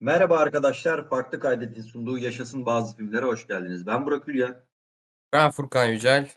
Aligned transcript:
Merhaba 0.00 0.38
arkadaşlar, 0.38 1.08
Farklı 1.08 1.40
Kaydet'in 1.40 1.82
sunduğu 1.82 2.18
Yaşasın 2.18 2.66
Bazı 2.66 2.96
Filmlere 2.96 3.26
hoş 3.26 3.46
geldiniz. 3.46 3.86
Ben 3.86 4.06
Burak 4.06 4.28
Hülya. 4.28 4.64
Ben 5.32 5.50
Furkan 5.50 5.86
Yücel. 5.86 6.30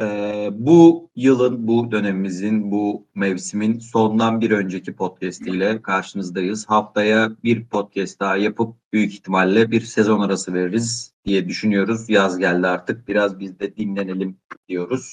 Ee, 0.00 0.48
bu 0.52 1.10
yılın, 1.16 1.68
bu 1.68 1.90
dönemimizin, 1.90 2.70
bu 2.70 3.06
mevsimin 3.14 3.78
sondan 3.78 4.40
bir 4.40 4.50
önceki 4.50 4.96
podcast 4.96 5.40
ile 5.40 5.82
karşınızdayız. 5.82 6.66
Haftaya 6.68 7.30
bir 7.44 7.66
podcast 7.66 8.20
daha 8.20 8.36
yapıp 8.36 8.76
büyük 8.92 9.12
ihtimalle 9.12 9.70
bir 9.70 9.80
sezon 9.80 10.20
arası 10.20 10.54
veririz 10.54 11.14
diye 11.24 11.48
düşünüyoruz. 11.48 12.10
Yaz 12.10 12.38
geldi 12.38 12.66
artık, 12.66 13.08
biraz 13.08 13.40
biz 13.40 13.60
de 13.60 13.76
dinlenelim 13.76 14.38
diyoruz. 14.68 15.12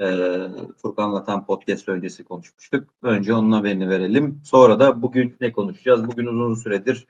Ee, 0.00 0.48
Furkan'la 0.82 1.24
tam 1.24 1.46
podcast 1.46 1.88
öncesi 1.88 2.24
konuşmuştuk. 2.24 2.88
Önce 3.02 3.34
onun 3.34 3.52
haberini 3.52 3.88
verelim. 3.88 4.40
Sonra 4.44 4.80
da 4.80 5.02
bugün 5.02 5.36
ne 5.40 5.52
konuşacağız? 5.52 6.06
Bugün 6.06 6.26
uzun 6.26 6.54
süredir 6.54 7.06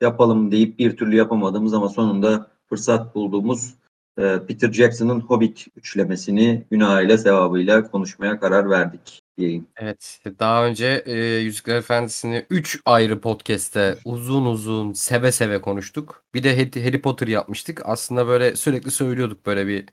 yapalım 0.00 0.52
deyip 0.52 0.78
bir 0.78 0.96
türlü 0.96 1.16
yapamadığımız 1.16 1.74
ama 1.74 1.88
sonunda 1.88 2.50
fırsat 2.68 3.14
bulduğumuz 3.14 3.74
e, 4.18 4.38
Peter 4.48 4.72
Jackson'ın 4.72 5.20
Hobbit 5.20 5.66
üçlemesini 5.76 6.64
günahıyla 6.70 7.18
sevabıyla 7.18 7.90
konuşmaya 7.90 8.40
karar 8.40 8.70
verdik 8.70 9.20
diyeyim. 9.38 9.66
Evet, 9.76 10.20
daha 10.38 10.66
önce 10.66 11.02
e, 11.06 11.16
Yüzükler 11.18 11.76
Efendisi'ni 11.76 12.46
3 12.50 12.80
ayrı 12.84 13.20
podcast'te 13.20 13.98
uzun 14.04 14.46
uzun 14.46 14.92
seve 14.92 15.32
seve 15.32 15.60
konuştuk. 15.60 16.24
Bir 16.34 16.42
de 16.42 16.56
Harry 16.84 17.02
Potter 17.02 17.26
yapmıştık. 17.26 17.82
Aslında 17.84 18.26
böyle 18.26 18.56
sürekli 18.56 18.90
söylüyorduk 18.90 19.46
böyle 19.46 19.66
bir 19.66 19.84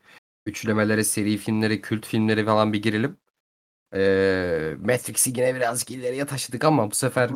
üçlemelere, 0.47 1.03
seri 1.03 1.37
filmleri, 1.37 1.81
kült 1.81 2.05
filmleri 2.05 2.45
falan 2.45 2.73
bir 2.73 2.81
girelim. 2.81 3.17
E, 3.93 4.75
Matrix'i 4.79 5.29
yine 5.29 5.55
birazcık 5.55 5.91
ileriye 5.91 6.25
taşıdık 6.25 6.63
ama 6.63 6.91
bu 6.91 6.95
sefer 6.95 7.29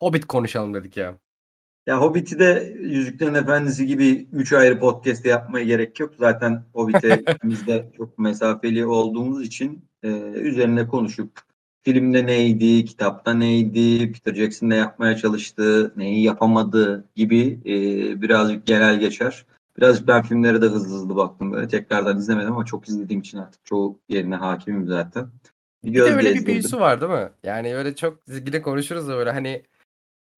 Hobbit 0.00 0.24
konuşalım 0.26 0.74
dedik 0.74 0.96
ya. 0.96 1.18
Ya 1.86 2.00
Hobbit'i 2.00 2.38
de 2.38 2.76
Yüzüklerin 2.80 3.34
Efendisi 3.34 3.86
gibi 3.86 4.28
üç 4.32 4.52
ayrı 4.52 4.78
podcast'te 4.78 5.28
yapmaya 5.28 5.64
gerek 5.64 6.00
yok. 6.00 6.14
Zaten 6.18 6.64
Hobbit'e 6.72 7.22
ikimiz 7.34 7.66
de 7.66 7.92
çok 7.96 8.18
mesafeli 8.18 8.86
olduğumuz 8.86 9.46
için 9.46 9.84
e, 10.02 10.08
üzerine 10.34 10.88
konuşup 10.88 11.40
filmde 11.82 12.26
neydi, 12.26 12.84
kitapta 12.84 13.34
neydi, 13.34 14.12
Peter 14.12 14.34
Jackson 14.34 14.68
ne 14.68 14.76
yapmaya 14.76 15.16
çalıştı, 15.16 15.92
neyi 15.96 16.22
yapamadı 16.22 17.04
gibi 17.16 17.60
e, 17.66 17.72
birazcık 18.22 18.66
genel 18.66 19.00
geçer. 19.00 19.46
Birazcık 19.80 20.08
ben 20.08 20.22
filmlere 20.22 20.62
de 20.62 20.66
hızlı 20.66 20.94
hızlı 20.94 21.16
baktım. 21.16 21.52
Böyle 21.52 21.68
tekrardan 21.68 22.18
izlemedim 22.18 22.52
ama 22.52 22.64
çok 22.64 22.88
izlediğim 22.88 23.20
için 23.20 23.38
artık 23.38 23.64
çoğu 23.64 24.00
yerine 24.08 24.36
hakimim 24.36 24.86
zaten. 24.86 25.30
Bir 25.84 25.94
de 25.94 26.02
öyle 26.02 26.34
bir 26.34 26.46
büyüsü 26.46 26.80
var 26.80 27.00
değil 27.00 27.12
mi? 27.12 27.30
Yani 27.44 27.76
öyle 27.76 27.96
çok 27.96 28.18
yine 28.28 28.62
konuşuruz 28.62 29.08
da 29.08 29.16
böyle 29.16 29.30
hani 29.30 29.62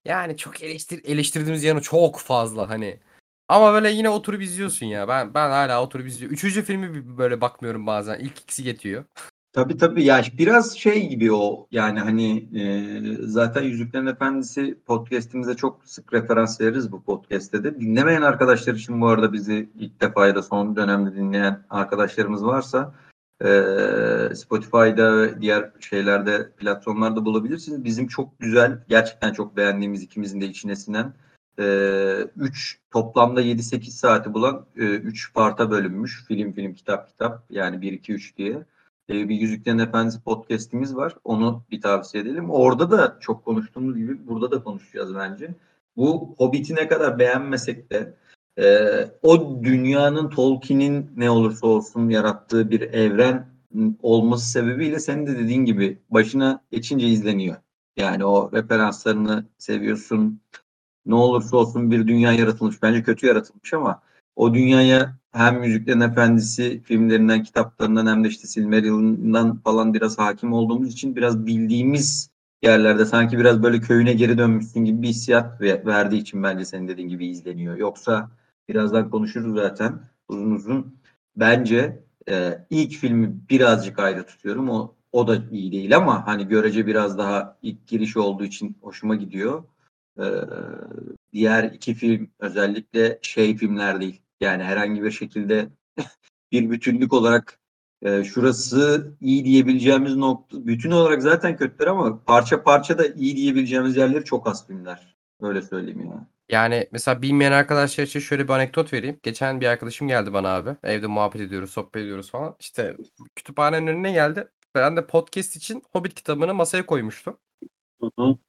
yani 0.04 0.36
çok 0.36 0.62
eleştir 0.62 1.04
eleştirdiğimiz 1.04 1.64
yanı 1.64 1.80
çok 1.80 2.18
fazla 2.18 2.68
hani. 2.68 3.00
Ama 3.48 3.72
böyle 3.72 3.90
yine 3.90 4.10
oturup 4.10 4.42
izliyorsun 4.42 4.86
ya. 4.86 5.08
Ben 5.08 5.34
ben 5.34 5.50
hala 5.50 5.82
oturup 5.82 6.06
izliyorum. 6.06 6.34
Üçüncü 6.34 6.62
filmi 6.62 7.18
böyle 7.18 7.40
bakmıyorum 7.40 7.86
bazen. 7.86 8.18
İlk 8.18 8.40
ikisi 8.40 8.68
yetiyor. 8.68 9.04
Tabii 9.52 9.76
tabii 9.76 10.04
ya 10.04 10.22
biraz 10.38 10.78
şey 10.78 11.08
gibi 11.08 11.32
o 11.32 11.66
yani 11.70 12.00
hani 12.00 12.48
e, 12.60 13.26
zaten 13.26 13.62
Yüzüklerin 13.62 14.06
Efendisi 14.06 14.78
podcast'imize 14.86 15.54
çok 15.54 15.84
sık 15.84 16.12
referans 16.12 16.60
veririz 16.60 16.92
bu 16.92 17.02
podcast'te 17.02 17.64
de. 17.64 17.80
Dinlemeyen 17.80 18.22
arkadaşlar 18.22 18.74
için 18.74 19.00
bu 19.00 19.06
arada 19.08 19.32
bizi 19.32 19.70
ilk 19.74 20.00
defa 20.00 20.26
ya 20.26 20.34
da 20.34 20.42
son 20.42 20.76
dönemde 20.76 21.14
dinleyen 21.16 21.64
arkadaşlarımız 21.70 22.44
varsa 22.44 22.94
e, 23.40 23.48
Spotify'da 24.34 25.18
ve 25.18 25.40
diğer 25.40 25.70
şeylerde 25.80 26.50
platformlarda 26.50 27.24
bulabilirsiniz. 27.24 27.84
Bizim 27.84 28.06
çok 28.06 28.40
güzel 28.40 28.84
gerçekten 28.88 29.32
çok 29.32 29.56
beğendiğimiz 29.56 30.02
ikimizin 30.02 30.40
de 30.40 30.46
içine 30.46 30.76
sinen 30.76 31.14
3 31.58 31.58
e, 31.58 32.90
toplamda 32.92 33.42
7-8 33.42 33.90
saati 33.90 34.34
bulan 34.34 34.66
3 34.76 35.28
e, 35.28 35.32
parta 35.32 35.70
bölünmüş 35.70 36.24
film 36.28 36.52
film 36.52 36.74
kitap 36.74 37.08
kitap 37.08 37.44
yani 37.50 37.76
1-2-3 37.76 38.36
diye 38.36 38.64
e, 39.12 39.28
bir 39.28 39.40
Yüzüklerin 39.40 39.78
Efendisi 39.78 40.22
podcast'imiz 40.22 40.96
var. 40.96 41.16
Onu 41.24 41.64
bir 41.70 41.80
tavsiye 41.80 42.22
edelim. 42.22 42.50
Orada 42.50 42.90
da 42.90 43.16
çok 43.20 43.44
konuştuğumuz 43.44 43.96
gibi 43.96 44.28
burada 44.28 44.50
da 44.50 44.64
konuşacağız 44.64 45.14
bence. 45.14 45.54
Bu 45.96 46.34
Hobbit'i 46.38 46.74
ne 46.74 46.88
kadar 46.88 47.18
beğenmesek 47.18 47.92
de 47.92 48.14
e, 48.58 48.66
o 49.22 49.64
dünyanın 49.64 50.30
Tolkien'in 50.30 51.10
ne 51.16 51.30
olursa 51.30 51.66
olsun 51.66 52.08
yarattığı 52.08 52.70
bir 52.70 52.80
evren 52.80 53.52
olması 54.02 54.50
sebebiyle 54.50 54.98
senin 55.00 55.26
de 55.26 55.38
dediğin 55.38 55.64
gibi 55.64 55.98
başına 56.10 56.62
geçince 56.70 57.06
izleniyor. 57.06 57.56
Yani 57.96 58.24
o 58.24 58.52
referanslarını 58.52 59.46
seviyorsun. 59.58 60.40
Ne 61.06 61.14
olursa 61.14 61.56
olsun 61.56 61.90
bir 61.90 62.08
dünya 62.08 62.32
yaratılmış. 62.32 62.82
Bence 62.82 63.02
kötü 63.02 63.26
yaratılmış 63.26 63.74
ama 63.74 64.02
o 64.36 64.54
dünyaya 64.54 65.16
hem 65.32 65.62
Yüzüklerin 65.62 66.00
Efendisi 66.00 66.82
filmlerinden, 66.82 67.42
kitaplarından 67.42 68.06
hem 68.06 68.24
de 68.24 68.28
işte 68.28 68.46
Silmarillion'dan 68.46 69.56
falan 69.58 69.94
biraz 69.94 70.18
hakim 70.18 70.52
olduğumuz 70.52 70.92
için 70.92 71.16
biraz 71.16 71.46
bildiğimiz 71.46 72.30
yerlerde 72.62 73.04
sanki 73.04 73.38
biraz 73.38 73.62
böyle 73.62 73.80
köyüne 73.80 74.12
geri 74.12 74.38
dönmüşsün 74.38 74.84
gibi 74.84 75.02
bir 75.02 75.08
hissiyat 75.08 75.60
verdiği 75.60 76.20
için 76.20 76.42
bence 76.42 76.64
senin 76.64 76.88
dediğin 76.88 77.08
gibi 77.08 77.26
izleniyor. 77.26 77.76
Yoksa 77.76 78.30
birazdan 78.68 79.10
konuşuruz 79.10 79.54
zaten 79.54 80.00
uzun 80.28 80.50
uzun. 80.50 80.96
Bence 81.36 82.02
e, 82.28 82.58
ilk 82.70 82.92
filmi 82.92 83.34
birazcık 83.50 83.98
ayrı 83.98 84.26
tutuyorum. 84.26 84.68
O 84.68 84.94
o 85.12 85.28
da 85.28 85.36
iyi 85.50 85.72
değil 85.72 85.96
ama 85.96 86.26
hani 86.26 86.48
görece 86.48 86.86
biraz 86.86 87.18
daha 87.18 87.58
ilk 87.62 87.86
giriş 87.86 88.16
olduğu 88.16 88.44
için 88.44 88.76
hoşuma 88.80 89.14
gidiyor. 89.14 89.64
Ee, 90.18 90.22
diğer 91.32 91.64
iki 91.64 91.94
film 91.94 92.30
özellikle 92.38 93.18
şey 93.22 93.56
filmler 93.56 94.00
değil. 94.00 94.20
Yani 94.42 94.62
herhangi 94.62 95.02
bir 95.02 95.10
şekilde 95.10 95.68
bir 96.52 96.70
bütünlük 96.70 97.12
olarak 97.12 97.58
e, 98.02 98.24
şurası 98.24 99.12
iyi 99.20 99.44
diyebileceğimiz 99.44 100.16
nokta 100.16 100.66
bütün 100.66 100.90
olarak 100.90 101.22
zaten 101.22 101.56
kötüler 101.56 101.86
ama 101.86 102.24
parça 102.24 102.62
parça 102.62 102.98
da 102.98 103.06
iyi 103.06 103.36
diyebileceğimiz 103.36 103.96
yerleri 103.96 104.24
çok 104.24 104.48
az 104.48 104.66
filmler. 104.66 105.16
Öyle 105.40 105.62
söyleyeyim 105.62 106.00
ya. 106.00 106.26
Yani 106.48 106.88
mesela 106.92 107.22
bilmeyen 107.22 107.52
arkadaşlar 107.52 108.04
için 108.04 108.20
şöyle 108.20 108.44
bir 108.44 108.52
anekdot 108.52 108.92
vereyim. 108.92 109.18
Geçen 109.22 109.60
bir 109.60 109.66
arkadaşım 109.66 110.08
geldi 110.08 110.32
bana 110.32 110.48
abi. 110.48 110.76
Evde 110.82 111.06
muhabbet 111.06 111.40
ediyoruz, 111.40 111.70
sohbet 111.70 111.96
ediyoruz 112.02 112.30
falan. 112.30 112.56
İşte 112.60 112.96
kütüphanenin 113.36 113.86
önüne 113.86 114.12
geldi. 114.12 114.48
Ben 114.74 114.96
de 114.96 115.06
podcast 115.06 115.56
için 115.56 115.82
Hobbit 115.92 116.14
kitabını 116.14 116.54
masaya 116.54 116.86
koymuştum. 116.86 117.38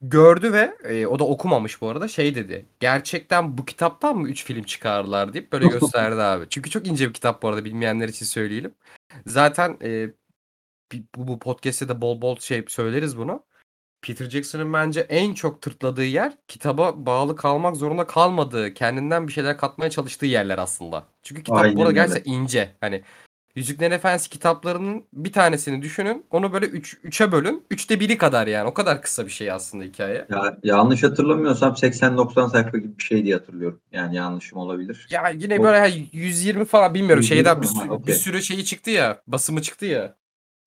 Gördü 0.02 0.52
ve 0.52 0.76
e, 0.84 1.06
o 1.06 1.18
da 1.18 1.24
okumamış 1.24 1.80
bu 1.80 1.88
arada 1.88 2.08
şey 2.08 2.34
dedi. 2.34 2.66
Gerçekten 2.80 3.58
bu 3.58 3.64
kitaptan 3.64 4.16
mı 4.16 4.28
3 4.28 4.44
film 4.44 4.62
çıkarlar 4.62 5.32
deyip 5.32 5.52
böyle 5.52 5.66
gösterdi 5.78 6.22
abi. 6.22 6.46
Çünkü 6.50 6.70
çok 6.70 6.86
ince 6.86 7.08
bir 7.08 7.14
kitap 7.14 7.42
bu 7.42 7.48
arada 7.48 7.64
bilmeyenler 7.64 8.08
için 8.08 8.26
söyleyelim. 8.26 8.74
Zaten 9.26 9.78
e, 9.82 10.10
bu, 10.92 11.28
bu 11.28 11.38
podcast'te 11.38 11.88
de 11.88 12.00
bol 12.00 12.20
bol 12.20 12.36
şey 12.38 12.64
söyleriz 12.68 13.18
bunu. 13.18 13.42
Peter 14.02 14.30
Jackson'ın 14.30 14.72
bence 14.72 15.00
en 15.00 15.34
çok 15.34 15.62
tırtladığı 15.62 16.04
yer 16.04 16.32
kitaba 16.48 17.06
bağlı 17.06 17.36
kalmak 17.36 17.76
zorunda 17.76 18.06
kalmadığı, 18.06 18.74
kendinden 18.74 19.28
bir 19.28 19.32
şeyler 19.32 19.58
katmaya 19.58 19.90
çalıştığı 19.90 20.26
yerler 20.26 20.58
aslında. 20.58 21.06
Çünkü 21.22 21.42
kitap 21.42 21.58
Aynen 21.58 21.76
burada 21.76 21.92
gerçekten 21.92 22.32
ince. 22.32 22.70
Hani 22.80 23.02
Yüzüklerin 23.56 23.90
Efendisi 23.90 24.30
kitaplarının 24.30 25.04
bir 25.12 25.32
tanesini 25.32 25.82
düşünün. 25.82 26.26
Onu 26.30 26.52
böyle 26.52 26.66
3 26.66 26.94
üç, 27.04 27.20
3'e 27.20 27.32
bölün. 27.32 27.64
3'te 27.70 28.00
biri 28.00 28.18
kadar 28.18 28.46
yani. 28.46 28.68
O 28.68 28.74
kadar 28.74 29.02
kısa 29.02 29.26
bir 29.26 29.30
şey 29.30 29.50
aslında 29.50 29.84
hikaye. 29.84 30.26
Ya, 30.30 30.58
yanlış 30.62 31.02
hatırlamıyorsam 31.02 31.72
80-90 31.72 32.50
sayfa 32.50 32.78
gibi 32.78 32.98
bir 32.98 33.02
şey 33.02 33.24
diye 33.24 33.34
hatırlıyorum. 33.34 33.80
Yani 33.92 34.16
yanlışım 34.16 34.58
olabilir. 34.58 35.06
Ya 35.10 35.28
yine 35.28 35.62
böyle 35.62 35.94
o... 36.12 36.16
120 36.16 36.64
falan 36.64 36.94
bilmiyorum. 36.94 37.22
120 37.22 37.36
Şeyden 37.36 37.62
bir, 37.62 37.66
sürü, 37.66 37.90
okay. 37.90 38.06
bir 38.06 38.12
sürü 38.12 38.42
şeyi 38.42 38.64
çıktı 38.64 38.90
ya. 38.90 39.22
Basımı 39.26 39.62
çıktı 39.62 39.86
ya. 39.86 40.16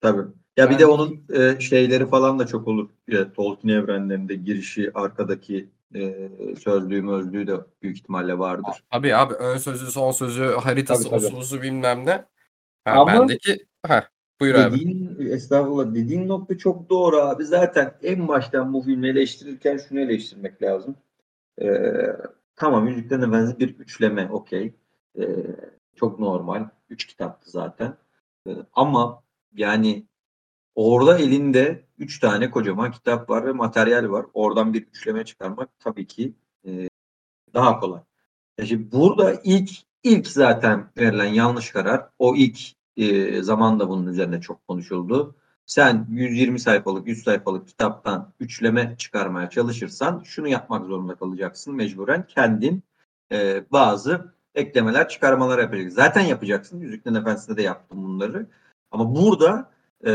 Tabii. 0.01 0.21
Ya 0.21 0.25
yani... 0.57 0.69
bir 0.69 0.79
de 0.79 0.85
onun 0.85 1.23
e, 1.33 1.59
şeyleri 1.59 2.09
falan 2.09 2.39
da 2.39 2.47
çok 2.47 2.67
olur. 2.67 2.89
Ya, 3.07 3.33
Tolkien 3.33 3.69
evrenlerinde 3.69 4.35
girişi, 4.35 4.91
arkadaki 4.93 5.69
e, 5.95 6.29
sözlüğü 6.63 7.01
mözlüğü 7.01 7.47
de 7.47 7.55
büyük 7.81 7.97
ihtimalle 7.97 8.39
vardır. 8.39 8.83
Tabii 8.91 9.15
abi 9.15 9.33
ön 9.33 9.57
sözü, 9.57 9.91
son 9.91 10.11
sözü, 10.11 10.43
haritası, 10.45 11.09
tabii, 11.09 11.21
tabii. 11.21 11.61
bilmem 11.61 12.05
ne. 12.05 12.25
Ha, 12.87 12.93
Ama 13.01 13.13
bendeki 13.13 13.65
ha, 13.87 14.07
buyur 14.39 14.55
dediğin, 14.55 15.15
abi. 15.15 15.29
Estağfurullah 15.29 15.95
dediğin 15.95 16.27
nokta 16.27 16.57
çok 16.57 16.89
doğru 16.89 17.17
abi. 17.17 17.45
Zaten 17.45 17.93
en 18.03 18.27
baştan 18.27 18.73
bu 18.73 18.81
filmi 18.81 19.07
eleştirirken 19.07 19.77
şunu 19.77 19.99
eleştirmek 19.99 20.61
lazım. 20.61 20.95
Ee, 21.61 21.91
tamam 22.55 22.87
Yüzüklerin 22.87 23.21
Efendisi 23.21 23.59
bir 23.59 23.79
üçleme 23.79 24.29
okey. 24.31 24.73
Ee, 25.19 25.25
çok 25.95 26.19
normal. 26.19 26.69
Üç 26.89 27.07
kitaptı 27.07 27.51
zaten. 27.51 27.97
Ee, 28.47 28.51
ama 28.73 29.23
yani 29.53 30.07
orada 30.75 31.17
elinde 31.17 31.85
üç 31.97 32.19
tane 32.19 32.51
kocaman 32.51 32.91
kitap 32.91 33.29
var 33.29 33.45
ve 33.45 33.51
materyal 33.51 34.09
var. 34.09 34.25
Oradan 34.33 34.73
bir 34.73 34.81
üçleme 34.81 35.25
çıkarmak 35.25 35.69
tabii 35.79 36.07
ki 36.07 36.33
e, 36.65 36.89
daha 37.53 37.79
kolay. 37.79 38.01
şimdi 38.65 38.91
burada 38.91 39.41
ilk 39.43 39.69
ilk 40.03 40.27
zaten 40.27 40.91
verilen 40.97 41.33
yanlış 41.33 41.71
karar 41.71 42.09
o 42.19 42.35
ilk 42.35 42.76
e, 42.97 43.41
zaman 43.43 43.79
da 43.79 43.89
bunun 43.89 44.07
üzerine 44.07 44.41
çok 44.41 44.67
konuşuldu. 44.67 45.35
sen 45.65 46.07
120 46.09 46.59
sayfalık, 46.59 47.07
100 47.07 47.23
sayfalık 47.23 47.67
kitaptan 47.67 48.33
üçleme 48.39 48.95
çıkarmaya 48.97 49.49
çalışırsan 49.49 50.21
şunu 50.25 50.47
yapmak 50.47 50.85
zorunda 50.85 51.15
kalacaksın 51.15 51.75
mecburen. 51.75 52.27
Kendin 52.27 52.83
e, 53.31 53.63
bazı 53.71 54.33
eklemeler, 54.55 55.09
çıkarmalar 55.09 55.59
yapacaksın. 55.59 55.95
Zaten 55.95 56.21
yapacaksın. 56.21 56.79
Yüzüklerin 56.79 57.15
Efendisi'nde 57.15 57.57
de 57.57 57.61
yaptım 57.61 58.03
bunları. 58.03 58.47
Ama 58.91 59.15
burada 59.15 59.71
e, 60.05 60.11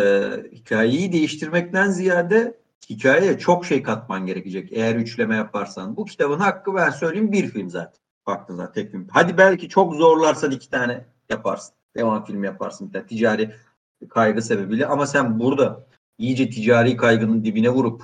hikayeyi 0.53 1.13
değiştirmekten 1.13 1.91
ziyade 1.91 2.63
hikayeye 2.91 3.39
çok 3.39 3.67
şey 3.67 3.83
katman 3.83 4.27
gerekecek 4.27 4.73
eğer 4.73 4.97
üçleme 4.97 5.37
yaparsan. 5.37 5.97
Bu 5.97 6.05
kitabın 6.05 6.39
hakkı 6.39 6.75
ben 6.75 6.91
söyleyeyim 6.91 7.33
bir 7.33 7.47
film 7.47 7.71
zaten. 7.71 8.03
Baktığın 8.27 8.57
zaman 8.57 8.73
tek 8.73 8.91
film. 8.91 9.07
Hadi 9.11 9.39
belki 9.39 9.69
çok 9.69 9.95
zorlarsan 9.95 10.51
iki 10.51 10.71
tane 10.71 11.05
yaparsın. 11.29 11.75
Devam 11.97 12.25
film 12.25 12.45
yaparsın. 12.45 12.95
Bir 12.95 13.01
ticari 13.01 13.55
kaygı 14.11 14.43
sebebiyle 14.43 14.87
ama 14.87 15.07
sen 15.07 15.41
burada 15.41 15.87
iyice 16.19 16.51
ticari 16.51 16.97
kaygının 16.97 17.45
dibine 17.45 17.71
vurup 17.71 18.03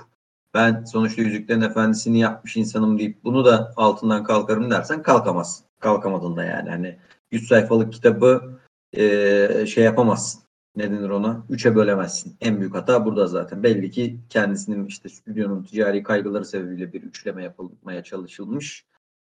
ben 0.54 0.84
sonuçta 0.84 1.22
Yüzüklerin 1.22 1.60
Efendisi'ni 1.60 2.18
yapmış 2.18 2.56
insanım 2.56 2.98
deyip 2.98 3.24
bunu 3.24 3.44
da 3.44 3.72
altından 3.76 4.24
kalkarım 4.24 4.70
dersen 4.70 5.02
kalkamazsın. 5.02 5.66
Kalkamadın 5.80 6.36
da 6.36 6.44
yani. 6.44 6.70
Hani 6.70 6.98
100 7.30 7.48
sayfalık 7.48 7.92
kitabı 7.92 8.58
e, 8.92 9.66
şey 9.66 9.84
yapamazsın. 9.84 10.42
Ne 10.76 10.90
denir 10.90 11.08
ona? 11.08 11.44
Üçe 11.50 11.76
bölemezsin. 11.76 12.36
En 12.40 12.60
büyük 12.60 12.74
hata 12.74 13.04
burada 13.04 13.26
zaten. 13.26 13.62
Belli 13.62 13.90
ki 13.90 14.20
kendisinin 14.30 14.86
işte 14.86 15.08
stüdyonun 15.08 15.62
ticari 15.62 16.02
kaygıları 16.02 16.44
sebebiyle 16.44 16.92
bir 16.92 17.02
üçleme 17.02 17.44
yapılmaya 17.44 18.04
çalışılmış. 18.04 18.86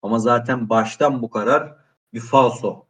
Ama 0.02 0.18
zaten 0.18 0.68
baştan 0.68 1.22
bu 1.22 1.30
karar 1.30 1.76
bir 2.14 2.20
falso 2.20 2.86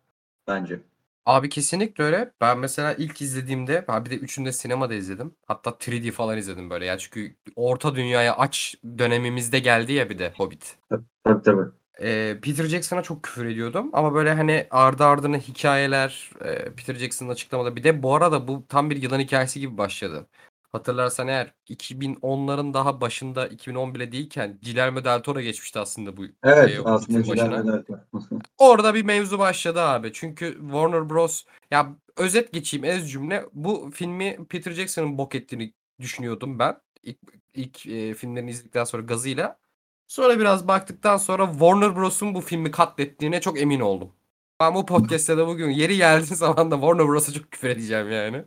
bence. 0.47 0.81
Abi 1.27 1.49
kesinlikle 1.49 2.05
öyle. 2.05 2.33
Ben 2.41 2.59
mesela 2.59 2.95
ilk 2.95 3.23
izlediğimde 3.23 3.85
ben 3.89 4.05
bir 4.05 4.11
de 4.11 4.17
üçünü 4.17 4.47
de 4.47 4.53
sinemada 4.53 4.95
izledim. 4.95 5.35
Hatta 5.47 5.71
3D 5.71 6.11
falan 6.11 6.39
izledim 6.39 6.71
böyle. 6.71 6.85
Ya 6.85 6.99
çünkü 6.99 7.37
orta 7.57 7.95
dünyaya 7.95 8.37
aç 8.37 8.75
dönemimizde 8.99 9.59
geldi 9.59 9.93
ya 9.93 10.11
bir 10.11 10.19
de 10.19 10.33
Hobbit. 10.37 10.77
Tabii 11.25 11.43
tabii. 11.43 11.71
Ee, 12.03 12.39
Peter 12.43 12.65
Jackson'a 12.65 13.03
çok 13.03 13.23
küfür 13.23 13.45
ediyordum 13.45 13.91
ama 13.93 14.15
böyle 14.15 14.33
hani 14.35 14.67
ardı 14.71 15.05
ardına 15.05 15.37
hikayeler 15.39 16.31
e, 16.41 16.65
Peter 16.65 16.95
Jackson'ın 16.95 17.31
açıklamada 17.31 17.77
bir 17.77 17.85
de 17.85 18.03
bu 18.03 18.15
arada 18.15 18.49
bu 18.49 18.67
tam 18.69 18.91
bir 18.91 19.03
yılan 19.03 19.21
hikayesi 19.21 19.61
gibi 19.61 19.79
başladı. 19.79 20.27
Hatırlarsan 20.73 21.29
eğer 21.29 21.55
2010'ların 21.69 22.75
daha 22.75 23.01
başında 23.01 23.47
2010 23.47 23.95
bile 23.95 24.13
değilken 24.13 24.59
Guillermo 24.65 25.05
del 25.05 25.21
Toro 25.21 25.41
geçmişti 25.41 25.79
aslında 25.79 26.17
bu 26.17 26.25
Evet 26.45 26.71
e, 26.71 26.83
aslında 26.85 27.19
Hobbit'in 27.19 27.33
başına. 27.33 27.63
Ciler 27.63 27.83
Orada 28.59 28.95
bir 28.95 29.05
mevzu 29.05 29.39
başladı 29.39 29.81
abi. 29.81 30.13
Çünkü 30.13 30.59
Warner 30.61 31.11
Bros. 31.11 31.45
Ya 31.71 31.97
özet 32.17 32.53
geçeyim 32.53 32.85
ez 32.85 33.11
cümle. 33.11 33.47
Bu 33.53 33.91
filmi 33.95 34.47
Peter 34.49 34.73
Jackson'ın 34.73 35.19
bok 35.19 35.35
ettiğini 35.35 35.73
düşünüyordum 36.01 36.59
ben. 36.59 36.81
İlk, 37.03 37.19
ilk 37.55 37.87
e, 37.87 38.15
filmlerini 38.15 38.51
izledikten 38.51 38.85
sonra 38.85 39.03
gazıyla. 39.03 39.59
Sonra 40.09 40.39
biraz 40.39 40.69
baktıktan 40.69 41.17
sonra 41.17 41.53
Warner 41.53 41.97
Bros'un 41.97 42.35
bu 42.35 42.41
filmi 42.41 42.71
katlettiğine 42.71 43.41
çok 43.41 43.61
emin 43.61 43.81
oldum. 43.81 44.13
Ben 44.61 44.75
bu 44.75 44.87
podcast'te 44.87 45.37
de 45.37 45.47
bugün 45.47 45.71
yeri 45.71 45.97
geldiği 45.97 46.35
zaman 46.37 46.71
da 46.71 46.75
Warner 46.75 47.09
Bros'a 47.09 47.33
çok 47.33 47.51
küfür 47.51 47.69
edeceğim 47.69 48.11
yani. 48.11 48.45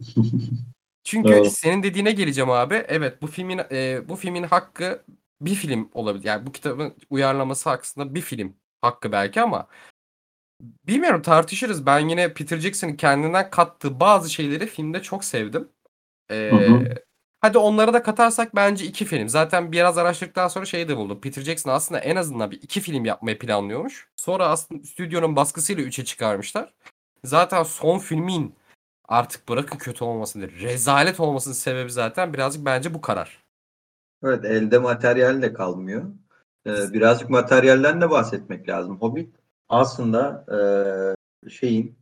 Çünkü 1.04 1.32
Doğru. 1.32 1.50
senin 1.50 1.82
dediğine 1.82 2.12
geleceğim 2.12 2.50
abi. 2.50 2.74
Evet 2.88 3.22
bu 3.22 3.26
filmin 3.26 3.60
e, 3.72 4.08
bu 4.08 4.16
filmin 4.16 4.42
hakkı 4.42 5.04
bir 5.40 5.54
film 5.54 5.90
olabilir. 5.94 6.24
Yani 6.24 6.46
bu 6.46 6.52
kitabın 6.52 6.94
uyarlaması 7.10 7.70
aksında 7.70 8.14
bir 8.14 8.20
film 8.20 8.56
hakkı 8.80 9.12
belki 9.12 9.40
ama 9.40 9.68
bilmiyorum 10.62 11.22
tartışırız. 11.22 11.86
Ben 11.86 12.08
yine 12.08 12.34
Peter 12.34 12.58
Jackson'ın 12.58 12.96
kendinden 12.96 13.50
kattığı 13.50 14.00
bazı 14.00 14.30
şeyleri 14.30 14.66
filmde 14.66 15.02
çok 15.02 15.24
sevdim. 15.24 15.68
Ee, 16.30 16.50
Hı 16.52 16.56
hı. 16.56 16.94
hadi 17.40 17.58
onları 17.58 17.92
da 17.92 18.02
katarsak 18.02 18.56
bence 18.56 18.84
iki 18.84 19.04
film. 19.04 19.28
Zaten 19.28 19.72
biraz 19.72 19.98
araştırdıktan 19.98 20.48
sonra 20.48 20.64
şey 20.64 20.88
de 20.88 20.96
buldum. 20.96 21.20
Peter 21.20 21.42
Jackson 21.42 21.70
aslında 21.70 22.00
en 22.00 22.16
azından 22.16 22.50
bir 22.50 22.62
iki 22.62 22.80
film 22.80 23.04
yapmayı 23.04 23.38
planlıyormuş. 23.38 24.08
Sonra 24.16 24.48
aslında 24.48 24.84
stüdyonun 24.84 25.36
baskısıyla 25.36 25.82
üçe 25.84 26.04
çıkarmışlar. 26.04 26.74
Zaten 27.24 27.62
son 27.62 27.98
filmin 27.98 28.54
artık 29.08 29.48
bırakın 29.48 29.78
kötü 29.78 30.04
olmasını 30.04 30.48
değil, 30.48 30.62
rezalet 30.62 31.20
olmasının 31.20 31.54
sebebi 31.54 31.90
zaten 31.90 32.32
birazcık 32.32 32.64
bence 32.64 32.94
bu 32.94 33.00
karar. 33.00 33.42
Evet 34.24 34.44
elde 34.44 34.78
materyal 34.78 35.42
de 35.42 35.52
kalmıyor. 35.52 36.02
Ee, 36.66 36.92
birazcık 36.92 37.30
materyalden 37.30 38.00
de 38.00 38.10
bahsetmek 38.10 38.68
lazım. 38.68 38.96
Hobbit 39.00 39.34
aslında 39.68 40.44
e, 41.46 41.50
şeyin 41.50 41.96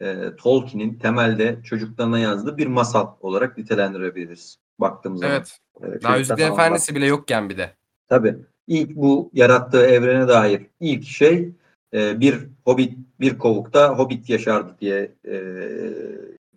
e, 0.00 0.36
Tolkien'in 0.36 0.94
temelde 0.94 1.62
çocuklarına 1.64 2.18
yazdığı 2.18 2.56
bir 2.56 2.66
masal 2.66 3.14
olarak 3.20 3.58
nitelendirebiliriz 3.58 4.58
baktığımız 4.78 5.20
zaman. 5.20 5.36
Evet. 5.36 5.58
Ee, 5.82 6.02
Daha 6.02 6.16
Yüzüklerin 6.16 6.52
Efendisi 6.52 6.94
bile 6.94 7.06
yokken 7.06 7.48
bir 7.48 7.58
de. 7.58 7.72
Tabii. 8.08 8.36
İlk 8.66 8.96
bu 8.96 9.30
yarattığı 9.32 9.86
evrene 9.86 10.28
dair 10.28 10.66
ilk 10.80 11.04
şey 11.04 11.52
e, 11.96 12.20
bir 12.20 12.48
hobbit 12.64 12.98
bir 13.20 13.38
kovukta 13.38 13.98
hobbit 13.98 14.28
yaşardı 14.30 14.76
diye 14.80 15.12
e, 15.28 15.36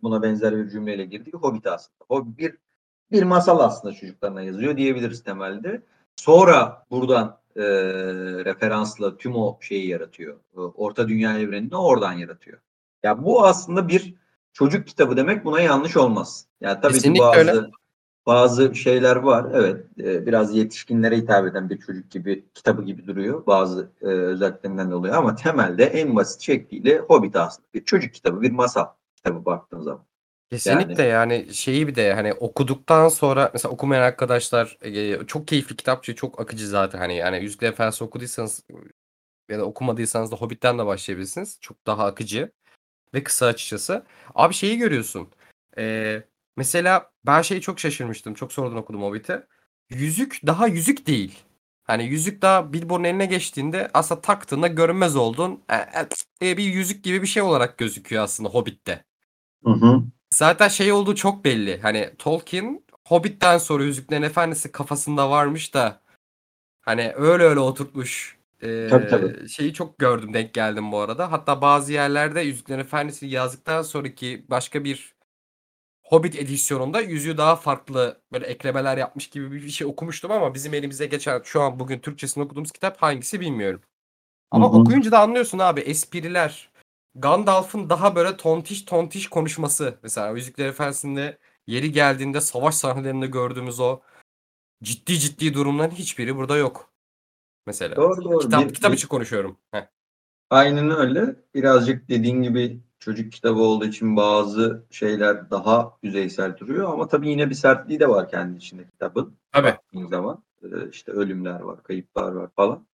buna 0.03 0.24
benzer 0.24 0.57
bir 0.57 0.69
cümleyle 0.69 1.06
girdik. 1.06 1.33
Hobbit 1.33 1.68
aslında. 1.68 2.06
O 2.09 2.25
bir 2.38 2.56
bir 3.12 3.24
masal 3.24 3.59
aslında 3.59 3.94
çocuklarına 3.94 4.41
yazıyor 4.41 4.77
diyebiliriz 4.77 5.24
temelde. 5.24 5.81
Sonra 6.15 6.86
buradan 6.91 7.39
e, 7.56 7.63
referansla 8.45 9.18
tüm 9.18 9.36
o 9.36 9.57
şeyi 9.62 9.88
yaratıyor. 9.88 10.36
E, 10.56 10.59
Orta 10.59 11.07
Dünya 11.07 11.39
evrenini 11.39 11.77
oradan 11.77 12.13
yaratıyor. 12.13 12.59
Ya 13.03 13.24
bu 13.24 13.45
aslında 13.45 13.88
bir 13.88 14.13
çocuk 14.53 14.88
kitabı 14.88 15.18
demek 15.18 15.45
buna 15.45 15.59
yanlış 15.59 15.97
olmaz. 15.97 16.45
Yani 16.62 16.81
tabii 16.81 16.94
Kesinlikle 16.94 17.19
ki 17.19 17.47
bazı 17.47 17.51
öyle. 17.51 17.71
Bazı 18.29 18.75
şeyler 18.75 19.15
var. 19.15 19.45
Evet, 19.53 19.85
e, 19.99 20.25
biraz 20.25 20.55
yetişkinlere 20.55 21.17
hitap 21.17 21.47
eden 21.47 21.69
bir 21.69 21.79
çocuk 21.79 22.11
gibi 22.11 22.45
kitabı 22.53 22.83
gibi 22.83 23.07
duruyor 23.07 23.45
bazı 23.45 23.91
e, 24.01 24.05
özelliklerinden 24.05 24.91
dolayı 24.91 25.15
ama 25.15 25.35
temelde 25.35 25.85
en 25.85 26.15
basit 26.15 26.41
şekliyle 26.41 26.99
Hobbit 26.99 27.35
aslında 27.35 27.67
bir 27.73 27.85
çocuk 27.85 28.13
kitabı, 28.13 28.41
bir 28.41 28.51
masal 28.51 28.85
kitabı 29.15 29.45
baktığın 29.45 29.81
zaman. 29.81 30.05
Kesinlikle 30.51 31.03
yani 31.03 31.53
şeyi 31.53 31.87
bir 31.87 31.95
de 31.95 32.13
hani 32.13 32.33
okuduktan 32.33 33.09
sonra 33.09 33.49
mesela 33.53 33.71
okumayan 33.71 34.01
arkadaşlar 34.01 34.77
e, 34.81 35.25
çok 35.25 35.47
keyifli 35.47 35.75
kitapçı 35.75 36.15
çok 36.15 36.41
akıcı 36.41 36.67
zaten 36.67 36.99
hani 36.99 37.15
yani 37.15 37.43
Yüzüklerin 37.43 37.71
Efendisi 37.71 38.03
okuduysanız 38.03 38.63
ya 39.49 39.59
da 39.59 39.65
okumadıysanız 39.65 40.31
da 40.31 40.35
Hobbit'ten 40.35 40.79
de 40.79 40.85
başlayabilirsiniz. 40.85 41.57
Çok 41.61 41.87
daha 41.87 42.05
akıcı 42.05 42.51
ve 43.13 43.23
kısa 43.23 43.45
açıkçası. 43.45 44.05
Abi 44.35 44.53
şeyi 44.53 44.77
görüyorsun. 44.77 45.27
Ee, 45.77 46.23
mesela 46.59 47.11
ben 47.25 47.41
şeyi 47.41 47.61
çok 47.61 47.79
şaşırmıştım. 47.79 48.33
Çok 48.33 48.53
sonradan 48.53 48.77
okudum 48.77 49.01
Hobbit'i. 49.01 49.41
Yüzük 49.89 50.39
daha 50.45 50.67
yüzük 50.67 51.07
değil. 51.07 51.39
Hani 51.83 52.06
yüzük 52.06 52.41
daha 52.41 52.73
Bilbo'nun 52.73 53.04
eline 53.04 53.25
geçtiğinde 53.25 53.89
aslında 53.94 54.21
taktığında 54.21 54.68
görünmez 54.68 55.16
oldun. 55.16 55.63
E, 56.42 56.47
e, 56.49 56.57
bir 56.57 56.63
yüzük 56.63 57.04
gibi 57.04 57.21
bir 57.21 57.28
şey 57.28 57.44
olarak 57.44 57.78
gözüküyor 57.78 58.23
aslında 58.23 58.49
Hobbit'te. 58.49 59.06
Hı 59.63 59.71
hı. 59.71 60.04
Zaten 60.33 60.68
şey 60.68 60.92
olduğu 60.92 61.16
çok 61.16 61.45
belli. 61.45 61.80
Hani 61.81 62.09
Tolkien 62.18 62.83
Hobbit'ten 63.07 63.57
sonra 63.57 63.83
Yüzüklerin 63.83 64.21
Efendisi 64.21 64.71
kafasında 64.71 65.30
varmış 65.30 65.73
da 65.73 66.01
hani 66.81 67.13
öyle 67.16 67.44
öyle 67.44 67.59
oturtmuş. 67.59 68.37
Ee, 68.61 68.87
Tabii, 68.89 69.07
tabii. 69.07 69.49
şeyi 69.49 69.73
çok 69.73 69.99
gördüm 69.99 70.33
denk 70.33 70.54
geldim 70.54 70.92
bu 70.92 70.99
arada. 70.99 71.31
Hatta 71.31 71.61
bazı 71.61 71.94
yerlerde 71.94 72.42
Yüzüklerin 72.42 72.80
Efendisi'ni 72.80 73.30
yazdıktan 73.30 73.81
sonraki 73.81 74.45
başka 74.49 74.83
bir 74.83 75.19
Hobbit 76.09 76.35
edisyonunda 76.35 77.01
yüzüğü 77.01 77.37
daha 77.37 77.56
farklı 77.56 78.21
böyle 78.31 78.45
eklemeler 78.45 78.97
yapmış 78.97 79.28
gibi 79.30 79.51
bir 79.51 79.69
şey 79.69 79.87
okumuştum 79.87 80.31
ama 80.31 80.54
bizim 80.54 80.73
elimize 80.73 81.06
geçen 81.06 81.42
şu 81.44 81.61
an 81.61 81.80
bugün 81.80 81.99
Türkçesini 81.99 82.44
okuduğumuz 82.44 82.71
kitap 82.71 82.97
hangisi 83.01 83.39
bilmiyorum. 83.39 83.81
Ama 84.51 84.66
Hı 84.68 84.71
hı. 84.73 84.78
okuyunca 84.78 85.11
da 85.11 85.19
anlıyorsun 85.19 85.59
abi 85.59 85.80
espriler. 85.80 86.69
Gandalf'ın 87.16 87.89
daha 87.89 88.16
böyle 88.16 88.37
tontiş 88.37 88.81
tontiş 88.85 89.30
konuşması. 89.30 89.97
Mesela 90.04 90.30
Yüzükler 90.30 90.68
Efendisi'nde 90.68 91.37
yeri 91.68 91.92
geldiğinde 91.92 92.42
savaş 92.42 92.75
sahnelerinde 92.75 93.28
gördüğümüz 93.28 93.80
o 93.80 93.99
ciddi 94.83 95.19
ciddi 95.19 95.54
durumların 95.54 95.92
hiçbiri 95.92 96.35
burada 96.35 96.57
yok. 96.57 96.89
Mesela. 97.68 97.95
Doğru 97.95 98.23
doğru. 98.23 98.39
Kitap, 98.39 98.69
Bir- 98.69 98.73
kitap 98.73 98.92
bir- 98.92 98.97
için 98.97 99.07
konuşuyorum. 99.07 99.57
Heh. 99.71 99.87
Aynen 100.49 100.92
öyle. 100.92 101.35
Birazcık 101.56 102.09
dediğin 102.09 102.44
gibi 102.44 102.80
çocuk 102.99 103.31
kitabı 103.31 103.59
olduğu 103.59 103.85
için 103.85 104.15
bazı 104.15 104.85
şeyler 104.91 105.51
daha 105.51 105.97
yüzeysel 106.03 106.57
duruyor 106.57 106.94
ama 106.94 107.07
tabii 107.07 107.29
yine 107.29 107.49
bir 107.49 107.56
sertliği 107.56 107.99
de 107.99 108.09
var 108.09 108.29
kendi 108.29 108.57
içinde 108.57 108.85
kitabın. 108.85 109.37
Tabii. 109.51 109.68
Baktığın 109.68 110.07
zaman 110.07 110.44
Ee, 110.63 110.89
işte 110.91 111.11
ölümler 111.11 111.59
var, 111.59 111.83
kayıplar 111.83 112.31
var 112.31 112.49
falan. 112.56 112.87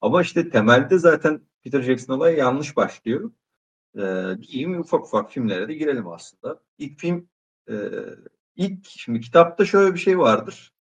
Ama 0.00 0.22
işte 0.22 0.50
temelde 0.50 0.98
zaten 0.98 1.40
Peter 1.62 1.82
Jackson 1.82 2.14
olayı 2.14 2.36
yanlış 2.36 2.76
başlıyor. 2.76 3.30
Ee, 3.96 4.36
diyeyim 4.42 4.80
ufak 4.80 5.04
ufak 5.04 5.30
filmlere 5.32 5.68
de 5.68 5.74
girelim 5.74 6.08
aslında. 6.08 6.60
İlk 6.78 6.98
film 6.98 7.28
e, 7.70 7.74
ilk 8.56 8.86
şimdi 8.86 9.20
kitapta 9.20 9.64
şöyle 9.64 9.94
bir 9.94 9.98
şey 9.98 10.18
vardır. 10.18 10.72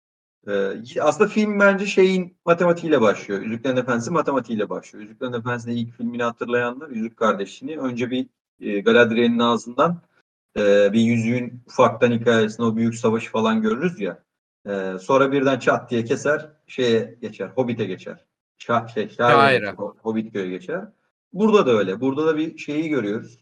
Ee, 0.48 1.00
aslında 1.00 1.30
film 1.30 1.60
bence 1.60 1.86
şeyin 1.86 2.38
matematiğiyle 2.44 3.00
başlıyor. 3.00 3.42
Yüzüklerin 3.42 3.76
Efendisi 3.76 4.10
matematiğiyle 4.10 4.68
başlıyor. 4.68 5.04
Yüzüklerin 5.04 5.32
Efendisi'nin 5.32 5.76
ilk 5.76 5.92
filmini 5.92 6.22
hatırlayanlar 6.22 6.88
Yüzük 6.90 7.16
Kardeşliğini 7.16 7.80
önce 7.80 8.10
bir 8.10 8.28
e, 8.60 8.80
Galadriel'in 8.80 9.38
ağzından 9.38 10.02
e, 10.56 10.92
bir 10.92 11.00
yüzüğün 11.00 11.62
ufaktan 11.66 12.12
hikayesinde 12.12 12.66
o 12.66 12.76
büyük 12.76 12.94
savaşı 12.94 13.30
falan 13.30 13.62
görürüz 13.62 14.00
ya. 14.00 14.22
E, 14.66 14.98
sonra 14.98 15.32
birden 15.32 15.58
çat 15.58 15.90
diye 15.90 16.04
keser 16.04 16.48
şeye 16.66 17.18
geçer. 17.20 17.48
Hobbit'e 17.54 17.84
geçer. 17.84 18.24
Şah, 18.58 18.88
şey, 18.88 19.08
Şair'e. 19.08 19.70
Hobbit 20.02 20.32
köyü 20.32 20.50
geçer. 20.50 20.84
Burada 21.32 21.66
da 21.66 21.70
öyle. 21.70 22.00
Burada 22.00 22.26
da 22.26 22.36
bir 22.36 22.58
şeyi 22.58 22.88
görüyoruz. 22.88 23.38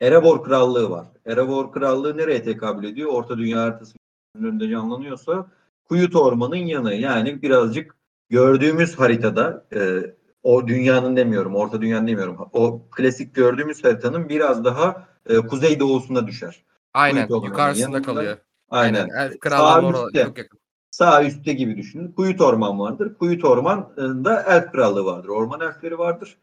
Erebor 0.00 0.44
Krallığı 0.44 0.90
var. 0.90 1.06
Erebor 1.26 1.72
Krallığı 1.72 2.16
nereye 2.16 2.42
tekabül 2.42 2.84
ediyor? 2.84 3.10
Orta 3.12 3.38
Dünya 3.38 3.62
haritası 3.62 3.96
önünde 4.34 4.68
canlanıyorsa 4.68 5.50
Kuyut 5.84 6.16
Orman'ın 6.16 6.56
yanı. 6.56 6.94
Yani 6.94 7.42
birazcık 7.42 7.96
gördüğümüz 8.30 8.98
haritada 8.98 9.66
e, 9.74 10.02
o 10.42 10.68
dünyanın 10.68 11.16
demiyorum, 11.16 11.54
Orta 11.56 11.82
Dünyanın 11.82 12.06
demiyorum. 12.06 12.36
O 12.52 12.82
klasik 12.90 13.34
gördüğümüz 13.34 13.84
haritanın 13.84 14.28
biraz 14.28 14.64
daha 14.64 15.08
e, 15.28 15.36
kuzey 15.36 15.80
doğusuna 15.80 16.26
düşer. 16.26 16.64
Aynen. 16.94 17.28
Kuyut 17.28 17.44
Yukarısında 17.44 17.82
yanında. 17.84 18.02
kalıyor. 18.02 18.36
Aynen. 18.70 19.08
Krallığı'nın 19.40 19.92
Sağ 19.92 19.98
orada 19.98 20.06
üstte. 20.06 20.24
çok 20.24 20.38
yakın. 20.38 20.58
Sağ 20.90 21.24
üstte 21.24 21.52
gibi 21.52 21.76
düşünün. 21.76 22.12
Kuyut 22.12 22.40
Orman 22.40 22.78
vardır. 22.80 23.14
Kuyut 23.18 23.44
Orman'da 23.44 24.42
Elf 24.42 24.72
Krallığı 24.72 25.04
vardır. 25.04 25.28
Orman 25.28 25.60
elfleri 25.60 25.98
vardır. 25.98 26.38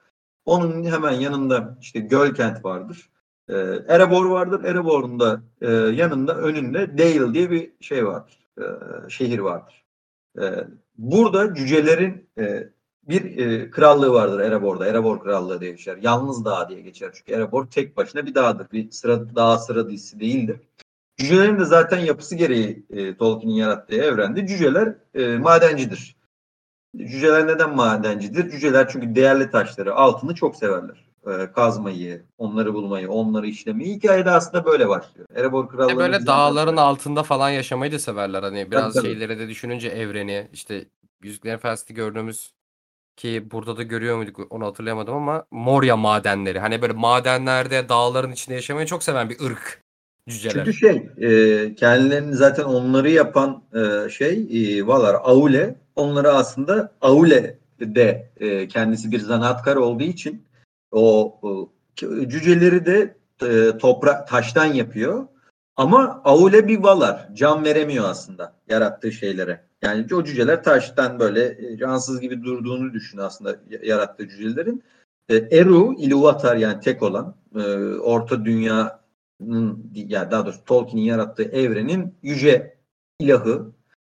Onun 0.46 0.84
hemen 0.84 1.12
yanında 1.12 1.78
işte 1.82 2.00
Gölkent 2.00 2.66
vardır. 2.66 3.10
Ee, 3.50 3.54
Erebor 3.88 4.26
vardır. 4.26 4.64
Erebor'un 4.64 5.20
da 5.20 5.42
e, 5.62 5.72
yanında 5.72 6.38
önünde 6.38 6.98
Dale 6.98 7.34
diye 7.34 7.52
bir 7.52 7.72
şey 7.82 8.06
vardır. 8.06 8.40
Ee, 8.60 8.64
şehir 9.10 9.40
vardır. 9.40 9.86
Ee, 10.42 10.68
burada 10.98 11.54
cücelerin 11.54 12.30
e, 12.38 12.70
bir 13.10 13.38
e, 13.38 13.70
krallığı 13.70 14.12
vardır 14.14 14.40
Erebor'da. 14.40 14.88
Erebor 14.88 15.20
Krallığı 15.20 15.62
diye 15.62 15.72
geçer. 15.72 15.98
Yalnız 16.02 16.46
dağ 16.46 16.70
diye 16.70 16.82
geçer. 16.82 17.12
Çünkü 17.14 17.34
Erebor 17.34 17.66
tek 17.68 17.98
başına 17.98 18.26
bir 18.26 18.36
dağdır. 18.36 18.68
Bir 18.72 18.92
sıra 18.92 19.36
dağ 19.36 19.58
sıra 19.58 19.90
dizisi 19.90 20.20
değildir. 20.20 20.58
Cücelerin 21.18 21.60
de 21.60 21.66
zaten 21.66 22.00
yapısı 22.00 22.36
gereği 22.36 22.86
e, 22.90 23.18
Tolkien'in 23.18 23.54
yarattığı 23.54 23.96
evrende 23.96 24.48
cüceler 24.48 24.96
e, 25.14 25.38
madencidir. 25.38 26.16
Cüceler 26.98 27.48
neden 27.48 27.76
madencidir? 27.76 28.52
Cüceler 28.52 28.90
çünkü 28.90 29.16
değerli 29.16 29.52
taşları, 29.52 29.96
altını 29.96 30.36
çok 30.36 30.56
severler. 30.56 31.06
E, 31.28 31.52
kazmayı, 31.52 32.24
onları 32.38 32.74
bulmayı, 32.74 33.10
onları 33.10 33.48
işlemeyi. 33.48 33.96
Hikayede 33.96 34.32
aslında 34.32 34.66
böyle 34.66 34.90
başlıyor. 34.90 35.28
Erebor 35.36 35.64
de 35.64 35.68
Krallığı'nın 35.68 35.98
böyle 35.98 36.26
dağların 36.26 36.78
anlattığı- 36.78 36.82
altında 36.82 37.24
falan 37.24 37.50
yaşamayı 37.50 37.92
da 37.92 38.00
severler. 38.00 38.44
Hani 38.44 38.72
biraz 38.72 38.94
tabii. 38.94 39.08
şeyleri 39.08 39.40
de 39.40 39.48
düşününce 39.50 39.88
evreni 39.88 40.48
işte 40.54 40.86
Yüzüklerin 41.24 41.56
Efendisi'nde 41.56 41.94
gördüğümüz 41.94 42.54
ki 43.18 43.52
burada 43.52 43.78
da 43.78 43.84
görüyor 43.84 44.18
muyduk 44.18 44.48
onu 44.50 44.66
hatırlayamadım 44.66 45.16
ama 45.16 45.46
Moria 45.52 45.98
madenleri. 45.98 46.60
Hani 46.60 46.82
böyle 46.82 46.94
madenlerde 46.94 47.90
dağların 47.90 48.32
içinde 48.32 48.56
yaşamayı 48.56 48.88
çok 48.88 49.04
seven 49.04 49.30
bir 49.30 49.40
ırk 49.40 49.82
cüceler. 50.30 50.54
Çünkü 50.54 50.74
şey, 50.74 51.10
e, 51.18 51.76
kendilerini 51.76 52.36
zaten 52.36 52.64
onları 52.64 53.10
yapan 53.10 53.64
e, 53.74 54.10
şey, 54.10 54.48
e, 54.52 54.88
Valar, 54.88 55.16
Aule, 55.24 55.76
onları 55.96 56.32
aslında 56.32 56.92
Aule 57.02 57.58
de 57.80 58.30
e, 58.40 58.68
kendisi 58.68 59.12
bir 59.12 59.20
zanaatkar 59.20 59.76
olduğu 59.76 60.04
için 60.04 60.44
o, 60.92 61.38
o 61.42 61.70
cüceleri 62.28 62.86
de 62.86 63.16
e, 63.42 63.78
toprak 63.78 64.28
taştan 64.28 64.66
yapıyor. 64.66 65.28
Ama 65.78 66.22
Aule 66.24 66.68
bir 66.68 66.84
Valar, 66.84 67.30
can 67.34 67.66
veremiyor 67.66 68.06
aslında 68.10 68.54
yarattığı 68.70 69.12
şeylere. 69.12 69.62
Yani 69.82 70.16
o 70.16 70.24
cüceler 70.24 70.64
taştan 70.64 71.20
böyle 71.20 71.58
e, 71.68 71.78
cansız 71.78 72.22
gibi 72.22 72.44
durduğunu 72.44 72.94
düşün 72.94 73.18
aslında 73.18 73.56
yarattığı 73.84 74.30
cücelerin. 74.30 74.84
E, 75.30 75.36
Eru, 75.36 75.94
Ilúvatar 75.94 76.58
yani 76.58 76.80
tek 76.80 77.04
olan 77.04 77.36
e, 77.56 77.60
Orta 77.96 78.46
Dünya 78.46 79.00
ya 79.94 80.32
daha 80.32 80.46
doğrusu 80.46 80.66
Tolkien'in 80.66 81.04
yarattığı 81.04 81.44
evrenin 81.44 82.16
yüce 82.24 82.78
ilahı. 83.20 83.72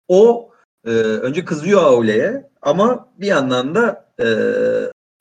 O 0.08 0.52
e, 0.86 0.90
önce 1.00 1.46
kızıyor 1.46 1.82
Aule'ye 1.84 2.50
ama 2.62 3.10
bir 3.18 3.28
yandan 3.28 3.76
da 3.76 4.12
e, 4.20 4.28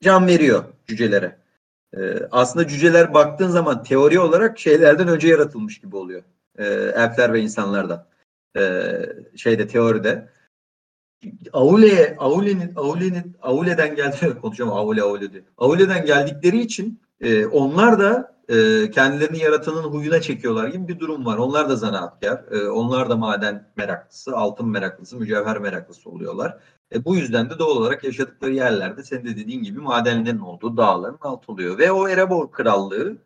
can 0.01 0.27
veriyor 0.27 0.65
cücelere. 0.87 1.44
E, 1.97 2.29
aslında 2.31 2.69
cüceler 2.69 3.15
baktığın 3.15 3.49
zaman 3.49 3.83
teori 3.83 4.19
olarak 4.21 4.59
şeylerden 4.59 5.09
önce 5.09 5.29
yaratılmış 5.29 5.81
gibi 5.81 5.97
oluyor. 5.97 6.23
E, 6.59 6.65
elfler 6.97 7.33
ve 7.33 7.41
insanlardan. 7.41 8.07
E, 8.57 8.93
şeyde 9.37 9.67
teoride. 9.67 10.29
Aule'ye, 11.53 12.17
Aule'nin, 12.19 12.75
Aule'nin, 12.77 13.37
Aule'den 13.43 13.97
geldi 13.97 14.17
konuşacağım 14.43 14.73
Aule 14.73 15.03
Aule 15.03 15.33
diye. 15.33 15.43
Aule'den 15.59 16.07
geldikleri 16.07 16.61
için 16.61 17.01
e, 17.21 17.47
onlar 17.47 17.99
da 17.99 18.35
e, 18.49 18.91
kendilerini 18.91 19.39
yaratanın 19.39 19.83
huyuna 19.83 20.21
çekiyorlar 20.21 20.69
gibi 20.69 20.89
bir 20.89 20.99
durum 21.01 21.27
var. 21.27 21.39
Onlar 21.39 21.69
da 21.69 21.77
zanaatkar, 21.77 22.45
e, 22.51 22.69
onlar 22.69 23.11
da 23.11 23.17
maden 23.17 23.73
meraklısı, 23.77 24.37
altın 24.37 24.69
meraklısı, 24.69 25.17
mücevher 25.17 25.59
meraklısı 25.59 26.11
oluyorlar. 26.11 26.59
E, 26.95 27.05
bu 27.05 27.17
yüzden 27.17 27.51
de 27.51 27.59
doğal 27.59 27.77
olarak 27.77 28.05
yaşadıkları 28.05 28.53
yerlerde 28.53 29.03
senin 29.03 29.25
de 29.25 29.37
dediğin 29.37 29.63
gibi 29.63 29.81
madenlerin 29.81 30.39
olduğu 30.39 30.77
dağların 30.77 31.19
altı 31.21 31.53
oluyor. 31.53 31.79
Ve 31.79 31.93
o 31.93 32.09
Erebor 32.09 32.51
krallığı, 32.51 33.17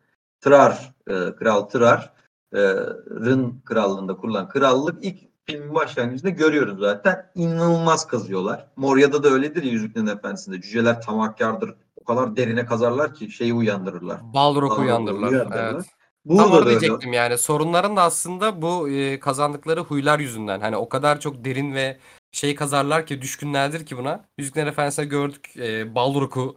Trar, 0.40 0.94
e, 1.10 1.14
Kral 1.36 1.62
Trar'ın 1.62 3.60
krallığında 3.64 4.16
kurulan 4.16 4.48
krallık 4.48 5.04
ilk 5.04 5.18
filmin 5.44 5.74
başlangıcında 5.74 6.30
görüyoruz 6.30 6.78
zaten. 6.80 7.30
İnanılmaz 7.34 8.06
kazıyorlar. 8.06 8.66
Moria'da 8.76 9.22
da 9.22 9.28
öyledir 9.28 9.62
ya 9.62 9.72
Yüzüklerin 9.72 10.06
Efendisi'nde. 10.06 10.60
Cüceler 10.60 11.02
tamakkardır. 11.02 11.74
Kadar 12.08 12.36
derine 12.36 12.66
kazarlar 12.66 13.14
ki 13.14 13.30
şeyi 13.30 13.54
uyandırırlar. 13.54 14.20
Balrog'u 14.34 14.80
uyandırırlar. 14.80 15.28
uyandırırlar. 15.28 15.72
Evet. 15.74 15.84
Burada 16.24 16.42
Tam 16.42 16.52
da 16.52 16.56
onu 16.56 16.66
öyle. 16.68 16.80
diyecektim 16.80 17.12
yani. 17.12 17.38
Sorunların 17.38 17.96
da 17.96 18.02
aslında 18.02 18.62
bu 18.62 18.88
e, 18.88 19.20
kazandıkları 19.20 19.80
huylar 19.80 20.18
yüzünden. 20.18 20.60
Hani 20.60 20.76
o 20.76 20.88
kadar 20.88 21.20
çok 21.20 21.44
derin 21.44 21.74
ve 21.74 21.98
şey 22.32 22.54
kazarlar 22.54 23.06
ki 23.06 23.22
düşkünlerdir 23.22 23.86
ki 23.86 23.96
buna. 23.98 24.24
Yüzüklerin 24.38 24.66
Efendisi'nde 24.66 25.06
gördük 25.06 25.56
e, 25.56 25.94
Balrog'u 25.94 26.56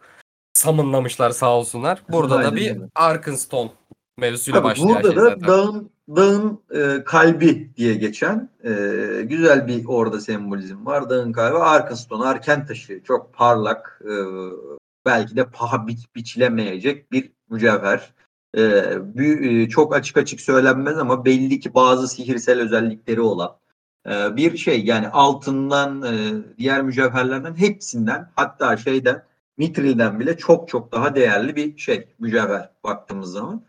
summonlamışlar 0.54 1.30
sağ 1.30 1.58
olsunlar. 1.58 2.04
Burada 2.10 2.36
da 2.36 2.38
Aynen 2.40 2.56
bir 2.56 2.70
öyle. 2.70 2.90
Arkenstone 2.96 3.72
mevzusuyla 4.20 4.60
Tabii 4.62 4.70
başlayan 4.70 4.90
burada 4.90 5.08
şey 5.08 5.16
da 5.16 5.22
zaten. 5.24 5.48
dağın 5.48 5.90
dağın 6.16 6.60
e, 6.76 7.04
kalbi 7.04 7.72
diye 7.78 7.94
geçen 7.94 8.50
e, 8.64 8.70
güzel 9.22 9.68
bir 9.68 9.86
orada 9.86 10.20
sembolizm 10.20 10.86
var. 10.86 11.10
Dağın 11.10 11.32
kalbi 11.32 11.58
Arkenstone, 11.58 12.26
Arken 12.26 12.66
taşı. 12.66 13.04
Çok 13.04 13.34
parlak, 13.34 14.02
e, 14.06 14.14
belki 15.06 15.36
de 15.36 15.50
paha 15.50 15.88
bi- 15.88 16.16
biçilemeyecek 16.16 17.12
bir 17.12 17.32
mücevher. 17.50 18.14
E, 18.56 18.60
bü- 19.16 19.64
e, 19.64 19.70
çok 19.70 19.96
açık 19.96 20.18
açık 20.18 20.42
söylenmez 20.42 20.98
ama 20.98 21.26
belli 21.26 21.60
ki 21.60 21.74
bazı 21.74 22.08
sihirsel 22.08 22.62
özellikleri 22.62 23.22
olan 23.22 23.58
e, 24.10 24.36
bir 24.36 24.58
şey. 24.58 24.86
Yani 24.86 25.08
altından, 25.08 26.04
e, 26.04 26.32
diğer 26.58 26.82
mücevherlerden 26.82 27.56
hepsinden 27.56 28.32
hatta 28.36 28.78
şeyden 28.78 29.24
Mitril'den 29.58 30.20
bile 30.20 30.38
çok 30.38 30.70
çok 30.70 30.92
daha 30.92 31.16
değerli 31.16 31.56
bir 31.56 31.78
şey 31.78 32.08
mücevher 32.20 32.70
baktığımız 32.84 33.32
zaman. 33.32 33.64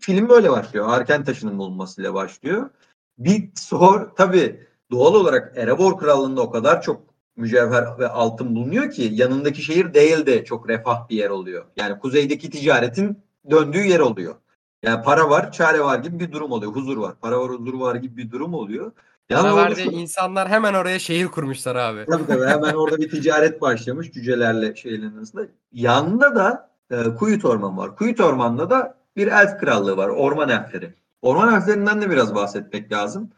Film 0.00 0.28
böyle 0.28 0.50
başlıyor. 0.50 0.88
Arken 0.88 1.24
taşının 1.24 1.58
bulunmasıyla 1.58 2.14
başlıyor. 2.14 2.70
Bir 3.18 3.50
sor 3.54 4.10
tabii 4.16 4.66
doğal 4.90 5.14
olarak 5.14 5.58
Erebor 5.58 5.98
Krallığı'nda 5.98 6.42
o 6.42 6.50
kadar 6.50 6.82
çok 6.82 7.09
mücevher 7.36 7.98
ve 7.98 8.08
altın 8.08 8.56
bulunuyor 8.56 8.90
ki 8.90 9.10
yanındaki 9.12 9.62
şehir 9.62 9.94
değil 9.94 10.26
de 10.26 10.44
çok 10.44 10.68
refah 10.68 11.08
bir 11.08 11.16
yer 11.16 11.30
oluyor. 11.30 11.64
Yani 11.76 11.98
kuzeydeki 11.98 12.50
ticaretin 12.50 13.18
döndüğü 13.50 13.84
yer 13.84 14.00
oluyor. 14.00 14.34
Yani 14.82 15.04
para 15.04 15.30
var, 15.30 15.52
çare 15.52 15.80
var 15.80 15.98
gibi 15.98 16.20
bir 16.20 16.32
durum 16.32 16.52
oluyor. 16.52 16.72
Huzur 16.72 16.96
var. 16.96 17.14
Para 17.20 17.40
var, 17.40 17.50
huzur 17.50 17.74
var 17.74 17.94
gibi 17.94 18.16
bir 18.16 18.30
durum 18.30 18.54
oluyor. 18.54 18.92
Yani 19.30 19.54
Para 19.54 19.74
şu- 19.74 19.90
insanlar 19.90 20.48
hemen 20.48 20.74
oraya 20.74 20.98
şehir 20.98 21.26
kurmuşlar 21.26 21.76
abi. 21.76 22.04
Tabii 22.10 22.26
tabii 22.26 22.46
hemen 22.46 22.74
orada 22.74 22.98
bir 22.98 23.10
ticaret 23.10 23.60
başlamış 23.60 24.12
cücelerle 24.12 24.76
şeylerin 24.76 25.16
arasında. 25.16 25.46
Yanında 25.72 26.36
da 26.36 26.70
e, 26.90 27.14
Kuyut 27.14 27.44
Orman 27.44 27.78
var. 27.78 27.96
Kuyut 27.96 28.20
Orman'da 28.20 28.70
da 28.70 28.94
bir 29.16 29.26
elf 29.26 29.58
krallığı 29.60 29.96
var. 29.96 30.08
Orman 30.08 30.48
elfleri. 30.48 30.94
Orman 31.22 31.54
elflerinden 31.54 32.02
de 32.02 32.10
biraz 32.10 32.34
bahsetmek 32.34 32.92
lazım. 32.92 33.30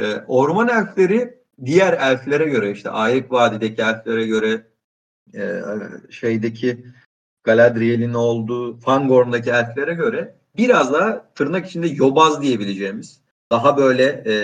E, 0.00 0.16
orman 0.26 0.68
elfleri 0.68 1.38
diğer 1.64 1.92
elflere 1.92 2.44
göre 2.44 2.70
işte 2.70 2.90
Ayrık 2.90 3.32
Vadi'deki 3.32 3.82
elflere 3.82 4.26
göre 4.26 4.66
e, 5.34 5.60
şeydeki 6.10 6.84
Galadriel'in 7.44 8.14
olduğu 8.14 8.80
Fangorn'daki 8.80 9.50
elflere 9.50 9.94
göre 9.94 10.34
biraz 10.56 10.92
daha 10.92 11.24
tırnak 11.34 11.66
içinde 11.66 11.86
yobaz 11.86 12.42
diyebileceğimiz 12.42 13.20
daha 13.52 13.76
böyle 13.76 14.04
e, 14.26 14.34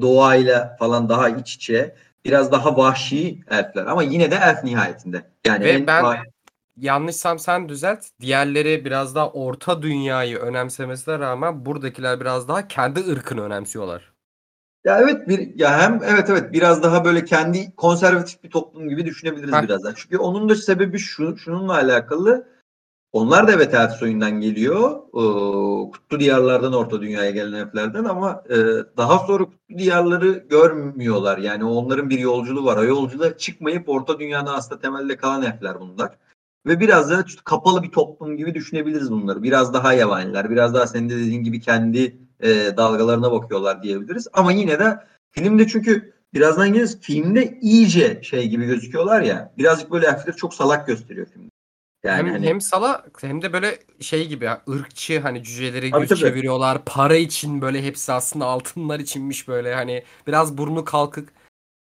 doğayla 0.00 0.76
falan 0.78 1.08
daha 1.08 1.28
iç 1.28 1.54
içe 1.54 1.94
biraz 2.24 2.52
daha 2.52 2.76
vahşi 2.76 3.40
elfler 3.50 3.86
ama 3.86 4.02
yine 4.02 4.30
de 4.30 4.38
elf 4.42 4.64
nihayetinde. 4.64 5.22
Yani 5.46 5.64
Ve 5.64 5.70
en 5.70 5.86
ben- 5.86 6.04
vah- 6.04 6.30
Yanlışsam 6.76 7.38
sen 7.38 7.68
düzelt. 7.68 8.04
Diğerleri 8.20 8.84
biraz 8.84 9.14
daha 9.14 9.30
orta 9.30 9.82
dünyayı 9.82 10.38
önemsemesine 10.38 11.18
rağmen 11.18 11.66
buradakiler 11.66 12.20
biraz 12.20 12.48
daha 12.48 12.68
kendi 12.68 13.00
ırkını 13.10 13.42
önemsiyorlar. 13.42 14.09
Ya 14.84 15.00
evet 15.00 15.28
bir 15.28 15.58
ya 15.58 15.80
hem 15.80 16.00
evet 16.04 16.30
evet 16.30 16.52
biraz 16.52 16.82
daha 16.82 17.04
böyle 17.04 17.24
kendi 17.24 17.76
konservatif 17.76 18.44
bir 18.44 18.50
toplum 18.50 18.88
gibi 18.88 19.06
düşünebiliriz 19.06 19.54
Heh. 19.54 19.62
birazdan. 19.62 19.92
Çünkü 19.96 20.18
onun 20.18 20.48
da 20.48 20.54
sebebi 20.54 20.98
şu 20.98 21.36
şununla 21.36 21.74
alakalı 21.74 22.50
Onlar 23.12 23.48
da 23.48 23.52
evet 23.52 23.74
elf 23.74 23.92
soyundan 23.92 24.40
geliyor. 24.40 24.90
Ee, 24.90 25.90
kutlu 25.90 26.20
diyarlardan 26.20 26.72
orta 26.72 27.02
dünyaya 27.02 27.30
gelen 27.30 27.52
elflerden 27.52 28.04
ama 28.04 28.44
e, 28.50 28.56
daha 28.96 29.18
sonra 29.18 29.44
kutlu 29.44 29.78
diyarları 29.78 30.30
görmüyorlar. 30.30 31.38
Yani 31.38 31.64
onların 31.64 32.10
bir 32.10 32.18
yolculuğu 32.18 32.64
var. 32.64 32.76
O 32.76 32.84
yolculuğa 32.84 33.38
çıkmayıp 33.38 33.88
orta 33.88 34.18
dünyada 34.18 34.54
aslında 34.54 34.80
temelde 34.80 35.16
kalan 35.16 35.42
elfler 35.42 35.80
bunlar. 35.80 36.16
Ve 36.66 36.80
biraz 36.80 37.10
da 37.10 37.24
kapalı 37.44 37.82
bir 37.82 37.90
toplum 37.90 38.36
gibi 38.36 38.54
düşünebiliriz 38.54 39.10
bunları. 39.10 39.42
Biraz 39.42 39.74
daha 39.74 39.92
yabaniler, 39.92 40.50
biraz 40.50 40.74
daha 40.74 40.86
senin 40.86 41.08
de 41.08 41.16
dediğin 41.16 41.44
gibi 41.44 41.60
kendi 41.60 42.18
e, 42.42 42.76
dalgalarına 42.76 43.32
bakıyorlar 43.32 43.82
diyebiliriz. 43.82 44.28
Ama 44.32 44.52
yine 44.52 44.78
de 44.78 44.98
filmde 45.30 45.66
çünkü 45.66 46.12
birazdan 46.34 46.72
geliriz 46.72 47.00
filmde 47.00 47.58
iyice 47.60 48.20
şey 48.22 48.48
gibi 48.48 48.66
gözüküyorlar 48.66 49.22
ya. 49.22 49.52
Birazcık 49.58 49.90
böyle 49.90 50.06
elfleri 50.06 50.36
çok 50.36 50.54
salak 50.54 50.86
gösteriyor 50.86 51.26
filmde. 51.26 51.50
Yani 52.04 52.18
hem, 52.18 52.28
hani, 52.32 52.46
hem 52.46 52.60
sala 52.60 53.04
hem 53.20 53.42
de 53.42 53.52
böyle 53.52 53.78
şey 54.00 54.28
gibi 54.28 54.46
ha, 54.46 54.62
ırkçı 54.68 55.20
hani 55.20 55.42
cüceleri 55.42 55.90
Tabii, 55.90 56.00
göz 56.00 56.08
tabii. 56.08 56.18
çeviriyorlar. 56.18 56.84
Para 56.84 57.16
için 57.16 57.60
böyle 57.60 57.82
hepsi 57.82 58.12
aslında 58.12 58.44
altınlar 58.44 59.00
içinmiş 59.00 59.48
böyle 59.48 59.74
hani 59.74 60.04
biraz 60.26 60.58
burnu 60.58 60.84
kalkık. 60.84 61.32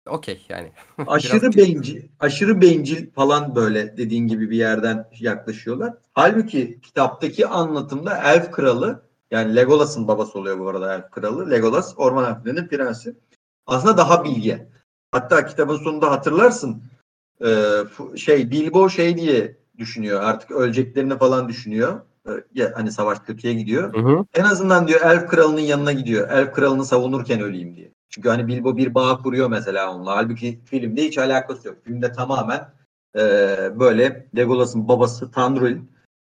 Okey 0.09 0.47
yani. 0.49 0.73
aşırı 1.07 1.57
bencil, 1.57 2.03
aşırı 2.21 2.61
bencil 2.61 3.11
falan 3.11 3.55
böyle 3.55 3.97
dediğin 3.97 4.29
gibi 4.29 4.50
bir 4.50 4.57
yerden 4.57 5.09
yaklaşıyorlar. 5.21 5.95
Halbuki 6.12 6.81
kitaptaki 6.81 7.47
anlatımda 7.47 8.23
Elf 8.25 8.50
Kralı 8.50 9.08
yani 9.30 9.56
Legolas'ın 9.56 10.08
babası 10.08 10.38
oluyor 10.38 10.58
bu 10.58 10.68
arada 10.68 10.94
Elf 10.94 11.11
Kralı. 11.11 11.50
Legolas 11.50 11.94
orman 11.97 12.35
elflerinin 12.35 12.68
prensi. 12.68 13.14
Aslında 13.66 13.97
daha 13.97 14.25
bilge. 14.25 14.68
Hatta 15.12 15.47
kitabın 15.47 15.76
sonunda 15.76 16.11
hatırlarsın 16.11 16.82
e, 17.44 17.75
şey 18.16 18.50
Bilbo 18.50 18.90
şey 18.90 19.16
diye 19.16 19.56
düşünüyor 19.78 20.23
artık 20.23 20.50
öleceklerini 20.50 21.18
falan 21.18 21.49
düşünüyor. 21.49 22.00
E, 22.26 22.30
ya, 22.54 22.73
hani 22.75 22.92
savaş 22.92 23.18
kötüye 23.18 23.54
gidiyor. 23.54 23.94
Hı 23.94 24.00
hı. 24.00 24.25
En 24.35 24.44
azından 24.44 24.88
diyor 24.88 25.00
Elf 25.00 25.26
Kralı'nın 25.26 25.61
yanına 25.61 25.92
gidiyor. 25.92 26.28
Elf 26.30 26.52
Kralı'nı 26.52 26.85
savunurken 26.85 27.40
öleyim 27.40 27.76
diye. 27.76 27.92
Çünkü 28.08 28.28
hani 28.28 28.47
Bilbo 28.47 28.76
bir 28.76 28.94
bağ 28.94 29.18
kuruyor 29.18 29.49
mesela 29.50 29.94
onunla. 29.94 30.16
Halbuki 30.16 30.61
filmde 30.64 31.04
hiç 31.04 31.18
alakası 31.18 31.68
yok. 31.68 31.76
Filmde 31.85 32.12
tamamen 32.12 32.68
e, 33.16 33.20
böyle 33.80 34.28
Legolas'ın 34.37 34.88
babası 34.88 35.30
Tandruil, 35.30 35.76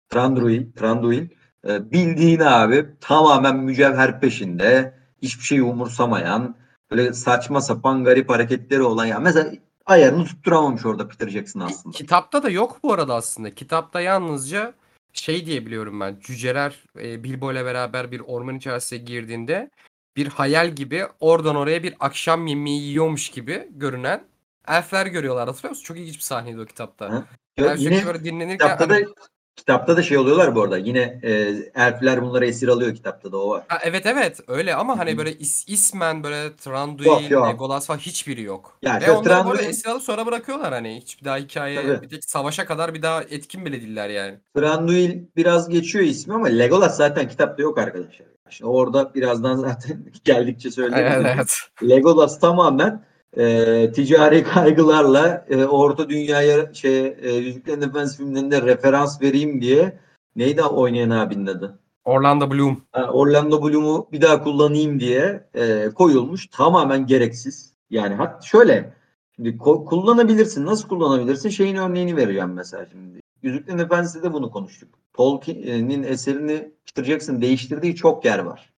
Tranduil, 0.09 0.71
Tranduil 0.73 1.27
e, 1.67 1.91
bildiğin 1.91 2.39
abi 2.39 2.85
tamamen 3.01 3.55
mücevher 3.55 4.19
peşinde, 4.19 4.93
hiçbir 5.21 5.43
şeyi 5.43 5.63
umursamayan, 5.63 6.55
böyle 6.91 7.13
saçma 7.13 7.61
sapan 7.61 8.03
garip 8.03 8.29
hareketleri 8.29 8.81
olan 8.81 9.05
ya 9.05 9.19
mesela 9.19 9.51
ayarını 9.85 10.25
tutturamamış 10.25 10.85
orada 10.85 11.07
Peter 11.07 11.29
Jackson 11.29 11.59
aslında. 11.59 11.97
Kitapta 11.97 12.43
da 12.43 12.49
yok 12.49 12.79
bu 12.83 12.93
arada 12.93 13.15
aslında. 13.15 13.55
Kitapta 13.55 14.01
yalnızca 14.01 14.73
şey 15.13 15.45
diye 15.45 15.65
biliyorum 15.65 15.99
ben. 15.99 16.17
Cüceler 16.21 16.83
e, 17.01 17.23
Bilbo 17.23 17.51
ile 17.51 17.65
beraber 17.65 18.11
bir 18.11 18.19
orman 18.19 18.55
içerisine 18.55 18.99
girdiğinde 18.99 19.69
bir 20.15 20.27
hayal 20.27 20.69
gibi 20.69 21.05
oradan 21.19 21.55
oraya 21.55 21.83
bir 21.83 21.95
akşam 21.99 22.47
yemeği 22.47 22.81
yiyormuş 22.81 23.29
gibi 23.29 23.67
görünen 23.71 24.23
elfler 24.67 25.05
görüyorlar. 25.05 25.47
Hatırlıyor 25.47 25.69
musun? 25.69 25.83
Çok 25.83 25.97
ilginç 25.97 26.15
bir 26.15 26.21
sahneydi 26.21 26.61
o 26.61 26.65
kitapta. 26.65 27.09
Hı. 27.09 27.23
Yani 27.57 27.83
Yine 27.83 28.05
böyle 28.05 28.23
dinlenirken 28.23 28.57
kitapta 28.57 28.89
da 28.89 28.93
hani- 28.93 29.07
kitapta 29.55 29.97
da 29.97 30.03
şey 30.03 30.17
oluyorlar 30.17 30.55
bu 30.55 30.61
arada. 30.61 30.77
Yine 30.77 31.19
e, 31.23 31.31
elfler 31.75 32.21
bunları 32.21 32.45
esir 32.45 32.67
alıyor 32.67 32.95
kitapta 32.95 33.31
da 33.31 33.37
o 33.37 33.49
var. 33.49 33.63
Ha, 33.67 33.79
evet 33.83 34.05
evet 34.05 34.39
öyle 34.47 34.75
ama 34.75 34.97
hani 34.99 35.17
böyle 35.17 35.33
is, 35.33 35.65
ismen 35.67 36.23
böyle 36.23 36.55
Thranduil, 36.55 37.05
Yok, 37.05 37.31
yok. 37.31 37.47
Legolas 37.47 37.87
falan 37.87 37.97
hiçbiri 37.99 38.41
yok. 38.41 38.77
Ya 38.81 38.99
Ve 39.01 39.11
onları 39.11 39.45
bu 39.45 39.51
arada 39.51 39.61
esir 39.61 39.89
alıp 39.89 40.03
sonra 40.03 40.25
bırakıyorlar 40.25 40.73
hani. 40.73 41.01
Hiçbir 41.01 41.25
daha 41.25 41.37
hikaye 41.37 41.75
Tabii. 41.75 42.01
bir 42.01 42.09
tek 42.09 42.25
savaşa 42.25 42.65
kadar 42.65 42.93
bir 42.93 43.01
daha 43.01 43.23
etkin 43.23 43.65
bile 43.65 43.81
değiller 43.81 44.09
yani. 44.09 44.37
Thranduil 44.55 45.21
biraz 45.35 45.69
geçiyor 45.69 46.05
ismi 46.05 46.33
ama 46.33 46.47
Legolas 46.47 46.97
zaten 46.97 47.27
kitapta 47.27 47.63
yok 47.63 47.77
arkadaşlar. 47.77 48.27
Şimdi 48.49 48.69
orada 48.69 49.13
birazdan 49.13 49.55
zaten 49.55 50.05
geldikçe 50.23 50.71
söyleyeyim. 50.71 51.25
Evet. 51.25 51.57
Legolas 51.83 52.39
tamamen 52.39 53.05
e, 53.37 53.91
ticari 53.91 54.43
kaygılarla 54.53 55.45
e, 55.49 55.65
Orta 55.65 56.09
Dünya'ya 56.09 56.73
şey 56.73 57.07
e, 57.21 57.31
Yüzüklerin 57.31 57.81
Efendisi 57.81 58.17
filmlerinde 58.17 58.61
referans 58.61 59.21
vereyim 59.21 59.61
diye 59.61 59.99
neydi 60.35 60.63
oynayan 60.63 61.09
abinin 61.09 61.47
adı? 61.47 61.79
Orlando 62.05 62.51
Bloom. 62.51 62.81
Ha, 62.91 63.09
Orlando 63.11 63.63
Bloom'u 63.63 64.07
bir 64.11 64.21
daha 64.21 64.43
kullanayım 64.43 64.99
diye 64.99 65.47
e, 65.55 65.89
koyulmuş. 65.89 66.47
Tamamen 66.47 67.05
gereksiz. 67.05 67.73
Yani 67.89 68.15
hat 68.15 68.43
şöyle 68.43 68.93
şimdi 69.35 69.49
ko- 69.49 69.85
kullanabilirsin. 69.85 70.65
Nasıl 70.65 70.87
kullanabilirsin? 70.87 71.49
Şeyin 71.49 71.75
örneğini 71.75 72.17
vereceğim 72.17 72.53
mesela 72.53 72.85
şimdi. 72.91 73.19
Yüzüklerin 73.43 73.77
Efendisi'de 73.77 74.23
de 74.23 74.33
bunu 74.33 74.51
konuştuk. 74.51 74.89
Tolkien'in 75.13 76.03
eserini 76.03 76.71
Peter 76.85 77.03
Jackson 77.03 77.41
değiştirdiği 77.41 77.95
çok 77.95 78.25
yer 78.25 78.39
var. 78.39 78.73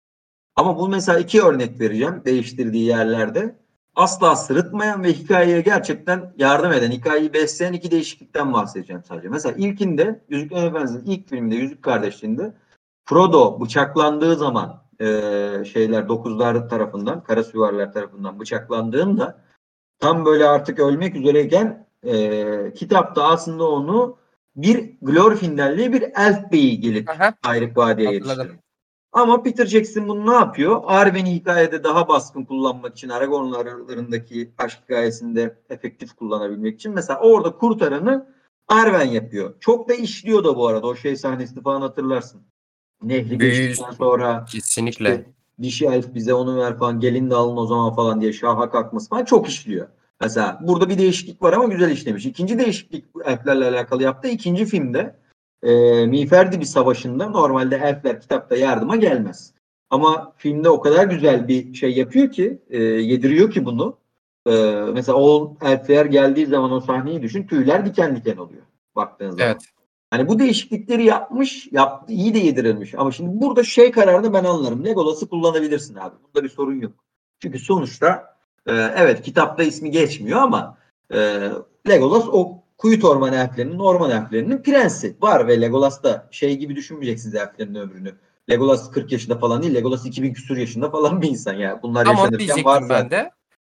Ama 0.56 0.80
bu 0.80 0.88
mesela 0.88 1.20
iki 1.20 1.42
örnek 1.42 1.80
vereceğim 1.80 2.22
değiştirdiği 2.26 2.86
yerlerde. 2.86 3.56
Asla 3.96 4.36
sırıtmayan 4.36 5.04
ve 5.04 5.14
hikayeye 5.14 5.62
gerçekten 5.62 6.34
yardım 6.38 6.72
eden, 6.72 6.92
hikayeyi 6.92 7.34
besleyen 7.34 7.74
iki 7.74 7.92
değişiklikten 7.92 8.54
bahsedeceğim 8.54 9.04
sadece. 9.08 9.30
Mesela 9.30 9.56
ilkinde 9.58 10.22
Yüzüklerin 10.30 10.68
Efendisi'nin 10.68 11.06
ilk 11.06 11.30
filminde 11.30 11.56
Yüzük 11.56 11.84
Kardeşliği'nde 11.84 12.54
Frodo 13.06 13.62
bıçaklandığı 13.62 14.36
zaman 14.36 14.84
e, 15.00 15.06
şeyler 15.66 16.08
dokuzlar 16.08 16.70
tarafından, 16.70 17.24
kara 17.24 17.44
süvariler 17.44 17.94
tarafından 17.94 18.40
bıçaklandığında 18.40 19.42
tam 20.00 20.26
böyle 20.26 20.46
artık 20.46 20.80
ölmek 20.80 21.16
üzereyken 21.16 21.88
e, 22.04 22.74
kitapta 22.74 23.24
aslında 23.24 23.70
onu 23.70 24.18
bir 24.56 24.94
Glorfindel 25.02 25.78
diye 25.78 25.94
bir 25.94 26.04
elf 26.16 26.52
beyi 26.52 26.80
gelip. 26.80 27.10
Ayrık 27.44 27.78
Vadi'ye 27.78 28.12
yetiştiriyor. 28.12 28.63
Ama 29.14 29.44
Peter 29.44 29.66
Jackson 29.66 30.08
bunu 30.08 30.32
ne 30.32 30.36
yapıyor? 30.36 30.82
Arwen'i 30.86 31.36
hikayede 31.36 31.84
daha 31.84 32.08
baskın 32.08 32.44
kullanmak 32.44 32.98
için 32.98 33.10
Aragorn'la 33.10 33.58
aralarındaki 33.58 34.52
aşk 34.58 34.80
hikayesinde 34.84 35.58
efektif 35.70 36.14
kullanabilmek 36.14 36.76
için 36.76 36.94
mesela 36.94 37.20
orada 37.20 37.52
kurtaranı 37.58 38.34
Arwen 38.68 39.08
yapıyor. 39.08 39.54
Çok 39.60 39.90
da 39.90 39.94
işliyor 39.94 40.44
da 40.44 40.58
bu 40.58 40.68
arada 40.68 40.88
o 40.88 40.96
şey 40.96 41.16
sahnesini 41.16 41.64
falan 41.64 41.82
hatırlarsın. 41.82 42.42
Nehri 43.04 43.38
geçtikten 43.38 43.92
sonra 43.92 44.46
Kesinlikle. 44.52 45.10
işte 45.10 45.26
dişi 45.62 45.86
elf 45.86 46.14
bize 46.16 46.34
onu 46.34 46.58
ver 46.58 46.78
falan 46.78 47.00
gelin 47.00 47.30
de 47.30 47.36
alın 47.36 47.58
o 47.58 47.66
zaman 47.66 47.96
falan 47.96 48.22
diye 48.22 48.34
şaha 48.34 48.70
kalkması 48.70 49.10
falan 49.10 49.26
çok 49.26 49.50
işliyor. 49.50 49.88
Mesela 50.22 50.60
burada 50.62 50.90
bir 50.90 50.98
değişiklik 50.98 51.42
var 51.42 51.54
ama 51.54 51.66
güzel 51.66 51.92
işlemiş. 51.92 52.26
İkinci 52.26 52.60
değişiklik 52.60 53.06
elflerle 53.26 53.66
alakalı 53.66 54.04
yaptı. 54.04 54.28
İkinci 54.28 54.66
filmde 54.66 55.16
e, 55.64 56.06
Miğferdi 56.06 56.60
bir 56.60 56.66
savaşında 56.66 57.30
normalde 57.30 57.76
elfler 57.76 58.22
kitapta 58.22 58.56
yardıma 58.56 58.96
gelmez. 58.96 59.54
Ama 59.90 60.34
filmde 60.38 60.70
o 60.70 60.82
kadar 60.82 61.08
güzel 61.08 61.48
bir 61.48 61.74
şey 61.74 61.94
yapıyor 61.94 62.32
ki 62.32 62.62
e, 62.70 62.84
yediriyor 62.84 63.52
ki 63.52 63.66
bunu. 63.66 63.98
E, 64.48 64.52
mesela 64.94 65.18
o 65.18 65.58
elfler 65.62 66.06
geldiği 66.06 66.46
zaman 66.46 66.72
o 66.72 66.80
sahneyi 66.80 67.22
düşün 67.22 67.48
tüyler 67.48 67.86
diken 67.86 68.16
diken 68.16 68.38
oluyor 68.38 68.62
baktığın 68.96 69.32
zaman. 69.32 69.46
Evet. 69.46 69.62
Hani 70.10 70.28
bu 70.28 70.40
değişiklikleri 70.40 71.06
yapmış, 71.06 71.68
yaptı, 71.72 72.14
iyi 72.14 72.34
de 72.34 72.40
yedirilmiş. 72.40 72.94
Ama 72.96 73.12
şimdi 73.12 73.42
burada 73.42 73.64
şey 73.64 73.92
kararını 73.92 74.34
ben 74.34 74.44
anlarım. 74.44 74.86
Legolas'ı 74.86 75.30
kullanabilirsin 75.30 75.96
abi. 75.96 76.16
Bunda 76.24 76.44
bir 76.44 76.50
sorun 76.50 76.80
yok. 76.80 76.94
Çünkü 77.40 77.60
sonuçta 77.60 78.36
e, 78.68 78.74
evet 78.74 79.22
kitapta 79.22 79.64
ismi 79.64 79.92
geçmiyor 79.92 80.40
ama 80.40 80.78
e, 81.14 81.50
Legolas 81.90 82.26
o 82.28 82.63
kuyut 82.78 83.04
orman 83.04 83.34
elflerinin, 83.34 83.80
orman 83.80 84.12
elflerinin 84.12 84.64
prensi 84.64 85.16
var 85.22 85.48
ve 85.48 85.62
Legolas 85.62 86.04
da 86.04 86.28
şey 86.32 86.58
gibi 86.58 86.76
düşünmeyeceksiniz 86.76 87.36
elflerin 87.36 87.76
ömrünü. 87.76 88.16
Legolas 88.50 88.92
40 88.92 89.12
yaşında 89.12 89.40
falan 89.40 89.64
değil. 89.64 89.74
Legolas 89.76 90.06
2000 90.06 90.34
küsur 90.34 90.58
yaşında 90.58 90.92
falan 90.92 91.22
bir 91.22 91.30
insan 91.30 91.54
ya. 91.54 91.80
Bunlar 91.84 92.06
Ama 92.06 92.22
yaşanırken 92.22 92.66
var 92.66 92.90
ben 92.90 93.10
de. 93.10 93.32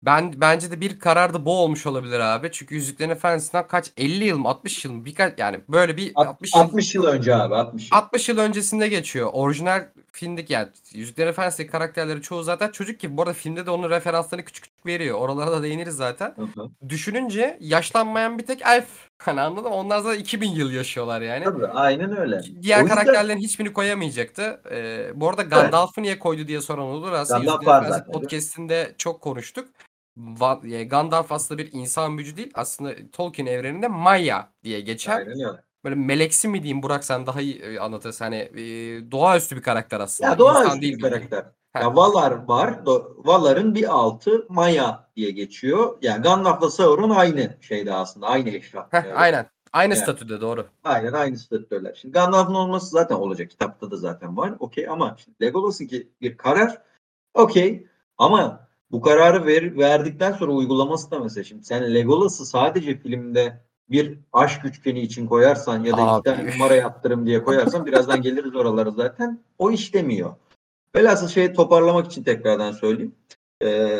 Ben 0.02 0.32
bence 0.36 0.70
de 0.70 0.80
bir 0.80 0.98
kararda 0.98 1.44
bu 1.44 1.58
olmuş 1.58 1.86
olabilir 1.86 2.20
abi. 2.20 2.48
Çünkü 2.52 2.74
Yüzüklerin 2.74 3.10
Efendisi'nden 3.10 3.66
kaç 3.66 3.92
50 3.96 4.24
yıl 4.24 4.38
mı 4.38 4.48
60 4.48 4.84
yıl 4.84 4.92
mı 4.92 5.04
birkaç 5.04 5.38
yani 5.38 5.60
böyle 5.68 5.96
bir 5.96 6.12
Alt- 6.14 6.26
60 6.26 6.54
yıl 6.54 6.60
60 6.60 6.94
yıl 6.94 7.04
önce 7.04 7.34
abi 7.36 7.54
60 7.54 7.92
yıl. 7.92 7.98
60 7.98 8.28
yıl 8.28 8.38
öncesinde 8.38 8.88
geçiyor. 8.88 9.30
Orijinal 9.32 9.84
filmdeki 10.16 10.52
yani 10.52 10.68
Yüzüklerin 10.92 11.28
Efendisi'ndeki 11.30 11.72
karakterleri 11.72 12.22
çoğu 12.22 12.42
zaten 12.42 12.70
çocuk 12.70 13.00
gibi. 13.00 13.16
Bu 13.16 13.22
arada 13.22 13.32
filmde 13.32 13.66
de 13.66 13.70
onun 13.70 13.90
referanslarını 13.90 14.44
küçük 14.44 14.64
küçük 14.64 14.86
veriyor. 14.86 15.18
Oralara 15.18 15.50
da 15.52 15.62
değiniriz 15.62 15.96
zaten. 15.96 16.34
Hı 16.36 16.42
hı. 16.60 16.70
Düşününce 16.88 17.58
yaşlanmayan 17.60 18.38
bir 18.38 18.46
tek 18.46 18.62
elf. 18.66 18.86
Hani 19.22 19.40
anladın 19.40 19.70
mı? 19.70 19.76
Onlar 19.76 19.98
zaten 19.98 20.20
2000 20.20 20.50
yıl 20.50 20.70
yaşıyorlar 20.72 21.20
yani. 21.20 21.44
Tabii 21.44 21.66
aynen 21.66 22.16
öyle. 22.16 22.42
Diğer 22.62 22.78
O 22.78 22.82
yüzden- 22.82 22.96
karakterlerin 22.96 23.38
hiçbirini 23.38 23.72
koyamayacaktı. 23.72 24.60
Ee, 24.70 25.10
bu 25.14 25.28
arada 25.28 25.42
Gandalf'ı 25.42 26.02
niye 26.02 26.18
koydu 26.18 26.48
diye 26.48 26.60
soran 26.60 26.84
olur. 26.84 27.12
Aslında 27.12 27.38
Gandalf 27.38 27.60
Yüzüklerin 27.62 27.84
var 27.84 27.88
zaten. 27.98 28.12
podcast'inde 28.12 28.94
çok 28.98 29.20
konuştuk. 29.20 29.68
E, 30.72 30.84
Gandalf 30.84 31.32
aslında 31.32 31.58
bir 31.62 31.68
insan 31.72 32.18
büyücü 32.18 32.36
değil. 32.36 32.50
Aslında 32.54 32.92
Tolkien 33.12 33.46
evreninde 33.46 33.88
Maya 33.88 34.52
diye 34.64 34.80
geçer. 34.80 35.26
Böyle 35.84 35.94
meleksi 35.94 36.48
mi 36.48 36.62
diyeyim 36.62 36.82
Burak 36.82 37.04
sen 37.04 37.26
daha 37.26 37.40
iyi 37.40 37.58
e, 37.62 37.78
anlatırsın. 37.78 38.24
Hani 38.24 38.36
e, 38.36 38.62
doğaüstü 39.10 39.56
bir 39.56 39.62
karakter 39.62 40.00
aslında. 40.00 40.30
Ya 40.30 40.38
doğaüstü 40.38 40.80
bir 40.80 41.00
karakter. 41.00 41.44
Ya 41.76 41.96
Valar 41.96 42.44
var. 42.48 42.68
Do- 42.68 43.26
Valar'ın 43.26 43.74
bir 43.74 43.94
altı 43.94 44.46
Maya 44.48 45.08
diye 45.16 45.30
geçiyor. 45.30 45.98
Yani 46.02 46.22
Gandalf'la 46.22 46.70
Sauron 46.70 47.10
aynı 47.10 47.56
şeyde 47.60 47.94
aslında. 47.94 48.26
Aynı 48.26 48.50
eşraf. 48.50 48.92
Heh, 48.92 49.04
Yani 49.04 49.14
aynen. 49.14 49.46
Aynı 49.72 49.94
Yani. 49.94 50.02
statüde 50.02 50.40
doğru. 50.40 50.66
Aynen 50.84 51.12
aynı 51.12 51.38
statüler. 51.38 51.98
Şimdi 52.00 52.12
Gandalf'ın 52.12 52.54
olması 52.54 52.86
zaten 52.86 53.14
olacak. 53.14 53.50
Kitapta 53.50 53.90
da 53.90 53.96
zaten 53.96 54.36
var. 54.36 54.54
Okey 54.58 54.88
ama 54.88 55.16
şimdi 55.24 55.36
Legolas'ın 55.42 55.86
ki 55.86 56.08
bir 56.20 56.36
karar. 56.36 56.82
Okey. 57.34 57.86
Ama 58.18 58.68
bu 58.90 59.00
kararı 59.00 59.46
ver, 59.46 59.76
verdikten 59.78 60.32
sonra 60.32 60.52
uygulaması 60.52 61.10
da 61.10 61.18
mesela 61.18 61.44
şimdi 61.44 61.64
sen 61.64 61.94
Legolas'ı 61.94 62.46
sadece 62.46 62.98
filmde 62.98 63.64
bir 63.90 64.18
aşk 64.32 64.64
üçgeni 64.64 65.00
için 65.00 65.26
koyarsan 65.26 65.84
ya 65.84 65.96
da 65.96 66.02
Abi. 66.02 66.18
iki 66.28 66.36
tane 66.36 66.54
numara 66.54 66.74
yaptırım 66.74 67.26
diye 67.26 67.44
koyarsan 67.44 67.86
birazdan 67.86 68.22
geliriz 68.22 68.56
oralara 68.56 68.90
zaten. 68.90 69.40
O 69.58 69.70
işlemiyor. 69.70 70.34
Velhasıl 70.96 71.28
şeyi 71.28 71.52
toparlamak 71.52 72.06
için 72.06 72.22
tekrardan 72.22 72.72
söyleyeyim. 72.72 73.14
Ee, 73.62 73.98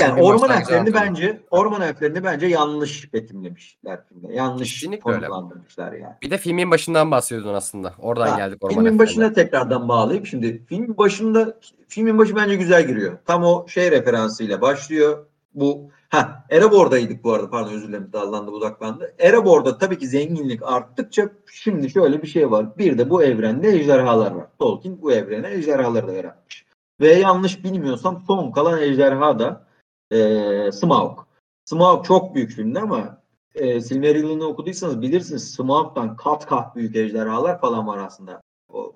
yani 0.00 0.22
orman 0.22 0.50
elflerini 0.50 0.94
bence 0.94 1.40
orman 1.50 1.80
elflerini 1.82 2.24
bence 2.24 2.46
yanlış 2.46 3.14
betimlemişler 3.14 4.00
filmde. 4.08 4.34
Yanlış 4.34 4.74
Kesinlikle 4.74 5.10
öyle. 5.12 5.26
konumlandırmışlar 5.26 5.92
yani. 5.92 6.14
Bir 6.22 6.30
de 6.30 6.38
filmin 6.38 6.70
başından 6.70 7.10
bahsediyordun 7.10 7.54
aslında. 7.54 7.94
Oradan 7.98 8.28
Ha, 8.28 8.36
geldik 8.36 8.64
orman 8.64 8.74
filmin 8.84 8.98
başına 8.98 9.32
tekrardan 9.32 9.88
bağlayıp 9.88 10.26
şimdi 10.26 10.66
filmin 10.66 10.96
başında 10.98 11.58
filmin 11.88 12.18
başı 12.18 12.36
bence 12.36 12.56
güzel 12.56 12.86
giriyor. 12.86 13.18
Tam 13.26 13.44
o 13.44 13.68
şey 13.68 13.90
referansıyla 13.90 14.60
başlıyor. 14.60 15.26
Bu 15.54 15.90
ha 16.08 16.44
Erebor'daydık 16.50 17.24
bu 17.24 17.32
arada 17.32 17.50
pardon 17.50 17.72
özür 17.72 17.88
dilerim 17.88 18.10
dallandı 18.12 18.52
budaklandı. 18.52 19.14
Erebor'da 19.18 19.78
tabii 19.78 19.98
ki 19.98 20.08
zenginlik 20.08 20.62
arttıkça 20.62 21.30
şimdi 21.52 21.90
şöyle 21.90 22.22
bir 22.22 22.26
şey 22.26 22.50
var. 22.50 22.78
Bir 22.78 22.98
de 22.98 23.10
bu 23.10 23.22
evrende 23.22 23.68
ejderhalar 23.68 24.30
var. 24.30 24.46
Tolkien 24.58 25.02
bu 25.02 25.12
evrene 25.12 25.50
ejderhaları 25.50 26.08
da 26.08 26.12
yaratmış. 26.12 26.66
Ve 27.00 27.12
yanlış 27.12 27.64
bilmiyorsam 27.64 28.22
son 28.26 28.52
kalan 28.52 28.82
ejderha 28.82 29.38
da 29.38 29.66
e, 30.10 30.72
Smaug. 30.72 31.18
Smaug 31.64 32.04
çok 32.04 32.34
büyük 32.34 32.50
filmdi 32.50 32.80
ama 32.80 33.22
e, 33.54 33.80
Silmarillion'u 33.80 34.44
okuduysanız 34.44 35.02
bilirsiniz 35.02 35.54
Smaug'dan 35.54 36.16
kat 36.16 36.46
kat 36.46 36.76
büyük 36.76 36.96
ejderhalar 36.96 37.60
falan 37.60 37.86
var 37.86 37.98
aslında. 37.98 38.40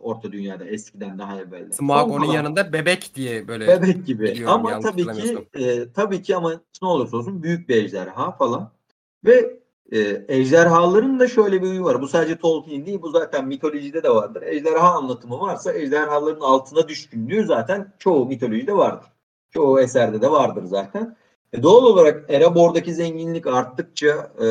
Orta 0.03 0.33
Dünya'da 0.33 0.65
eskiden 0.65 1.19
daha 1.19 1.39
onun 2.05 2.21
kalan- 2.21 2.35
yanında 2.35 2.73
bebek 2.73 3.13
diye 3.15 3.49
böyle 3.49 3.67
Bebek 3.69 4.07
gibi. 4.07 4.45
Ama 4.47 4.81
tabii 4.81 5.07
ki 5.07 5.49
e, 5.55 5.93
tabii 5.93 6.23
ki 6.23 6.37
ama 6.37 6.61
ne 6.83 6.89
olursa 6.89 7.17
olsun 7.17 7.43
büyük 7.43 7.69
bir 7.69 7.85
ejderha 7.85 8.33
falan. 8.33 8.71
Ve 9.25 9.63
e, 9.93 10.25
ejderhaların 10.29 11.21
da 11.21 11.29
şöyle 11.29 11.63
bir 11.63 11.69
huyu 11.69 11.85
var. 11.85 12.01
Bu 12.01 12.09
sadece 12.09 12.37
Tolkien 12.37 12.87
değil, 12.87 13.03
bu 13.03 13.11
zaten 13.11 13.47
mitolojide 13.47 14.03
de 14.03 14.11
vardır. 14.11 14.43
Ejderha 14.43 14.95
anlatımı 14.95 15.41
varsa 15.41 15.73
ejderhaların 15.73 16.41
altına 16.41 16.89
düşkünlüğü 16.89 17.45
zaten 17.47 17.93
çoğu 17.99 18.27
mitolojide 18.27 18.77
vardır. 18.77 19.09
Çoğu 19.51 19.81
eserde 19.81 20.23
de 20.23 20.31
vardır 20.31 20.65
zaten. 20.65 21.17
E, 21.53 21.63
doğal 21.63 21.83
olarak 21.83 22.31
Erebor'daki 22.31 22.95
zenginlik 22.95 23.47
arttıkça, 23.47 24.33
e, 24.41 24.47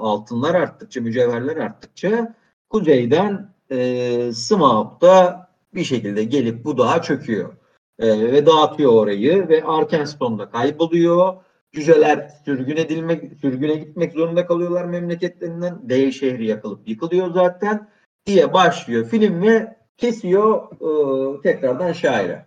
altınlar 0.00 0.54
arttıkça, 0.54 1.00
mücevherler 1.00 1.56
arttıkça 1.56 2.34
kuzeyden 2.70 3.51
e, 3.72 4.32
Smaug'da 4.32 5.48
bir 5.74 5.84
şekilde 5.84 6.24
gelip 6.24 6.64
bu 6.64 6.78
dağa 6.78 7.02
çöküyor. 7.02 7.56
E, 7.98 8.32
ve 8.32 8.46
dağıtıyor 8.46 8.92
orayı 8.92 9.48
ve 9.48 9.64
Arkenstone'da 9.64 10.50
kayboluyor. 10.50 11.34
Cüceler 11.72 12.28
sürgün 12.44 12.76
edilmek, 12.76 13.38
sürgüne 13.40 13.74
gitmek 13.74 14.12
zorunda 14.12 14.46
kalıyorlar 14.46 14.84
memleketlerinden. 14.84 15.80
Dev 15.82 16.10
şehri 16.10 16.46
yakılıp 16.46 16.88
yıkılıyor 16.88 17.34
zaten 17.34 17.90
diye 18.26 18.52
başlıyor 18.52 19.08
film 19.08 19.42
ve 19.42 19.76
kesiyor 19.96 20.62
e, 20.72 21.40
tekrardan 21.42 21.92
şaire. 21.92 22.46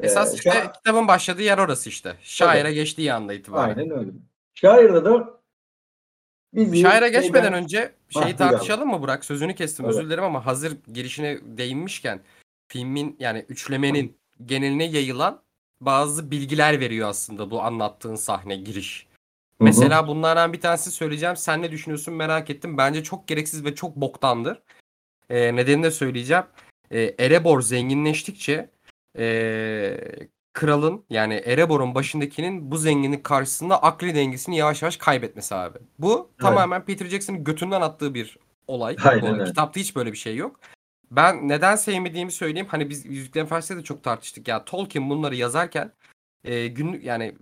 E, 0.00 0.06
Esas 0.06 0.34
işte 0.34 0.50
şa- 0.50 0.72
kitabın 0.72 1.08
başladığı 1.08 1.42
yer 1.42 1.58
orası 1.58 1.88
işte. 1.88 2.14
Şaire 2.22 2.72
geçtiği 2.72 3.12
anda 3.12 3.32
itibaren. 3.34 3.68
Aynen 3.68 3.98
öyle. 3.98 4.10
Şairde 4.54 5.04
de 5.04 5.10
bizi 6.52 6.80
Şaire 6.82 7.08
geçmeden 7.08 7.42
şeyden- 7.42 7.52
önce 7.52 7.92
şeyi 8.10 8.24
abi. 8.24 8.36
tartışalım 8.36 8.88
mı 8.88 9.02
Burak? 9.02 9.24
Sözünü 9.24 9.54
kestim 9.54 9.84
Evet. 9.84 9.94
özür 9.94 10.06
dilerim 10.06 10.24
ama 10.24 10.46
hazır 10.46 10.76
girişine 10.92 11.38
değinmişken 11.44 12.20
filmin 12.68 13.16
yani 13.20 13.44
üçlemenin 13.48 14.16
geneline 14.46 14.84
yayılan 14.84 15.42
bazı 15.80 16.30
bilgiler 16.30 16.80
veriyor 16.80 17.08
aslında 17.08 17.50
bu 17.50 17.62
anlattığın 17.62 18.14
sahne 18.14 18.56
giriş. 18.56 19.06
Mesela 19.60 20.08
bunlardan 20.08 20.52
bir 20.52 20.60
tanesi 20.60 20.90
söyleyeceğim. 20.90 21.36
Sen 21.36 21.62
ne 21.62 21.70
düşünüyorsun 21.70 22.14
merak 22.14 22.50
ettim. 22.50 22.78
Bence 22.78 23.02
çok 23.02 23.28
gereksiz 23.28 23.64
ve 23.64 23.74
çok 23.74 23.96
boktandır. 23.96 24.62
Ee, 25.30 25.56
nedenini 25.56 25.82
de 25.82 25.90
söyleyeceğim. 25.90 26.44
Ee, 26.90 27.14
Erebor 27.18 27.60
zenginleştikçe 27.60 28.70
ee, 29.18 30.00
kralın 30.58 31.04
yani 31.10 31.34
Erebor'un 31.34 31.94
başındakinin 31.94 32.70
bu 32.70 32.78
zenginlik 32.78 33.24
karşısında 33.24 33.82
akli 33.82 34.14
dengesini 34.14 34.56
yavaş 34.56 34.82
yavaş 34.82 34.96
kaybetmesi 34.96 35.54
abi. 35.54 35.78
Bu 35.98 36.30
tamamen 36.40 36.84
Peter 36.84 37.06
Jackson'ın 37.06 37.44
götünden 37.44 37.80
attığı 37.80 38.14
bir 38.14 38.38
olay. 38.66 38.96
Aynen 39.04 39.34
öyle. 39.34 39.44
kitapta 39.44 39.80
hiç 39.80 39.96
böyle 39.96 40.12
bir 40.12 40.16
şey 40.16 40.36
yok. 40.36 40.60
Ben 41.10 41.48
neden 41.48 41.76
sevmediğimi 41.76 42.32
söyleyeyim. 42.32 42.66
Hani 42.70 42.90
biz 42.90 43.06
Yüzüklerin 43.06 43.46
Efendisi'nde 43.46 43.78
de 43.78 43.84
çok 43.84 44.04
tartıştık. 44.04 44.48
Ya 44.48 44.64
Tolkien 44.64 45.10
bunları 45.10 45.36
yazarken 45.36 45.92
e, 46.44 46.66
günlük 46.66 47.04
yani 47.04 47.34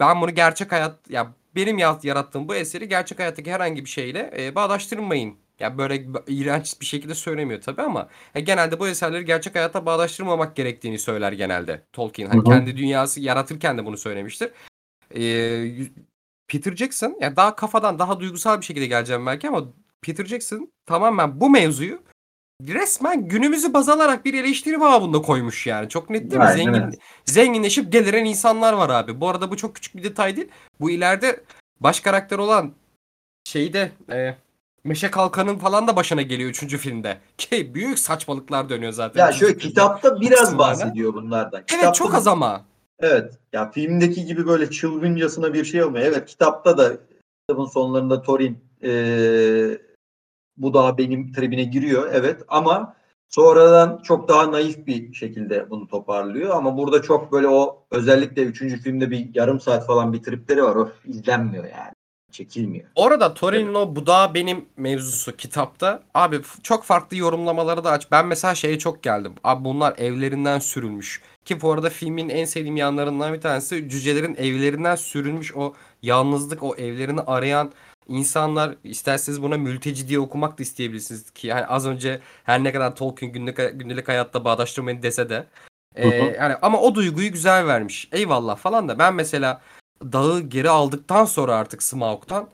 ben 0.00 0.20
bunu 0.20 0.34
gerçek 0.34 0.72
hayat 0.72 1.10
ya 1.10 1.32
benim 1.56 1.78
ya- 1.78 1.98
yarattığım 2.02 2.48
bu 2.48 2.54
eseri 2.54 2.88
gerçek 2.88 3.18
hayattaki 3.18 3.52
herhangi 3.52 3.84
bir 3.84 3.90
şeyle 3.90 4.30
e, 4.38 4.54
bağdaştırmayın. 4.54 5.36
Ya 5.62 5.78
böyle 5.78 6.06
iğrenç 6.26 6.80
bir 6.80 6.86
şekilde 6.86 7.14
söylemiyor 7.14 7.60
tabii 7.62 7.82
ama 7.82 8.08
e, 8.34 8.40
genelde 8.40 8.80
bu 8.80 8.88
eserleri 8.88 9.24
gerçek 9.24 9.54
hayata 9.54 9.86
bağdaştırmamak 9.86 10.56
gerektiğini 10.56 10.98
söyler 10.98 11.32
genelde 11.32 11.82
Tolkien. 11.92 12.26
Hani 12.28 12.38
kendi 12.50 12.76
dünyası 12.76 13.20
yaratırken 13.20 13.78
de 13.78 13.86
bunu 13.86 13.96
söylemiştir. 13.96 14.50
E, 15.10 15.22
y- 15.22 15.90
Peter 16.48 16.76
Jackson 16.76 17.16
ya 17.20 17.36
daha 17.36 17.56
kafadan 17.56 17.98
daha 17.98 18.20
duygusal 18.20 18.60
bir 18.60 18.64
şekilde 18.64 18.86
geleceğim 18.86 19.26
belki 19.26 19.48
ama 19.48 19.64
Peter 20.02 20.24
Jackson 20.24 20.72
tamamen 20.86 21.40
bu 21.40 21.50
mevzuyu 21.50 22.02
resmen 22.66 23.28
günümüzü 23.28 23.74
baz 23.74 23.88
alarak 23.88 24.24
bir 24.24 24.34
eleştiri 24.34 24.80
babında 24.80 25.22
koymuş 25.22 25.66
yani. 25.66 25.88
Çok 25.88 26.10
net 26.10 26.30
değil 26.30 26.42
mi? 26.42 26.48
Aynen 26.48 26.72
Zengin, 26.72 26.98
zenginleşip 27.24 27.92
deliren 27.92 28.24
insanlar 28.24 28.72
var 28.72 28.90
abi. 28.90 29.20
Bu 29.20 29.28
arada 29.28 29.50
bu 29.50 29.56
çok 29.56 29.74
küçük 29.74 29.96
bir 29.96 30.02
detay 30.02 30.36
değil. 30.36 30.48
Bu 30.80 30.90
ileride 30.90 31.40
baş 31.80 32.00
karakter 32.00 32.38
olan 32.38 32.72
şeyde 33.44 33.92
e, 34.12 34.36
Meşe 34.84 35.10
Kalkan'ın 35.10 35.56
falan 35.58 35.86
da 35.88 35.96
başına 35.96 36.22
geliyor 36.22 36.50
3. 36.50 36.76
filmde. 36.76 37.18
Ki 37.38 37.74
büyük 37.74 37.98
saçmalıklar 37.98 38.68
dönüyor 38.68 38.92
zaten. 38.92 39.26
Ya 39.26 39.32
şöyle 39.32 39.52
filmde. 39.54 39.68
kitapta 39.68 40.20
biraz 40.20 40.58
bahsediyor 40.58 41.14
bunlardan. 41.14 41.58
Evet 41.58 41.68
Kitapta 41.68 41.92
çok 41.92 42.14
az 42.14 42.26
ama. 42.26 42.64
Evet. 42.98 43.38
Ya 43.52 43.70
filmdeki 43.70 44.24
gibi 44.24 44.46
böyle 44.46 44.70
çılgıncasına 44.70 45.54
bir 45.54 45.64
şey 45.64 45.84
olmuyor. 45.84 46.04
Evet 46.06 46.26
kitapta 46.26 46.78
da 46.78 46.92
kitabın 47.48 47.66
sonlarında 47.66 48.22
Thorin 48.22 48.58
eee, 48.82 49.78
bu 50.56 50.74
daha 50.74 50.98
benim 50.98 51.32
tribine 51.32 51.64
giriyor. 51.64 52.10
Evet 52.12 52.42
ama 52.48 52.94
sonradan 53.28 54.00
çok 54.02 54.28
daha 54.28 54.52
naif 54.52 54.86
bir 54.86 55.12
şekilde 55.14 55.70
bunu 55.70 55.88
toparlıyor. 55.88 56.50
Ama 56.56 56.76
burada 56.76 57.02
çok 57.02 57.32
böyle 57.32 57.48
o 57.48 57.84
özellikle 57.90 58.42
3. 58.42 58.58
filmde 58.82 59.10
bir 59.10 59.34
yarım 59.34 59.60
saat 59.60 59.86
falan 59.86 60.12
bir 60.12 60.22
tripleri 60.22 60.62
var. 60.62 60.76
O 60.76 60.90
izlenmiyor 61.04 61.64
yani. 61.64 61.92
Çekilmiyor. 62.32 62.84
Orada 62.94 63.34
Thorin'in 63.34 63.74
o 63.74 63.96
bu 63.96 64.06
da 64.06 64.34
benim 64.34 64.64
mevzusu 64.76 65.36
kitapta. 65.36 66.02
Abi 66.14 66.40
çok 66.62 66.84
farklı 66.84 67.16
yorumlamaları 67.16 67.84
da 67.84 67.90
aç. 67.90 68.10
Ben 68.10 68.26
mesela 68.26 68.54
şeye 68.54 68.78
çok 68.78 69.02
geldim. 69.02 69.34
Abi 69.44 69.64
bunlar 69.64 69.98
evlerinden 69.98 70.58
sürülmüş. 70.58 71.22
Ki 71.44 71.60
bu 71.60 71.72
arada 71.72 71.90
filmin 71.90 72.28
en 72.28 72.44
sevdiğim 72.44 72.76
yanlarından 72.76 73.34
bir 73.34 73.40
tanesi 73.40 73.88
cücelerin 73.88 74.34
evlerinden 74.34 74.96
sürülmüş 74.96 75.54
o 75.54 75.74
yalnızlık, 76.02 76.62
o 76.62 76.74
evlerini 76.76 77.20
arayan 77.20 77.72
insanlar 78.08 78.74
isterseniz 78.84 79.42
buna 79.42 79.56
mülteci 79.56 80.08
diye 80.08 80.18
okumak 80.18 80.58
da 80.58 80.62
isteyebilirsiniz 80.62 81.30
ki 81.30 81.46
yani 81.46 81.66
az 81.66 81.86
önce 81.86 82.20
her 82.44 82.64
ne 82.64 82.72
kadar 82.72 82.96
Tolkien 82.96 83.32
günlük, 83.32 83.56
günlük 83.56 84.08
hayatta 84.08 84.44
bağdaştırmayın 84.44 85.02
dese 85.02 85.28
de. 85.28 85.46
Ee, 85.96 86.08
yani 86.08 86.54
ama 86.62 86.80
o 86.80 86.94
duyguyu 86.94 87.32
güzel 87.32 87.66
vermiş. 87.66 88.08
Eyvallah 88.12 88.56
falan 88.56 88.88
da 88.88 88.98
ben 88.98 89.14
mesela 89.14 89.60
dağı 90.12 90.40
geri 90.40 90.70
aldıktan 90.70 91.24
sonra 91.24 91.56
artık 91.56 91.82
Smaug'dan 91.82 92.48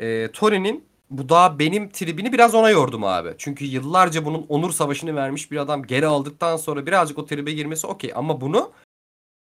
e, 0.00 0.28
Thorin'in 0.32 0.84
bu 1.10 1.28
dağ 1.28 1.58
benim 1.58 1.90
tribini 1.90 2.32
biraz 2.32 2.54
ona 2.54 2.70
yordum 2.70 3.04
abi. 3.04 3.34
Çünkü 3.38 3.64
yıllarca 3.64 4.24
bunun 4.24 4.46
onur 4.48 4.72
savaşını 4.72 5.16
vermiş 5.16 5.50
bir 5.50 5.56
adam 5.56 5.82
geri 5.82 6.06
aldıktan 6.06 6.56
sonra 6.56 6.86
birazcık 6.86 7.18
o 7.18 7.26
tribe 7.26 7.52
girmesi 7.52 7.86
okey. 7.86 8.12
Ama 8.14 8.40
bunu 8.40 8.70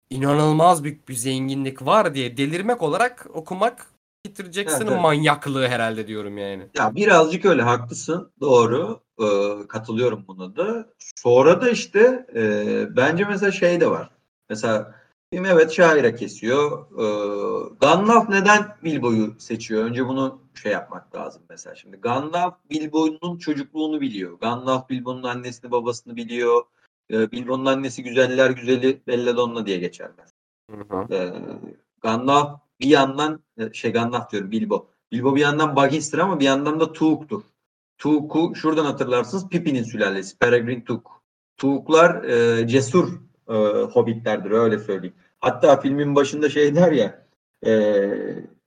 inanılmaz 0.09 0.83
büyük 0.83 1.09
bir 1.09 1.13
zenginlik 1.13 1.85
var 1.85 2.13
diye 2.13 2.37
delirmek 2.37 2.81
olarak 2.81 3.27
okumak 3.33 3.87
Peter 4.23 4.51
Jackson'ın 4.51 4.81
Evet, 4.81 4.91
evet. 4.91 5.01
manyaklığı 5.01 5.67
herhalde 5.67 6.07
diyorum 6.07 6.37
yani. 6.37 6.63
Ya 6.77 6.95
birazcık 6.95 7.45
öyle 7.45 7.61
haklısın. 7.61 8.31
Doğru. 8.39 8.99
Ee, 9.21 9.67
katılıyorum 9.67 10.25
buna 10.27 10.55
da. 10.55 10.89
Sonra 11.15 11.61
da 11.61 11.69
işte 11.69 12.25
e, 12.35 12.95
bence 12.95 13.25
mesela 13.25 13.51
şey 13.51 13.81
de 13.81 13.89
var. 13.89 14.09
Mesela 14.49 14.95
evet 15.31 15.71
şaire 15.71 16.15
kesiyor. 16.15 16.85
Ee, 16.91 17.75
Gandalf 17.81 18.29
neden 18.29 18.77
Bilbo'yu 18.83 19.35
seçiyor? 19.39 19.83
Önce 19.83 20.07
bunu 20.07 20.41
şey 20.55 20.71
yapmak 20.71 21.15
lazım 21.15 21.41
mesela. 21.49 21.75
Şimdi 21.75 21.97
Gandalf 21.97 22.53
Bilbo'nun 22.69 23.37
çocukluğunu 23.37 24.01
biliyor. 24.01 24.39
Gandalf 24.39 24.89
Bilbo'nun 24.89 25.23
annesini 25.23 25.71
babasını 25.71 26.15
biliyor. 26.15 26.63
Ee, 27.11 27.31
Bilbo'nun 27.31 27.65
annesi 27.65 28.03
güzeller 28.03 28.49
güzeli 28.49 29.01
Belladonna 29.07 29.65
diye 29.65 29.77
geçerler. 29.77 30.27
Hı 30.71 30.77
hı. 30.77 31.13
Ee, 31.13 31.33
Gandalf 32.01 32.59
bir 32.79 32.89
yandan 32.89 33.43
e, 33.57 33.73
şey 33.73 33.91
Gandalf 33.91 34.31
diyorum 34.31 34.51
Bilbo. 34.51 34.87
Bilbo 35.11 35.35
bir 35.35 35.41
yandan 35.41 35.75
Baggins'tir 35.75 36.17
ama 36.17 36.39
bir 36.39 36.45
yandan 36.45 36.79
da 36.79 36.93
Tuuk'tur. 36.93 37.41
Tuuk'u 37.97 38.55
şuradan 38.55 38.85
hatırlarsınız 38.85 39.49
Pippin'in 39.49 39.83
sülalesi. 39.83 40.37
Peregrine 40.37 40.83
Tuuk. 40.83 41.21
Tuuk'lar 41.57 42.23
e, 42.23 42.67
cesur 42.67 43.26
e, 43.49 43.53
hobbitlerdir 43.81 44.51
öyle 44.51 44.79
söyleyeyim. 44.79 45.15
Hatta 45.39 45.79
filmin 45.81 46.15
başında 46.15 46.49
şey 46.49 46.75
der 46.75 46.91
ya 46.91 47.25
e, 47.65 48.09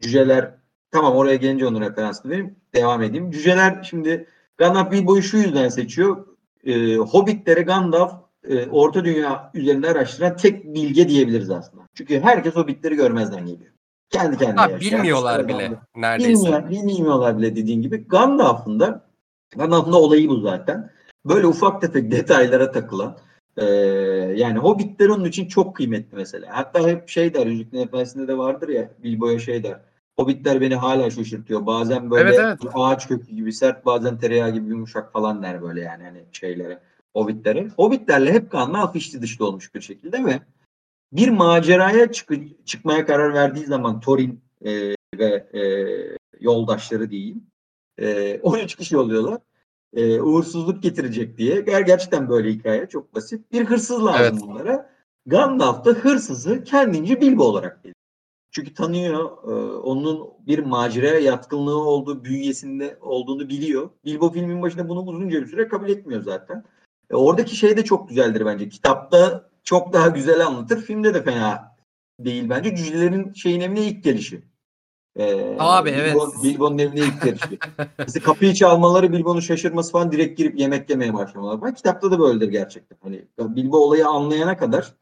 cüceler 0.01 0.55
tamam 0.90 1.16
oraya 1.16 1.37
gelince 1.37 1.66
onun 1.66 1.81
referansını 1.81 2.31
vereyim. 2.33 2.57
Devam 2.75 3.03
edeyim. 3.03 3.31
Cüceler 3.31 3.83
şimdi 3.90 4.27
Gandalf 4.57 4.93
Bilbo'yu 4.93 5.23
şu 5.23 5.37
yüzden 5.37 5.69
seçiyor. 5.69 6.27
E, 6.64 6.97
Hobbitleri 6.97 7.61
Gandalf 7.61 8.12
e, 8.49 8.66
Orta 8.66 9.05
Dünya 9.05 9.51
üzerinde 9.55 9.90
araştıran 9.90 10.37
tek 10.37 10.64
bilge 10.75 11.09
diyebiliriz 11.09 11.51
aslında. 11.51 11.83
Çünkü 11.95 12.21
herkes 12.21 12.55
Hobbitleri 12.57 12.95
görmezden 12.97 13.47
geliyor. 13.47 13.71
Kendi 14.11 14.38
kendine 14.38 14.61
Ha, 14.61 14.71
yaşayan, 14.71 14.99
bilmiyorlar 14.99 15.49
bile 15.49 15.66
Gandalf- 15.66 15.77
neredeyse. 15.97 16.43
Bilmiyor, 16.47 16.71
bilmiyorlar 16.71 17.38
bile 17.38 17.57
dediğin 17.57 17.83
gibi. 17.83 18.09
Gandalf'ın 18.09 18.81
da 18.81 19.07
Gandalf'ın 19.57 19.93
da 19.93 19.99
olayı 20.01 20.29
bu 20.29 20.40
zaten. 20.40 20.90
Böyle 21.25 21.47
ufak 21.47 21.81
tefek 21.81 22.11
detaylara 22.11 22.73
takılan 22.73 23.16
e, 23.56 23.64
yani 24.36 24.58
Hobbitler 24.58 25.08
onun 25.08 25.24
için 25.24 25.48
çok 25.48 25.76
kıymetli 25.76 26.16
mesela. 26.16 26.48
Hatta 26.56 26.88
hep 26.88 27.08
şey 27.08 27.34
der 27.34 27.46
Yüzüklerin 27.46 27.82
Efendisi'nde 27.82 28.28
de 28.28 28.38
vardır 28.38 28.68
ya 28.68 28.90
Bilbo'ya 29.02 29.38
şey 29.38 29.62
der. 29.62 29.80
Hobbitler 30.16 30.60
beni 30.60 30.74
hala 30.74 31.10
şaşırtıyor. 31.10 31.66
Bazen 31.66 32.10
böyle 32.10 32.28
Evet, 32.28 32.38
evet. 32.40 32.58
ağaç 32.74 33.08
kökü 33.08 33.34
gibi 33.34 33.52
sert 33.52 33.86
bazen 33.86 34.18
tereyağı 34.18 34.50
gibi 34.50 34.68
yumuşak 34.68 35.12
falan 35.12 35.42
der 35.42 35.62
böyle 35.62 35.80
yani 35.80 36.04
hani 36.04 36.24
şeylere. 36.32 36.80
Hobbitlere. 37.14 37.68
Hobbitlerle 37.76 38.32
hep 38.32 38.50
Gandalf 38.50 38.96
içli 38.96 39.22
dışlı 39.22 39.46
olmuş 39.46 39.74
bir 39.74 39.80
şekilde 39.80 40.24
ve 40.24 40.40
bir 41.12 41.28
maceraya 41.28 42.12
çık- 42.12 42.66
çıkmaya 42.66 43.06
karar 43.06 43.34
verdiği 43.34 43.64
zaman 43.64 44.00
Thorin 44.00 44.40
e, 44.64 44.94
ve 45.18 45.46
e, 45.54 45.62
yoldaşları 46.40 47.10
diyeyim. 47.10 47.42
E, 47.98 48.40
13 48.40 48.74
kişi 48.74 48.98
oluyorlar. 48.98 49.38
E, 49.94 50.20
uğursuzluk 50.20 50.83
getirecek 50.83 51.38
diye. 51.38 51.61
Ger 51.61 51.81
gerçekten 51.81 52.29
böyle 52.29 52.50
hikaye 52.50 52.87
çok 52.87 53.14
basit. 53.14 53.53
Bir 53.53 53.64
hırsız 53.64 54.05
lazım 54.05 54.22
Evet. 54.22 54.42
bunlara. 54.42 54.90
Gandalf 55.26 55.85
da 55.85 55.90
hırsızı 55.90 56.64
kendince 56.64 57.20
Bilbo 57.20 57.44
olarak 57.44 57.76
belirliyor. 57.76 57.94
Çünkü 58.53 58.74
tanıyor, 58.74 59.24
e, 59.44 59.79
onun 59.79 60.29
bir 60.46 60.59
maceraya 60.59 61.18
yatkınlığı 61.18 61.79
olduğu, 61.85 62.24
bünyesinde 62.24 62.98
olduğunu 63.00 63.48
biliyor. 63.48 63.90
Bilbo 64.05 64.33
filmin 64.33 64.62
başında 64.62 64.88
bunu 64.88 65.03
uzunca 65.03 65.42
bir 65.42 65.46
süre 65.46 65.68
kabul 65.68 65.88
etmiyor 65.88 66.22
zaten. 66.22 66.64
E, 67.11 67.14
oradaki 67.14 67.57
şey 67.57 67.76
de 67.76 67.85
çok 67.85 68.09
güzeldir 68.09 68.46
bence. 68.46 68.68
Kitapta 68.68 69.50
çok 69.64 69.92
daha 69.92 70.09
güzel 70.09 70.46
anlatır. 70.46 70.83
Filmde 70.83 71.14
de 71.14 71.22
fena 71.22 71.76
değil 72.20 72.48
bence. 72.48 72.76
Cücelerin 72.76 73.33
şeyin 73.33 73.61
evine 73.61 73.87
ilk 73.87 74.05
gelişi. 74.05 74.42
E, 75.20 75.56
Abi, 75.59 75.90
evet. 75.90 76.14
Bilbo- 76.14 76.42
Bilbo'nun 76.42 76.78
evine 76.78 77.00
ilk 77.00 77.22
gelişi. 77.22 77.59
Mesela 77.98 78.24
kapıyı 78.24 78.54
çalmaları, 78.54 79.12
Bilbo'nun 79.12 79.40
şaşırması 79.40 79.92
falan 79.92 80.12
direkt 80.12 80.38
girip 80.38 80.59
yemek 80.59 80.90
yemeye 80.90 81.14
başlamalar 81.14 81.61
falan. 81.61 81.74
Kitapta 81.74 82.11
da 82.11 82.18
böyledir 82.20 82.48
gerçekten. 82.48 82.98
Hani 83.02 83.24
Bilbo 83.38 83.76
olayı 83.78 84.06
anlayana 84.06 84.56
kadar 84.56 84.94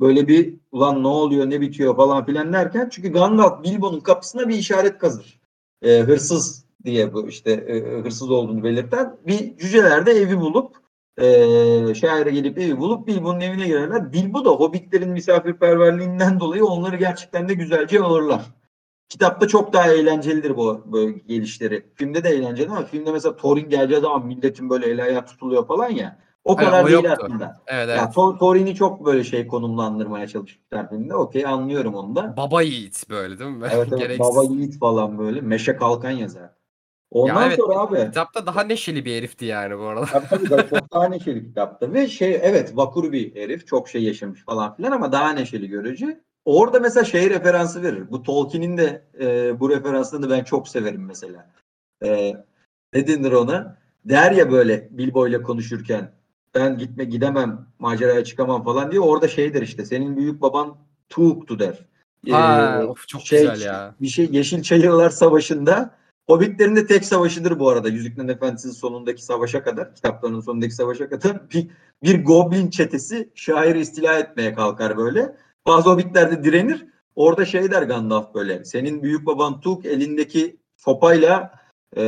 böyle 0.00 0.28
bir 0.28 0.54
ulan 0.72 1.02
ne 1.02 1.08
oluyor 1.08 1.50
ne 1.50 1.60
bitiyor 1.60 1.96
falan 1.96 2.26
filan 2.26 2.52
derken 2.52 2.88
çünkü 2.92 3.12
Gandalf 3.12 3.64
Bilbo'nun 3.64 4.00
kapısına 4.00 4.48
bir 4.48 4.54
işaret 4.54 4.98
kazır. 4.98 5.40
Ee, 5.82 5.98
hırsız 6.00 6.64
diye 6.84 7.14
bu 7.14 7.28
işte 7.28 7.52
e, 7.52 8.02
hırsız 8.02 8.30
olduğunu 8.30 8.64
belirten 8.64 9.16
bir 9.26 9.56
cüceler 9.56 10.06
de 10.06 10.12
evi 10.12 10.40
bulup 10.40 10.76
e, 11.20 11.94
şaire 11.94 12.30
gelip 12.30 12.58
evi 12.58 12.78
bulup 12.78 13.06
Bilbo'nun 13.06 13.40
evine 13.40 13.66
girerler. 13.66 14.12
Bilbo 14.12 14.44
da 14.44 14.50
hobbitlerin 14.50 15.10
misafirperverliğinden 15.10 16.40
dolayı 16.40 16.64
onları 16.64 16.96
gerçekten 16.96 17.48
de 17.48 17.54
güzelce 17.54 18.02
ağırlar. 18.02 18.42
Kitapta 19.08 19.48
çok 19.48 19.72
daha 19.72 19.92
eğlencelidir 19.92 20.56
bu 20.56 20.92
böyle 20.92 21.18
gelişleri. 21.18 21.86
Filmde 21.94 22.24
de 22.24 22.28
eğlenceli 22.28 22.70
ama 22.70 22.84
filmde 22.84 23.12
mesela 23.12 23.36
Thorin 23.36 23.68
geleceği 23.68 24.00
zaman 24.00 24.26
milletin 24.26 24.70
böyle 24.70 24.86
el 24.86 25.04
ayağı 25.04 25.26
tutuluyor 25.26 25.66
falan 25.66 25.88
ya. 25.90 26.18
O 26.44 26.52
Evet, 26.58 26.64
kadar 26.66 26.84
o 26.84 26.86
değil 26.86 27.04
yoktu. 27.04 27.18
aslında. 27.22 27.62
Evet 27.66 27.88
evet. 27.90 27.98
Thor- 28.14 28.38
Thorin'i 28.38 28.74
çok 28.74 29.06
böyle 29.06 29.24
şey 29.24 29.46
konumlandırmaya 29.46 30.26
çalışmışlar 30.26 30.88
filmde. 30.88 31.14
Okey 31.14 31.46
anlıyorum 31.46 31.94
onu 31.94 32.16
da. 32.16 32.34
Baba 32.36 32.62
yiğit 32.62 33.10
böyle 33.10 33.38
değil 33.38 33.50
mi? 33.50 33.66
Evet 33.72 33.88
evet 33.92 34.20
baba 34.20 34.44
yiğit 34.44 34.78
falan 34.78 35.18
böyle. 35.18 35.40
Meşe 35.40 35.76
kalkan 35.76 36.10
yazar. 36.10 36.50
Ondan 37.10 37.42
Ya 37.42 37.46
evet, 37.46 37.56
sonra 37.56 37.78
abi. 37.78 37.96
Kitapta 37.96 38.46
daha 38.46 38.62
neşeli 38.62 39.04
bir 39.04 39.16
herifti 39.16 39.44
yani 39.44 39.78
bu 39.78 39.82
arada. 39.82 40.06
Tabii 40.06 40.28
tabii 40.28 40.50
daha- 40.50 40.66
çok 40.68 40.92
daha 40.92 41.08
neşeli 41.08 41.44
kitapta. 41.46 41.92
Ve 41.92 42.08
şey 42.08 42.38
evet 42.42 42.76
vakur 42.76 43.12
bir 43.12 43.34
herif. 43.34 43.66
Çok 43.66 43.88
şey 43.88 44.02
yaşamış 44.02 44.44
falan 44.44 44.76
filan 44.76 44.92
ama 44.92 45.12
daha 45.12 45.30
neşeli 45.30 45.68
görücü. 45.68 46.24
Orada 46.46 46.80
mesela 46.80 47.04
şey 47.04 47.30
referansı 47.30 47.82
verir. 47.82 48.10
Bu 48.10 48.22
Tolkien'in 48.22 48.78
de 48.78 49.02
e, 49.20 49.60
bu 49.60 49.70
referansını 49.70 50.30
ben 50.30 50.44
çok 50.44 50.68
severim 50.68 51.04
mesela. 51.04 51.50
E, 52.04 52.32
ne 52.94 53.06
denir 53.06 53.32
ona? 53.32 53.78
Der 54.04 54.32
ya 54.32 54.52
böyle 54.52 54.88
Bilbo 54.90 55.28
ile 55.28 55.42
konuşurken 55.42 56.12
ben 56.54 56.78
gitme 56.78 57.04
gidemem 57.04 57.66
maceraya 57.78 58.24
çıkamam 58.24 58.64
falan 58.64 58.90
diye 58.90 59.00
orada 59.00 59.28
şey 59.28 59.54
der 59.54 59.62
işte 59.62 59.84
senin 59.84 60.16
büyük 60.16 60.40
baban 60.40 60.76
Tuğuk'tu 61.08 61.58
der. 61.58 61.84
Ha, 62.30 62.80
Ee, 62.82 62.84
of, 62.84 63.08
çok 63.08 63.22
şey, 63.22 63.40
güzel 63.40 63.60
ya. 63.60 63.94
Bir 64.00 64.08
şey 64.08 64.28
Yeşil 64.32 64.62
Çayırlar 64.62 65.10
Savaşı'nda 65.10 65.96
Hobbitlerin 66.26 66.76
de 66.76 66.86
tek 66.86 67.04
savaşıdır 67.04 67.58
bu 67.58 67.68
arada. 67.68 67.88
Yüzüklerin 67.88 68.28
Efendisi'nin 68.28 68.72
sonundaki 68.72 69.24
savaşa 69.24 69.62
kadar, 69.62 69.94
kitaplarının 69.94 70.40
sonundaki 70.40 70.74
savaşa 70.74 71.08
kadar 71.08 71.50
bir, 71.54 71.68
bir 72.02 72.24
goblin 72.24 72.70
çetesi 72.70 73.30
şairi 73.34 73.80
istila 73.80 74.18
etmeye 74.18 74.54
kalkar 74.54 74.96
böyle. 74.96 75.36
Bazı 75.66 75.90
Hobbitler 75.90 76.30
de 76.30 76.44
direnir. 76.44 76.86
Orada 77.14 77.44
şey 77.44 77.70
der 77.70 77.82
Gandalf 77.82 78.34
böyle. 78.34 78.64
Senin 78.64 79.02
büyük 79.02 79.26
baban 79.26 79.60
Tuk 79.60 79.86
elindeki 79.86 80.56
sopayla 80.76 81.52
e, 81.96 82.02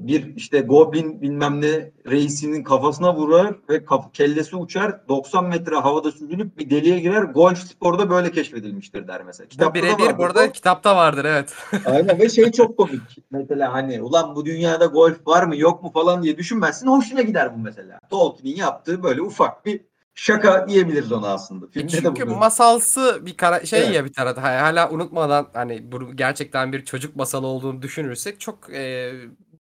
bir 0.00 0.36
işte 0.36 0.60
goblin 0.60 1.22
bilmem 1.22 1.60
ne 1.60 1.92
reisinin 2.10 2.62
kafasına 2.62 3.16
vurar 3.16 3.54
ve 3.68 3.84
kaf- 3.84 4.12
kellesi 4.12 4.56
uçar 4.56 5.08
90 5.08 5.44
metre 5.44 5.76
havada 5.76 6.12
süzülüp 6.12 6.58
bir 6.58 6.70
deliğe 6.70 6.98
girer. 7.00 7.22
Golf 7.22 7.58
sporda 7.58 8.10
böyle 8.10 8.30
keşfedilmiştir 8.30 9.08
der 9.08 9.22
mesela. 9.24 9.48
Kitapta 9.48 9.74
birebir 9.74 10.18
bu 10.18 10.24
arada 10.24 10.48
bu. 10.48 10.52
kitapta 10.52 10.96
vardır 10.96 11.24
evet. 11.24 11.54
Aynen 11.86 12.18
ve 12.18 12.28
şey 12.28 12.52
çok 12.52 12.76
komik. 12.76 13.00
Mesela 13.30 13.72
hani 13.72 14.02
ulan 14.02 14.36
bu 14.36 14.44
dünyada 14.44 14.86
golf 14.86 15.26
var 15.26 15.42
mı 15.42 15.56
yok 15.56 15.82
mu 15.82 15.90
falan 15.94 16.22
diye 16.22 16.38
düşünmezsin. 16.38 16.86
Hoşuna 16.86 17.22
gider 17.22 17.54
bu 17.54 17.58
mesela. 17.58 17.98
Tolkien'in 18.10 18.56
yaptığı 18.56 19.02
böyle 19.02 19.22
ufak 19.22 19.66
bir 19.66 19.80
şaka 20.14 20.68
diyebiliriz 20.68 21.12
ona 21.12 21.28
aslında. 21.28 21.66
E 21.66 21.68
Filmde 21.70 21.92
de 21.92 22.00
Çünkü 22.02 22.26
bunu- 22.26 22.36
masalsı 22.36 23.20
bir 23.26 23.36
kara 23.36 23.66
şey 23.66 23.80
Evet. 23.84 23.94
ya 23.94 24.04
bir 24.04 24.12
tarafta 24.12 24.42
Ha- 24.42 24.62
hala 24.62 24.90
unutmadan 24.90 25.48
hani 25.52 25.92
bu 25.92 26.16
gerçekten 26.16 26.72
bir 26.72 26.84
çocuk 26.84 27.16
masalı 27.16 27.46
olduğunu 27.46 27.82
düşünürsek 27.82 28.40
çok 28.40 28.74
e, 28.74 29.12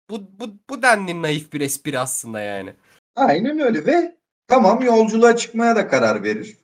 bu 0.09 0.21
bu 0.39 0.45
bu 0.69 0.81
denli 0.81 1.21
naif 1.21 1.53
bir 1.53 1.61
espri 1.61 1.99
aslında 1.99 2.39
yani. 2.41 2.73
Aynen 3.15 3.59
öyle 3.59 3.85
ve 3.85 4.15
tamam 4.47 4.81
yolculuğa 4.81 5.35
çıkmaya 5.35 5.75
da 5.75 5.87
karar 5.87 6.23
verir. 6.23 6.57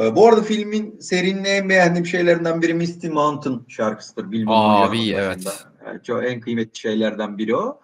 Ee, 0.00 0.16
bu 0.16 0.28
arada 0.28 0.42
filmin 0.42 0.98
serinin 1.00 1.44
en 1.44 1.68
beğendiğim 1.68 2.06
şeylerinden 2.06 2.62
biri 2.62 2.74
Misty 2.74 3.08
Mountain 3.08 3.64
şarkısıdır. 3.68 4.30
Bilbo'nun 4.32 4.82
Abi, 4.82 5.10
evet. 5.12 5.66
Yani 5.86 6.02
çok 6.02 6.24
en 6.24 6.40
kıymetli 6.40 6.78
şeylerden 6.80 7.38
biri 7.38 7.56
o. 7.56 7.80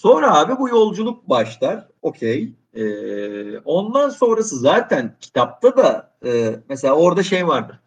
Sonra 0.00 0.38
abi 0.38 0.58
bu 0.58 0.68
yolculuk 0.68 1.28
başlar. 1.28 1.88
Okey. 2.02 2.52
Ee, 2.74 3.58
ondan 3.58 4.08
sonrası 4.10 4.58
zaten 4.58 5.16
kitapta 5.20 5.76
da 5.76 6.12
e, 6.24 6.54
mesela 6.68 6.94
orada 6.94 7.22
şey 7.22 7.48
vardır. 7.48 7.80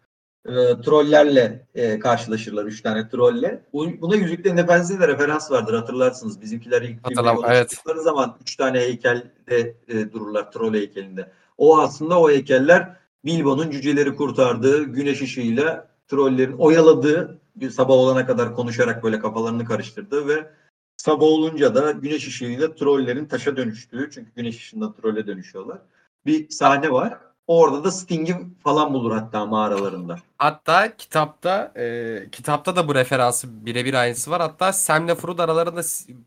E, 0.46 0.52
trollerle 0.84 1.66
e, 1.74 1.98
karşılaşırlar. 1.98 2.64
Üç 2.64 2.82
tane 2.82 3.08
trolle. 3.08 3.62
Bu- 3.72 4.00
Buna 4.00 4.16
Yüzüklerin 4.16 4.56
Efendisi'nde 4.56 5.00
de 5.00 5.08
referans 5.08 5.50
vardır 5.50 5.74
hatırlarsınız. 5.74 6.40
Bizimkiler 6.40 6.82
ilk 6.82 7.04
Hatırlam- 7.06 7.44
evet. 7.46 7.74
zaman 8.04 8.36
üç 8.42 8.56
tane 8.56 8.78
heykelde 8.80 9.76
e, 9.88 10.12
dururlar. 10.12 10.52
Troll 10.52 10.74
heykelinde. 10.74 11.30
O 11.58 11.78
aslında 11.78 12.20
o 12.20 12.30
heykeller 12.30 12.96
Bilbo'nun 13.24 13.70
cüceleri 13.70 14.16
kurtardığı, 14.16 14.84
güneş 14.84 15.22
ışığıyla 15.22 15.88
trollerin 16.08 16.52
oyaladığı, 16.58 17.40
sabah 17.70 17.94
olana 17.94 18.26
kadar 18.26 18.54
konuşarak 18.54 19.02
böyle 19.02 19.18
kafalarını 19.18 19.64
karıştırdığı 19.64 20.28
ve 20.28 20.50
sabah 20.96 21.26
olunca 21.26 21.74
da 21.74 21.90
güneş 21.90 22.28
ışığıyla 22.28 22.74
trollerin 22.74 23.26
taşa 23.26 23.56
dönüştüğü, 23.56 24.10
çünkü 24.14 24.30
güneş 24.36 24.56
ışığında 24.56 24.94
trolle 24.94 25.26
dönüşüyorlar. 25.26 25.78
Bir 26.26 26.50
sahne 26.50 26.90
var. 26.90 27.18
Orada 27.46 27.84
da 27.84 27.90
Sting'i 27.90 28.36
falan 28.62 28.94
bulur 28.94 29.12
hatta 29.12 29.46
mağaralarında. 29.46 30.18
Hatta 30.38 30.96
kitapta 30.96 31.72
e, 31.76 32.26
kitapta 32.32 32.76
da 32.76 32.88
bu 32.88 32.94
referansı 32.94 33.66
birebir 33.66 33.94
aynısı 33.94 34.30
var. 34.30 34.40
Hatta 34.40 34.72
Sam'le 34.72 35.14
Frodo 35.14 35.42
aralarında 35.42 35.82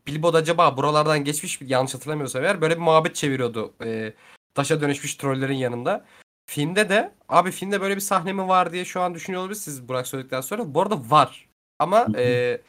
Bilbo 0.06 0.32
da 0.32 0.38
acaba 0.38 0.76
buralardan 0.76 1.24
geçmiş 1.24 1.60
mi 1.60 1.70
yanlış 1.70 1.94
hatırlamıyorsam 1.94 2.44
eğer 2.44 2.60
böyle 2.60 2.76
bir 2.76 2.80
muhabbet 2.80 3.14
çeviriyordu. 3.14 3.74
E, 3.84 4.14
taşa 4.54 4.80
dönüşmüş 4.80 5.14
trollerin 5.14 5.54
yanında. 5.54 6.04
Filmde 6.46 6.88
de 6.88 7.12
abi 7.28 7.50
filmde 7.50 7.80
böyle 7.80 7.96
bir 7.96 8.00
sahne 8.00 8.32
mi 8.32 8.48
var 8.48 8.72
diye 8.72 8.84
şu 8.84 9.00
an 9.00 9.14
düşünüyor 9.14 9.42
olabilirsiniz 9.42 9.88
Burak 9.88 10.06
söyledikten 10.06 10.40
sonra. 10.40 10.74
Bu 10.74 10.82
arada 10.82 11.10
var. 11.10 11.48
Ama 11.78 12.06
e, 12.16 12.60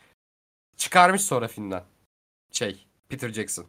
çıkarmış 0.80 1.22
sonra 1.22 1.48
filmden. 1.48 1.84
Şey 2.52 2.86
Peter 3.10 3.30
Jackson. 3.30 3.66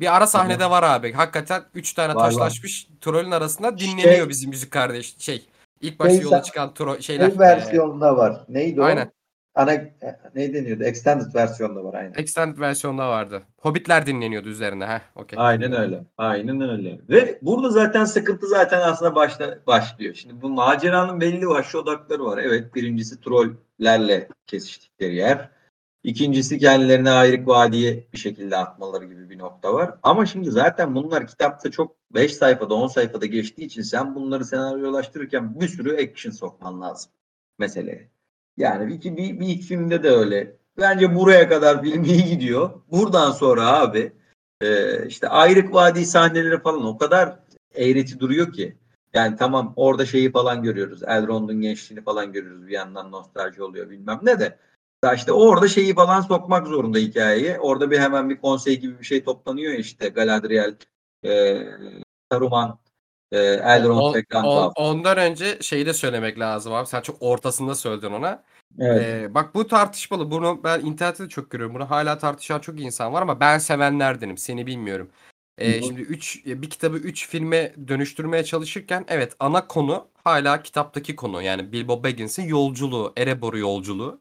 Bir 0.00 0.16
ara 0.16 0.26
sahnede 0.26 0.70
var 0.70 0.82
abi. 0.82 1.12
Hakikaten 1.12 1.62
3 1.74 1.92
tane 1.92 2.14
Var, 2.14 2.20
var. 2.20 2.30
taşlaşmış 2.30 2.88
trollün 3.00 3.30
arasında 3.30 3.78
dinleniyor 3.78 4.14
Şey- 4.16 4.28
bizim 4.28 4.50
müzik 4.50 4.70
kardeş. 4.70 5.18
Şey 5.18 5.46
ilk 5.80 5.98
başta 5.98 6.22
yola 6.22 6.42
çıkan 6.42 6.74
tro 6.74 7.00
şeyler. 7.00 7.34
Bir 7.34 7.38
versiyonda 7.38 8.16
var. 8.16 8.44
Neydi 8.48 8.80
o? 8.80 8.84
aynen. 8.84 9.12
ana 9.54 9.72
e, 9.72 9.96
ne 10.34 10.54
deniyordu? 10.54 10.84
Extended 10.84 11.34
versiyonda 11.34 11.84
var 11.84 11.94
aynen. 11.94 12.14
Extended 12.16 12.58
versiyonda 12.58 13.08
vardı. 13.08 13.42
Hobbitler 13.60 14.06
dinleniyordu 14.06 14.48
üzerine. 14.48 14.86
Heh, 14.86 15.00
okey. 15.14 15.38
Aynen 15.42 15.72
öyle. 15.72 16.04
Aynen 16.18 16.60
öyle. 16.60 16.98
Ve 17.08 17.38
burada 17.42 17.70
zaten 17.70 18.04
sıkıntı 18.04 18.46
zaten 18.46 18.80
aslında 18.80 19.14
başta 19.14 19.58
başlıyor. 19.66 20.14
Şimdi 20.14 20.42
bu 20.42 20.48
maceranın 20.48 21.20
belli 21.20 21.48
başlı 21.48 21.78
odakları 21.78 22.24
var. 22.24 22.38
Evet 22.38 22.74
birincisi 22.74 23.20
trollerle 23.20 24.28
kesiştikleri 24.46 25.14
yer. 25.14 25.55
İkincisi 26.06 26.58
kendilerine 26.58 27.10
ayrık 27.10 27.48
vadiye 27.48 28.04
bir 28.12 28.18
şekilde 28.18 28.56
atmaları 28.56 29.04
gibi 29.04 29.30
bir 29.30 29.38
nokta 29.38 29.74
var. 29.74 29.94
Ama 30.02 30.26
şimdi 30.26 30.50
zaten 30.50 30.94
bunlar 30.94 31.26
kitapta 31.26 31.70
çok 31.70 31.96
5 32.14 32.34
sayfada 32.36 32.74
10 32.74 32.86
sayfada 32.86 33.26
geçtiği 33.26 33.64
için 33.64 33.82
sen 33.82 34.14
bunları 34.14 34.44
senaryolaştırırken 34.44 35.60
bir 35.60 35.68
sürü 35.68 35.96
action 35.96 36.32
sokman 36.32 36.80
lazım 36.80 37.12
meseleye. 37.58 38.10
Yani 38.56 38.88
bir, 38.88 39.16
bir, 39.16 39.40
bir 39.40 39.46
ilk 39.46 39.62
filmde 39.62 40.02
de 40.02 40.10
öyle. 40.10 40.56
Bence 40.78 41.14
buraya 41.14 41.48
kadar 41.48 41.82
film 41.82 42.04
iyi 42.04 42.24
gidiyor. 42.24 42.70
Buradan 42.90 43.30
sonra 43.30 43.66
abi 43.66 44.12
e, 44.60 45.06
işte 45.06 45.28
ayrık 45.28 45.74
vadi 45.74 46.06
sahneleri 46.06 46.62
falan 46.62 46.86
o 46.86 46.98
kadar 46.98 47.38
eğreti 47.74 48.20
duruyor 48.20 48.52
ki. 48.52 48.76
Yani 49.14 49.36
tamam 49.36 49.72
orada 49.76 50.06
şeyi 50.06 50.32
falan 50.32 50.62
görüyoruz. 50.62 51.02
Elrond'un 51.02 51.60
gençliğini 51.60 52.04
falan 52.04 52.32
görüyoruz. 52.32 52.66
Bir 52.66 52.72
yandan 52.72 53.10
nostalji 53.10 53.62
oluyor 53.62 53.90
bilmem 53.90 54.20
ne 54.22 54.40
de. 54.40 54.58
Daha 55.06 55.14
işte 55.14 55.32
orada 55.32 55.68
şeyi 55.68 55.94
falan 55.94 56.20
sokmak 56.20 56.66
zorunda 56.66 56.98
hikayeye. 56.98 57.58
Orada 57.58 57.90
bir 57.90 57.98
hemen 57.98 58.30
bir 58.30 58.36
konsey 58.36 58.80
gibi 58.80 58.98
bir 58.98 59.04
şey 59.04 59.24
toplanıyor 59.24 59.72
ya 59.72 59.78
işte 59.78 60.08
Galadriel, 60.08 60.76
e, 61.24 61.62
Saruman, 62.32 62.78
e, 63.32 63.38
Elrond 63.38 63.98
On- 63.98 64.12
on- 64.12 64.22
Gandalf. 64.28 64.72
ondan 64.76 65.18
önce 65.18 65.58
şeyi 65.60 65.86
de 65.86 65.92
söylemek 65.92 66.38
lazım 66.38 66.72
abi. 66.72 66.86
Sen 66.86 67.00
çok 67.00 67.16
ortasında 67.20 67.74
söyledin 67.74 68.10
ona. 68.12 68.42
Evet. 68.78 69.02
Ee, 69.02 69.34
bak 69.34 69.54
bu 69.54 69.66
tartışmalı. 69.66 70.30
Bunu 70.30 70.60
ben 70.64 70.80
internette 70.80 71.24
de 71.24 71.28
çok 71.28 71.50
görüyorum. 71.50 71.74
Bunu 71.74 71.90
hala 71.90 72.18
tartışan 72.18 72.58
çok 72.60 72.80
insan 72.80 73.12
var 73.12 73.22
ama 73.22 73.40
ben 73.40 73.58
sevenlerdenim. 73.58 74.38
Seni 74.38 74.66
bilmiyorum. 74.66 75.10
Ee, 75.58 75.82
şimdi 75.82 76.00
üç, 76.00 76.46
bir 76.46 76.70
kitabı 76.70 76.96
3 76.96 77.28
filme 77.28 77.74
dönüştürmeye 77.88 78.44
çalışırken 78.44 79.04
evet 79.08 79.36
ana 79.40 79.66
konu 79.66 80.08
hala 80.24 80.62
kitaptaki 80.62 81.16
konu. 81.16 81.42
Yani 81.42 81.72
Bilbo 81.72 82.02
Baggins'in 82.02 82.48
yolculuğu, 82.48 83.12
Erebor'u 83.16 83.58
yolculuğu. 83.58 84.20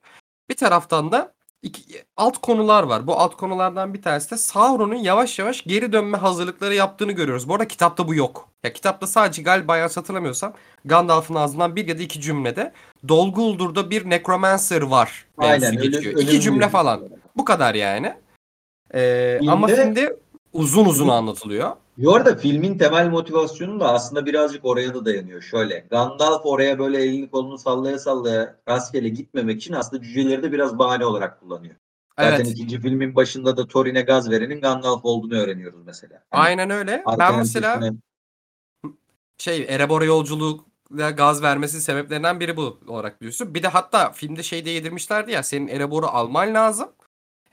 Bir 0.49 0.55
taraftan 0.55 1.11
da 1.11 1.33
iki, 1.63 2.03
alt 2.17 2.37
konular 2.41 2.83
var. 2.83 3.07
Bu 3.07 3.15
alt 3.19 3.37
konulardan 3.37 3.93
bir 3.93 4.01
tanesi 4.01 4.31
de 4.31 4.37
Sauron'un 4.37 4.95
yavaş 4.95 5.39
yavaş 5.39 5.63
geri 5.63 5.93
dönme 5.93 6.17
hazırlıkları 6.17 6.75
yaptığını 6.75 7.11
görüyoruz. 7.11 7.49
Bu 7.49 7.53
arada 7.53 7.67
kitapta 7.67 8.07
bu 8.07 8.15
yok. 8.15 8.49
Ya 8.63 8.73
kitapta 8.73 9.07
sadece 9.07 9.41
galiba 9.41 9.77
yanlış 9.77 9.97
hatırlamıyorsam 9.97 10.53
Gandalf'ın 10.85 11.35
ağzından 11.35 11.75
bir 11.75 11.87
ya 11.87 11.97
da 11.99 12.01
iki 12.01 12.21
cümlede 12.21 12.73
Dol 13.07 13.33
Guldur 13.33 13.89
bir 13.89 14.09
necromancer 14.09 14.81
var. 14.81 15.25
Aynen. 15.37 15.71
geçiyor. 15.77 16.13
ölüm- 16.13 16.19
İki 16.19 16.41
cümle 16.41 16.69
falan. 16.69 17.01
Bu 17.37 17.45
kadar 17.45 17.75
yani. 17.75 18.13
Ee, 18.93 19.37
Filmde- 19.39 19.51
ama 19.51 19.67
filmde 19.67 20.15
uzun 20.55 20.85
uzun 20.85 21.07
anlatılıyor. 21.07 21.71
Bu 21.97 22.15
arada 22.15 22.35
filmin 22.35 22.77
temel 22.77 23.09
motivasyonu 23.09 23.79
da 23.79 23.91
aslında 23.93 24.25
birazcık 24.25 24.65
oraya 24.65 24.93
da 24.93 25.05
dayanıyor. 25.05 25.41
Şöyle 25.41 25.79
Gandalf 25.89 26.41
oraya 26.45 26.79
böyle 26.79 27.03
elini 27.03 27.29
kolunu 27.29 27.57
sallaya 27.57 27.99
sallaya 27.99 28.55
rastgele 28.69 29.09
gitmemek 29.09 29.57
için 29.61 29.73
aslında 29.73 30.03
cüceleri 30.03 30.43
de 30.43 30.51
biraz 30.51 30.77
bahane 30.77 31.05
olarak 31.05 31.39
kullanıyor. 31.39 31.75
Zaten 32.19 32.35
Evet. 32.35 32.47
ikinci 32.47 32.81
filmin 32.81 33.15
başında 33.15 33.57
da 33.57 33.67
Thorin'e 33.67 34.01
gaz 34.01 34.29
verenin 34.31 34.61
Gandalf 34.61 35.05
olduğunu 35.05 35.35
öğreniyoruz 35.39 35.79
mesela. 35.85 36.23
Hani 36.31 36.43
Aynen 36.43 36.69
öyle. 36.69 37.03
Ben 37.19 37.37
mesela 37.37 37.73
sesine- 37.75 37.97
şey 39.37 39.65
Erebora 39.69 40.05
yolculuğuna 40.05 41.09
gaz 41.17 41.41
vermesi 41.43 41.81
sebeplerinden 41.81 42.39
biri 42.39 42.57
bu 42.57 42.79
olarak 42.87 43.21
biliyorsun. 43.21 43.55
Bir 43.55 43.63
de 43.63 43.67
hatta 43.67 44.11
filmde 44.11 44.43
şey 44.43 44.65
de 44.65 44.69
yedirmişlerdi 44.69 45.31
ya 45.31 45.43
senin 45.43 45.67
Erebor'u 45.67 46.07
alman 46.07 46.53
lazım. 46.53 46.89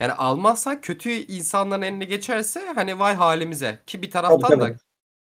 Yani 0.02 0.12
almazsan 0.12 0.80
kötü 0.80 1.10
insanların 1.10 1.82
eline 1.82 2.04
geçerse 2.04 2.72
hani 2.74 2.98
vay 2.98 3.14
halimize. 3.14 3.78
Ki 3.86 4.02
bir 4.02 4.10
taraftan 4.10 4.40
Tabii, 4.40 4.60
da 4.60 4.76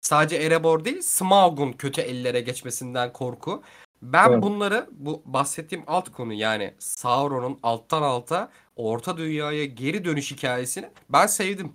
sadece 0.00 0.36
Erebor 0.36 0.84
değil 0.84 1.02
Smaug'un 1.02 1.72
kötü 1.72 2.00
ellere 2.00 2.40
geçmesinden 2.40 3.12
korku. 3.12 3.62
Ben 4.02 4.30
Evet. 4.30 4.42
bunları 4.42 4.86
bu 4.92 5.22
bahsettiğim 5.24 5.84
alt 5.86 6.12
konu 6.12 6.32
yani 6.32 6.74
Sauron'un 6.78 7.58
alttan 7.62 8.02
alta 8.02 8.50
Orta 8.76 9.16
Dünya'ya 9.16 9.64
geri 9.64 10.04
dönüş 10.04 10.30
hikayesini 10.30 10.90
ben 11.08 11.26
sevdim. 11.26 11.72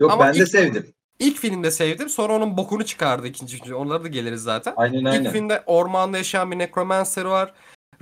Yok 0.00 0.12
Ama 0.12 0.24
ben 0.24 0.34
de 0.34 0.46
sevdim. 0.46 0.86
İlk 1.18 1.38
filmde 1.38 1.70
sevdim. 1.70 2.08
Sonra 2.08 2.32
onun 2.32 2.56
bokunu 2.56 2.84
çıkardı 2.84 3.26
ikinci 3.26 3.58
filmde. 3.58 3.74
Onlara 3.74 4.04
da 4.04 4.08
geliriz 4.08 4.42
zaten. 4.42 4.74
Aynen 4.76 4.98
İlk 4.98 5.06
aynen. 5.06 5.32
filmde 5.32 5.62
ormanda 5.66 6.16
yaşayan 6.16 6.50
bir 6.50 6.58
necromancer 6.58 7.24
var. 7.24 7.54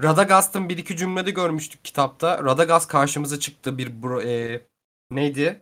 Radagast'ın 0.02 0.68
bir 0.68 0.78
iki 0.78 0.96
cümlede 0.96 1.30
görmüştük 1.30 1.84
kitapta. 1.84 2.44
Radagast 2.44 2.88
karşımıza 2.88 3.40
çıktı 3.40 3.78
bir 3.78 3.90
bro- 3.90 4.22
e, 4.28 4.62
neydi? 5.10 5.60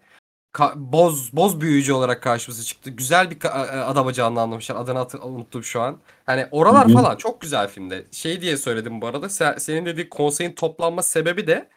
Ka- 0.54 0.72
boz 0.76 1.32
boz 1.32 1.60
büyücü 1.60 1.92
olarak 1.92 2.22
karşımıza 2.22 2.62
çıktı. 2.62 2.90
Güzel 2.90 3.30
bir 3.30 3.38
ka- 3.38 3.66
e, 3.76 3.80
adama 3.80 4.12
canlandırmışlar. 4.12 4.76
Adını 4.76 4.98
hatır- 4.98 5.20
unuttum 5.22 5.64
şu 5.64 5.80
an. 5.80 5.98
Hani 6.26 6.46
oralar 6.50 6.86
Hı 6.86 6.88
hı. 6.88 6.94
falan 6.94 7.16
çok 7.16 7.40
güzel 7.40 7.68
filmde. 7.68 8.06
Şey 8.12 8.40
diye 8.40 8.56
söyledim 8.56 9.00
bu 9.00 9.06
arada. 9.06 9.28
Sen, 9.28 9.58
senin 9.58 9.86
dediğin 9.86 10.08
konseyin 10.08 10.52
toplanma 10.52 11.02
sebebi 11.02 11.46
de 11.46 11.68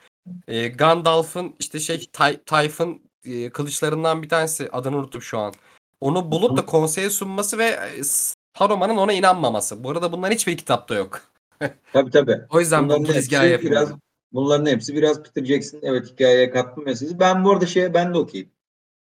e, 0.47 0.67
Gandalf'ın 0.67 1.55
işte 1.59 1.79
şey 1.79 2.05
Tay- 2.13 2.43
Tayf'ın 2.45 3.01
e, 3.25 3.49
kılıçlarından 3.49 4.23
bir 4.23 4.29
tanesi. 4.29 4.69
Adını 4.71 4.97
unuttum 4.97 5.21
şu 5.21 5.39
an. 5.39 5.53
Onu 6.01 6.31
bulup 6.31 6.57
da 6.57 6.65
konseye 6.65 7.09
sunması 7.09 7.57
ve 7.57 7.65
e, 7.65 8.03
Saruman'ın 8.57 8.97
ona 8.97 9.13
inanmaması. 9.13 9.83
Bu 9.83 9.89
arada 9.91 10.11
bunların 10.11 10.35
hiçbir 10.35 10.57
kitapta 10.57 10.95
yok. 10.95 11.21
Tabii 11.93 12.11
tabii. 12.11 12.41
O 12.49 12.59
yüzden 12.59 12.83
Bunların 12.83 13.03
bu 13.03 13.07
girizgahı 13.07 13.47
yapıyorum. 13.47 13.77
biraz 13.77 13.99
bunların 14.33 14.65
hepsi 14.65 14.95
biraz 14.95 15.23
Peter 15.23 15.45
Jackson 15.45 15.79
evet 15.83 16.11
hikayeye 16.11 16.49
katma 16.49 16.83
meselesi. 16.83 17.19
Ben 17.19 17.43
bu 17.45 17.51
arada 17.51 17.65
şeye 17.65 17.93
ben 17.93 18.13
de 18.13 18.17
okuyayım. 18.17 18.49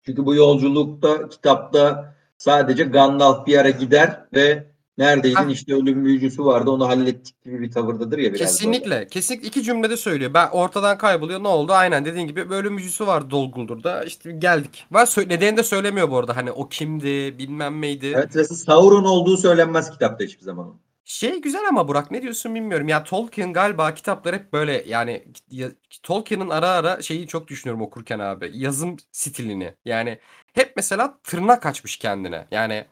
Çünkü 0.05 0.25
bu 0.25 0.35
yolculukta 0.35 1.29
kitapta 1.29 2.15
sadece 2.37 2.83
Gandalf 2.83 3.47
bir 3.47 3.57
ara 3.57 3.69
gider 3.69 4.25
ve 4.33 4.67
neredeydin 4.97 5.35
Hah. 5.35 5.49
işte 5.49 5.73
ölüm 5.73 6.05
büyücüsü 6.05 6.45
vardı 6.45 6.71
onu 6.71 6.87
hallettik 6.87 7.43
gibi 7.43 7.61
bir 7.61 7.71
tavırdadır 7.71 8.17
ya 8.17 8.33
biraz. 8.33 8.39
Kesinlikle. 8.39 9.07
Kesinlikle 9.07 9.47
iki 9.47 9.63
cümlede 9.63 9.97
söylüyor. 9.97 10.33
Ben 10.33 10.49
ortadan 10.49 10.97
kayboluyor. 10.97 11.43
Ne 11.43 11.47
oldu? 11.47 11.73
Aynen 11.73 12.05
dediğin 12.05 12.27
gibi 12.27 12.49
bölüm 12.49 12.77
yüzüsü 12.77 13.07
var 13.07 13.29
Dolguldur'da. 13.29 14.03
İşte 14.03 14.31
geldik. 14.31 14.85
Var 14.91 15.05
sö- 15.05 15.29
nedeni 15.29 15.57
de 15.57 15.63
söylemiyor 15.63 16.09
bu 16.11 16.17
arada. 16.17 16.35
Hani 16.35 16.51
o 16.51 16.69
kimdi, 16.69 17.37
bilmem 17.37 17.81
neydi. 17.81 18.13
Evet 18.15 18.35
ve 18.35 18.43
Sauron 18.43 19.03
olduğu 19.03 19.37
söylenmez 19.37 19.91
kitapta 19.91 20.23
hiçbir 20.25 20.43
zaman. 20.43 20.75
Şey 21.05 21.41
güzel 21.41 21.67
ama 21.69 21.87
Burak 21.87 22.11
ne 22.11 22.21
diyorsun 22.21 22.55
bilmiyorum. 22.55 22.87
Ya 22.87 23.03
Tolkien 23.03 23.53
galiba 23.53 23.93
kitapları 23.93 24.35
hep 24.35 24.53
böyle 24.53 24.83
yani 24.87 25.25
ya- 25.49 25.71
Tolkien'in 26.03 26.49
ara 26.49 26.69
ara 26.69 27.01
şeyi 27.01 27.27
çok 27.27 27.47
düşünüyorum 27.47 27.81
okurken 27.81 28.19
abi. 28.19 28.51
Yazım 28.53 28.97
stilini. 29.11 29.75
Yani 29.85 30.19
hep 30.53 30.73
mesela 30.75 31.17
tırnak 31.23 31.65
açmış 31.65 31.97
kendine. 31.97 32.47
Yani 32.51 32.85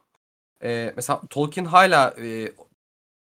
e, 0.63 0.93
mesela 0.97 1.21
Tolkien 1.30 1.65
hala 1.65 2.15
e, 2.21 2.54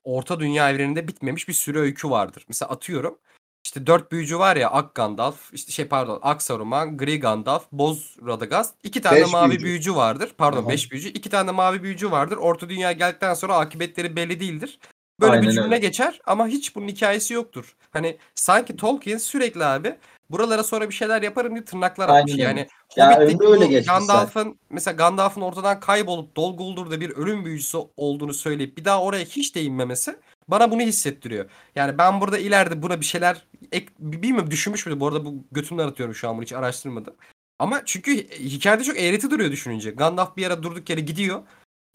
Orta 0.05 0.41
Dünya 0.41 0.71
evreninde 0.71 1.09
bitmemiş 1.09 1.49
bir 1.49 1.53
sürü 1.53 1.79
öykü 1.81 2.11
vardır. 2.11 2.45
Mesela 2.49 2.71
atıyorum 2.71 3.19
işte 3.65 3.87
dört 3.87 4.13
büyücü 4.13 4.39
var 4.39 4.57
ya 4.57 4.71
Ak 4.71 4.95
Gandalf, 4.95 5.37
işte 5.53 5.73
şey 5.73 5.85
pardon 5.85 6.19
Ak 6.23 6.43
Saruman, 6.43 6.97
Gri 6.97 7.21
Gandalf, 7.21 7.63
Boz 7.73 8.17
Radagast. 8.27 8.75
iki 8.83 9.01
tane 9.03 9.21
Beş 9.21 9.33
mavi 9.33 9.51
büyücü. 9.51 9.65
büyücü. 9.65 9.95
vardır. 9.95 10.33
Pardon 10.39 10.63
Aha. 10.63 10.69
beş 10.69 10.91
büyücü. 10.91 11.09
iki 11.09 11.31
tane 11.31 11.51
mavi 11.51 11.83
büyücü 11.83 12.11
vardır. 12.11 12.37
Orta 12.37 12.69
Dünya 12.69 12.93
geldikten 12.93 13.35
sonra 13.35 13.57
akıbetleri 13.57 14.17
belli 14.17 14.41
değildir. 14.41 14.79
Böyle 15.21 15.33
Aynen 15.33 15.47
bir 15.49 15.53
cümle 15.53 15.65
öyle. 15.67 15.79
geçer 15.79 16.21
ama 16.27 16.47
hiç 16.47 16.77
bunun 16.77 16.89
hikayesi 16.89 17.35
yoktur. 17.35 17.77
Hani 17.91 18.17
sanki 18.35 18.77
Tolkien 18.77 19.19
sürekli 19.19 19.65
abi 19.65 19.97
buralara 20.31 20.63
sonra 20.65 20.89
bir 20.89 20.95
şeyler 20.95 21.23
yaparım 21.23 21.55
diye 21.55 21.65
tırnaklar 21.65 22.09
Aynen 22.09 22.21
atmış. 22.21 22.33
öyle. 22.33 22.43
Yani 22.43 22.69
Ya 22.97 23.17
Hobbit'teki 23.17 23.37
ömrü 23.45 23.47
öyle 23.53 23.65
bu 23.65 23.69
geçmiş 23.71 23.87
Gandalf'ın 23.89 24.59
mesela 24.71 24.95
Gandalf'ın 24.97 25.41
ortadan 25.41 25.81
kaybolup 25.81 26.37
Dol 26.37 26.57
Guldur'da 26.57 27.01
bir 27.01 27.11
ölüm 27.11 27.45
büyücüsü 27.45 27.79
olduğunu 27.97 28.35
söyleyip 28.35 28.77
bir 28.79 28.85
daha 28.85 29.03
oraya 29.03 29.25
hiç 29.25 29.55
değinmemesi 29.55 30.17
bana 30.53 30.71
bunu 30.71 30.81
hissettiriyor. 30.81 31.51
Yani 31.77 31.99
ben 31.99 32.21
burada 32.21 32.39
ileride 32.39 32.83
buna 32.83 33.01
bir 33.01 33.07
şeyler 33.07 33.47
ek, 33.73 33.87
bilmiyorum 33.99 34.51
düşünmüş 34.51 34.87
müydüm? 34.87 35.01
Bu 35.01 35.09
arada 35.09 35.25
bu 35.25 35.45
götümden 35.53 35.89
atıyorum 35.89 36.15
şu 36.15 36.29
an 36.29 36.37
bunu 36.37 36.43
hiç 36.43 36.53
araştırmadım. 36.53 37.15
Ama 37.59 37.83
çünkü 37.85 38.29
hikayede 38.29 38.85
çok 38.85 39.01
eğreti 39.01 39.31
duruyor 39.31 39.51
düşününce. 39.51 39.91
Gandalf 39.91 40.37
bir 40.37 40.43
yere 40.43 40.63
durduk 40.63 40.91
yere 40.91 41.01
gidiyor. 41.01 41.43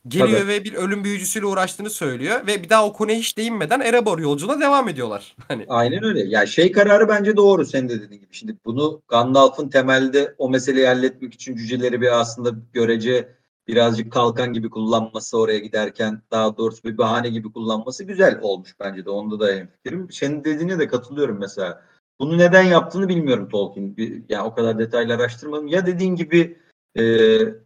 Geliyor 0.08 0.40
Tabii. 0.40 0.48
ve 0.48 0.64
bir 0.64 0.74
ölüm 0.74 1.04
büyücüsüyle 1.04 1.46
uğraştığını 1.46 1.90
söylüyor 1.90 2.48
ve 2.48 2.64
bir 2.64 2.70
daha 2.70 2.86
o 2.86 2.94
konuya 2.94 3.18
hiç 3.18 3.38
değinmeden 3.38 3.80
Erebor 3.80 4.20
yolculuğuna 4.20 4.62
devam 4.62 4.90
ediyorlar. 4.90 5.36
Hani 5.48 5.66
Aynen 5.70 6.04
öyle. 6.04 6.24
Ya 6.28 6.46
şey 6.46 6.72
kararı 6.72 7.08
bence 7.08 7.38
doğru 7.38 7.66
senin 7.66 7.90
de 7.90 8.02
dediğin 8.02 8.22
gibi. 8.22 8.34
Şimdi 8.34 8.56
bunu 8.66 9.02
Gandalf'ın 9.08 9.70
temelde 9.70 10.36
o 10.38 10.50
meseleyi 10.50 10.88
halletmek 10.88 11.34
için 11.34 11.56
cüceleri 11.56 12.02
bir 12.02 12.20
aslında 12.20 12.52
görece 12.74 13.37
birazcık 13.68 14.12
kalkan 14.12 14.54
gibi 14.54 14.70
kullanması 14.70 15.38
oraya 15.38 15.60
giderken 15.60 16.22
daha 16.32 16.58
doğrusu 16.58 16.84
bir 16.84 16.98
bahane 16.98 17.30
gibi 17.30 17.52
kullanması 17.52 18.04
güzel 18.04 18.40
olmuş 18.42 18.76
bence 18.80 19.06
de. 19.06 19.10
Onda 19.10 19.40
da 19.40 19.48
hemfikirim. 19.48 20.12
Senin 20.12 20.44
dediğine 20.44 20.80
de 20.80 20.88
katılıyorum 20.88 21.40
mesela. 21.40 21.84
Bunu 22.20 22.38
neden 22.38 22.64
yaptığını 22.64 23.10
bilmiyorum 23.10 23.50
Tolkien. 23.50 23.98
Bir, 23.98 24.24
yani 24.30 24.44
o 24.44 24.56
kadar 24.56 24.80
detaylı 24.80 25.14
araştırmadım. 25.14 25.68
Ya 25.68 25.86
dediğin 25.86 26.16
gibi 26.16 26.58
e, 26.96 27.04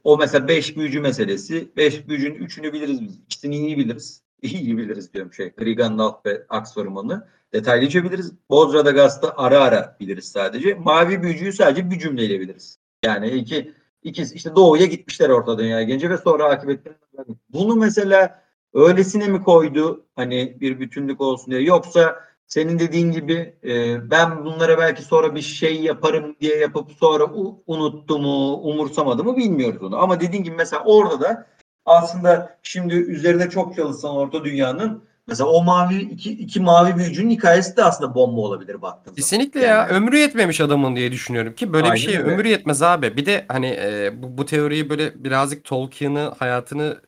o 0.03 0.17
mesela 0.17 0.47
beş 0.47 0.77
büyücü 0.77 0.99
meselesi. 0.99 1.71
Beş 1.77 2.07
büyücünün 2.07 2.35
üçünü 2.35 2.73
biliriz 2.73 3.01
biz. 3.01 3.15
İkisini 3.17 3.57
iyi 3.57 3.77
biliriz. 3.77 4.23
iyi 4.41 4.77
biliriz 4.77 5.13
diyorum 5.13 5.33
şey. 5.33 5.49
Gri 5.49 5.75
Gandalf 5.75 6.25
ve 6.25 6.45
Aks 6.49 6.77
romanı 6.77 7.27
detaylıca 7.53 8.03
biliriz. 8.03 8.33
Bozradagast'ı 8.49 9.33
ara 9.37 9.59
ara 9.59 9.97
biliriz 9.99 10.25
sadece. 10.25 10.73
Mavi 10.73 11.23
büyücüyü 11.23 11.53
sadece 11.53 11.91
bir 11.91 11.99
cümleyle 11.99 12.39
biliriz. 12.39 12.79
Yani 13.05 13.29
iki 13.29 13.73
ikisi 14.03 14.35
işte 14.35 14.55
doğuya 14.55 14.85
gitmişler 14.85 15.29
orta 15.29 15.57
dünyaya 15.57 15.83
gelince 15.83 16.09
ve 16.09 16.17
sonra 16.17 16.45
akıbetlerini 16.45 17.37
bunu 17.49 17.75
mesela 17.75 18.41
öylesine 18.73 19.27
mi 19.27 19.43
koydu 19.43 20.05
hani 20.15 20.57
bir 20.61 20.79
bütünlük 20.79 21.21
olsun 21.21 21.51
diye? 21.51 21.61
Yoksa 21.61 22.15
senin 22.47 22.79
dediğin 22.79 23.11
gibi 23.11 23.55
e, 23.63 24.09
ben 24.11 24.45
bunlara 24.45 24.77
belki 24.77 25.01
sonra 25.01 25.35
bir 25.35 25.41
şey 25.41 25.81
yaparım 25.81 26.35
diye 26.41 26.57
yapıp 26.57 26.91
sonra 26.91 27.23
u, 27.23 27.63
unuttu 27.67 28.19
mu 28.19 28.53
umursamadı 28.53 29.23
mı 29.23 29.37
bilmiyoruz 29.37 29.83
onu. 29.83 29.97
Ama 29.97 30.19
dediğin 30.19 30.43
gibi 30.43 30.55
mesela 30.55 30.83
orada 30.85 31.21
da 31.21 31.47
aslında 31.85 32.57
şimdi 32.63 32.93
üzerine 32.93 33.49
çok 33.49 33.75
çalışsan 33.75 34.15
orta 34.15 34.43
dünyanın 34.43 35.03
mesela 35.31 35.49
o 35.49 35.63
mavi 35.63 36.01
iki, 36.01 36.31
iki 36.31 36.59
mavi 36.59 36.97
büyücünün 36.97 37.29
hikayesi 37.29 37.77
de 37.77 37.83
aslında 37.83 38.15
bomba 38.15 38.41
olabilir 38.41 38.81
baktığında. 38.81 39.15
Kesinlikle 39.15 39.59
ya. 39.61 39.87
Ömrü 39.87 40.17
yetmemiş 40.17 40.61
adamın 40.61 40.95
diye 40.95 41.11
düşünüyorum 41.11 41.53
ki 41.53 41.73
böyle 41.73 41.83
Aynen 41.83 41.95
bir 41.95 42.01
şey 42.01 42.17
öyle. 42.17 42.29
ömrü 42.31 42.47
yetmez 42.47 42.81
abi. 42.81 43.17
Bir 43.17 43.25
de 43.25 43.45
hani 43.47 43.67
e, 43.67 44.11
bu, 44.23 44.37
bu 44.37 44.45
teoriyi 44.45 44.89
böyle 44.89 45.23
birazcık 45.23 45.63
Tolkien'ı 45.63 46.33
hayatını 46.39 47.01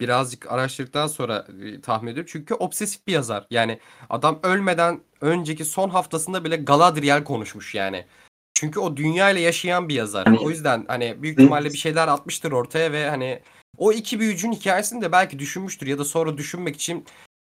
birazcık 0.00 0.52
araştırdıktan 0.52 1.06
sonra 1.06 1.46
e, 1.64 1.80
tahmin 1.80 2.12
ediyorum. 2.12 2.30
Çünkü 2.32 2.54
obsesif 2.54 3.06
bir 3.06 3.12
yazar. 3.12 3.46
Yani 3.50 3.78
adam 4.10 4.38
ölmeden 4.42 5.00
önceki 5.20 5.64
son 5.64 5.88
haftasında 5.90 6.44
bile 6.44 6.56
Galadriel 6.56 7.24
konuşmuş 7.24 7.74
yani. 7.74 8.04
Çünkü 8.54 8.80
o 8.80 8.96
dünya 8.96 9.30
ile 9.30 9.40
yaşayan 9.40 9.88
bir 9.88 9.94
yazar. 9.94 10.26
Hani- 10.26 10.38
O 10.38 10.50
yüzden 10.50 10.84
hani 10.88 11.22
büyük 11.22 11.38
ihtimalle 11.38 11.72
bir 11.72 11.78
şeyler 11.78 12.08
atmıştır 12.08 12.52
ortaya 12.52 12.92
ve 12.92 13.10
hani 13.10 13.40
o 13.78 13.92
iki 13.92 14.20
büyücünün 14.20 14.52
hikayesini 14.52 15.02
de 15.02 15.12
belki 15.12 15.38
düşünmüştür 15.38 15.86
ya 15.86 15.98
da 15.98 16.04
sonra 16.04 16.38
düşünmek 16.38 16.76
için 16.76 17.04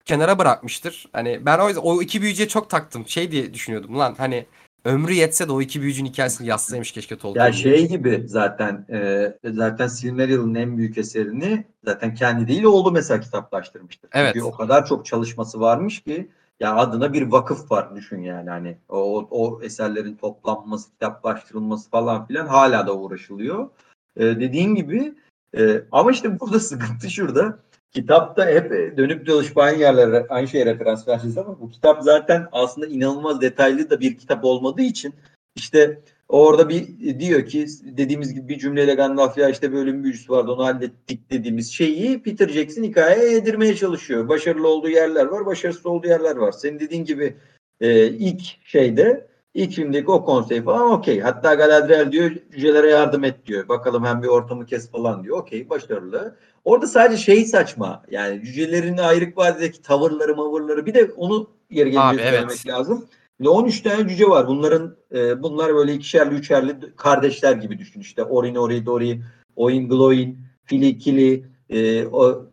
kenara 0.06 0.40
bırakmıştır. 0.40 1.06
Hani 1.14 1.46
ben 1.46 1.60
o 1.60 1.68
yüzden 1.68 1.82
o 1.82 2.02
iki 2.02 2.22
büyücüye 2.22 2.48
çok 2.48 2.70
taktım. 2.70 3.08
Şey 3.08 3.32
diye 3.32 3.54
düşünüyordum 3.54 4.00
lan 4.00 4.16
hani 4.18 4.46
ömrü 4.86 5.14
yetse 5.14 5.48
de 5.48 5.52
o 5.52 5.62
iki 5.62 5.82
büyücünün 5.82 6.10
hikayesini 6.10 6.48
yazsaymış 6.48 6.92
keşke 6.92 7.18
Tolkien. 7.18 7.46
Ya 7.46 7.54
şey 7.54 7.88
gibi 7.88 8.24
zaten 8.26 8.86
e, 8.92 9.34
zaten 9.46 9.88
Silmarillion'un 9.88 10.56
en 10.56 10.78
büyük 10.78 10.98
eserini 10.98 11.66
zaten 11.86 12.16
kendi 12.16 12.48
değil 12.48 12.64
oldu 12.64 12.92
mesela 12.92 13.20
kitaplaştırmıştır. 13.20 14.10
Evet. 14.14 14.34
Çünkü 14.34 14.46
o 14.46 14.52
kadar 14.52 14.86
çok 14.86 15.06
çalışması 15.06 15.60
varmış 15.60 16.04
ki 16.04 16.30
ya 16.60 16.76
adına 16.76 17.14
bir 17.14 17.22
vakıf 17.22 17.72
var 17.72 17.96
düşün 17.96 18.22
yani 18.22 18.50
hani 18.50 18.78
o, 18.90 19.28
o 19.32 19.62
eserlerin 19.64 20.16
toplanması, 20.16 20.92
kitaplaştırılması 20.92 21.90
falan 21.90 22.28
filan 22.28 22.48
hala 22.48 22.88
da 22.88 22.96
uğraşılıyor. 22.96 23.70
E, 24.18 24.22
dediğin 24.26 24.76
gibi 24.76 25.14
e, 25.58 25.84
ama 25.92 26.12
işte 26.12 26.40
burada 26.40 26.60
sıkıntı 26.60 27.10
şurada. 27.10 27.60
Kitapta 27.92 28.46
hep 28.50 28.98
dönüp 28.98 29.28
dolaşıp 29.28 29.58
aynı 29.58 29.80
yerlere, 29.80 30.26
aynı 30.30 30.48
şeye 30.48 30.66
referans 30.66 31.08
vereceğiz 31.08 31.38
ama 31.38 31.60
bu 31.62 31.70
kitap 31.70 32.04
zaten 32.04 32.48
aslında 32.52 32.88
inanılmaz 32.88 33.42
detaylı 33.42 33.90
da 33.90 34.00
bir 34.00 34.18
kitap 34.18 34.46
olmadığı 34.46 34.82
için 34.82 35.14
işte 35.56 36.02
Orada 36.32 36.70
bir 36.70 37.20
diyor 37.20 37.46
ki 37.46 37.66
dediğimiz 37.84 38.34
gibi 38.34 38.48
bir 38.48 38.60
cümleyle 38.60 38.94
Gandalf 38.94 39.38
ya 39.38 39.50
işte 39.50 39.72
bir 39.72 40.04
büyücüsü 40.04 40.34
vardı 40.34 40.52
onu 40.52 40.66
hallettik 40.66 41.32
dediğimiz 41.32 41.72
şeyi 41.72 42.24
Peter 42.24 42.48
Jackson 42.48 42.84
hikayeye 42.84 43.32
yedirmeye 43.32 43.76
çalışıyor. 43.76 44.30
Başarılı 44.30 44.68
olduğu 44.68 44.90
yerler 44.90 45.26
var, 45.26 45.46
başarısız 45.46 45.86
olduğu 45.86 46.08
yerler 46.08 46.36
var. 46.36 46.52
Senin 46.52 46.80
dediğin 46.80 47.06
gibi 47.06 47.38
e, 47.82 48.08
ilk 48.08 48.42
şeyde 48.64 49.28
ilk 49.54 49.72
filmdeki 49.72 50.12
o 50.12 50.26
konsey 50.26 50.62
falan 50.64 50.92
okey. 50.92 51.20
Hatta 51.20 51.54
Galadriel 51.54 52.12
diyor 52.12 52.32
cücelere 52.52 52.90
yardım 52.90 53.24
et 53.24 53.46
diyor. 53.46 53.68
Bakalım 53.68 54.06
hem 54.06 54.24
bir 54.24 54.28
ortamı 54.28 54.66
kes 54.66 54.92
falan 54.92 55.24
diyor. 55.24 55.38
Okey 55.38 55.70
başarılı. 55.70 56.36
Orada 56.64 56.88
sadece 56.88 57.24
şey 57.24 57.46
saçma. 57.46 58.04
Yani 58.12 58.46
cücelerin 58.46 58.98
ayrık 58.98 59.38
vadideki 59.38 59.82
tavırları 59.82 60.36
mavırları 60.36 60.86
bir 60.86 60.94
de 60.94 61.12
onu 61.18 61.50
yeri 61.70 61.92
gelince 61.92 62.22
evet. 62.22 62.30
söylemek 62.30 62.68
lazım. 62.68 63.06
Ve 63.42 63.50
13 63.50 63.82
tane 63.82 64.10
cüce 64.10 64.30
var. 64.30 64.48
Bunların 64.48 64.96
e, 65.14 65.44
bunlar 65.44 65.76
böyle 65.76 65.94
ikişerli 65.94 66.36
üçerli 66.36 66.96
kardeşler 66.96 67.56
gibi 67.56 67.80
düşün. 67.80 68.00
İşte 68.00 68.24
Orin 68.24 68.56
Ori 68.56 68.86
Dori, 68.86 69.22
Oin 69.56 69.90
Gloin, 69.90 70.40
Fili 70.64 70.98
Kili, 70.98 71.46
e, 71.70 72.06
o 72.06 72.46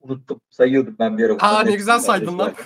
unuttum 0.00 0.40
sayıyordum 0.50 0.96
ben 0.98 1.18
bir 1.18 1.24
ara. 1.24 1.36
Aa 1.40 1.62
ne 1.62 1.76
güzel 1.76 1.98
saydın 1.98 2.38
lan. 2.38 2.52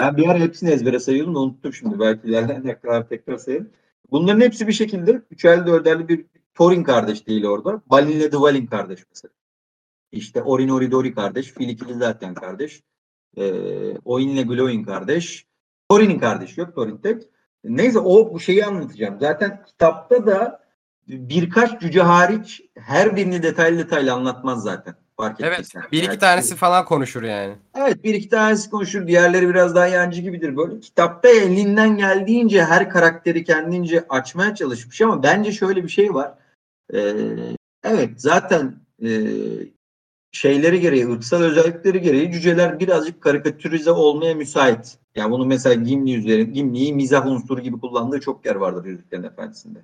Ben 0.00 0.16
bir 0.16 0.28
ara 0.28 0.38
hepsini 0.38 0.70
ezbere 0.70 1.00
sayıyordum 1.00 1.34
da 1.34 1.38
unuttum 1.38 1.72
şimdi. 1.72 2.00
Belki 2.00 2.28
ilerleyen 2.28 2.64
dakikalar 2.64 3.08
tekrar 3.08 3.36
sayarım. 3.36 3.70
Bunların 4.10 4.40
hepsi 4.40 4.68
bir 4.68 4.72
şekilde 4.72 5.22
üçerli 5.30 5.66
dörderli 5.66 6.08
bir 6.08 6.24
Thorin 6.54 6.82
kardeş 6.82 7.26
değil 7.26 7.44
orada. 7.44 7.82
Balin'le 7.86 8.32
Dvalin 8.32 8.66
kardeş 8.66 9.00
mesela. 9.10 9.32
İşte 10.12 10.42
Orin 10.42 10.68
Ori 10.68 10.90
Dori 10.90 11.14
kardeş. 11.14 11.52
Filikili 11.52 11.94
zaten 11.94 12.34
kardeş. 12.34 12.82
E, 13.36 13.42
Oin'le 14.04 14.42
Gloin 14.48 14.84
kardeş. 14.84 15.46
Thorin'in 15.90 16.18
kardeşi 16.18 16.60
yok. 16.60 16.74
Thorin 16.74 16.96
tek. 16.96 17.22
Neyse 17.64 17.98
o 17.98 18.32
bu 18.32 18.40
şeyi 18.40 18.64
anlatacağım. 18.66 19.16
Zaten 19.20 19.64
kitapta 19.66 20.26
da 20.26 20.60
birkaç 21.08 21.80
cüce 21.80 22.02
hariç 22.02 22.62
her 22.78 23.16
birini 23.16 23.42
detaylı 23.42 23.78
detaylı 23.78 24.12
anlatmaz 24.12 24.62
zaten. 24.62 24.94
Fark 25.16 25.40
Evet. 25.40 25.52
ettiysen. 25.52 25.82
Bir 25.92 25.98
iki 25.98 26.06
Yani- 26.06 26.18
tanesi 26.18 26.56
falan 26.56 26.84
konuşur 26.84 27.22
yani. 27.22 27.54
Evet 27.76 28.04
bir 28.04 28.14
iki 28.14 28.28
tanesi 28.28 28.70
konuşur. 28.70 29.06
Diğerleri 29.06 29.48
biraz 29.48 29.74
daha 29.74 29.86
yancı 29.86 30.22
gibidir. 30.22 30.56
Böyle 30.56 30.80
kitapta 30.80 31.28
elinden 31.28 31.96
geldiğince 31.96 32.64
her 32.64 32.90
karakteri 32.90 33.44
kendince 33.44 34.04
açmaya 34.08 34.54
çalışmış 34.54 35.00
ama 35.00 35.22
bence 35.22 35.52
şöyle 35.52 35.84
bir 35.84 35.88
şey 35.88 36.14
var. 36.14 36.34
Ee, 36.94 36.98
evet 37.84 38.10
zaten 38.16 38.74
e, 39.04 39.08
şeyleri 40.32 40.80
gereği, 40.80 41.08
ırksal 41.08 41.42
özellikleri 41.42 42.00
gereği 42.00 42.32
cüceler 42.32 42.80
birazcık 42.80 43.20
karikatürize 43.20 43.90
olmaya 43.90 44.34
müsait. 44.34 44.98
Yani 45.14 45.30
bunu 45.30 45.46
mesela 45.46 45.74
Gimli 45.74 46.14
üzerinde, 46.14 46.50
Gimli'yi 46.50 46.94
mizah 46.94 47.26
unsuru 47.26 47.60
gibi 47.60 47.80
kullandığı 47.80 48.20
çok 48.20 48.46
yer 48.46 48.54
vardır 48.54 48.84
Yüzüklerin 48.84 49.22
Efendisi'nde. 49.22 49.78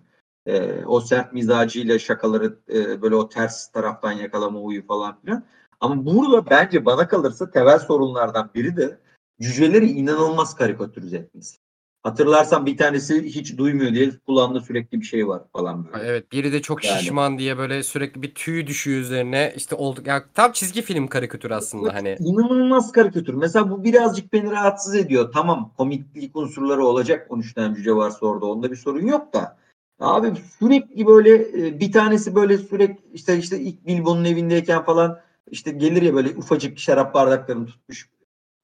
Ee, 0.46 0.84
o 0.84 1.00
sert 1.00 1.32
mizacıyla 1.32 1.98
şakaları 1.98 2.58
e, 2.68 3.02
böyle 3.02 3.14
o 3.14 3.28
ters 3.28 3.72
taraftan 3.72 4.12
yakalama 4.12 4.60
huyu 4.60 4.86
falan 4.86 5.20
filan. 5.20 5.44
Ama 5.80 6.06
burada 6.06 6.50
bence 6.50 6.84
bana 6.84 7.08
kalırsa 7.08 7.50
temel 7.50 7.78
sorunlardan 7.78 8.50
biri 8.54 8.76
de 8.76 8.98
cüceleri 9.40 9.86
inanılmaz 9.86 10.54
karikatürize 10.54 11.16
etmesi. 11.16 11.56
Hatırlarsan 12.04 12.66
bir 12.66 12.76
tanesi 12.76 13.22
hiç 13.22 13.58
duymuyor 13.58 13.92
diye 13.92 14.10
kulağında 14.26 14.60
sürekli 14.60 15.00
bir 15.00 15.04
şey 15.04 15.28
var 15.28 15.42
falan 15.52 15.86
böyle. 15.86 16.08
Evet 16.08 16.32
biri 16.32 16.52
de 16.52 16.62
çok 16.62 16.84
Yani. 16.84 17.00
şişman 17.00 17.38
diye 17.38 17.58
böyle 17.58 17.82
sürekli 17.82 18.22
bir 18.22 18.34
tüy 18.34 18.66
düşüyor 18.66 19.00
üzerine. 19.00 19.52
İşte 19.56 19.74
olduk 19.74 20.06
ya 20.06 20.24
tam 20.34 20.52
çizgi 20.52 20.82
film 20.82 21.06
karikatürü 21.06 21.54
aslında 21.54 21.84
Evet, 21.84 21.94
hani. 21.94 22.16
İnanılmaz 22.20 22.92
karikatür. 22.92 23.34
Mesela 23.34 23.70
bu 23.70 23.84
birazcık 23.84 24.32
beni 24.32 24.50
rahatsız 24.50 24.94
ediyor. 24.94 25.32
Tamam 25.32 25.72
komiklik 25.76 26.36
unsurları 26.36 26.84
olacak 26.84 27.26
13 27.30 27.54
tane 27.54 27.74
cüce 27.74 27.92
varsa 27.96 28.26
orada 28.26 28.46
onda 28.46 28.70
bir 28.70 28.76
sorun 28.76 29.06
yok 29.06 29.32
da. 29.32 29.56
Abi 30.00 30.32
sürekli 30.58 31.06
böyle 31.06 31.34
e, 31.34 31.80
bir 31.80 31.92
tanesi 31.92 32.34
böyle 32.34 32.58
sürekli 32.58 33.14
işte 33.14 33.38
işte 33.38 33.60
ilk 33.60 33.86
Bilbo'nun 33.86 34.24
evindeyken 34.24 34.84
falan 34.84 35.20
işte 35.50 35.70
gelir 35.70 36.02
ya 36.02 36.14
böyle 36.14 36.28
ufacık 36.28 36.78
şarap 36.78 37.14
bardaklarını 37.14 37.66
tutmuş. 37.66 38.08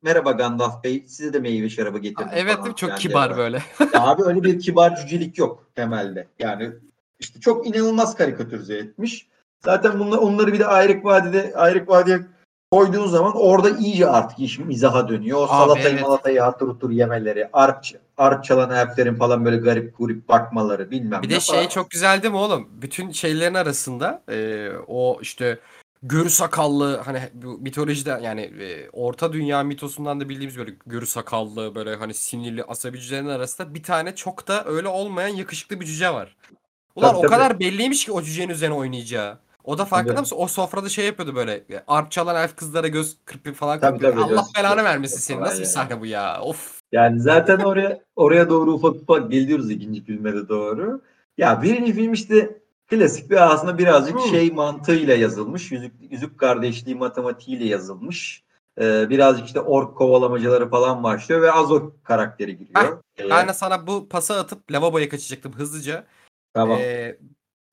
Merhaba 0.02 0.32
Gandalf 0.32 0.84
Bey 0.84 1.04
size 1.06 1.32
de 1.32 1.38
meyve 1.38 1.70
şarabı 1.70 1.98
getirdim 1.98 2.28
Aa, 2.28 2.34
Evet 2.34 2.56
falan 2.56 2.72
çok 2.72 2.90
diye 2.90 2.98
kibar 2.98 3.36
böyle. 3.36 3.62
Ya 3.94 4.00
abi 4.06 4.22
öyle 4.22 4.42
bir 4.42 4.60
kibar 4.60 4.96
cücelik 4.96 5.38
yok 5.38 5.66
temelde. 5.74 6.28
Yani 6.38 6.70
işte 7.18 7.40
çok 7.40 7.66
inanılmaz 7.66 8.16
karikatürize 8.16 8.76
etmiş. 8.76 9.26
Zaten 9.64 9.98
bunlar, 9.98 10.18
onları 10.18 10.52
bir 10.52 10.58
de 10.58 10.66
ayrık 10.66 11.04
vadide 11.04 11.52
ayrık 11.56 11.88
vadeye 11.88 12.20
koyduğun 12.72 13.06
zaman 13.06 13.32
orada 13.36 13.70
iyice 13.70 14.06
artık 14.08 14.38
iş 14.38 14.58
mizaha 14.58 15.08
dönüyor. 15.08 15.38
O 15.38 15.42
Abi 15.42 15.48
salatayı 15.48 15.88
evet. 15.94 16.02
malatayı 16.02 16.40
hatır 16.40 16.66
hutur 16.68 16.90
yemeleri, 16.90 17.48
arp, 17.52 17.84
arp 18.18 18.44
çalan 18.44 18.70
elflerin 18.70 19.14
falan 19.14 19.44
böyle 19.44 19.56
garip 19.56 19.96
kurip 19.96 20.28
bakmaları 20.28 20.90
bilmem 20.90 21.22
Bir 21.22 21.28
ne 21.28 21.32
de 21.34 21.40
falan. 21.40 21.58
şey 21.58 21.68
çok 21.68 21.90
güzel 21.90 22.22
değil 22.22 22.34
mi 22.34 22.40
oğlum? 22.40 22.68
Bütün 22.82 23.10
şeylerin 23.10 23.54
arasında 23.54 24.22
e, 24.30 24.68
o 24.86 25.18
işte 25.22 25.58
görü 26.02 26.30
sakallı 26.30 26.96
hani 26.96 27.20
bu 27.34 27.58
mitolojide 27.58 28.20
yani 28.22 28.40
e, 28.40 28.90
orta 28.90 29.32
dünya 29.32 29.62
mitosundan 29.62 30.20
da 30.20 30.28
bildiğimiz 30.28 30.58
böyle 30.58 30.72
görü 30.86 31.06
sakallı 31.06 31.74
böyle 31.74 31.96
hani 31.96 32.14
sinirli 32.14 32.64
asabi 32.64 33.00
cücelerin 33.00 33.26
arasında 33.28 33.74
bir 33.74 33.82
tane 33.82 34.14
çok 34.14 34.48
da 34.48 34.64
öyle 34.64 34.88
olmayan 34.88 35.28
yakışıklı 35.28 35.80
bir 35.80 35.86
cüce 35.86 36.10
var. 36.14 36.36
Ulan 36.96 37.08
Tabii, 37.10 37.18
o 37.18 37.22
tabii. 37.22 37.30
kadar 37.30 37.60
belliymiş 37.60 38.04
ki 38.04 38.12
o 38.12 38.22
cücenin 38.22 38.52
üzerine 38.52 38.74
oynayacağı. 38.74 39.38
O 39.64 39.78
da 39.78 39.84
farkında 39.84 40.12
Tabii. 40.12 40.20
mısın? 40.20 40.36
O 40.38 40.48
sofrada 40.48 40.88
şey 40.88 41.06
yapıyordu 41.06 41.34
böyle. 41.34 41.54
e, 41.54 41.84
Arp 41.86 42.10
çalan 42.10 42.36
elf 42.36 42.56
kızlara 42.56 42.88
göz 42.88 43.16
kırpıyor 43.24 43.56
falan 43.56 43.80
Tabii, 43.80 43.98
kırpıyor. 43.98 44.12
tabii, 44.12 44.24
Allah 44.34 44.42
göz- 44.42 44.54
belanı 44.58 44.84
vermesin 44.84 45.16
kırpıyor 45.16 45.26
seni. 45.26 45.36
falan 45.36 45.48
Nasıl 45.48 45.60
bir 45.60 45.64
sahne 45.66 46.00
bu 46.00 46.06
ya? 46.06 46.40
Of. 46.42 46.80
Yani 46.92 47.20
zaten 47.20 47.58
oraya 47.58 48.00
oraya 48.16 48.48
doğru 48.50 48.72
ufak 48.72 48.94
ufak 48.94 49.30
geliyoruz 49.30 49.70
ikinci 49.70 50.04
filme 50.04 50.34
de 50.34 50.48
doğru. 50.48 51.02
Ya 51.38 51.62
birinci 51.62 51.92
film 51.92 52.12
işte 52.12 52.59
klasik 52.90 53.30
bir 53.30 53.52
aslında 53.52 53.78
birazcık 53.78 54.14
Hmm. 54.14 54.30
şey 54.30 54.50
mantığıyla 54.50 55.14
yazılmış. 55.14 55.72
Yüzük, 55.72 55.92
yüzük 56.10 56.38
kardeşliği 56.38 56.96
matematiğiyle 56.96 57.64
yazılmış. 57.64 58.42
Ee, 58.80 59.06
birazcık 59.10 59.46
işte 59.46 59.60
ork 59.60 59.96
kovalamacaları 59.96 60.70
falan 60.70 61.02
başlıyor 61.02 61.42
ve 61.42 61.52
Azog 61.52 61.92
karakteri 62.04 62.58
giriyor. 62.58 63.02
Ee, 63.18 63.30
Ben 63.30 63.48
de 63.48 63.52
sana 63.52 63.86
bu 63.86 64.08
pası 64.08 64.38
atıp 64.38 64.72
lavaboya 64.72 65.08
kaçacaktım 65.08 65.52
hızlıca. 65.52 66.04
tamam. 66.54 66.78
Ee, 66.80 67.18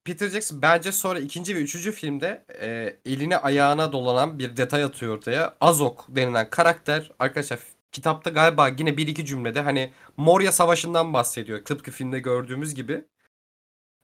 Peter 0.05 0.29
Jackson 0.29 0.61
bence 0.61 0.91
sonra 0.91 1.19
ikinci 1.19 1.55
ve 1.55 1.59
üçüncü 1.59 1.91
filmde 1.91 2.45
e, 2.61 2.97
eline 3.05 3.37
ayağına 3.37 3.91
dolanan 3.91 4.39
bir 4.39 4.57
detay 4.57 4.83
atıyor 4.83 5.17
ortaya. 5.17 5.55
Azok 5.61 6.05
denilen 6.09 6.49
karakter 6.49 7.11
arkadaşlar 7.19 7.59
kitapta 7.91 8.29
galiba 8.29 8.67
yine 8.67 8.97
bir 8.97 9.07
iki 9.07 9.25
cümlede 9.25 9.61
hani 9.61 9.91
Moria 10.17 10.51
Savaşı'ndan 10.51 11.13
bahsediyor. 11.13 11.65
Tıpkı 11.65 11.91
filmde 11.91 12.19
gördüğümüz 12.19 12.75
gibi. 12.75 13.05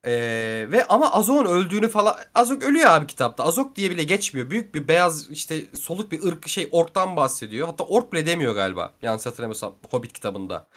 Ee, 0.05 0.67
ve 0.71 0.85
ama 0.85 1.13
Azok'un 1.13 1.45
öldüğünü 1.45 1.87
falan 1.87 2.15
Azok 2.35 2.63
ölüyor 2.63 2.89
abi 2.89 3.07
kitapta. 3.07 3.43
Azok 3.43 3.75
diye 3.75 3.89
bile 3.89 4.03
geçmiyor. 4.03 4.49
Büyük 4.49 4.75
bir 4.75 4.87
beyaz 4.87 5.29
işte 5.29 5.65
soluk 5.73 6.11
bir 6.11 6.23
ırk 6.23 6.47
şey 6.47 6.69
orktan 6.71 7.15
bahsediyor. 7.15 7.67
Hatta 7.67 7.83
ork 7.83 8.13
bile 8.13 8.25
demiyor 8.25 8.55
galiba. 8.55 8.91
Yanlış 9.01 9.25
hatırlamıyorsam 9.25 9.73
Hobbit 9.91 10.13
kitabında. 10.13 10.67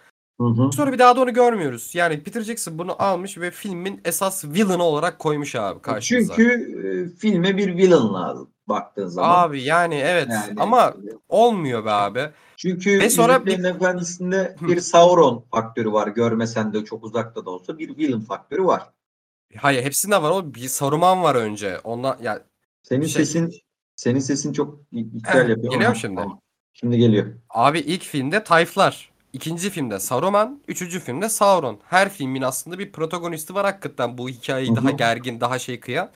Hı 0.41 0.47
hı. 0.47 0.73
Sonra 0.73 0.93
bir 0.93 0.99
daha 0.99 1.17
da 1.17 1.21
onu 1.21 1.33
görmüyoruz. 1.33 1.95
Yani 1.95 2.23
Peter 2.23 2.41
Jackson 2.41 2.79
bunu 2.79 3.03
almış 3.03 3.39
ve 3.39 3.51
filmin 3.51 4.01
esas 4.05 4.45
villain'ı 4.45 4.83
olarak 4.83 5.19
koymuş 5.19 5.55
abi 5.55 5.83
karşımıza. 5.83 6.35
Çünkü 6.35 6.53
e, 6.85 7.19
filme 7.19 7.57
bir 7.57 7.77
villain 7.77 8.15
lazım 8.15 8.49
baktığın 8.69 9.09
zaman. 9.09 9.43
Abi 9.43 9.63
yani 9.63 9.95
evet 9.95 10.29
Yani, 10.31 10.61
ama 10.61 10.95
olmuyor 11.29 11.85
be 11.85 11.91
abi. 11.91 12.31
Çünkü 12.57 13.01
Ve 13.01 13.11
sonra 13.11 13.33
Yüzüklerin 13.33 13.65
Efendisi'nde 13.65 14.57
bir 14.61 14.81
Sauron 14.81 15.45
faktörü 15.51 15.93
var. 15.93 16.09
Görmesen 16.09 16.73
de 16.73 16.85
çok 16.85 17.05
uzakta 17.05 17.47
da 17.47 17.51
olsa 17.51 17.79
bir 17.79 17.97
villain 17.97 18.21
faktörü 18.21 18.65
var. 18.65 18.83
Hayır 19.57 19.83
hepsinde 19.85 20.23
var 20.23 20.31
o 20.31 20.55
bir 20.55 20.69
Saruman 20.69 21.23
var 21.23 21.35
önce. 21.35 21.79
Ondan 21.85 22.19
ya 22.23 22.43
Senin 22.83 23.07
Şey- 23.07 23.25
sesin 23.25 23.55
senin 23.97 24.19
sesin 24.19 24.53
çok 24.53 24.81
iptal 24.93 25.39
yapıyor. 25.39 25.57
geliyor 25.57 25.81
ama- 25.81 25.89
mu 25.89 25.97
şimdi? 25.97 26.17
Tamam. 26.21 26.41
Şimdi 26.73 26.99
geliyor. 26.99 27.27
abi 27.51 27.79
ilk 27.79 28.03
filmde 28.03 28.45
Tayflar, 28.45 29.11
ikinci 29.33 29.71
filmde 29.71 29.99
Saruman, 30.01 30.63
üçüncü 30.69 31.01
filmde 31.01 31.29
Sauron. 31.29 31.81
Her 31.89 32.09
filmin 32.13 32.43
aslında 32.43 32.79
bir 32.79 32.93
protagonisti 32.93 33.55
var 33.55 33.65
hakikaten 33.67 34.19
bu 34.19 34.29
hikayeyi 34.29 34.71
Hı 34.71 34.73
hı. 34.73 34.77
daha 34.77 34.91
gergin, 34.91 35.41
daha 35.41 35.59
şey 35.59 35.81
kıyan. 35.81 36.11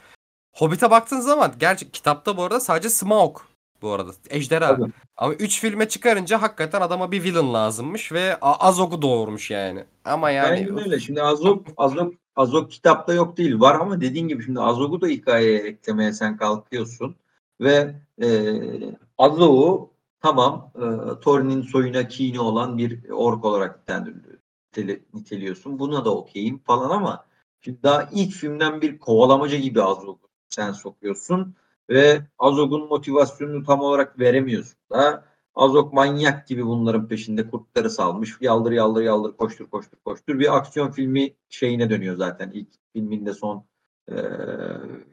Hobbit'e 0.53 0.91
baktığın 0.91 1.20
zaman 1.20 1.55
gerçek 1.59 1.95
kitapta 1.95 2.37
bu 2.37 2.43
arada 2.43 2.61
sadece 2.61 2.91
Smaug 2.91 3.37
bu 3.83 3.91
arada. 3.91 4.11
Ejderha. 4.31 4.76
Tabii. 4.76 4.91
Ama 5.16 5.35
3 5.35 5.61
filme 5.61 5.89
çıkarınca 5.89 6.43
hakikaten 6.43 6.81
adama 6.81 7.12
bir 7.12 7.22
villain 7.24 7.55
lazımmış 7.55 8.12
ve 8.12 8.37
A- 8.41 8.68
Azog'u 8.68 9.03
doğurmuş 9.03 9.51
yani. 9.51 9.85
Ama 10.05 10.31
yani 10.31 10.51
Aynen 10.51 10.78
öyle. 10.78 11.01
Şimdi 11.01 11.22
Azok, 11.22 11.66
Azok, 11.76 12.14
Azok 12.37 12.70
kitapta 12.70 13.14
yok 13.14 13.37
değil. 13.37 13.61
Var 13.61 13.74
ama 13.74 14.01
dediğin 14.01 14.28
gibi 14.28 14.45
şimdi 14.45 14.61
Azok'u 14.61 15.01
da 15.01 15.07
hikayeye 15.07 15.59
eklemeye 15.59 16.12
sen 16.12 16.37
kalkıyorsun. 16.37 17.16
Ve 17.61 17.95
e, 18.22 18.28
Azok'u 19.18 19.91
tamam 20.20 20.72
e, 20.76 20.85
Thorin'in 21.20 21.62
soyuna 21.62 22.09
kini 22.09 22.41
olan 22.41 22.78
bir 22.78 23.11
ork 23.11 23.45
olarak 23.45 23.81
niteli- 23.89 25.03
niteliyorsun. 25.14 25.78
Buna 25.78 26.05
da 26.05 26.14
okeyim 26.14 26.59
falan 26.59 26.91
ama 26.91 27.24
şimdi 27.61 27.83
daha 27.83 28.09
ilk 28.12 28.33
filmden 28.33 28.81
bir 28.83 28.99
kovalamaca 28.99 29.57
gibi 29.57 29.83
Azok'u 29.83 30.28
sen 30.49 30.72
sokuyorsun 30.72 31.55
ve 31.91 32.20
Azok'un 32.38 32.88
motivasyonunu 32.88 33.64
tam 33.64 33.80
olarak 33.80 34.18
veremiyorsun 34.18 34.76
da. 34.93 35.24
Azok 35.55 35.93
manyak 35.93 36.47
gibi 36.47 36.66
bunların 36.66 37.09
peşinde 37.09 37.51
kurtları 37.51 37.91
salmış. 37.91 38.36
Yaldır 38.41 38.72
yaldır 38.72 39.03
yaldır 39.03 39.36
koştur 39.36 39.70
koştur 39.70 39.99
koştur. 40.05 40.38
Bir 40.38 40.57
aksiyon 40.57 40.91
filmi 40.91 41.34
şeyine 41.49 41.91
dönüyor 41.91 42.16
zaten. 42.16 42.51
İlk 42.55 42.68
filminde 42.93 43.32
son 43.34 43.64
e, 44.09 44.14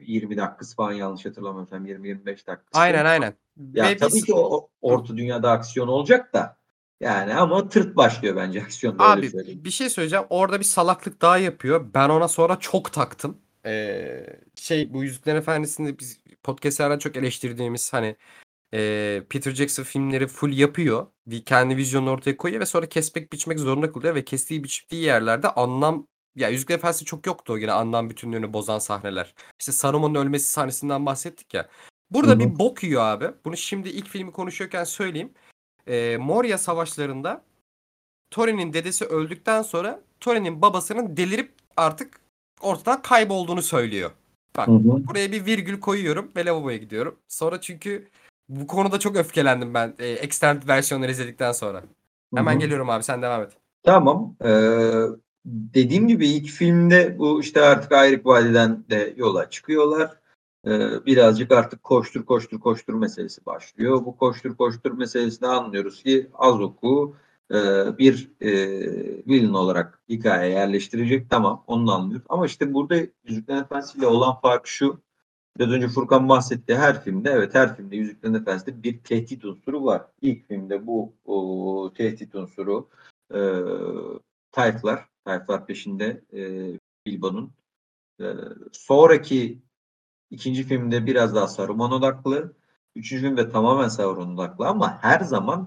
20 0.00 0.36
dakikası 0.36 0.76
falan 0.76 0.92
yanlış 0.92 1.26
hatırlamıyorsam 1.26 1.86
20-25 1.86 2.26
dakikası. 2.26 2.60
aynen 2.72 3.04
aynen. 3.04 3.34
Ya 3.72 3.84
Ve 3.84 3.96
tabii 3.96 4.12
biz- 4.14 4.24
ki 4.24 4.34
o, 4.34 4.68
orta 4.80 5.16
dünyada 5.16 5.50
aksiyon 5.50 5.88
olacak 5.88 6.32
da 6.34 6.56
yani 7.00 7.34
ama 7.34 7.68
tırt 7.68 7.96
başlıyor 7.96 8.36
bence 8.36 8.62
aksiyonda 8.62 9.04
öyle 9.16 9.26
Abi 9.28 9.64
bir 9.64 9.70
şey 9.70 9.90
söyleyeceğim. 9.90 10.24
Orada 10.30 10.58
bir 10.60 10.64
salaklık 10.64 11.22
daha 11.22 11.38
yapıyor. 11.38 11.86
Ben 11.94 12.08
ona 12.08 12.28
sonra 12.28 12.56
çok 12.56 12.92
taktım. 12.92 13.38
Ee, 13.68 14.26
şey 14.54 14.92
bu 14.94 15.04
Yüzüklerin 15.04 15.36
Efendisi'nde 15.36 15.98
biz 15.98 16.20
podcastlerden 16.42 16.98
çok 16.98 17.16
eleştirdiğimiz 17.16 17.92
hani 17.92 18.16
e, 18.74 19.22
Peter 19.30 19.54
Jackson 19.54 19.82
filmleri 19.82 20.26
full 20.26 20.52
yapıyor. 20.52 21.06
Bir 21.26 21.44
kendi 21.44 21.76
vizyonunu 21.76 22.10
ortaya 22.10 22.36
koyuyor 22.36 22.60
ve 22.60 22.66
sonra 22.66 22.88
kesmek 22.88 23.32
biçmek 23.32 23.58
zorunda 23.58 23.92
kalıyor 23.92 24.14
ve 24.14 24.24
kestiği 24.24 24.64
biçtiği 24.64 25.02
yerlerde 25.02 25.48
anlam 25.48 26.06
ya 26.36 26.48
Yüzüklerin 26.48 26.78
Efendisi 26.78 27.04
çok 27.04 27.26
yoktu 27.26 27.52
o 27.52 27.56
yine 27.56 27.72
anlam 27.72 28.10
bütünlüğünü 28.10 28.52
bozan 28.52 28.78
sahneler. 28.78 29.34
İşte 29.60 29.72
Saruman'ın 29.72 30.14
ölmesi 30.14 30.50
sahnesinden 30.50 31.06
bahsettik 31.06 31.54
ya. 31.54 31.68
Burada 32.10 32.30
Hı 32.30 32.34
hı. 32.34 32.40
bir 32.40 32.58
bok 32.58 32.82
yiyor 32.82 33.02
abi. 33.02 33.26
Bunu 33.44 33.56
şimdi 33.56 33.88
ilk 33.88 34.08
filmi 34.08 34.32
konuşuyorken 34.32 34.84
söyleyeyim. 34.84 35.32
Ee, 35.86 36.16
Moria 36.20 36.58
savaşlarında 36.58 37.44
Thorin'in 38.30 38.72
dedesi 38.72 39.04
öldükten 39.04 39.62
sonra 39.62 40.00
Thorin'in 40.20 40.62
babasının 40.62 41.16
delirip 41.16 41.52
artık 41.76 42.20
ortadan 42.60 43.02
kaybolduğunu 43.02 43.62
söylüyor. 43.62 44.10
Bak 44.56 44.68
Hı 44.68 44.72
hı. 44.72 45.06
buraya 45.08 45.32
bir 45.32 45.46
virgül 45.46 45.80
koyuyorum 45.80 46.30
ve 46.36 46.44
lavaboya 46.44 46.76
gidiyorum. 46.76 47.16
Sonra 47.28 47.60
çünkü 47.60 48.08
bu 48.48 48.66
konuda 48.66 48.98
çok 48.98 49.16
öfkelendim 49.16 49.74
ben 49.74 49.94
e, 49.98 50.06
extended 50.06 50.68
versiyonları 50.68 51.10
izledikten 51.10 51.52
sonra. 51.52 51.82
Hemen 52.34 52.52
Hı 52.52 52.56
hı. 52.56 52.60
geliyorum 52.60 52.90
abi 52.90 53.02
sen 53.02 53.22
devam 53.22 53.42
et. 53.42 53.52
Tamam. 53.82 54.36
Ee, 54.44 54.50
dediğim 55.44 56.08
gibi 56.08 56.28
ilk 56.28 56.50
filmde 56.50 57.18
bu 57.18 57.40
işte 57.40 57.62
artık 57.62 57.92
Ayrık 57.92 58.26
Vadi'den 58.26 58.84
de 58.90 59.14
yola 59.16 59.50
çıkıyorlar. 59.50 60.16
Ee, 60.66 61.06
birazcık 61.06 61.52
artık 61.52 61.82
koştur 61.82 62.24
koştur 62.24 62.60
koştur 62.60 62.94
meselesi 62.94 63.46
başlıyor. 63.46 64.04
Bu 64.04 64.16
koştur 64.16 64.56
koştur 64.56 64.92
meselesini 64.92 65.48
anlıyoruz 65.48 66.02
ki 66.02 66.30
Azok'u 66.34 67.16
e, 67.16 67.27
bir 67.98 68.30
e, 68.40 68.50
villain 69.26 69.52
olarak 69.52 70.02
hikayeye 70.08 70.54
yerleştirecek. 70.54 71.30
Tamam 71.30 71.64
onu 71.66 71.92
anlıyoruz. 71.92 72.26
Ama 72.28 72.46
işte 72.46 72.74
burada 72.74 72.96
Yüzüklerin 73.24 73.60
Efendisi 73.60 73.98
ile 73.98 74.06
olan 74.06 74.40
fark 74.40 74.66
şu. 74.66 75.00
Biraz 75.58 75.70
önce 75.72 75.88
Furkan 75.88 76.28
bahsetti. 76.28 76.74
Her 76.76 77.04
filmde 77.04 77.30
evet 77.30 77.54
her 77.54 77.76
filmde 77.76 77.96
Yüzüklerin 77.96 78.34
Efendisi'de 78.34 78.82
bir 78.82 78.98
tehdit 78.98 79.44
unsuru 79.44 79.84
var. 79.84 80.02
İlk 80.22 80.48
filmde 80.48 80.86
bu 80.86 81.12
o, 81.24 81.92
tehdit 81.94 82.34
unsuru 82.34 82.88
e, 83.34 83.40
tayflar, 84.52 85.08
tayflar 85.24 85.66
peşinde 85.66 86.24
e, 86.32 86.72
Bilbo'nun. 87.06 87.52
E, 88.20 88.26
sonraki 88.72 89.62
ikinci 90.30 90.62
filmde 90.62 91.06
biraz 91.06 91.34
daha 91.34 91.48
Saruman 91.48 91.92
odaklı. 91.92 92.52
Üçüncü 92.94 93.22
filmde 93.22 93.48
tamamen 93.48 93.88
Sauron 93.88 94.34
odaklı 94.34 94.66
ama 94.66 94.98
her 95.02 95.20
zaman 95.20 95.66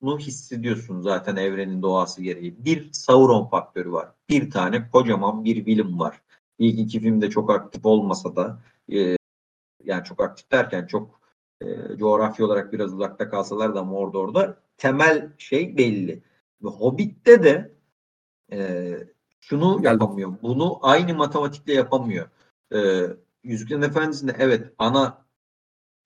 şunu 0.00 0.18
hissediyorsun 0.18 1.00
zaten 1.00 1.36
evrenin 1.36 1.82
doğası 1.82 2.22
gereği. 2.22 2.64
Bir 2.64 2.92
Sauron 2.92 3.46
faktörü 3.46 3.92
var. 3.92 4.08
Bir 4.28 4.50
tane 4.50 4.90
kocaman 4.90 5.44
bir 5.44 5.66
villain 5.66 5.98
var. 5.98 6.20
İlk 6.58 6.78
iki 6.78 7.00
filmde 7.00 7.30
çok 7.30 7.50
aktif 7.50 7.86
olmasa 7.86 8.36
da 8.36 8.62
e, 8.92 9.16
yani 9.84 10.04
çok 10.04 10.22
aktif 10.22 10.50
derken 10.52 10.86
çok 10.86 11.20
e, 11.60 11.96
coğrafya 11.96 12.46
olarak 12.46 12.72
biraz 12.72 12.94
uzakta 12.94 13.30
kalsalar 13.30 13.74
da 13.74 13.84
Mordor'da 13.84 14.60
temel 14.76 15.32
şey 15.38 15.76
belli. 15.76 16.22
Ve 16.62 16.68
Hobbit'te 16.68 17.42
de 17.42 17.72
e, 18.52 18.92
şunu 19.40 19.80
yapamıyor. 19.82 20.34
Bunu 20.42 20.78
aynı 20.82 21.14
matematikle 21.14 21.72
yapamıyor. 21.72 22.28
E, 22.74 22.78
Yüzüklerin 23.44 23.82
Efendisi'nde 23.82 24.36
evet 24.38 24.72
ana 24.78 25.24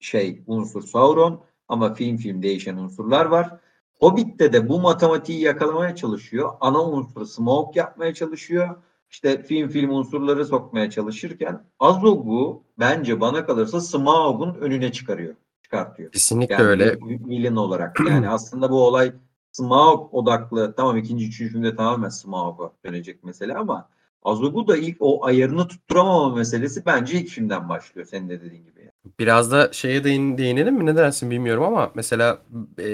şey 0.00 0.42
unsur 0.46 0.82
Sauron 0.82 1.44
ama 1.68 1.94
film 1.94 2.16
film 2.16 2.42
değişen 2.42 2.76
unsurlar 2.76 3.26
var. 3.26 3.60
Hobbit'te 4.02 4.52
de 4.52 4.68
bu 4.68 4.80
matematiği 4.80 5.40
yakalamaya 5.40 5.96
çalışıyor. 5.96 6.52
Ana 6.60 6.84
unsuru 6.84 7.26
Smaug 7.26 7.76
yapmaya 7.76 8.14
çalışıyor. 8.14 8.76
İşte 9.10 9.42
film 9.42 9.68
film 9.68 9.90
unsurları 9.90 10.44
sokmaya 10.44 10.90
çalışırken 10.90 11.64
Azog'u 11.78 12.62
bence 12.78 13.20
bana 13.20 13.46
kalırsa 13.46 13.80
Smaug'un 13.80 14.54
önüne 14.54 14.92
çıkarıyor. 14.92 15.34
Çıkartıyor. 15.62 16.12
Kesinlikle 16.12 16.54
Yani 16.54 16.64
öyle. 16.64 16.98
villain 17.00 17.56
olarak. 17.56 18.00
Yani 18.08 18.28
aslında 18.28 18.70
bu 18.70 18.86
olay 18.86 19.12
Smaug 19.52 20.14
odaklı. 20.14 20.74
Tamam 20.76 20.96
ikinci, 20.96 21.26
üçüncü 21.26 21.52
filmde 21.52 21.76
tamamen 21.76 22.08
Smaug'a 22.08 22.72
dönecek 22.84 23.24
mesele 23.24 23.54
ama 23.54 23.88
Azog'u 24.22 24.68
da 24.68 24.76
ilk 24.76 24.96
o 25.00 25.24
ayarını 25.24 25.68
tutturamama 25.68 26.34
meselesi 26.36 26.86
bence 26.86 27.20
ilk 27.20 27.28
filmden 27.28 27.68
başlıyor. 27.68 28.06
Senin 28.10 28.28
de 28.28 28.40
dediğin 28.40 28.64
gibi. 28.64 28.81
Biraz 29.18 29.52
da 29.52 29.72
şeye 29.72 30.04
değin, 30.04 30.38
değinelim 30.38 30.74
mi 30.74 30.86
ne 30.86 30.96
dersin 30.96 31.30
bilmiyorum 31.30 31.62
ama 31.64 31.90
mesela 31.94 32.38
e, 32.78 32.88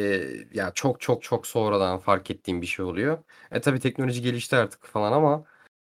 ya 0.54 0.70
çok 0.74 1.00
çok 1.00 1.22
çok 1.22 1.46
sonradan 1.46 1.98
fark 1.98 2.30
ettiğim 2.30 2.62
bir 2.62 2.66
şey 2.66 2.84
oluyor. 2.84 3.18
E 3.52 3.60
tabi 3.60 3.80
teknoloji 3.80 4.22
gelişti 4.22 4.56
artık 4.56 4.86
falan 4.86 5.12
ama 5.12 5.44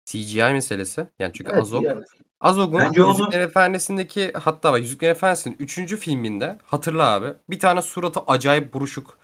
CGI 0.04 0.52
meselesi. 0.52 1.06
Yani 1.18 1.32
çünkü 1.32 1.50
Evet, 1.52 1.62
Azog 1.62 1.84
yani 1.84 2.04
Azog'un 2.40 2.78
Bence 2.80 3.02
onu- 3.04 3.18
Yüzüklerin 3.18 3.44
Efendisi'ndeki 3.44 4.32
hatta 4.32 4.72
bak 4.72 4.80
Yüzüklerin 4.80 5.12
Efendisi'nin 5.12 5.56
3. 5.58 5.96
filminde 5.96 6.58
hatırla 6.64 7.10
abi 7.12 7.26
bir 7.50 7.58
tane 7.58 7.82
suratı 7.82 8.20
acayip 8.26 8.72
buruşuk 8.74 9.18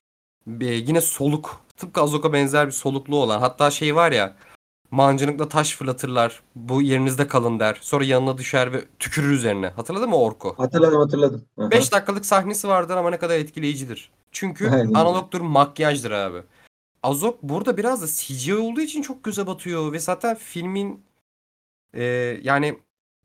bir- 0.47 0.87
yine 0.87 1.01
soluk 1.01 1.61
tıpkı 1.77 2.01
Azog'a 2.01 2.33
benzer 2.33 2.67
bir 2.67 2.73
soluklu 2.73 3.17
olan 3.17 3.41
hatta 3.41 3.71
şey 3.71 3.95
var 3.97 4.13
ya 4.13 4.37
mancınıkla 4.95 5.49
taş 5.49 5.77
fırlatırlar 5.77 6.43
bu 6.55 6.83
yerinizde 6.83 7.27
kalın 7.27 7.61
der 7.61 7.79
sonra 7.81 8.05
yanına 8.05 8.39
düşer 8.39 8.73
ve 8.73 8.85
tükürür 8.99 9.31
üzerine 9.31 9.69
hatırladın 9.69 10.09
mı 10.09 10.17
o 10.17 10.25
orku? 10.25 10.55
hatırladım 10.57 11.01
hatırladım. 11.01 11.45
Aha. 11.59 11.71
5 11.71 11.93
dakikalık 11.93 12.27
sahnesi 12.27 12.69
vardır 12.69 12.97
ama 12.97 13.11
ne 13.11 13.19
kadar 13.19 13.39
etkileyicidir. 13.39 14.11
Çünkü 14.33 14.71
Aynen 14.71 14.95
analogdur 14.95 15.41
makyajdır 15.41 16.11
abi. 16.11 16.43
Azok 17.03 17.43
burada 17.43 17.77
biraz 17.77 18.03
da 18.03 18.07
CGI 18.07 18.55
olduğu 18.55 18.81
için 18.81 19.03
çok 19.03 19.25
göze 19.25 19.47
batıyor 19.47 19.93
ve 19.93 19.99
zaten 19.99 20.37
filmin 20.37 21.05
e, 21.95 22.05
yani 22.43 22.79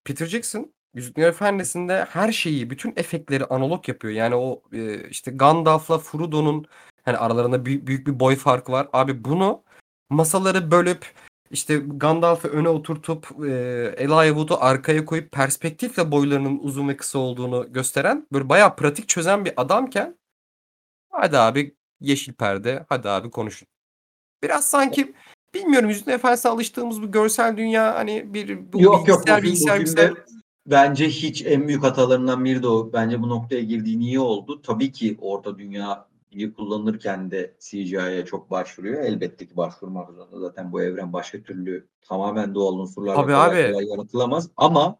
Peter 0.03 0.26
Jackson 0.26 0.72
Yüzüklerin 0.93 1.28
Efendisi'nde 1.28 2.05
her 2.09 2.32
şeyi, 2.32 2.70
bütün 2.70 2.93
efektleri 2.95 3.45
analog 3.45 3.89
yapıyor. 3.89 4.13
Yani 4.13 4.36
o 4.36 4.61
e, 4.74 5.09
işte 5.09 5.32
Gandalf'la 5.32 5.97
Frodo'nun 5.97 6.65
hani 7.05 7.17
aralarında 7.17 7.65
büyük, 7.65 7.88
büyük 7.88 8.07
bir 8.07 8.20
boy 8.20 8.36
farkı 8.36 8.72
var. 8.72 8.88
Abi 8.93 9.24
bunu 9.24 9.63
masaları 10.09 10.72
bölüp 10.72 11.05
işte 11.52 11.78
Gandalf'ı 11.78 12.47
öne 12.47 12.70
oturtup 12.70 13.28
e, 13.45 13.52
Elijah 13.97 14.28
Wood'u 14.28 14.64
arkaya 14.64 15.06
koyup 15.06 15.32
perspektifle 15.32 16.12
boylarının 16.12 16.60
uzun 16.62 16.88
ve 16.88 16.97
kısa 16.97 17.20
olduğunu 17.20 17.74
gösteren 17.74 18.28
böyle 18.34 18.50
bayağı 18.50 18.76
pratik 18.76 19.10
çözen 19.10 19.45
bir 19.45 19.54
adamken 19.58 20.18
hadi 21.12 21.38
abi 21.38 21.76
yeşil 22.00 22.34
perde, 22.34 22.86
hadi 22.89 23.10
abi 23.10 23.32
konuşun. 23.32 23.68
Biraz 24.43 24.70
sanki 24.70 25.14
bilmiyorum 25.54 25.89
Yüzüklerin 25.89 26.18
Efendisi'ne 26.18 26.52
alıştığımız 26.52 27.02
bu 27.02 27.12
görsel 27.12 27.58
dünya 27.58 27.95
hani 27.95 28.34
bir 28.34 28.74
bu 28.74 28.82
Yok 28.82 29.08
yok 29.08 29.20
bilgisayar 29.20 29.41
bu 29.41 29.45
bilgisayar 29.45 29.80
bilgisayar 29.80 30.14
bence 30.68 31.10
hiç 31.10 31.45
en 31.45 31.68
büyük 31.68 31.84
hatalarından 31.84 32.45
biri 32.45 32.64
de 32.64 32.68
o. 32.68 32.93
Bence 32.93 33.22
bu 33.22 33.30
noktaya 33.30 33.62
girdiğin 33.62 34.00
iyi 34.00 34.20
oldu. 34.20 34.62
Tabii 34.62 34.91
ki 34.91 35.18
orta 35.22 35.60
dünya 35.60 36.08
iyi 36.32 36.53
kullanırken 36.53 37.32
de 37.32 37.53
CGI'ye 37.59 38.25
çok 38.25 38.51
başvuruyor. 38.51 39.03
Elbette 39.03 39.47
ki 39.47 39.57
başvurmak 39.57 40.09
zorunda. 40.09 40.39
Zaten 40.39 40.71
bu 40.71 40.82
evren 40.82 41.13
başka 41.13 41.41
türlü 41.41 41.88
tamamen 42.01 42.55
doğal 42.55 42.73
unsurlarla 42.73 43.21
Abi 43.21 43.36
abi. 43.36 43.71
kolay 43.71 43.86
yaratılamaz. 43.86 44.49
Ama 44.57 44.99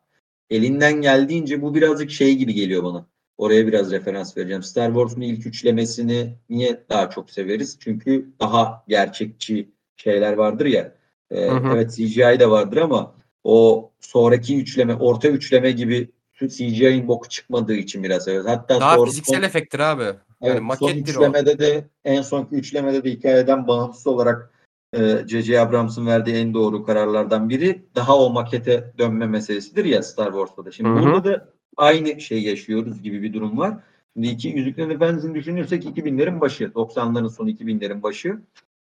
elinden 0.50 1.02
geldiğince 1.02 1.62
bu 1.62 1.76
birazcık 1.76 2.12
şey 2.12 2.36
gibi 2.36 2.54
geliyor 2.54 2.84
bana. 2.84 3.06
Oraya 3.38 3.68
biraz 3.68 3.92
referans 3.92 4.38
vereceğim. 4.38 4.64
Star 4.64 4.88
Wars'un 4.88 5.22
ilk 5.22 5.46
üçlemesini 5.46 6.36
niye 6.50 6.84
daha 6.90 7.10
çok 7.10 7.32
severiz? 7.32 7.78
Çünkü 7.80 8.30
daha 8.40 8.84
gerçekçi 8.88 9.70
şeyler 9.96 10.34
vardır 10.34 10.66
ya. 10.66 10.96
Ee, 11.32 11.48
Hı 11.48 11.56
hı. 11.56 11.74
evet 11.76 11.96
CGI 11.96 12.40
de 12.40 12.50
vardır 12.50 12.78
ama 12.78 13.16
o 13.44 13.92
sonraki 14.00 14.60
üçleme, 14.62 14.96
orta 14.96 15.28
üçleme 15.28 15.72
gibi 15.72 16.12
CGI'nin 16.48 17.08
boku 17.08 17.30
çıkmadığı 17.30 17.76
için 17.76 18.04
biraz 18.04 18.28
evet. 18.28 18.46
Hatta 18.48 18.80
Daha 18.80 18.96
sonra 18.96 19.10
fiziksel 19.10 19.36
son, 19.36 19.44
efekttir 19.44 19.80
abi. 19.80 20.04
Yani 20.42 20.52
evet, 20.52 20.58
son 20.58 20.66
makettir 20.66 21.16
o. 21.16 21.20
üçlemede 21.20 21.60
de 21.60 21.86
en 22.06 22.22
sonki 22.22 22.56
üçlemede 22.56 23.04
de 23.04 23.12
hikayeden 23.12 23.68
bağımsız 23.68 24.08
olarak 24.08 24.52
e, 24.94 25.28
J.J. 25.28 25.60
Abrams'ın 25.60 26.06
verdiği 26.06 26.36
en 26.36 26.54
doğru 26.54 26.86
kararlardan 26.86 27.50
biri 27.50 27.86
daha 27.96 28.18
o 28.18 28.30
makete 28.30 28.94
dönme 28.98 29.28
meselesidir 29.28 29.86
ya 29.86 30.04
Star 30.04 30.32
Wars'ta 30.32 30.66
da. 30.66 30.72
Şimdi 30.72 30.90
Hı 30.90 30.94
hı. 30.94 31.04
burada 31.04 31.24
da 31.24 31.50
aynı 31.78 32.22
şey 32.22 32.44
yaşıyoruz 32.44 33.02
gibi 33.02 33.24
bir 33.24 33.34
durum 33.34 33.58
var. 33.58 33.78
Şimdi 34.14 34.28
iki 34.28 34.48
Yüzüklerin 34.48 34.90
Efendisi'ni 34.90 35.36
düşünürsek 35.36 35.86
2000'lerin 35.86 36.42
başı, 36.42 36.64
90'ların 36.64 37.30
sonu 37.30 37.50
2000'lerin 37.50 38.04
başı. 38.04 38.40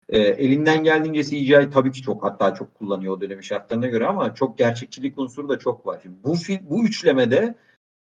E, 0.08 0.18
elinden 0.18 0.84
geldiğince 0.84 1.24
CGI 1.24 1.70
tabii 1.70 1.92
ki 1.92 2.02
çok 2.02 2.24
hatta 2.24 2.54
çok 2.54 2.74
kullanıyor 2.74 3.16
o 3.16 3.20
dönemin 3.20 3.42
şartlarına 3.42 3.86
göre 3.86 4.06
ama 4.06 4.34
çok 4.34 4.58
gerçekçilik 4.58 5.18
unsuru 5.18 5.48
da 5.48 5.58
çok 5.58 5.86
var. 5.86 6.00
Şimdi 6.02 6.16
bu 6.24 6.34
bu 6.70 6.84
üçlemede 6.84 7.54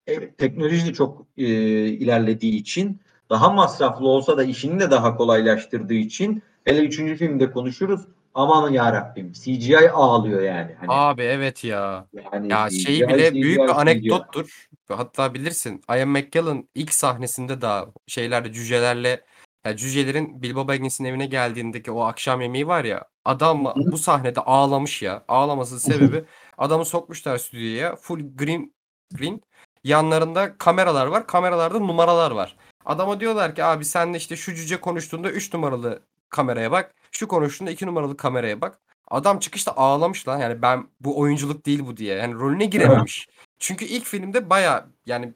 evet, 0.07 0.38
teknoloji 0.38 0.86
de 0.86 0.93
çok 0.93 1.26
e, 1.36 1.45
ilerlediği 1.86 2.55
için 2.55 3.01
daha 3.30 3.50
masraflı 3.50 4.08
olsa 4.08 4.38
da 4.38 4.44
işini 4.44 4.80
de 4.80 4.90
daha 4.90 5.16
kolaylaştırdığı 5.16 5.94
için 5.94 6.42
hele 6.64 6.80
üçüncü 6.80 7.16
filmde 7.16 7.50
konuşuruz. 7.50 8.00
Aman 8.34 8.70
ya 8.72 8.92
Rabbim 8.92 9.32
CGI 9.32 9.90
ağlıyor 9.90 10.42
yani. 10.42 10.74
Hani, 10.80 10.88
Abi 10.88 11.22
evet 11.22 11.64
ya. 11.64 12.06
yani 12.32 12.52
Ya 12.52 12.68
CGI, 12.68 12.80
şey 12.80 13.08
bile 13.08 13.30
CGI, 13.30 13.42
büyük 13.42 13.58
CGI. 13.58 13.68
bir 13.68 13.80
anekdottur. 13.80 14.68
Hatta 14.88 15.34
bilirsin 15.34 15.82
Ian 15.88 16.08
McKellen 16.08 16.68
ilk 16.74 16.94
sahnesinde 16.94 17.60
daha 17.60 17.86
şeylerle 18.06 18.52
cücelerle 18.52 19.24
ya 19.66 19.76
cücelerin 19.76 20.42
Bilbo 20.42 20.68
Baggins'in 20.68 21.04
evine 21.04 21.26
geldiğindeki 21.26 21.90
o 21.90 22.00
akşam 22.00 22.40
yemeği 22.40 22.66
var 22.66 22.84
ya 22.84 23.04
adam 23.24 23.64
bu 23.76 23.98
sahnede 23.98 24.40
ağlamış 24.40 25.02
ya. 25.02 25.24
Ağlamasının 25.28 25.78
sebebi 25.78 26.24
adamı 26.58 26.84
sokmuşlar 26.84 27.38
stüdyoya 27.38 27.96
full 27.96 28.20
green 28.36 28.74
green 29.14 29.40
yanlarında 29.84 30.58
kameralar 30.58 31.06
var. 31.06 31.26
Kameralarda 31.26 31.78
numaralar 31.78 32.30
var. 32.30 32.56
Adama 32.91 33.20
diyorlar 33.20 33.55
ki 33.55 33.64
abi 33.64 33.84
sen 33.84 34.14
de 34.14 34.18
işte 34.18 34.36
şu 34.36 34.55
cüce 34.55 34.80
konuştuğunda 34.80 35.30
3 35.30 35.55
numaralı 35.55 36.03
kameraya 36.28 36.72
bak. 36.72 36.95
Şu 37.12 37.28
konuştuğunda 37.28 37.70
2 37.70 37.86
numaralı 37.86 38.16
kameraya 38.16 38.61
bak. 38.61 38.78
Adam 39.09 39.38
çıkışta 39.38 39.72
ağlamış 39.72 40.28
lan. 40.28 40.38
Yani 40.38 40.62
ben 40.62 40.88
bu 41.01 41.18
oyunculuk 41.20 41.66
değil 41.66 41.86
bu 41.86 41.97
diye. 41.97 42.16
Yani 42.16 42.34
rolüne 42.34 42.64
girememiş. 42.64 43.28
Çünkü 43.59 43.84
ilk 43.84 44.05
filmde 44.05 44.51
baya 44.51 44.86
yani 45.07 45.32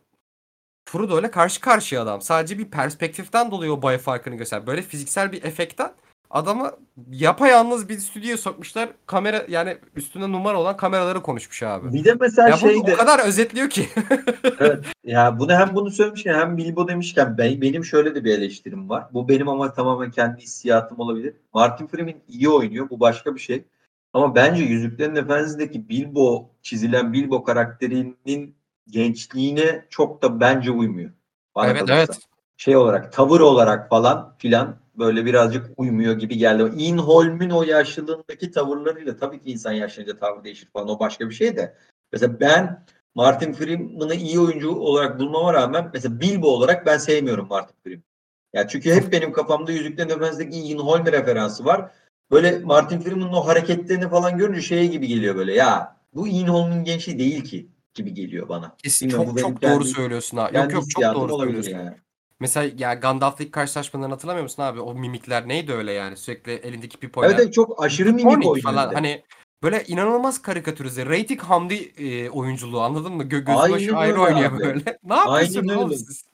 Frodo 0.84 1.20
ile 1.20 1.30
karşı 1.30 1.60
karşıya 1.60 2.02
adam. 2.02 2.20
Sadece 2.22 2.58
bir 2.58 2.70
perspektiften 2.70 3.50
dolayı 3.50 3.72
o 3.72 3.82
boy 3.82 3.98
farkını 3.98 4.34
göster. 4.34 4.66
Böyle 4.66 4.82
fiziksel 4.82 5.32
bir 5.32 5.42
efekten 5.42 5.92
adamı 6.30 6.70
yapayalnız 7.10 7.88
bir 7.88 7.98
stüdyoya 7.98 8.38
sokmuşlar. 8.38 8.88
Kamera 9.06 9.44
yani 9.48 9.76
üstünde 9.96 10.32
numara 10.32 10.60
olan 10.60 10.76
kameraları 10.76 11.22
konuşmuş 11.22 11.62
abi. 11.62 11.92
Bir 11.92 12.04
de 12.04 12.14
mesela 12.20 12.48
Ya 12.48 12.54
bu 12.54 12.58
şey 12.58 12.86
de 12.86 12.94
o 12.94 12.96
kadar 12.96 13.26
özetliyor 13.26 13.70
ki. 13.70 13.88
evet, 14.60 14.84
ya 15.04 15.38
bunu 15.38 15.52
hem 15.52 15.74
bunu 15.74 15.90
söylemişken 15.90 16.34
hem 16.34 16.56
Bilbo 16.56 16.88
demişken 16.88 17.38
ben, 17.38 17.60
benim 17.60 17.84
şöyle 17.84 18.14
de 18.14 18.24
bir 18.24 18.38
eleştirim 18.38 18.88
var. 18.88 19.04
Bu 19.12 19.28
benim 19.28 19.48
ama 19.48 19.72
tamamen 19.72 20.10
kendi 20.10 20.40
hissiyatım 20.40 20.98
olabilir. 21.00 21.34
Martin 21.54 21.86
Freeman 21.86 22.14
iyi 22.28 22.48
oynuyor. 22.48 22.90
Bu 22.90 23.00
başka 23.00 23.34
bir 23.34 23.40
şey. 23.40 23.64
Ama 24.12 24.34
bence 24.34 24.62
Yüzüklerin 24.62 25.16
Efendisi'ndeki 25.16 25.88
Bilbo 25.88 26.50
çizilen 26.62 27.12
Bilbo 27.12 27.44
karakterinin 27.44 28.54
gençliğine 28.90 29.84
çok 29.90 30.22
da 30.22 30.40
bence 30.40 30.70
uymuyor. 30.70 31.10
Bana 31.54 31.66
evet 31.66 31.86
kalırsa. 31.86 31.94
evet. 31.96 32.18
Şey 32.56 32.76
olarak 32.76 33.12
tavır 33.12 33.40
olarak 33.40 33.88
falan 33.88 34.34
filan 34.38 34.76
böyle 34.98 35.24
birazcık 35.24 35.70
uymuyor 35.76 36.18
gibi 36.18 36.36
geldi. 36.36 36.82
Inholm'ün 36.82 37.50
o 37.50 37.62
yaşlılığındaki 37.62 38.50
tavırlarıyla 38.50 39.16
tabii 39.16 39.40
ki 39.40 39.50
insan 39.50 39.72
yaşlanınca 39.72 40.18
tavrı 40.18 40.44
değişir 40.44 40.68
falan 40.72 40.88
o 40.88 41.00
başka 41.00 41.28
bir 41.30 41.34
şey 41.34 41.56
de. 41.56 41.76
Mesela 42.12 42.40
ben 42.40 42.84
Martin 43.14 43.52
Freeman'ı 43.52 44.14
iyi 44.14 44.40
oyuncu 44.40 44.74
olarak 44.74 45.18
bulmama 45.18 45.54
rağmen 45.54 45.90
mesela 45.92 46.20
Bilbo 46.20 46.48
olarak 46.48 46.86
ben 46.86 46.98
sevmiyorum 46.98 47.48
Martin 47.48 47.76
Freeman. 47.84 48.04
Ya 48.52 48.68
çünkü 48.68 48.94
hep 48.94 49.12
benim 49.12 49.32
kafamda 49.32 49.72
Yüzüklerin 49.72 50.08
Efendisi'ndeki 50.08 50.58
Inholm 50.58 51.06
referansı 51.06 51.64
var. 51.64 51.90
Böyle 52.30 52.58
Martin 52.58 53.00
Freeman'ın 53.00 53.32
o 53.32 53.46
hareketlerini 53.46 54.08
falan 54.08 54.38
görünce 54.38 54.62
şey 54.62 54.88
gibi 54.88 55.06
geliyor 55.06 55.36
böyle 55.36 55.54
ya 55.54 55.96
bu 56.14 56.28
Inholm'un 56.28 56.84
gençliği 56.84 57.18
değil 57.18 57.44
ki 57.44 57.68
gibi 57.94 58.14
geliyor 58.14 58.48
bana. 58.48 58.76
Kesin 58.76 59.08
Bilmiyorum, 59.08 59.36
çok 59.36 59.62
çok 59.62 59.62
doğru 59.62 59.84
söylüyorsun 59.84 60.36
ha. 60.36 60.50
Yok 60.54 60.72
yok 60.72 60.90
çok 60.90 61.14
doğru 61.14 61.38
söylüyorsun. 61.38 61.72
yani. 61.72 61.96
Mesela 62.40 62.72
ya 62.78 62.94
Gandalf'la 62.94 63.44
ilk 63.44 63.52
karşılaşmalarını 63.52 64.14
hatırlamıyor 64.14 64.42
musun 64.42 64.62
abi? 64.62 64.80
O 64.80 64.94
mimikler 64.94 65.48
neydi 65.48 65.72
öyle 65.72 65.92
yani? 65.92 66.16
Sürekli 66.16 66.52
elindeki 66.52 66.98
pipoyla. 66.98 67.30
Evet, 67.30 67.40
evet 67.42 67.54
çok 67.54 67.84
aşırı 67.84 68.12
mimik 68.12 68.26
oynuyor. 68.26 68.60
falan. 68.60 68.90
de. 68.90 68.94
Hani 68.94 69.22
böyle 69.62 69.84
inanılmaz 69.84 70.42
karikatürize. 70.42 71.06
Rating 71.06 71.40
Hamdi 71.40 71.74
e, 71.74 72.30
oyunculuğu 72.30 72.80
anladın 72.80 73.12
mı? 73.12 73.24
Gö 73.24 73.38
gözü 73.38 73.72
başı 73.72 73.96
ayrı 73.96 74.20
oynuyor 74.20 74.52
abi. 74.52 74.58
böyle. 74.58 74.98
ne 75.04 75.14
yapıyorsunuz 75.14 75.70
Aynen 75.70 75.84
öyle. 75.84 75.96
siz? 75.96 76.24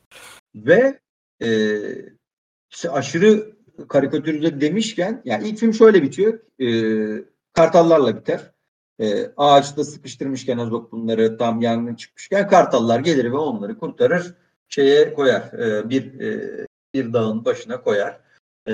Ve 0.55 1.01
e, 1.43 1.49
işte 2.71 2.91
aşırı 2.91 3.57
karikatürize 3.89 4.61
demişken 4.61 5.23
yani 5.25 5.49
ilk 5.49 5.59
film 5.59 5.75
şöyle 5.75 6.03
bitiyor. 6.03 6.41
E, 6.61 6.69
kartallarla 7.53 8.17
biter. 8.17 8.53
E, 9.01 9.33
ağaçta 9.37 9.85
sıkıştırmışken 9.85 10.59
Azok 10.59 10.93
bunları 10.93 11.39
tam 11.39 11.61
yangın 11.61 11.95
çıkmışken 11.95 12.49
kartallar 12.49 13.01
gelir 13.01 13.25
ve 13.25 13.37
onları 13.37 13.79
kurtarır. 13.79 14.35
Şeye 14.71 15.15
koyar. 15.15 15.53
e, 15.53 15.91
bir 15.91 16.21
e, 16.21 16.67
bir 16.95 17.13
dağın 17.13 17.45
başına 17.45 17.81
koyar. 17.83 18.21
E, 18.67 18.73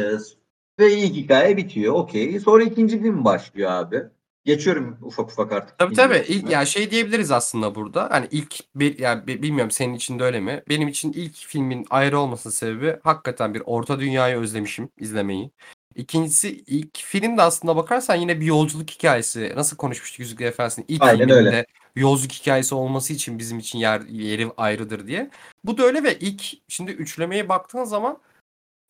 ve 0.81 0.93
ilk 0.93 1.15
hikaye 1.15 1.57
bitiyor. 1.57 1.95
Okey. 1.95 2.41
Sonra 2.41 2.63
ikinci 2.63 3.03
film 3.03 3.25
başlıyor 3.25 3.71
abi. 3.71 4.03
Geçiyorum 4.45 4.99
ufak 5.03 5.31
ufak 5.31 5.53
artık. 5.53 5.79
Tabii 5.79 5.95
tabii. 5.95 6.25
İlk, 6.29 6.51
ya 6.51 6.65
şey 6.65 6.91
diyebiliriz 6.91 7.31
aslında 7.31 7.75
burada. 7.75 8.11
Hani 8.11 8.29
ilk 8.31 8.55
bir 8.75 8.99
yani 8.99 9.27
bi- 9.27 9.43
bilmiyorum 9.43 9.71
senin 9.71 9.95
için 9.95 10.19
de 10.19 10.25
öyle 10.25 10.41
mi? 10.41 10.63
Benim 10.69 10.89
için 10.89 11.13
ilk 11.13 11.37
filmin 11.37 11.87
ayrı 11.91 12.19
olmasının 12.19 12.53
sebebi 12.53 12.97
hakikaten 13.03 13.55
bir 13.55 13.63
orta 13.67 14.01
dünyayı 14.01 14.37
özlemişim 14.37 14.89
izlemeyi. 14.99 15.51
İkincisi 15.95 16.65
ilk 16.67 16.99
filmde 16.99 17.43
aslında 17.43 17.77
bakarsan 17.77 18.15
yine 18.15 18.41
bir 18.41 18.47
yolculuk 18.47 18.91
hikayesi. 18.91 19.53
Nasıl 19.57 19.77
konuşmuştuk 19.77 20.21
Yüzüklerin 20.21 20.51
Efendisi'nin 20.51 20.87
ilk 20.89 21.03
Aynen 21.03 21.19
filminde 21.19 21.35
öyle. 21.35 21.67
Yolculuk 21.97 22.33
hikayesi 22.33 22.75
olması 22.75 23.13
için 23.13 23.39
bizim 23.39 23.59
için 23.59 23.79
yer 23.79 24.01
yeri 24.01 24.51
ayrıdır 24.57 25.07
diye. 25.07 25.31
Bu 25.65 25.79
da 25.79 25.83
öyle 25.83 26.03
ve 26.03 26.19
ilk 26.19 26.43
şimdi 26.69 26.91
üçlemeye 26.91 27.49
baktığın 27.49 27.85
zaman 27.85 28.19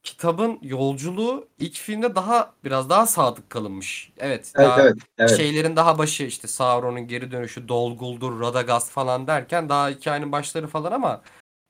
kitabın 0.03 0.59
yolculuğu 0.63 1.49
ilk 1.59 1.75
filmde 1.75 2.15
daha 2.15 2.53
biraz 2.65 2.91
daha 2.91 3.07
sadık 3.07 3.51
kalınmış. 3.51 4.13
Evet, 4.19 4.53
Evet 4.55 4.69
daha 4.69 4.83
evet. 4.83 4.97
evet. 5.19 5.37
şeylerin 5.37 5.77
daha 5.77 5.99
başı 5.99 6.23
işte 6.23 6.49
Sauron'un 6.49 7.07
geri 7.07 7.31
dönüşü, 7.31 7.69
Dol 7.69 7.99
Guldur, 7.99 8.41
Radagast 8.41 8.91
falan 8.91 9.27
derken 9.27 9.69
daha 9.69 9.89
hikayenin 9.89 10.33
başları 10.33 10.67
falan 10.67 10.93
ama 10.93 11.23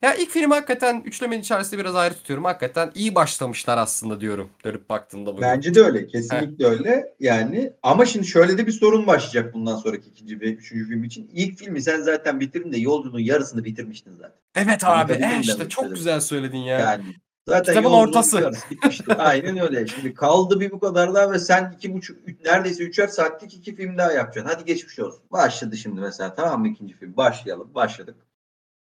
ya 0.03 0.15
ilk 0.15 0.31
filmi 0.31 0.55
hakikaten 0.55 1.03
üçlemenin 1.05 1.41
içerisinde 1.43 1.81
biraz 1.81 1.95
ayrı 1.97 2.15
tutuyorum. 2.15 2.45
Hakikaten 2.45 2.91
iyi 2.95 3.15
başlamışlar 3.15 3.79
aslında 3.79 4.21
diyorum 4.21 4.51
dönüp 4.65 4.89
baktığımda 4.89 5.33
bugün. 5.33 5.43
Bence 5.43 5.75
de 5.75 5.81
öyle. 5.81 6.07
Kesinlikle 6.07 6.67
öyle. 6.67 7.15
Yani 7.21 7.73
ama 7.83 8.07
şimdi 8.07 8.27
şöyle 8.27 8.59
de 8.59 8.67
bir 8.67 8.73
sorun 8.73 9.07
başlayacak 9.07 9.55
bundan 9.55 9.77
sonraki 9.77 10.09
ikinci 10.09 10.41
ve 10.41 10.53
üçüncü 10.53 10.89
film 10.89 11.05
için. 11.05 11.31
İlk 11.33 11.59
filmi 11.59 11.83
sen 11.83 12.03
zaten 12.03 12.41
bitirin 12.41 12.73
de 12.73 12.79
yolculuğun 12.79 13.19
yarısını 13.21 13.65
bitirmiştin 13.65 14.17
zaten. 14.17 14.37
Evet 14.55 14.85
abi, 14.85 14.91
Anlatabildim 14.93 15.29
eh 15.31 15.37
mi 15.37 15.41
işte 15.41 15.69
çok 15.69 15.95
güzel 15.95 16.21
söyledin 16.21 16.59
ya. 16.59 16.79
Yani 16.79 17.03
Zaten 17.49 17.75
Kitabın 17.75 17.95
ortası. 17.95 18.53
bitmişti. 18.71 19.15
Aynen 19.19 19.59
öyle. 19.59 19.87
Şimdi 19.87 20.15
kaldı 20.15 20.61
bir 20.61 20.71
bu 20.71 20.81
kadar 20.81 21.15
daha 21.15 21.33
ve 21.33 21.39
sen 21.39 21.73
iki 21.77 21.95
buçuk, 21.95 22.19
üç- 22.29 22.45
neredeyse 22.45 22.85
üçer 22.85 23.07
saatlik 23.09 23.55
iki 23.55 23.77
film 23.77 23.99
daha 23.99 24.13
yapacaksın. 24.13 24.53
Hadi 24.55 24.65
geçmiş 24.65 24.99
olsun. 24.99 25.23
Başladı 25.33 25.77
şimdi 25.77 26.01
mesela 26.01 26.35
tamam 26.35 26.61
mı 26.61 26.69
ikinci 26.69 26.95
film? 26.95 27.17
Başlayalım. 27.17 27.75
Başladık. 27.75 28.17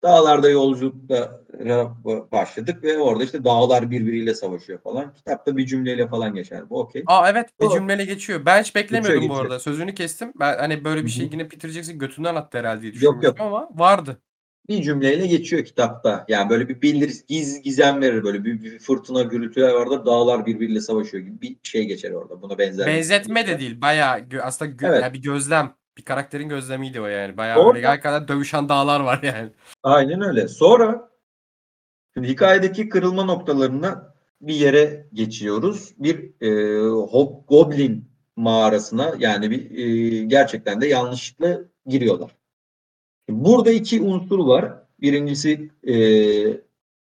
Dağlarda 0.03 0.49
yolculukla 0.49 1.41
başladık 2.31 2.83
ve 2.83 2.97
orada 2.97 3.23
işte 3.23 3.43
dağlar 3.43 3.91
birbiriyle 3.91 4.33
savaşıyor 4.33 4.79
falan. 4.79 5.13
Kitapta 5.13 5.57
bir 5.57 5.65
cümleyle 5.65 6.07
falan 6.07 6.33
geçer. 6.35 6.69
Bu 6.69 6.79
okey. 6.79 7.03
Aa 7.07 7.29
evet 7.29 7.49
bir 7.61 7.69
cümleyle 7.69 8.05
geçiyor. 8.05 8.45
Ben 8.45 8.61
hiç 8.63 8.75
beklemiyordum 8.75 9.17
bu 9.21 9.21
geçiyor. 9.27 9.41
arada. 9.41 9.59
Sözünü 9.59 9.95
kestim. 9.95 10.31
Ben 10.39 10.57
hani 10.57 10.83
böyle 10.83 11.05
bir 11.05 11.09
şey 11.09 11.29
yine 11.31 11.47
Peter 11.47 11.69
Jackson 11.69 11.99
götünden 11.99 12.35
attı 12.35 12.57
herhalde 12.57 12.81
diye 12.81 12.93
Yok, 13.01 13.23
yok. 13.23 13.35
ama 13.39 13.69
vardı. 13.75 14.21
bir 14.69 14.81
cümleyle 14.81 15.27
geçiyor 15.27 15.65
kitapta. 15.65 16.25
Yani 16.27 16.49
böyle 16.49 16.69
bir 16.69 16.81
bildir, 16.81 17.15
giz, 17.27 17.61
gizem 17.61 18.01
verir 18.01 18.23
böyle 18.23 18.43
bir, 18.45 18.63
bir 18.63 18.79
fırtına 18.79 19.21
gürültüler 19.21 19.73
var 19.73 19.89
da 19.89 20.05
dağlar 20.05 20.45
birbiriyle 20.45 20.81
savaşıyor 20.81 21.23
gibi 21.23 21.41
bir 21.41 21.57
şey 21.63 21.85
geçer 21.85 22.11
orada. 22.11 22.41
Buna 22.41 22.57
benzer. 22.57 22.85
şey 22.85 22.93
Benzetme 22.93 23.47
de 23.47 23.59
değil. 23.59 23.81
Bayağı 23.81 24.21
aslında 24.43 24.71
gö- 24.71 24.87
Evet. 24.89 25.03
yani 25.03 25.13
bir 25.13 25.21
gözlem. 25.21 25.73
Bir 25.97 26.01
karakterin 26.01 26.49
gözlemiydi 26.49 27.01
o 27.01 27.05
yani. 27.05 27.37
Bayağı 27.37 27.57
Doğru. 27.57 27.75
böyle 27.75 27.87
hakikaten 27.87 28.27
dövüşen 28.27 28.69
dağlar 28.69 28.99
var 28.99 29.19
yani. 29.23 29.49
Aynen 29.83 30.21
öyle. 30.21 30.47
Sonra 30.47 31.09
şimdi 32.13 32.27
hikayedeki 32.27 32.89
kırılma 32.89 33.23
noktalarına 33.23 34.13
bir 34.41 34.55
yere 34.55 35.07
geçiyoruz. 35.13 35.93
Bir 35.97 36.41
e, 36.41 36.79
Hobgoblin 36.89 38.09
mağarasına 38.35 39.13
yani 39.19 39.51
bir 39.51 39.77
e, 39.77 40.23
gerçekten 40.25 40.81
de 40.81 40.87
yanlışlıkla 40.87 41.59
giriyorlar. 41.85 42.35
Burada 43.29 43.71
iki 43.71 44.01
unsur 44.01 44.39
var. 44.39 44.73
Birincisi 45.01 45.71
e, 45.87 45.93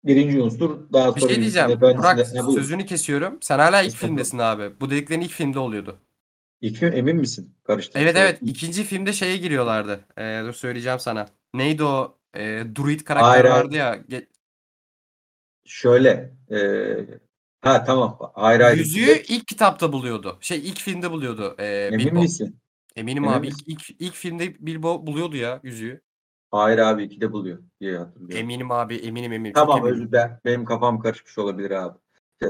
birinci 0.05 0.43
unsur 0.43 0.93
daha 0.93 1.17
Bir 1.17 1.21
sonra 1.21 1.33
şey 1.33 1.43
diyeceğim. 1.43 1.81
Burak 1.81 2.27
sözünü 2.27 2.87
kesiyorum. 2.87 3.39
Sen 3.41 3.59
hala 3.59 3.83
ilk 3.83 3.95
filmdesin 3.95 4.39
abi. 4.39 4.81
Bu 4.81 4.91
dediklerin 4.91 5.21
ilk 5.21 5.31
filmde 5.31 5.59
oluyordu. 5.59 5.99
Film 6.63 6.93
emin 6.93 7.17
misin? 7.17 7.55
Karıştırdım. 7.65 8.01
Evet 8.03 8.17
evet. 8.17 8.39
ikinci 8.43 8.85
filmde 8.85 9.13
şeye 9.13 9.37
giriyorlardı. 9.37 10.05
Ee, 10.19 10.43
dur 10.45 10.53
söyleyeceğim 10.53 10.99
sana. 10.99 11.29
Neydi 11.55 11.85
o? 11.85 12.19
Ee, 12.35 12.65
Druid 12.77 13.01
karakteri 13.01 13.31
Hayır, 13.31 13.45
vardı 13.45 13.77
ya. 13.77 13.97
Ge- 13.97 14.27
Şöyle. 15.65 16.33
E, 16.51 16.59
ha 17.61 17.85
tamam. 17.85 18.19
Hayır 18.35 18.61
hayır. 18.61 18.79
Yüzüğü 18.79 19.23
ilk 19.29 19.47
kitapta 19.47 19.93
buluyordu. 19.93 20.39
Şey 20.41 20.59
ilk 20.59 20.79
filmde 20.79 21.11
buluyordu. 21.11 21.55
Ee, 21.59 21.89
Emin 21.93 22.07
Bilbo. 22.07 22.21
misin? 22.23 22.59
Eminim 22.97 23.25
Emin 23.25 23.37
abi. 23.37 23.47
misin? 23.47 23.65
İlk, 23.67 23.91
ilk, 23.91 24.01
ilk 24.01 24.15
filmde 24.15 24.55
Bilbo 24.67 25.07
buluyordu 25.07 25.37
ya 25.37 25.61
yüzüğü. 25.63 26.01
Hayır 26.51 26.79
abi 26.79 27.03
ikide 27.05 27.33
buluyor 27.33 27.59
diye 27.81 27.99
hatırlıyorum. 27.99 28.37
Eminim 28.37 28.71
abi. 28.71 28.97
Eminim 28.97 29.33
eminim. 29.33 29.55
Çok 29.55 29.63
Tamam 29.63 29.79
eminim. 29.79 29.95
özür 29.95 30.09
dilerim. 30.09 30.31
Benim 30.45 30.65
kafam 30.65 31.01
karışmış 31.01 31.39
olabilir 31.39 31.71
abi. 31.71 31.99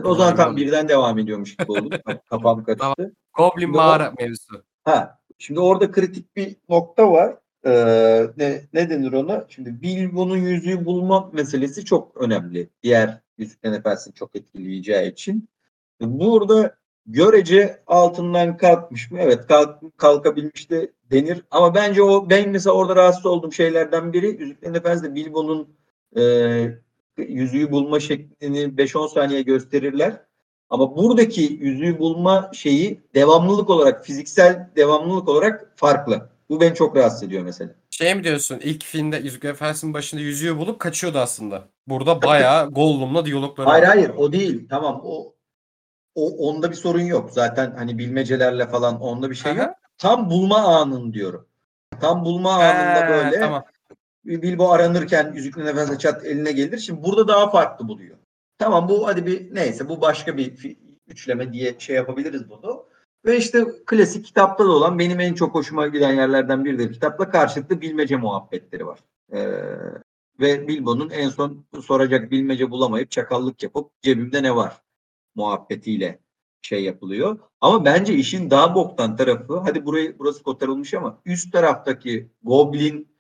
O 0.05 0.17
Tamam, 0.17 0.37
tamam. 0.37 0.57
birden 0.57 0.89
devam 0.89 1.19
ediyormuş 1.19 1.57
gibi 1.57 1.73
oldu. 1.73 1.97
Kafam 2.31 2.65
karıştı. 2.65 3.15
Goblin 3.37 3.61
Şimdi 3.61 3.77
o- 3.79 3.81
mağara 3.81 4.13
mevzusu. 4.19 4.65
Ha, 4.85 5.19
şimdi 5.39 5.61
orada 5.61 5.91
kritik 5.91 6.37
bir 6.37 6.57
nokta 6.69 7.13
var. 7.13 7.37
Ee, 7.67 8.27
ne, 8.37 8.63
ne 8.73 8.91
denir 8.91 9.13
ona? 9.13 9.45
Şimdi 9.49 9.83
Bilbo'nun 9.83 10.37
yüzüğü 10.37 10.85
bulma 10.85 11.31
meselesi 11.33 11.85
çok 11.85 12.17
önemli. 12.17 12.69
Diğer 12.83 13.21
Yüzüklerin 13.39 13.75
Efendisi'ni 13.75 14.15
çok 14.15 14.37
etkileyeceği 14.37 15.13
için. 15.13 15.49
Burada 16.01 16.75
görece 17.07 17.83
altından 17.87 18.57
kalkmış 18.57 19.11
mı? 19.11 19.19
Evet 19.21 19.47
kalk, 19.47 19.99
kalkabilmiş 19.99 20.71
de 20.71 20.93
denir. 21.11 21.43
Ama 21.51 21.75
bence 21.75 22.03
o 22.03 22.31
ben 22.31 22.49
mesela 22.49 22.75
orada 22.75 22.97
rahatsız 22.97 23.27
olduğum 23.27 23.53
şeylerden 23.53 24.13
biri 24.13 24.27
Yüzüklerin 24.43 24.75
Efendisi'nde 24.75 25.15
Bilbo'nun 25.15 25.69
e, 26.17 26.23
yüzüğü 27.17 27.71
bulma 27.71 28.01
şeklini 28.01 28.59
5-10 28.59 29.09
saniye 29.15 29.43
gösterirler. 29.43 30.21
Ama 30.71 30.97
buradaki 30.97 31.43
yüzüğü 31.43 31.99
bulma 31.99 32.51
şeyi 32.55 33.01
devamlılık 33.15 33.71
olarak, 33.71 34.07
fiziksel 34.07 34.71
devamlılık 34.77 35.29
olarak 35.29 35.73
farklı. 35.77 36.29
Bu 36.49 36.61
beni 36.61 36.75
çok 36.75 36.97
rahatsız 36.97 37.23
ediyor 37.23 37.43
mesela. 37.43 37.71
Şey 37.91 38.15
mi 38.15 38.25
diyorsun? 38.25 38.61
İlk 38.63 38.85
filmde 38.85 39.17
Yüzüklerin 39.17 39.55
Efendisi'nin 39.55 39.95
başında 39.95 40.21
yüzüğü 40.21 40.57
bulup 40.59 40.81
kaçıyordu 40.81 41.19
aslında. 41.19 41.69
Burada 41.87 42.23
bayağı 42.23 42.71
Gollum'la 42.71 43.25
diyalogları 43.27 43.69
Hayır 43.69 43.83
var. 43.83 43.91
hayır 43.91 44.11
o 44.17 44.33
değil. 44.33 44.67
Tamam 44.71 45.01
o 45.05 45.35
o 46.15 46.49
onda 46.49 46.71
bir 46.71 46.77
sorun 46.77 47.01
yok. 47.01 47.31
Zaten 47.33 47.75
hani 47.79 47.99
bilmecelerle 47.99 48.69
falan 48.69 49.01
onda 49.01 49.31
bir 49.31 49.35
şey 49.35 49.53
Aha. 49.53 49.59
yok. 49.63 49.71
Tam 49.99 50.31
bulma 50.31 50.59
anın 50.59 51.13
diyorum. 51.13 51.47
Tam 52.01 52.25
bulma 52.25 52.53
anında 52.53 53.07
He, 53.07 53.09
böyle 53.09 53.41
Tamam. 53.41 53.65
Bilbo 54.25 54.73
aranırken 54.73 55.33
Yüzüklerin 55.35 55.67
Efendisi 55.67 55.99
çat 55.99 56.25
eline 56.25 56.53
gelir. 56.53 56.79
Şimdi 56.79 57.03
burada 57.03 57.29
daha 57.29 57.51
farklı 57.51 57.89
buluyor. 57.89 58.17
Tamam 58.59 58.89
bu 58.89 59.07
hadi 59.07 59.27
bir 59.27 59.55
neyse 59.55 59.89
bu 59.89 60.01
başka 60.01 60.37
bir 60.37 60.77
üçleme 61.07 61.53
diye 61.53 61.75
şey 61.79 61.97
yapabiliriz 61.97 62.51
bunu. 62.51 62.87
Ve 63.25 63.37
işte 63.37 63.65
klasik 63.87 64.25
kitapta 64.25 64.65
da 64.65 64.73
olan 64.73 64.99
benim 64.99 65.21
en 65.21 65.35
çok 65.35 65.55
hoşuma 65.55 65.87
giden 65.87 66.13
yerlerden 66.13 66.65
biridir. 66.65 66.93
Kitapla 66.93 67.31
karşılıklı 67.31 67.81
bilmece 67.81 68.17
muhabbetleri 68.17 68.87
var. 68.87 68.99
Ee, 69.33 69.61
ve 70.41 70.69
Bilbo'nun 70.69 71.11
en 71.11 71.29
son 71.29 71.65
soracak 71.83 72.31
bilmece 72.31 72.71
bulamayıp 72.71 73.11
çakallık 73.11 73.63
yapıp 73.63 74.03
cebimde 74.03 74.43
ne 74.43 74.57
var 74.57 74.83
muhabbetiyle 75.35 76.19
şey 76.63 76.85
yapılıyor. 76.85 77.39
Ama 77.61 77.85
bence 77.85 78.15
işin 78.15 78.51
daha 78.51 78.75
boktan 78.75 79.17
tarafı 79.17 79.59
hadi 79.59 79.87
burayı 79.87 80.19
burası 80.19 80.43
kotarılmış 80.43 80.95
ama 80.95 81.19
üst 81.27 81.53
taraftaki 81.53 82.31
Goblin 82.43 83.12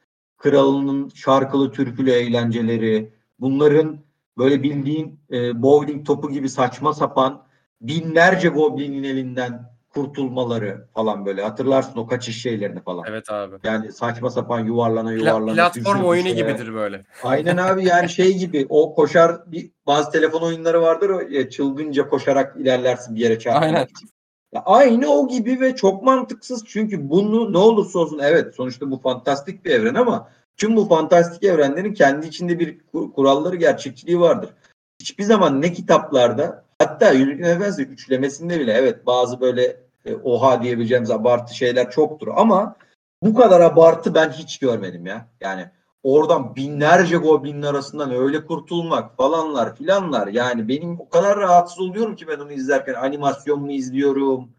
kralının 0.42 1.08
şarkılı 1.14 1.72
türkülü 1.72 2.10
eğlenceleri 2.10 3.12
bunların 3.40 3.98
böyle 4.38 4.62
bildiğin 4.62 5.20
e, 5.32 5.62
bowling 5.62 6.06
topu 6.06 6.30
gibi 6.30 6.48
saçma 6.48 6.94
sapan 6.94 7.42
binlerce 7.80 8.48
goblinin 8.48 9.02
elinden 9.02 9.72
kurtulmaları 9.94 10.86
falan 10.94 11.26
böyle 11.26 11.42
hatırlarsın 11.42 11.98
o 11.98 12.06
kaçış 12.06 12.42
şeylerini 12.42 12.82
falan. 12.82 13.04
Evet 13.08 13.30
abi. 13.30 13.54
Yani 13.64 13.92
saçma 13.92 14.30
sapan 14.30 14.60
yuvarlana 14.60 15.12
yuvarlana. 15.12 15.54
platform 15.54 16.04
oyunu 16.04 16.24
düşe. 16.26 16.34
gibidir 16.34 16.74
böyle. 16.74 17.02
Aynen 17.22 17.56
abi 17.56 17.86
yani 17.86 18.08
şey 18.08 18.38
gibi 18.38 18.66
o 18.68 18.94
koşar 18.94 19.52
bir 19.52 19.70
bazı 19.86 20.10
telefon 20.10 20.42
oyunları 20.42 20.82
vardır 20.82 21.10
o 21.10 21.20
ya, 21.20 21.50
çılgınca 21.50 22.08
koşarak 22.08 22.56
ilerlersin 22.60 23.14
bir 23.14 23.20
yere 23.20 23.38
çarpmak 23.38 23.62
Aynen. 23.62 23.84
için. 23.84 24.08
Ya 24.52 24.62
aynı 24.66 25.08
o 25.08 25.28
gibi 25.28 25.60
ve 25.60 25.76
çok 25.76 26.02
mantıksız 26.02 26.64
çünkü 26.66 27.10
bunu 27.10 27.52
ne 27.52 27.58
olursa 27.58 27.98
olsun 27.98 28.20
evet 28.22 28.54
sonuçta 28.54 28.90
bu 28.90 29.00
fantastik 29.00 29.64
bir 29.64 29.70
evren 29.70 29.94
ama 29.94 30.28
tüm 30.56 30.76
bu 30.76 30.88
fantastik 30.88 31.44
evrenlerin 31.44 31.94
kendi 31.94 32.26
içinde 32.26 32.58
bir 32.58 32.78
kur- 32.92 33.12
kuralları 33.12 33.56
gerçekçiliği 33.56 34.20
vardır. 34.20 34.50
Hiçbir 35.00 35.24
zaman 35.24 35.62
ne 35.62 35.72
kitaplarda 35.72 36.64
hatta 36.78 37.10
Yüzüklerin 37.10 37.56
Efendisi 37.56 37.82
üçlemesinde 37.82 38.60
bile 38.60 38.72
evet 38.72 39.06
bazı 39.06 39.40
böyle 39.40 39.76
e, 40.04 40.14
oha 40.14 40.62
diyebileceğimiz 40.62 41.10
abartı 41.10 41.56
şeyler 41.56 41.90
çoktur 41.90 42.28
ama 42.36 42.76
bu 43.22 43.34
kadar 43.34 43.60
abartı 43.60 44.14
ben 44.14 44.30
hiç 44.30 44.58
görmedim 44.58 45.06
ya. 45.06 45.28
Yani 45.40 45.70
oradan 46.02 46.56
binlerce 46.56 47.16
goblinin 47.16 47.62
arasından 47.62 48.10
öyle 48.10 48.46
kurtulmak 48.46 49.16
falanlar 49.16 49.76
filanlar 49.76 50.26
yani 50.26 50.68
benim 50.68 51.00
o 51.00 51.08
kadar 51.08 51.38
rahatsız 51.38 51.80
oluyorum 51.80 52.16
ki 52.16 52.28
ben 52.28 52.38
onu 52.38 52.52
izlerken 52.52 52.94
animasyon 52.94 53.60
mu 53.60 53.72
izliyorum 53.72 54.50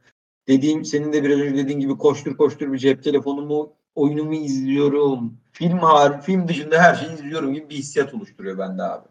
dediğim 0.47 0.85
senin 0.85 1.13
de 1.13 1.23
biraz 1.23 1.39
önce 1.39 1.63
dediğin 1.63 1.79
gibi 1.79 1.97
koştur 1.97 2.37
koştur 2.37 2.73
bir 2.73 2.77
cep 2.77 3.03
telefonumu 3.03 3.73
oyunumu 3.95 4.33
izliyorum 4.33 5.37
film 5.51 5.77
har 5.77 6.21
film 6.21 6.47
dışında 6.47 6.81
her 6.81 6.95
şeyi 6.95 7.13
izliyorum 7.13 7.53
gibi 7.53 7.69
bir 7.69 7.75
hissiyat 7.75 8.13
oluşturuyor 8.13 8.57
bende 8.57 8.83
abi. 8.83 9.07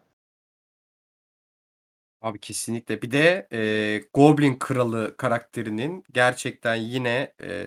Abi 2.21 2.39
kesinlikle. 2.39 3.01
Bir 3.01 3.11
de 3.11 3.47
e, 3.51 3.59
Goblin 4.13 4.55
Kralı 4.59 5.17
karakterinin 5.17 6.03
gerçekten 6.11 6.75
yine 6.75 7.33
e, 7.41 7.65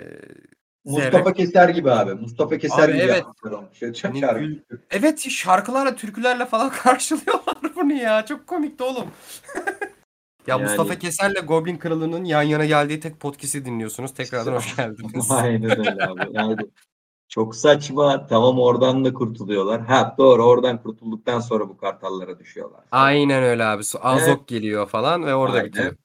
Mustafa 0.86 1.32
Keser 1.32 1.68
gibi 1.68 1.90
abi. 1.90 2.14
Mustafa 2.14 2.58
Keser 2.58 2.88
Abi 2.88 2.92
gibi 2.92 3.02
evet. 3.02 3.24
Şey, 3.72 3.92
Hani 4.02 4.20
gül- 4.20 4.60
Evet 4.90 5.28
şarkılarla 5.30 5.94
türkülerle 5.96 6.46
falan 6.46 6.70
karşılıyorlar 6.82 7.56
bunu 7.76 7.92
ya. 7.92 8.24
Çok 8.26 8.46
komikti 8.46 8.82
oğlum. 8.84 9.04
ya 9.56 9.66
Yani- 10.46 10.62
Mustafa 10.62 10.94
Keser'le 10.94 11.46
Goblin 11.46 11.76
Kralı'nın 11.78 12.24
yan 12.24 12.42
yana 12.42 12.64
geldiği 12.64 13.00
tek 13.00 13.20
podcast'i 13.20 13.64
dinliyorsunuz. 13.64 14.14
Tekrardan 14.14 14.52
hoş 14.52 14.76
geldiniz. 14.76 15.30
Aynen 15.30 15.78
öyle 15.78 16.06
abi. 16.06 16.28
Yani 16.32 16.56
çok 17.28 17.56
saçma. 17.56 18.26
Tamam 18.26 18.58
oradan 18.60 19.04
da 19.04 19.14
kurtuluyorlar. 19.14 19.80
Ha 19.80 20.14
doğru 20.18 20.44
oradan 20.44 20.82
kurtulduktan 20.82 21.40
sonra 21.40 21.68
bu 21.68 21.76
kartallara 21.76 22.38
düşüyorlar. 22.38 22.80
Aynen 22.90 23.42
öyle 23.42 23.64
abi. 23.64 23.82
Azok 24.00 24.48
geliyor 24.48 24.88
falan 24.88 25.26
ve 25.26 25.34
orada 25.34 25.56
Aynen. 25.56 25.66
bitiyor. 25.68 25.96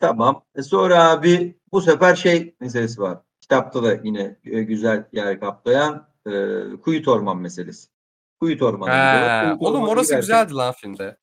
Tamam. 0.00 0.42
E 0.56 0.62
sonra 0.62 1.10
abi 1.10 1.58
bu 1.72 1.80
sefer 1.80 2.14
şey 2.16 2.54
meselesi 2.60 3.00
var. 3.00 3.18
Kitapta 3.48 3.82
da 3.82 3.94
yine 4.04 4.36
e, 4.44 4.62
güzel 4.62 5.04
yer 5.12 5.40
kaplayan 5.40 6.06
e, 6.26 6.32
Kuyut 6.84 7.08
Orman 7.08 7.36
meselesi. 7.38 7.88
Kuyut 8.40 8.62
Ormanı. 8.62 8.90
Kuyut 9.44 9.62
oğlum 9.62 9.74
Ormanı 9.74 9.90
orası 9.90 10.16
güzeldi 10.16 10.54
lan 10.54 10.72
filmde. 10.72 11.16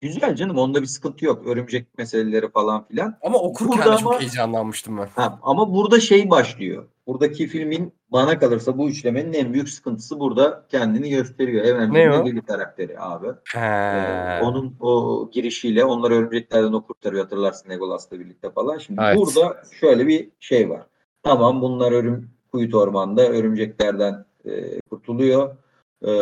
Güzel 0.00 0.36
canım 0.36 0.58
onda 0.58 0.82
bir 0.82 0.86
sıkıntı 0.86 1.24
yok. 1.24 1.46
Örümcek 1.46 1.98
meseleleri 1.98 2.50
falan 2.50 2.84
filan. 2.84 3.16
Ama 3.22 3.38
okurken 3.38 3.78
Burada 3.78 3.96
çok 3.96 4.12
ama- 4.12 4.20
heyecanlanmıştım 4.20 4.98
ben. 4.98 5.08
Ha, 5.16 5.38
ama 5.42 5.74
burada 5.74 6.00
şey 6.00 6.30
başlıyor. 6.30 6.84
Buradaki 7.06 7.46
filmin 7.46 7.92
bana 8.08 8.38
kalırsa 8.38 8.78
bu 8.78 8.88
üçlemenin 8.88 9.32
en 9.32 9.52
büyük 9.52 9.68
sıkıntısı 9.68 10.20
burada 10.20 10.66
kendini 10.68 11.10
gösteriyor. 11.10 11.64
Evren? 11.64 11.90
Medeli 11.92 12.42
karakteri 12.42 13.00
abi. 13.00 13.26
He. 13.54 13.60
Ee, 13.60 14.40
onun 14.42 14.76
o 14.80 15.30
girişiyle 15.32 15.84
onları 15.84 16.14
örümceklerden 16.14 16.72
o 16.72 16.86
kurtarıyor 16.86 17.22
hatırlarsın 17.22 17.70
Legolas'la 17.70 18.20
birlikte 18.20 18.50
falan. 18.50 18.78
Şimdi 18.78 19.00
Evet. 19.04 19.16
burada 19.16 19.62
şöyle 19.80 20.06
bir 20.06 20.28
şey 20.40 20.70
var. 20.70 20.82
Tamam 21.22 21.62
bunlar 21.62 21.92
örüm 21.92 22.30
kuyut 22.52 22.74
ormanda 22.74 23.28
örümceklerden 23.28 24.24
e, 24.44 24.80
kurtuluyor. 24.80 25.56
Ee, 26.02 26.12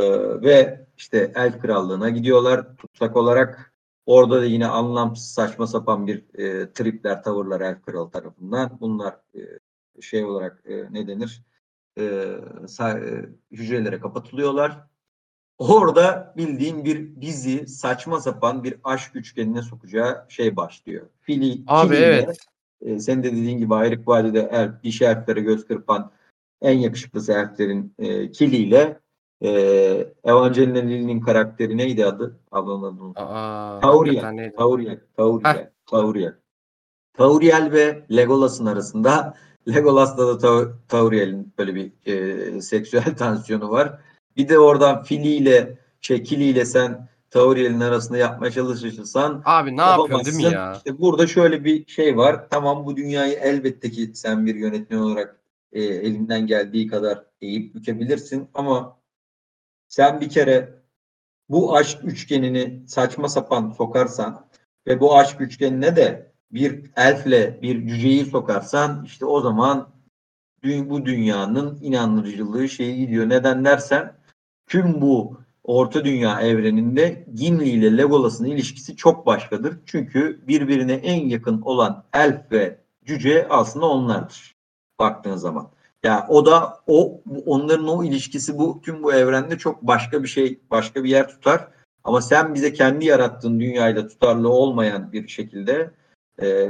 ve 0.42 0.86
işte 0.96 1.32
Elf 1.34 1.59
Krallığı'na 1.62 2.09
gidiyorlar 2.09 2.76
tutsak 2.76 3.16
olarak. 3.16 3.74
Orada 4.07 4.40
da 4.40 4.44
yine 4.44 4.66
anlamsız 4.66 5.30
saçma 5.30 5.66
sapan 5.66 6.07
bir 6.07 6.38
e, 6.38 6.72
tripler, 6.72 7.22
tavırlar 7.22 7.61
Elf 7.61 7.82
Kralı 7.82 8.11
tarafından. 8.11 8.78
Bunlar 8.80 9.16
e, 9.34 9.40
şey 10.01 10.24
olarak 10.24 10.62
e, 10.64 10.86
ne 10.90 11.09
denir? 11.09 11.42
E, 11.99 12.03
sa- 12.64 13.05
e, 13.05 13.28
hücrelere 13.53 14.01
kapatılıyorlar. 14.01 14.78
Orada 15.59 16.34
bildiğin 16.36 16.84
bir 16.84 17.20
dizi 17.20 17.66
saçma 17.66 18.20
sapan 18.20 18.64
bir 18.64 18.74
aşk 18.84 19.16
üçgenine 19.16 19.62
sokacağı 19.62 20.26
şey 20.28 20.57
başlıyor. 20.57 21.07
Fili, 21.20 21.62
Abi 21.66 21.94
Kili 21.94 21.96
ile, 21.96 22.07
evet. 22.07 22.38
E, 22.83 22.99
senin 22.99 23.22
de 23.22 23.33
dediğin 23.33 23.59
gibi 23.59 23.74
ayrık 23.74 24.09
vadede 24.09 24.49
elf, 24.53 24.83
dişi 24.83 25.05
elflere 25.05 25.41
göz 25.41 25.66
kırpan 25.66 26.11
en 26.62 26.79
yakışıklısı 26.79 27.33
elflerin 27.33 27.95
e, 27.99 28.31
Kili 28.31 28.57
ile 28.57 29.01
e, 29.43 29.51
Evangelina 30.24 30.79
Lilly'nin 30.79 31.20
karakteri 31.20 31.76
neydi 31.76 32.07
adı? 32.07 32.41
Ablanın 32.53 32.83
adını 32.83 33.14
Tauriel? 33.81 34.22
Tauriel, 34.57 35.01
Tauriel, 35.16 35.70
Tauriel. 35.87 36.35
Tauriel 37.14 37.72
ve 37.72 38.07
Legolas'ın 38.16 38.66
arasında 38.66 39.35
Legolas'ta 39.68 40.26
da 40.26 40.39
Ta- 40.39 40.72
Tauriel'in 40.89 41.53
böyle 41.59 41.74
bir 41.74 41.93
e, 42.07 42.61
seksüel 42.61 43.16
tansiyonu 43.16 43.70
var. 43.70 43.99
Bir 44.37 44.49
de 44.49 44.59
oradan 44.59 45.03
Fili 45.03 45.29
ile 45.29 45.79
şey 46.01 46.64
sen 46.64 47.09
Tauriel'in 47.31 47.81
arasında 47.81 48.18
yapmaya 48.18 48.51
çalışırsan 48.51 49.43
Abi 49.45 49.76
ne 49.76 49.83
yapıyorsun 49.83 50.26
değil 50.26 50.47
mi 50.47 50.55
ya? 50.55 50.72
İşte 50.76 50.99
burada 50.99 51.26
şöyle 51.26 51.64
bir 51.64 51.87
şey 51.87 52.16
var. 52.16 52.49
Tamam 52.51 52.87
bu 52.87 52.97
dünyayı 52.97 53.33
elbette 53.33 53.91
ki 53.91 54.11
sen 54.14 54.47
bir 54.47 54.55
yönetmen 54.55 54.99
olarak 54.99 55.41
e, 55.72 55.83
elinden 55.83 56.47
geldiği 56.47 56.87
kadar 56.87 57.24
eğip 57.41 57.74
bükebilirsin 57.74 58.49
ama 58.55 58.99
sen 59.89 60.20
bir 60.20 60.29
kere 60.29 60.83
bu 61.49 61.76
aşk 61.76 61.99
üçgenini 62.05 62.89
saçma 62.89 63.29
sapan 63.29 63.70
sokarsan 63.70 64.47
ve 64.87 65.01
bu 65.01 65.18
aşk 65.18 65.41
üçgenine 65.41 65.97
de 65.97 66.33
bir 66.53 66.91
elfle 66.97 67.62
bir 67.62 67.89
cüceyi 67.89 68.24
sokarsan 68.24 69.05
işte 69.05 69.24
o 69.26 69.41
zaman 69.41 69.89
bu 70.64 71.07
dünyanın 71.07 71.79
inandırıcılığı 71.83 72.68
şeyi 72.68 72.97
gidiyor. 72.97 73.29
Neden 73.29 73.64
dersen 73.64 74.14
tüm 74.66 75.01
bu 75.01 75.38
Orta 75.69 76.05
Dünya 76.05 76.41
evreninde 76.41 77.27
Gimli 77.35 77.69
ile 77.69 77.97
Legolas'ın 77.97 78.45
ilişkisi 78.45 78.97
çok 78.97 79.27
başkadır. 79.27 79.79
Çünkü 79.87 80.41
birbirine 80.49 80.93
en 80.93 81.29
yakın 81.29 81.61
olan 81.61 82.05
elf 82.12 82.53
ve 82.53 82.79
cüce 83.05 83.47
aslında 83.51 83.87
onlardır. 83.87 84.57
Baktığın 84.99 85.37
zaman. 85.37 85.71
Ya 86.05 86.27
o 86.29 86.47
da 86.47 86.81
o 86.87 87.21
onların 87.47 87.89
o 87.89 88.05
ilişkisi 88.05 88.59
bu 88.59 88.81
tüm 88.81 89.03
bu 89.03 89.12
evrende 89.12 89.59
çok 89.59 89.83
başka 89.83 90.23
bir 90.23 90.29
şey, 90.29 90.61
başka 90.71 91.05
bir 91.05 91.09
yer 91.09 91.29
tutar. 91.29 91.69
Ama 92.05 92.23
sen 92.23 92.55
bize 92.55 92.73
kendi 92.73 93.05
yarattığın 93.05 93.61
dünyayla 93.61 94.09
tutarlı 94.09 94.49
olmayan 94.49 95.12
bir 95.12 95.29
şekilde 95.29 95.91
e, 96.43 96.69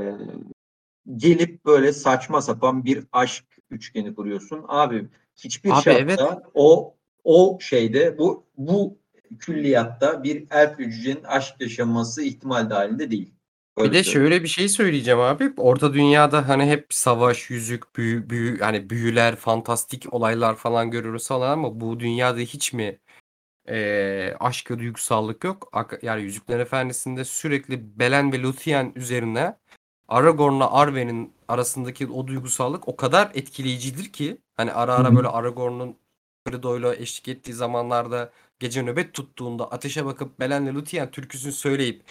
gelip 1.17 1.67
böyle 1.67 1.93
saçma 1.93 2.43
sapan 2.43 2.85
bir 2.85 3.05
aşk 3.13 3.45
üçgeni 3.71 4.15
kuruyorsun. 4.15 4.65
Abi 4.69 5.09
hiçbir 5.37 5.71
Abi 5.71 5.83
şartta 5.83 5.99
evet. 5.99 6.21
o 6.55 6.98
o 7.29 7.59
şeyde 7.61 8.19
bu 8.19 8.45
bu 8.57 8.99
külliyatta 9.39 10.23
bir 10.23 10.47
elf 10.51 10.79
ve 10.79 10.91
cücenin 10.91 11.25
aşk 11.25 11.55
yaşaması 11.61 12.23
ihtimal 12.23 12.71
dahilinde 12.71 13.11
değil. 13.11 13.35
Öyle 13.77 13.91
Bir 13.91 13.95
de 13.95 14.05
söyleyeyim. 14.05 14.31
şöyle 14.31 14.43
bir 14.43 14.49
şey 14.49 14.69
söyleyeceğim 14.69 15.21
abi. 15.21 15.53
Orta 15.57 15.95
dünyada 15.95 16.49
hani 16.49 16.67
hep 16.67 16.87
savaş, 16.91 17.51
yüzük, 17.51 17.97
büyü, 17.97 18.31
büyü 18.31 18.59
yani 18.61 18.91
büyüler, 18.91 19.37
fantastik 19.37 20.15
olaylar 20.15 20.57
falan 20.57 20.91
görürüz 20.91 21.29
falan 21.29 21.51
ama 21.51 21.81
bu 21.81 22.01
dünyada 22.01 22.39
hiç 22.39 22.73
mi 22.73 22.99
eee 23.69 24.37
aşk 24.41 24.71
ve 24.71 24.79
duygusallık 24.79 25.45
yok? 25.45 25.73
Yani 26.03 26.23
Yüzüklerin 26.23 26.61
Efendisi'nde 26.61 27.25
sürekli 27.25 27.99
Belen 27.99 28.33
ve 28.33 28.43
Luthien 28.43 28.93
üzerine 28.97 29.57
Aragorn'la 30.09 30.73
Arwen'in 30.73 31.33
arasındaki 31.49 32.07
o 32.07 32.27
duygusallık 32.27 32.89
o 32.89 32.97
kadar 32.97 33.31
etkileyicidir 33.35 34.13
ki 34.13 34.39
hani 34.57 34.73
ara 34.73 34.95
ara 34.95 35.11
hı. 35.11 35.17
böyle 35.17 35.29
Aragorn'un 35.29 35.97
Frodo'yla 36.49 36.95
eşlik 36.95 37.29
ettiği 37.29 37.53
zamanlarda 37.53 38.33
gece 38.59 38.83
nöbet 38.83 39.15
tuttuğunda 39.15 39.71
ateşe 39.73 40.05
bakıp 40.05 40.41
Belen'le 40.41 40.75
Luthien 40.75 41.11
türküsünü 41.11 41.53
söyleyip 41.53 42.03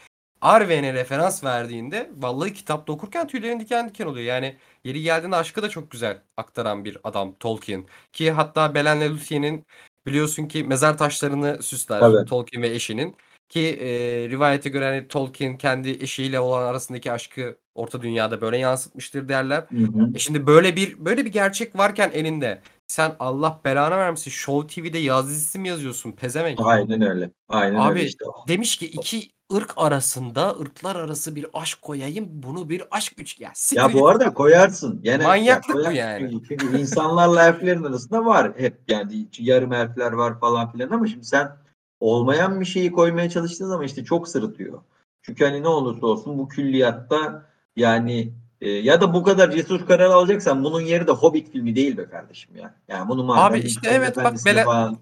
Arwen'e 0.41 0.93
referans 0.93 1.43
verdiğinde 1.43 2.11
vallahi 2.17 2.53
kitapta 2.53 2.93
okurken 2.93 3.27
tüylerin 3.27 3.59
diken 3.59 3.89
diken 3.89 4.05
oluyor. 4.05 4.25
Yani 4.25 4.57
yeri 4.83 5.01
geldiğinde 5.01 5.35
aşkı 5.35 5.61
da 5.61 5.69
çok 5.69 5.91
güzel 5.91 6.21
aktaran 6.37 6.85
bir 6.85 6.97
adam 7.03 7.35
Tolkien. 7.39 7.85
Ki 8.13 8.31
hatta 8.31 8.75
Belen'le 8.75 9.09
Luthien'in 9.13 9.65
biliyorsun 10.05 10.45
ki 10.47 10.63
mezar 10.63 10.97
taşlarını 10.97 11.63
süsler. 11.63 11.99
Tolkien 12.25 12.63
ve 12.63 12.69
eşinin. 12.69 13.15
Ki 13.49 13.77
e, 13.81 13.89
rivayete 14.29 14.69
göre 14.69 14.85
hani 14.85 15.07
Tolkien 15.07 15.57
kendi 15.57 15.89
eşiyle 15.89 16.39
olan 16.39 16.63
arasındaki 16.63 17.11
aşkı 17.11 17.57
Orta 17.75 18.01
Dünya'da 18.01 18.41
böyle 18.41 18.57
yansıtmıştır 18.57 19.29
derler. 19.29 19.63
Hı 19.69 19.77
hı. 19.77 20.09
E 20.15 20.19
şimdi 20.19 20.47
böyle 20.47 20.75
bir 20.75 21.05
böyle 21.05 21.25
bir 21.25 21.31
gerçek 21.31 21.77
varken 21.77 22.11
elinde 22.13 22.61
sen 22.87 23.15
Allah 23.19 23.61
belanı 23.65 23.97
vermesin 23.97 24.31
Show 24.31 24.81
TV'de 24.81 24.97
yaz 24.97 25.29
dizisi 25.29 25.59
mi 25.59 25.67
yazıyorsun 25.67 26.11
pezevenk? 26.11 26.59
Aynen 26.63 27.01
öyle. 27.01 27.31
Aynen 27.49 27.79
Abi 27.79 27.99
öyle 27.99 28.05
işte. 28.05 28.25
demiş 28.47 28.77
ki 28.77 28.85
iki 28.85 29.29
ırk 29.53 29.73
arasında 29.77 30.49
ırklar 30.61 30.95
arası 30.95 31.35
bir 31.35 31.45
aşk 31.53 31.81
koyayım 31.81 32.25
bunu 32.29 32.69
bir 32.69 32.83
aşk 32.91 33.13
üç 33.17 33.39
ya 33.39 33.53
Ya 33.73 33.93
bu 33.93 34.07
arada 34.07 34.33
koyarsın. 34.33 35.01
Gene 35.03 35.23
Manyaklık 35.23 35.85
ya 35.85 35.91
bu 35.91 35.95
yani. 35.95 36.41
Çünkü 36.47 36.79
insanlarla 36.79 37.47
elflerin 37.47 37.83
arasında 37.83 38.25
var 38.25 38.51
hep 38.57 38.77
yani 38.87 39.27
yarım 39.39 39.73
elfler 39.73 40.11
var 40.11 40.39
falan 40.39 40.71
filan 40.71 40.89
ama 40.89 41.07
şimdi 41.07 41.25
sen 41.25 41.51
olmayan 41.99 42.59
bir 42.61 42.65
şeyi 42.65 42.91
koymaya 42.91 43.29
çalıştığın 43.29 43.67
zaman 43.67 43.85
işte 43.85 44.03
çok 44.03 44.27
sırıtıyor. 44.27 44.81
Çünkü 45.21 45.45
hani 45.45 45.63
ne 45.63 45.67
olursa 45.67 46.07
olsun 46.07 46.37
bu 46.37 46.47
külliyatta 46.47 47.45
yani 47.75 48.33
e, 48.61 48.69
ya 48.69 49.01
da 49.01 49.13
bu 49.13 49.23
kadar 49.23 49.51
cesur 49.51 49.85
karar 49.85 50.09
alacaksan 50.09 50.63
bunun 50.63 50.81
yeri 50.81 51.07
de 51.07 51.11
Hobbit 51.11 51.51
filmi 51.51 51.75
değil 51.75 51.97
be 51.97 52.09
kardeşim 52.09 52.55
ya. 52.55 52.75
Yani 52.87 53.09
bunu 53.09 53.39
Abi 53.39 53.59
işte 53.59 53.89
evet, 53.89 54.17
bak 54.17 54.33
Belen-. 54.45 54.97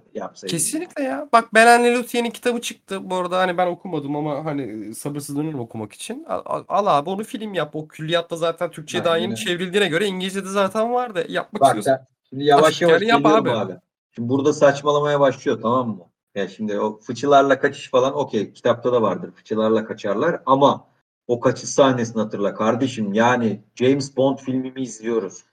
Kesinlikle 0.48 1.04
ya. 1.04 1.30
Bak 1.34 1.54
Belen'le 1.54 1.96
Luthier'in 1.96 2.30
kitabı 2.30 2.62
çıktı. 2.62 3.10
Bu 3.10 3.16
arada 3.16 3.40
hani 3.40 3.58
ben 3.58 3.68
okumadım 3.68 4.16
ama 4.16 4.46
hani 4.46 4.96
sabırsızlanıyorum 4.96 5.60
okumak 5.60 5.94
için. 5.94 6.26
Al, 6.30 6.64
al- 6.68 6.86
abi 6.88 7.10
onu 7.10 7.24
film 7.24 7.54
yap. 7.54 7.76
O 7.76 7.88
külliyatta 7.88 8.36
zaten 8.36 8.72
Türkçe'ye 8.72 9.04
daha 9.04 9.18
yeni 9.18 9.36
çevrildiğine 9.36 9.88
göre 9.88 10.06
İngilizce'de 10.06 10.50
zaten 10.50 10.94
vardı. 10.94 11.26
Yapmak 11.30 11.62
Bak 11.62 11.68
istiyorsan. 11.68 11.98
sen 11.98 12.08
şimdi 12.30 12.44
yavaş 12.44 12.82
yavaş 12.82 13.02
yap 13.02 13.26
abi. 13.26 13.52
abi. 13.52 13.74
Şimdi 14.12 14.30
burada 14.30 14.54
saçmalamaya 14.54 15.20
başlıyor 15.20 15.60
tamam 15.62 15.90
mı? 15.90 16.04
Ya 16.36 16.48
şimdi 16.48 16.80
o 16.80 17.00
fıçılarla 17.00 17.60
kaçış 17.60 17.90
falan 17.90 18.18
okey 18.18 18.54
kitapta 18.54 18.94
da 18.94 19.02
vardır. 19.02 19.32
Fıçılarla 19.32 19.86
kaçarlar 19.86 20.42
ama 20.46 20.88
o 21.28 21.40
kaçış 21.40 21.70
sahnesini 21.70 22.22
hatırla 22.22 22.54
kardeşim. 22.54 23.14
Yani 23.14 23.62
James 23.76 24.18
Bond 24.18 24.38
filmimi 24.38 24.82
izliyoruz. 24.82 25.44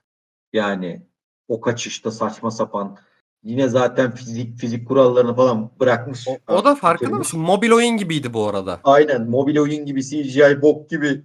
Yani 0.52 1.02
o 1.48 1.60
kaçışta 1.60 2.10
saçma 2.10 2.50
sapan 2.50 2.98
yine 3.42 3.68
zaten 3.68 4.10
fizik 4.10 4.58
fizik 4.58 4.88
kurallarını 4.88 5.36
falan 5.36 5.70
bırakmış. 5.80 6.28
O, 6.28 6.54
o 6.54 6.64
da 6.64 6.74
farkında 6.74 7.16
mısın? 7.16 7.40
Mobil 7.40 7.70
oyun 7.70 7.96
gibiydi 7.96 8.34
bu 8.34 8.48
arada. 8.48 8.80
Aynen 8.84 9.30
mobil 9.30 9.58
oyun 9.58 9.86
gibi 9.86 10.02
CGI 10.02 10.62
bok 10.62 10.90
gibi 10.90 11.22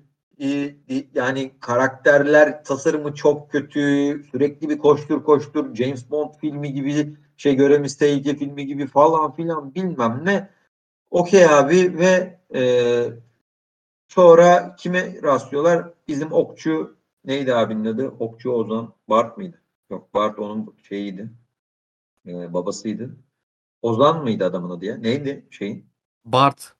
yani 1.13 1.51
karakterler 1.59 2.63
tasarımı 2.63 3.13
çok 3.15 3.51
kötü 3.51 3.79
sürekli 4.31 4.69
bir 4.69 4.77
koştur 4.77 5.23
koştur 5.23 5.75
James 5.75 6.11
Bond 6.11 6.33
filmi 6.41 6.73
gibi 6.73 7.17
şey 7.37 7.55
göremiz 7.55 7.97
tehlike 7.97 8.35
filmi 8.35 8.65
gibi 8.65 8.87
falan 8.87 9.35
filan 9.35 9.75
bilmem 9.75 10.21
ne. 10.25 10.49
Okey 11.11 11.45
abi 11.45 11.97
ve 11.97 12.39
e, 12.55 12.61
sonra 14.07 14.75
kime 14.75 15.21
rastlıyorlar? 15.23 15.93
Bizim 16.07 16.31
okçu 16.31 16.97
neydi 17.25 17.55
abinin 17.55 17.85
adı? 17.85 18.07
Okçu 18.07 18.51
Ozan 18.51 18.93
Bart 19.09 19.37
mıydı? 19.37 19.61
Yok 19.89 20.13
Bart 20.13 20.39
onun 20.39 20.75
şeyiydi 20.83 21.29
e, 22.25 22.53
babasıydı. 22.53 23.17
Ozan 23.81 24.23
mıydı 24.23 24.45
adamın 24.45 24.69
adı 24.69 24.85
ya? 24.85 24.97
Neydi 24.97 25.47
şeyin? 25.49 25.85
Bart. 26.25 26.73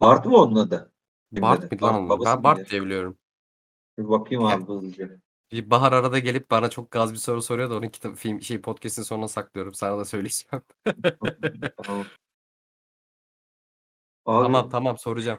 Bart 0.00 0.26
mı 0.26 0.36
onun 0.36 0.56
adı? 0.56 0.93
Bart 1.42 1.72
mıydı 1.72 1.84
lan 1.84 1.92
Bart 1.92 2.00
onun? 2.00 2.08
babası 2.08 2.36
Ben 2.36 2.44
Bart 2.44 2.56
mıydı? 2.56 2.70
diye 2.70 2.82
biliyorum. 2.82 3.18
Bir 3.98 4.08
bakayım 4.08 4.44
abi 4.44 4.64
hızlıca. 4.64 5.10
Bir 5.52 5.70
Bahar 5.70 5.92
arada 5.92 6.18
gelip 6.18 6.50
bana 6.50 6.70
çok 6.70 6.90
gaz 6.90 7.12
bir 7.12 7.18
soru 7.18 7.42
soruyor 7.42 7.70
da 7.70 7.76
onu 7.76 7.90
kitap 7.90 8.16
film 8.16 8.42
şey 8.42 8.60
podcast'in 8.60 9.02
sonuna 9.02 9.28
saklıyorum. 9.28 9.74
Sana 9.74 9.98
da 9.98 10.04
söyleyeceğim. 10.04 10.64
Tamam. 11.82 12.04
Abi, 14.26 14.44
Tamam 14.44 14.68
tamam 14.70 14.98
soracağım. 14.98 15.38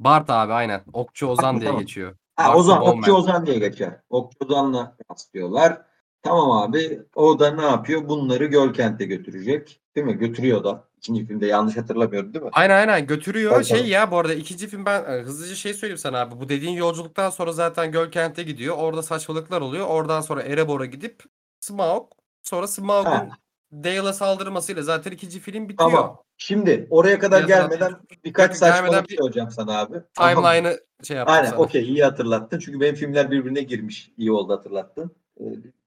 Bart 0.00 0.30
abi 0.30 0.52
aynen. 0.52 0.84
Okçu 0.92 1.26
Ozan 1.26 1.60
diye 1.60 1.68
Tamam. 1.70 1.80
geçiyor. 1.80 2.16
Ha, 2.36 2.56
Ozan, 2.56 2.80
Bowman. 2.80 2.98
Okçu 2.98 3.12
Ozan 3.12 3.46
diye 3.46 3.58
geçer. 3.58 4.00
Okçu 4.10 4.38
Ozan'la 4.44 4.96
yaslıyorlar. 5.10 5.82
Tamam 6.22 6.50
abi. 6.50 7.02
O 7.14 7.38
da 7.38 7.50
ne 7.50 7.62
yapıyor? 7.62 8.08
Bunları 8.08 8.44
Gölkent'e 8.46 9.04
götürecek. 9.04 9.80
Değil 9.96 10.06
mi? 10.06 10.14
Götürüyor 10.18 10.64
da. 10.64 10.84
İkinci 10.96 11.26
filmde 11.26 11.46
yanlış 11.46 11.76
hatırlamıyorum 11.76 12.34
değil 12.34 12.44
mi? 12.44 12.50
Aynen 12.54 12.76
aynen 12.76 13.06
götürüyor. 13.06 13.52
Tabii, 13.52 13.64
şey 13.64 13.86
ya 13.86 14.10
bu 14.10 14.18
arada 14.18 14.34
ikinci 14.34 14.68
film 14.68 14.86
ben 14.86 15.04
e, 15.04 15.22
hızlıca 15.22 15.54
şey 15.54 15.74
söyleyeyim 15.74 15.98
sana 15.98 16.20
abi. 16.20 16.40
Bu 16.40 16.48
dediğin 16.48 16.72
yolculuktan 16.72 17.30
sonra 17.30 17.52
zaten 17.52 17.92
Gölkent'e 17.92 18.42
gidiyor. 18.42 18.76
Orada 18.78 19.02
saçmalıklar 19.02 19.60
oluyor. 19.60 19.86
Oradan 19.86 20.20
sonra 20.20 20.42
Erebor'a 20.42 20.84
gidip 20.86 21.22
Smaug. 21.60 22.06
Sonra 22.42 22.68
Smaug'un. 22.68 23.28
Dale'a 23.72 24.12
saldırmasıyla 24.12 24.82
zaten 24.82 25.10
ikinci 25.10 25.40
film 25.40 25.68
bitiyor. 25.68 25.90
Tamam. 25.90 26.22
Şimdi 26.36 26.86
oraya 26.90 27.18
kadar 27.18 27.46
Biraz 27.48 27.50
daha- 27.50 27.68
gelmeden 27.68 27.92
birkaç 28.24 28.48
Bakın 28.50 28.60
gelmeden 28.60 28.82
saçmalık 28.82 29.08
bir- 29.08 29.16
söyleyeceğim 29.16 29.50
sana 29.50 29.78
abi. 29.78 29.96
Timeline'ı 30.14 30.80
şey 31.02 31.16
yaptım 31.16 31.36
Aynen 31.36 31.52
okey 31.52 31.82
iyi 31.82 32.04
hatırlattın. 32.04 32.58
Çünkü 32.58 32.80
benim 32.80 32.94
filmler 32.94 33.30
birbirine 33.30 33.62
girmiş. 33.62 34.10
İyi 34.16 34.32
oldu 34.32 34.52
hatırlattın. 34.52 35.10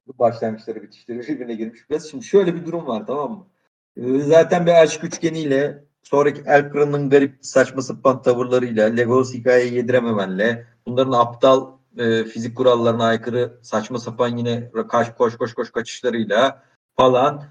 Başlangıçları 0.08 0.82
bitişleri 0.84 1.20
birbirine 1.20 1.54
girmiş. 1.56 1.89
Biraz 1.89 2.10
şimdi 2.10 2.26
şöyle 2.26 2.56
bir 2.56 2.66
durum 2.66 2.88
var 2.88 3.04
tamam 3.08 3.32
mı? 3.32 3.47
Ee, 3.97 4.20
Zaten 4.20 4.66
bir 4.66 4.72
aşk 4.72 5.04
üçgeniyle 5.04 5.84
sonraki 6.04 6.41
Elkra'nın 6.45 7.10
garip 7.10 7.36
saçma 7.41 7.82
sapan 7.82 8.22
tavırlarıyla 8.22 8.88
Legos 8.88 9.34
hikayeyi 9.34 9.74
yedirememenle 9.74 10.68
bunların 10.86 11.12
aptal 11.12 11.72
e, 11.97 12.24
fizik 12.24 12.58
kurallarına 12.58 13.06
aykırı 13.06 13.60
saçma 13.62 13.99
sapan 13.99 14.38
yine 14.38 14.72
kaç 14.89 15.16
koş 15.18 15.38
koş 15.38 15.54
koş 15.54 15.72
kaçışlarıyla 15.72 16.64
falan 16.97 17.43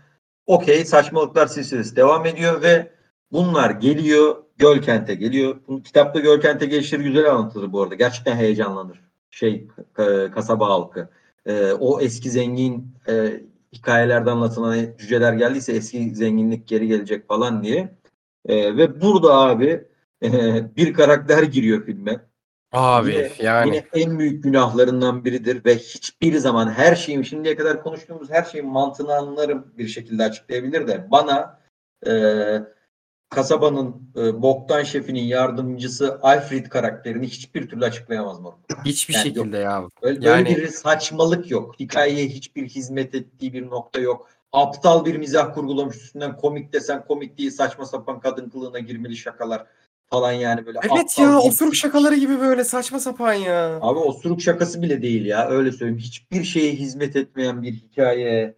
okey 0.46 0.84
saçmalıklar 0.84 1.46
silsilesi 1.46 1.96
devam 1.96 2.26
ediyor 2.26 2.62
ve 2.62 2.92
bunlar 3.32 3.70
geliyor 3.70 4.36
Gölkent'e 4.58 5.14
geliyor. 5.14 5.56
Bu 5.68 5.82
kitapta 5.82 6.20
Gölkent'e 6.20 6.66
gelişleri 6.66 7.02
güzel 7.02 7.30
anlatılır 7.30 7.72
bu 7.72 7.82
arada. 7.82 7.94
Gerçekten 7.94 8.36
heyecanlanır. 8.36 9.00
Şey 9.30 9.68
ka- 9.96 10.30
kasaba 10.30 10.68
halkı. 10.68 11.08
Ee, 11.46 11.72
o 11.72 12.00
eski 12.00 12.30
zengin 12.30 12.94
e, 13.08 13.40
hikayelerde 13.72 14.30
anlatılan 14.30 14.68
hani 14.68 14.94
cüceler 14.98 15.32
geldiyse 15.32 15.72
eski 15.72 16.14
zenginlik 16.14 16.68
geri 16.68 16.86
gelecek 16.86 17.28
falan 17.28 17.62
diye. 17.62 17.94
Ee, 18.46 18.76
ve 18.76 19.00
burada 19.00 19.34
abi 19.34 19.84
e, 20.22 20.30
bir 20.76 20.94
karakter 20.94 21.42
giriyor 21.42 21.84
filme. 21.84 22.20
Abi 22.72 23.10
Yine- 23.10 23.30
yani 23.42 23.68
Yine 23.68 23.84
en 23.94 24.18
büyük 24.18 24.44
günahlarından 24.44 25.24
biridir 25.24 25.64
ve 25.64 25.76
hiçbir 25.76 26.36
zaman 26.36 26.70
her 26.70 26.94
şeyin 26.94 27.22
şimdiye 27.22 27.56
kadar 27.56 27.82
konuştuğumuz 27.82 28.30
her 28.30 28.42
şeyin 28.44 28.66
mantığını 28.66 29.14
anlarım 29.14 29.72
bir 29.78 29.88
şekilde 29.88 30.22
açıklayabilir 30.24 30.86
de 30.86 31.06
bana 31.10 31.60
e, 32.06 32.12
kasabanın 33.34 33.96
e, 34.16 34.42
boktan 34.42 34.82
şefinin 34.82 35.22
yardımcısı 35.24 36.18
Alfred 36.22 36.66
karakterini 36.66 37.26
hiçbir 37.26 37.68
türlü 37.68 37.84
açıklayamaz 37.84 38.40
mı? 38.40 38.52
hiçbir 38.84 39.14
Yani 39.14 39.22
şekilde 39.22 39.58
ya. 39.58 39.84
Böyle, 40.02 40.28
Yani- 40.28 40.44
böyle 40.48 40.56
bir 40.62 40.68
saçmalık 40.68 41.50
yok. 41.50 41.80
Hikayeye 41.80 42.28
hiçbir 42.28 42.68
hizmet 42.68 43.14
ettiği 43.14 43.52
bir 43.52 43.66
nokta 43.70 44.00
yok. 44.00 44.28
Aptal 44.52 45.04
bir 45.04 45.16
mizah 45.16 45.54
kurgulamış 45.54 45.96
üstünden 45.96 46.36
komik 46.36 46.72
desen 46.72 47.04
komik 47.06 47.38
değil 47.38 47.50
saçma 47.50 47.84
sapan 47.86 48.20
kadın 48.20 48.48
kılığına 48.50 48.78
girmeli 48.78 49.16
şakalar 49.16 49.66
falan 50.10 50.32
yani 50.32 50.66
böyle 50.66 50.78
Evet 50.92 51.18
ya 51.18 51.38
osuruk 51.38 51.74
şakaları 51.76 52.14
gibi 52.16 52.40
böyle 52.40 52.64
saçma 52.64 53.00
sapan 53.00 53.32
ya. 53.32 53.78
Abi 53.80 53.98
osuruk 53.98 54.40
şakası 54.42 54.82
bile 54.82 55.02
değil 55.02 55.24
ya. 55.24 55.48
Öyle 55.48 55.72
söyleyeyim. 55.72 55.98
Hiçbir 55.98 56.44
şeye 56.44 56.72
hizmet 56.72 57.16
etmeyen 57.16 57.62
bir 57.62 57.72
hikaye. 57.72 58.54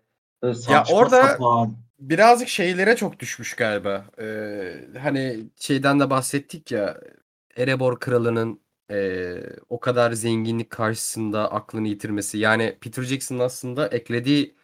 Saçma 0.55 0.97
orada- 0.97 1.29
sapan. 1.29 1.77
Birazcık 1.99 2.49
şeylere 2.49 2.97
çok 2.97 3.19
düşmüş 3.19 3.55
galiba. 3.57 4.07
Ee, 4.21 4.99
hani 4.99 5.45
şeyden 5.57 6.01
de 6.01 6.11
bahsettik 6.11 6.73
ya. 6.73 7.01
Erebor 7.57 8.01
kralının 8.01 8.61
ee, 8.91 9.43
o 9.69 9.81
kadar 9.81 10.13
zenginlik 10.13 10.71
karşısında 10.71 11.53
aklını 11.53 11.89
yitirmesi. 11.89 12.39
Yani 12.39 12.79
Peter 12.81 13.03
Jackson'ın 13.03 13.39
aslında 13.41 13.89
eklediği 13.89 14.55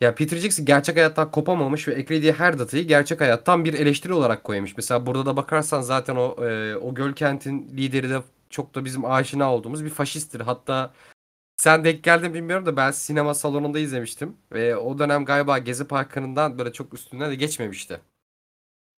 ya 0.00 0.14
Peter 0.14 0.36
Jackson 0.36 0.66
gerçek 0.66 0.96
hayattan 0.96 1.30
kopamamış 1.30 1.88
ve 1.88 1.94
eklediği 1.94 2.32
her 2.32 2.58
datayı 2.58 2.88
gerçek 2.88 3.20
hayattan 3.20 3.64
bir 3.64 3.74
eleştiri 3.74 4.12
olarak 4.12 4.44
koymuş. 4.44 4.76
Mesela 4.76 5.06
burada 5.06 5.26
da 5.26 5.36
bakarsan 5.36 5.80
zaten 5.82 6.16
o 6.16 6.44
ee, 6.46 6.76
o 6.76 6.94
göl 6.94 7.12
kentin 7.12 7.68
lideri 7.76 8.10
de 8.10 8.22
çok 8.50 8.74
da 8.74 8.84
bizim 8.84 9.04
aşina 9.04 9.54
olduğumuz 9.54 9.84
bir 9.84 9.90
faşisttir. 9.90 10.40
Hatta 10.40 10.94
sen 11.60 11.84
denk 11.84 12.04
geldin 12.04 12.34
bilmiyorum 12.34 12.66
da 12.66 12.76
ben 12.76 12.90
sinema 12.90 13.34
salonunda 13.34 13.78
izlemiştim. 13.78 14.36
Ve 14.52 14.76
o 14.76 14.98
dönem 14.98 15.24
galiba 15.24 15.58
Gezi 15.58 15.84
Parkı'ndan 15.84 16.58
böyle 16.58 16.72
çok 16.72 16.94
üstünden 16.94 17.30
de 17.30 17.34
geçmemişti. 17.34 18.00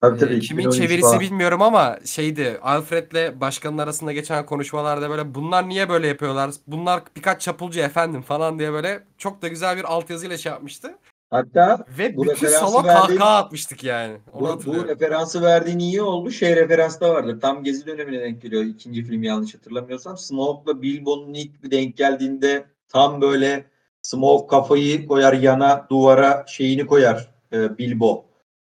Tabii 0.01 0.17
Ee, 0.17 0.21
tabii. 0.21 0.41
kimin 0.41 0.63
2013 0.63 0.77
çevirisi 0.77 1.01
falan. 1.01 1.21
bilmiyorum 1.21 1.63
ama 1.63 1.99
şeydi 2.05 2.59
Alfred'le 2.63 3.41
başkanın 3.41 3.79
arasında 3.79 4.13
geçen 4.13 4.47
konuşmalarda 4.47 5.11
böyle 5.11 5.35
bunlar 5.35 5.69
niye 5.69 5.89
böyle 5.89 6.07
yapıyorlar? 6.07 6.51
Bunlar 6.67 7.03
birkaç 7.17 7.43
çapulcu 7.43 7.81
efendim 7.81 8.23
falan 8.23 8.59
diye 8.59 8.73
böyle 8.73 9.05
çok 9.19 9.43
da 9.43 9.49
güzel 9.49 9.77
bir 9.77 9.85
altyazıyla 9.85 10.37
şey 10.39 10.53
yapmıştı. 10.53 10.99
Hatta 11.33 11.85
Ve 11.99 12.17
Bu 12.17 12.25
bütün 12.25 12.49
salon 12.49 12.85
verdiğin- 12.85 13.19
kahkaha 13.19 13.37
atmıştık 13.37 13.85
yani. 13.85 14.17
Onu 14.33 14.61
bu, 14.67 14.75
bu 14.75 14.89
referansı 14.89 15.43
verdiğin 15.43 15.79
iyi 15.79 16.03
oldu. 16.03 16.31
Şey 16.31 16.57
referans 16.57 17.01
da 17.01 17.11
vardır. 17.15 17.41
Tam 17.41 17.65
gezi 17.65 17.87
dönemine 17.87 18.21
denk 18.21 18.43
geliyor. 18.43 18.65
İkinci 18.65 19.05
film 19.05 19.23
yanlış 19.23 19.55
hatırlamıyorsam. 19.55 20.19
Smoke'la 20.19 20.83
Bilbo'nun 20.83 21.35
ilk 21.35 21.63
bir 21.63 21.71
denk 21.71 21.97
geldiğinde 21.97 22.65
tam 22.89 23.21
böyle 23.21 23.65
Smoke 24.03 24.47
kafayı 24.47 25.07
koyar 25.07 25.33
yana 25.33 25.87
duvara 25.91 26.45
şeyini 26.49 26.87
koyar 26.87 27.31
e, 27.53 27.79
Bilbo. 27.79 28.25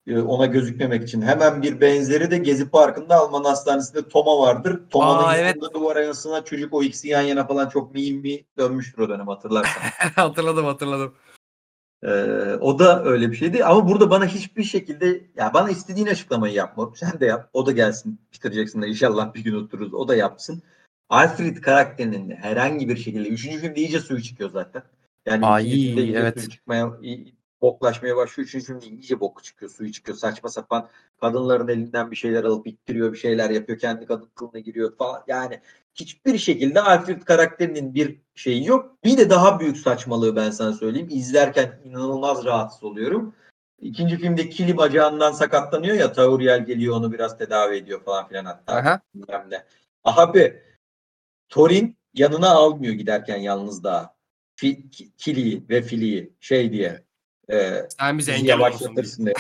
E, 0.07 0.19
ona 0.19 0.47
gözükmemek 0.47 1.03
için. 1.03 1.23
Hemen 1.23 1.63
bir 1.63 1.81
benzeri 1.81 2.31
de 2.31 2.39
Gezi 2.39 2.71
Parkı'nda 2.71 3.17
Alman 3.17 3.45
Hastanesi'nde 3.45 4.09
Toma 4.09 4.39
vardır. 4.39 4.81
Toma'nın 4.91 5.23
Aa, 5.29 5.37
evet. 5.37 5.57
duvara 5.75 6.01
yansına 6.03 6.45
çocuk 6.45 6.75
o 6.75 6.83
ikisi 6.83 7.09
yan 7.09 7.23
yana 7.23 7.47
falan 7.47 7.69
çok 7.69 7.95
mimi 7.95 8.45
dönmüştür 8.59 9.03
o 9.03 9.09
dönem 9.09 9.29
hatırlarsan. 9.29 9.83
hatırladım 10.17 10.65
hatırladım. 10.65 11.15
Ee, 12.03 12.09
o 12.61 12.79
da 12.79 13.05
öyle 13.05 13.31
bir 13.31 13.37
şeydi 13.37 13.65
ama 13.65 13.89
burada 13.89 14.11
bana 14.11 14.27
hiçbir 14.27 14.65
şekilde 14.65 15.21
ya 15.37 15.55
bana 15.55 15.71
istediğin 15.71 16.07
açıklamayı 16.07 16.55
yapma. 16.55 16.93
Sen 16.97 17.21
de 17.21 17.27
yap. 17.27 17.51
O 17.53 17.67
da 17.67 17.73
gelsin. 17.73 18.21
Peter 18.33 18.53
Jackson'da 18.53 18.87
inşallah 18.87 19.35
bir 19.35 19.45
gün 19.45 19.55
otururuz. 19.55 19.95
O 19.95 20.09
da 20.09 20.17
yapsın. 20.17 20.63
Alfred 21.09 21.57
karakterinin 21.57 22.31
herhangi 22.31 22.89
bir 22.89 22.97
şekilde 22.97 23.29
üçüncü 23.29 23.59
filmde 23.59 23.81
iyice 23.81 24.01
suyu 24.01 24.23
çıkıyor 24.23 24.51
zaten. 24.51 24.83
Yani 25.27 25.47
Ay, 25.47 25.65
filmde 25.65 26.03
iyice 26.03 26.19
evet. 26.19 26.41
suyu 26.41 26.51
çıkmaya 26.51 26.99
boklaşmaya 27.63 28.17
başlıyor. 28.17 28.47
Üçüncü 28.47 28.67
filmde 28.67 28.87
iyice 28.87 29.21
boku 29.21 29.43
çıkıyor. 29.43 29.71
Suyu 29.71 29.93
çıkıyor. 29.93 30.19
Saçma 30.19 30.49
sapan 30.49 30.89
kadınların 31.21 31.69
elinden 31.69 32.11
bir 32.11 32.17
şeyler 32.17 32.45
alıp 32.45 32.67
ittiriyor. 32.67 33.13
Bir 33.13 33.19
şeyler 33.19 33.51
yapıyor. 33.51 33.79
Kendi 33.79 34.07
kadın 34.07 34.29
kılığına 34.35 34.59
giriyor 34.59 34.97
falan. 34.97 35.25
Yani 35.27 35.61
hiçbir 36.01 36.39
şekilde 36.39 36.81
Alfred 36.81 37.23
karakterinin 37.23 37.95
bir 37.95 38.19
şeyi 38.35 38.67
yok. 38.67 38.97
Bir 39.05 39.17
de 39.19 39.31
daha 39.31 39.61
büyük 39.61 39.77
saçmalığı 39.77 40.37
ben 40.37 40.51
sana 40.51 40.73
söyleyeyim. 40.73 41.09
İzlerken 41.11 41.81
inanılmaz 41.85 42.45
rahatsız 42.45 42.85
oluyorum. 42.85 43.35
İkinci 43.81 44.17
filmde 44.19 44.49
Kili 44.49 44.77
bacağından 44.77 45.33
sakatlanıyor 45.33 45.97
ya 45.97 46.13
Tauriel 46.13 46.67
geliyor 46.67 46.97
onu 46.97 47.13
biraz 47.13 47.39
tedavi 47.39 47.77
ediyor 47.77 48.05
falan 48.05 48.29
filan 48.29 48.45
hatta. 48.45 48.73
Aha. 48.77 49.01
Bilmem. 49.15 49.63
Abi 50.05 50.63
Thorin 51.49 51.97
yanına 52.15 52.51
almıyor 52.51 52.95
giderken 52.95 53.37
yalnız 53.37 53.85
daha. 53.85 54.15
Fi, 54.57 54.91
Ki- 54.91 55.13
Kili'yi 55.17 55.65
ve 55.69 55.83
Fili'yi 55.83 56.33
şey 56.41 56.73
diye. 56.73 57.03
E, 57.51 57.83
Sen 57.99 58.19
bizi 58.19 58.33
engel 58.33 58.49
yavaşlatırsın 58.49 59.31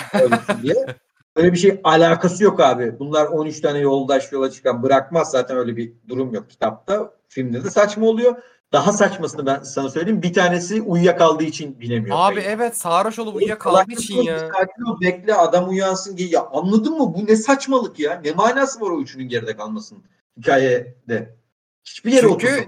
diye. 0.62 0.74
Öyle 1.38 1.52
bir 1.52 1.58
şey 1.58 1.80
alakası 1.84 2.44
yok 2.44 2.60
abi. 2.60 2.98
Bunlar 2.98 3.26
13 3.26 3.60
tane 3.60 3.78
yoldaş 3.78 4.32
yola 4.32 4.50
çıkan 4.50 4.82
bırakmaz 4.82 5.30
zaten 5.30 5.56
öyle 5.56 5.76
bir 5.76 5.92
durum 6.08 6.34
yok 6.34 6.50
kitapta. 6.50 7.12
Filmde 7.28 7.64
de 7.64 7.70
saçma 7.70 8.06
oluyor. 8.06 8.42
Daha 8.72 8.92
saçmasını 8.92 9.46
ben 9.46 9.62
sana 9.62 9.88
söyleyeyim. 9.88 10.22
Bir 10.22 10.32
tanesi 10.32 10.82
uyuyakaldığı 10.82 11.44
için 11.44 11.80
binemiyor. 11.80 12.16
Abi 12.18 12.34
kayığa. 12.34 12.50
evet 12.50 12.76
sarhoş 12.76 13.18
olup 13.18 13.36
uyuyakaldığı 13.36 13.92
için 13.92 14.22
ya. 14.22 14.38
Sakin 14.38 14.82
ol 14.82 15.00
bekle 15.00 15.34
adam 15.34 15.68
uyansın 15.68 16.16
diye. 16.16 16.28
Ya 16.28 16.46
anladın 16.46 16.98
mı? 16.98 17.14
Bu 17.14 17.26
ne 17.26 17.36
saçmalık 17.36 17.98
ya? 17.98 18.20
Ne 18.24 18.32
manası 18.32 18.80
var 18.80 18.90
o 18.90 19.00
üçünün 19.00 19.28
geride 19.28 19.56
kalmasının 19.56 20.02
hikayede? 20.38 21.36
Hiçbir 21.84 22.12
yere 22.12 22.28
Çünkü-. 22.28 22.66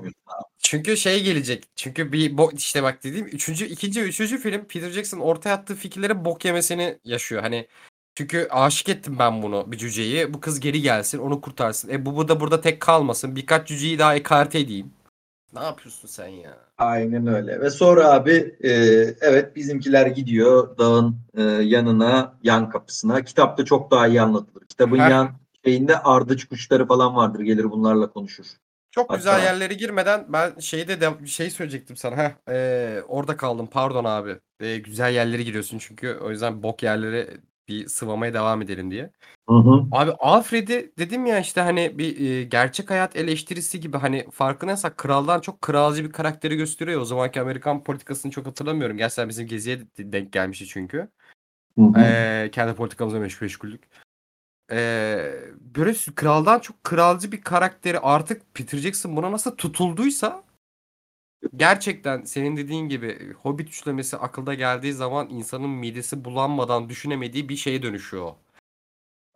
Çünkü 0.58 0.96
şey 0.96 1.22
gelecek. 1.22 1.64
Çünkü 1.76 2.12
bir 2.12 2.36
bo- 2.36 2.56
işte 2.56 2.82
bak 2.82 3.04
dediğim 3.04 3.26
üçüncü, 3.26 3.66
ikinci 3.66 4.00
üçüncü 4.00 4.38
film 4.38 4.64
Peter 4.64 4.90
Jackson 4.90 5.18
ortaya 5.18 5.54
attığı 5.54 5.74
fikirlerin 5.74 6.24
bok 6.24 6.44
yemesini 6.44 6.98
yaşıyor. 7.04 7.42
Hani 7.42 7.66
çünkü 8.20 8.48
aşık 8.50 8.88
ettim 8.88 9.16
ben 9.18 9.42
bunu 9.42 9.72
bir 9.72 9.76
cüceyi. 9.76 10.34
Bu 10.34 10.40
kız 10.40 10.60
geri 10.60 10.82
gelsin, 10.82 11.18
onu 11.18 11.40
kurtarsın. 11.40 11.88
E 11.88 12.06
bu 12.06 12.16
burada 12.16 12.40
burada 12.40 12.60
tek 12.60 12.80
kalmasın. 12.80 13.36
Birkaç 13.36 13.68
cüceyi 13.68 13.98
daha 13.98 14.14
ekarte 14.14 14.58
edeyim. 14.58 14.92
Ne 15.54 15.60
yapıyorsun 15.60 16.08
sen 16.08 16.26
ya? 16.28 16.56
Aynen 16.78 17.26
öyle. 17.26 17.60
Ve 17.60 17.70
sonra 17.70 18.10
abi 18.12 18.56
e, 18.60 18.70
evet 19.20 19.56
bizimkiler 19.56 20.06
gidiyor 20.06 20.78
dağın 20.78 21.16
e, 21.34 21.42
yanına, 21.42 22.34
yan 22.42 22.70
kapısına. 22.70 23.24
Kitapta 23.24 23.64
çok 23.64 23.90
daha 23.90 24.06
iyi 24.06 24.22
anlatılır. 24.22 24.66
Kitabın 24.66 24.98
Heh. 24.98 25.10
yan 25.10 25.30
şeyinde 25.64 25.98
ardıç 25.98 26.44
kuşları 26.44 26.86
falan 26.86 27.16
vardır. 27.16 27.40
Gelir 27.40 27.70
bunlarla 27.70 28.10
konuşur. 28.10 28.46
Çok 28.90 29.14
güzel 29.14 29.32
Hatta- 29.32 29.44
yerlere 29.44 29.74
girmeden 29.74 30.26
ben 30.28 30.58
şeyde 30.58 31.00
de 31.00 31.22
bir 31.22 31.28
şey 31.28 31.50
söyleyecektim 31.50 31.96
sana. 31.96 32.16
Heh, 32.16 32.52
e, 32.54 33.02
orada 33.08 33.36
kaldım. 33.36 33.68
Pardon 33.72 34.04
abi. 34.04 34.36
E, 34.60 34.78
güzel 34.78 35.14
yerlere 35.14 35.42
giriyorsun 35.42 35.78
çünkü 35.78 36.18
o 36.22 36.30
yüzden 36.30 36.62
bok 36.62 36.82
yerlere 36.82 37.28
bir 37.70 37.86
sıvamaya 37.86 38.34
devam 38.34 38.62
edelim 38.62 38.90
diye. 38.90 39.10
Hı 39.48 39.54
hı. 39.54 39.82
Abi 39.92 40.10
Alfred'i 40.18 40.92
dedim 40.98 41.26
ya 41.26 41.38
işte 41.40 41.60
hani 41.60 41.98
bir 41.98 42.30
e, 42.30 42.44
gerçek 42.44 42.90
hayat 42.90 43.16
eleştirisi 43.16 43.80
gibi 43.80 43.96
hani 43.96 44.26
farkındaysak 44.30 44.98
kraldan 44.98 45.40
çok 45.40 45.62
kralcı 45.62 46.04
bir 46.04 46.12
karakteri 46.12 46.56
gösteriyor. 46.56 47.00
O 47.00 47.04
zamanki 47.04 47.40
Amerikan 47.40 47.82
politikasını 47.82 48.32
çok 48.32 48.46
hatırlamıyorum. 48.46 48.96
Gerçekten 48.96 49.28
bizim 49.28 49.46
geziye 49.46 49.80
de- 49.80 50.12
denk 50.12 50.32
gelmişti 50.32 50.66
çünkü. 50.66 51.08
Hı 51.78 51.84
hı. 51.84 52.00
Ee, 52.00 52.50
kendi 52.52 52.74
politikamıza 52.74 53.18
meşgul 53.18 53.46
meşguldük. 53.46 53.82
Ee, 54.72 55.32
böyle 55.60 55.92
kraldan 56.14 56.58
çok 56.58 56.84
kralcı 56.84 57.32
bir 57.32 57.40
karakteri 57.40 57.98
artık 57.98 58.54
Peter 58.54 58.78
Jackson 58.78 59.16
buna 59.16 59.32
nasıl 59.32 59.56
tutulduysa 59.56 60.42
gerçekten 61.56 62.22
senin 62.22 62.56
dediğin 62.56 62.88
gibi 62.88 63.32
Hobbit 63.42 63.68
üçlemesi 63.68 64.16
akılda 64.16 64.54
geldiği 64.54 64.92
zaman 64.92 65.28
insanın 65.30 65.70
midesi 65.70 66.24
bulanmadan 66.24 66.88
düşünemediği 66.88 67.48
bir 67.48 67.56
şeye 67.56 67.82
dönüşüyor 67.82 68.24
o. 68.24 68.36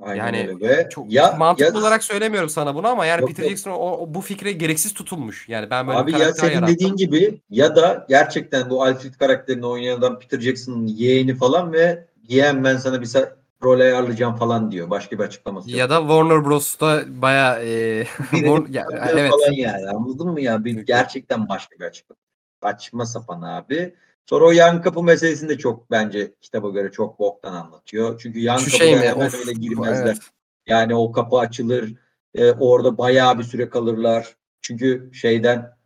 Aynen 0.03 0.19
Yani 0.35 0.49
öyle 0.49 0.69
ve 0.69 0.89
Çok 0.91 1.13
ya 1.13 1.33
mantıklı 1.39 1.75
ya 1.75 1.81
olarak 1.81 2.05
söylemiyorum 2.05 2.49
sana 2.49 2.75
bunu 2.75 2.89
ama 2.89 3.07
yani 3.07 3.21
Yok, 3.21 3.29
Peter 3.29 3.43
yok. 3.43 3.51
Jackson 3.51 3.71
o, 3.71 3.75
o- 3.75 4.15
bu 4.15 4.21
fikre 4.21 4.53
gereksiz 4.53 4.95
tutulmuş. 4.95 5.49
Yani 5.49 5.71
ben 5.71 5.87
böyle 5.87 5.99
Abi 5.99 6.13
ya 6.13 6.33
senin 6.35 6.63
dediğin 6.63 6.65
yarattım. 6.65 6.97
gibi 6.97 7.41
ya 7.51 7.77
da 7.77 8.07
gerçekten 8.09 8.71
bu 8.71 8.83
Alfred 8.85 9.15
karakterini 9.15 9.67
oynayan 9.67 9.99
adam 9.99 10.19
Peter 10.19 10.41
Jackson'ın 10.41 10.87
yeğeni 10.87 11.35
falan 11.35 11.73
ve 11.73 12.07
yeğen 12.29 12.65
ben 12.65 12.77
sana 12.77 13.01
bir 13.01 13.07
rol 13.63 13.81
ayarlayacağım 13.81 14.37
falan 14.37 14.71
diyor. 14.71 14.91
Başka 14.91 15.19
bir 15.19 15.25
açıklaması 15.25 15.71
yok. 15.71 15.79
Ya 15.79 15.91
da 15.91 15.99
Warner 16.01 16.45
Bros'ta 16.45 17.05
baya 17.23 17.63
e, 17.63 18.03
Warner- 18.31 18.73
ya- 18.73 18.87
evet. 19.11 19.31
falan 19.31 19.53
yani 19.53 19.89
anladın 19.89 20.29
mı 20.29 20.41
ya? 20.41 20.65
Bir 20.65 20.81
gerçekten 20.87 21.49
başka 21.49 21.77
bir 21.79 21.85
açıklama. 21.85 22.19
Saçma 22.63 23.07
sapan 23.07 23.43
abi. 23.43 23.95
Sonra 24.27 24.45
o 24.45 24.51
yan 24.51 24.83
kapı 24.83 25.03
meselesini 25.03 25.49
de 25.49 25.59
çok 25.59 25.91
bence 25.91 26.35
kitaba 26.41 26.71
göre 26.71 26.93
çok 26.93 27.19
boktan 27.19 27.53
anlatıyor. 27.53 28.21
Çünkü 28.23 28.39
yan 28.41 28.57
Şu 28.59 28.65
kapıda 28.65 28.79
şey 28.79 28.95
mi? 28.97 29.01
hemen 29.01 29.27
Of, 29.27 29.35
öyle 29.35 29.53
girmezler. 29.53 30.07
evet. 30.07 30.19
Yani 30.67 30.95
o 30.95 31.13
kapı 31.13 31.37
açılır. 31.39 31.95
e, 32.35 32.53
orada 32.53 32.99
bayağı 32.99 33.39
bir 33.39 33.45
süre 33.45 33.69
kalırlar. 33.69 34.37
Çünkü 34.63 35.11
şeyden 35.15 35.77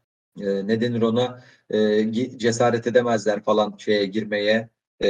e, 0.41 0.67
ne 0.67 0.81
denir 0.81 1.03
ona 1.03 1.43
e, 1.71 2.13
cesaret 2.39 2.87
edemezler 2.87 3.43
falan 3.43 3.75
şeye 3.79 4.07
girmeye. 4.07 4.69
E, 5.01 5.09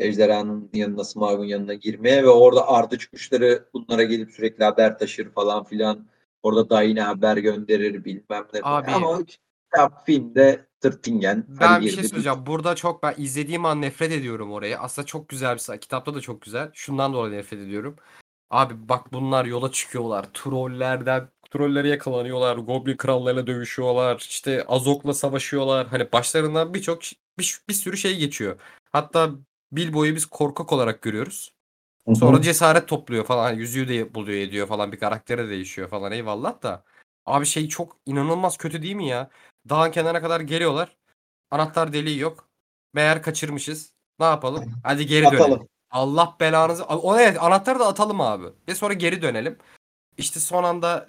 ejderhanın 0.00 0.70
yanına, 0.74 1.04
Smaug'un 1.04 1.44
yanına 1.44 1.74
girmeye 1.74 2.22
ve 2.22 2.28
orada 2.28 2.68
ardıç 2.68 3.06
kuşları 3.06 3.64
bunlara 3.74 4.02
gelip 4.02 4.30
sürekli 4.30 4.64
haber 4.64 4.98
taşır 4.98 5.30
falan 5.30 5.64
filan. 5.64 6.06
Orada 6.42 6.70
da 6.70 6.82
yine 6.82 7.00
haber 7.02 7.36
gönderir 7.36 8.04
bilmem 8.04 8.46
ne. 8.54 8.60
Abi- 8.62 8.90
Ama 8.90 9.24
kitap 9.24 10.06
filmde 10.06 10.66
tırtingen. 10.80 11.44
Ben 11.48 11.66
hadi 11.66 11.84
bir 11.84 11.90
şey 11.90 12.04
söyleyeceğim. 12.04 12.46
Burada 12.46 12.74
çok 12.74 13.02
ben 13.02 13.14
izlediğim 13.18 13.64
an 13.64 13.82
nefret 13.82 14.12
ediyorum 14.12 14.52
orayı. 14.52 14.78
Aslında 14.78 15.06
çok 15.06 15.28
güzel 15.28 15.56
bir 15.56 15.80
kitapta 15.80 16.14
da 16.14 16.20
çok 16.20 16.40
güzel. 16.42 16.70
Şundan 16.74 17.12
dolayı 17.12 17.32
nefret 17.32 17.60
ediyorum. 17.60 17.96
Abi 18.50 18.88
bak 18.88 19.12
bunlar 19.12 19.44
yola 19.44 19.72
çıkıyorlar. 19.72 20.26
Trollerden 20.34 21.28
trollere 21.50 21.88
yakalanıyorlar. 21.88 22.56
Goblin 22.56 22.96
krallarıyla 22.96 23.46
dövüşüyorlar. 23.46 24.26
İşte 24.28 24.64
Azok'la 24.68 25.14
savaşıyorlar. 25.14 25.86
Hani 25.86 26.12
başlarından 26.12 26.74
birçok 26.74 27.02
bir, 27.38 27.60
bir 27.68 27.74
sürü 27.74 27.96
şey 27.96 28.16
geçiyor. 28.16 28.56
Hatta 28.94 29.30
Bilbo'yu 29.72 30.14
biz 30.14 30.26
korkak 30.26 30.72
olarak 30.72 31.02
görüyoruz. 31.02 31.52
Hı 32.06 32.10
hı. 32.10 32.16
Sonra 32.16 32.42
cesaret 32.42 32.88
topluyor 32.88 33.24
falan. 33.24 33.52
Yüzüğü 33.52 33.88
de 33.88 34.14
buluyor 34.14 34.38
ediyor 34.38 34.66
falan. 34.66 34.92
Bir 34.92 34.98
karakteri 34.98 35.50
değişiyor 35.50 35.88
falan. 35.88 36.12
Eyvallah 36.12 36.62
da. 36.62 36.84
Abi 37.26 37.46
şey 37.46 37.68
çok 37.68 37.96
inanılmaz 38.06 38.56
kötü 38.56 38.82
değil 38.82 38.94
mi 38.94 39.08
ya? 39.08 39.30
Dağın 39.68 39.90
kenarına 39.90 40.20
kadar 40.20 40.40
geliyorlar. 40.40 40.96
Anahtar 41.50 41.92
deliği 41.92 42.18
yok. 42.18 42.48
Meğer 42.92 43.22
kaçırmışız. 43.22 43.92
Ne 44.18 44.26
yapalım? 44.26 44.72
Hadi 44.84 45.06
geri 45.06 45.24
dönelim. 45.24 45.42
Atalım. 45.42 45.68
Allah 45.90 46.36
belanızı. 46.40 46.84
O 46.84 47.18
evet 47.18 47.42
anahtarı 47.42 47.78
da 47.78 47.86
atalım 47.86 48.20
abi. 48.20 48.46
Ve 48.68 48.74
sonra 48.74 48.94
geri 48.94 49.22
dönelim. 49.22 49.58
İşte 50.16 50.40
son 50.40 50.64
anda 50.64 51.08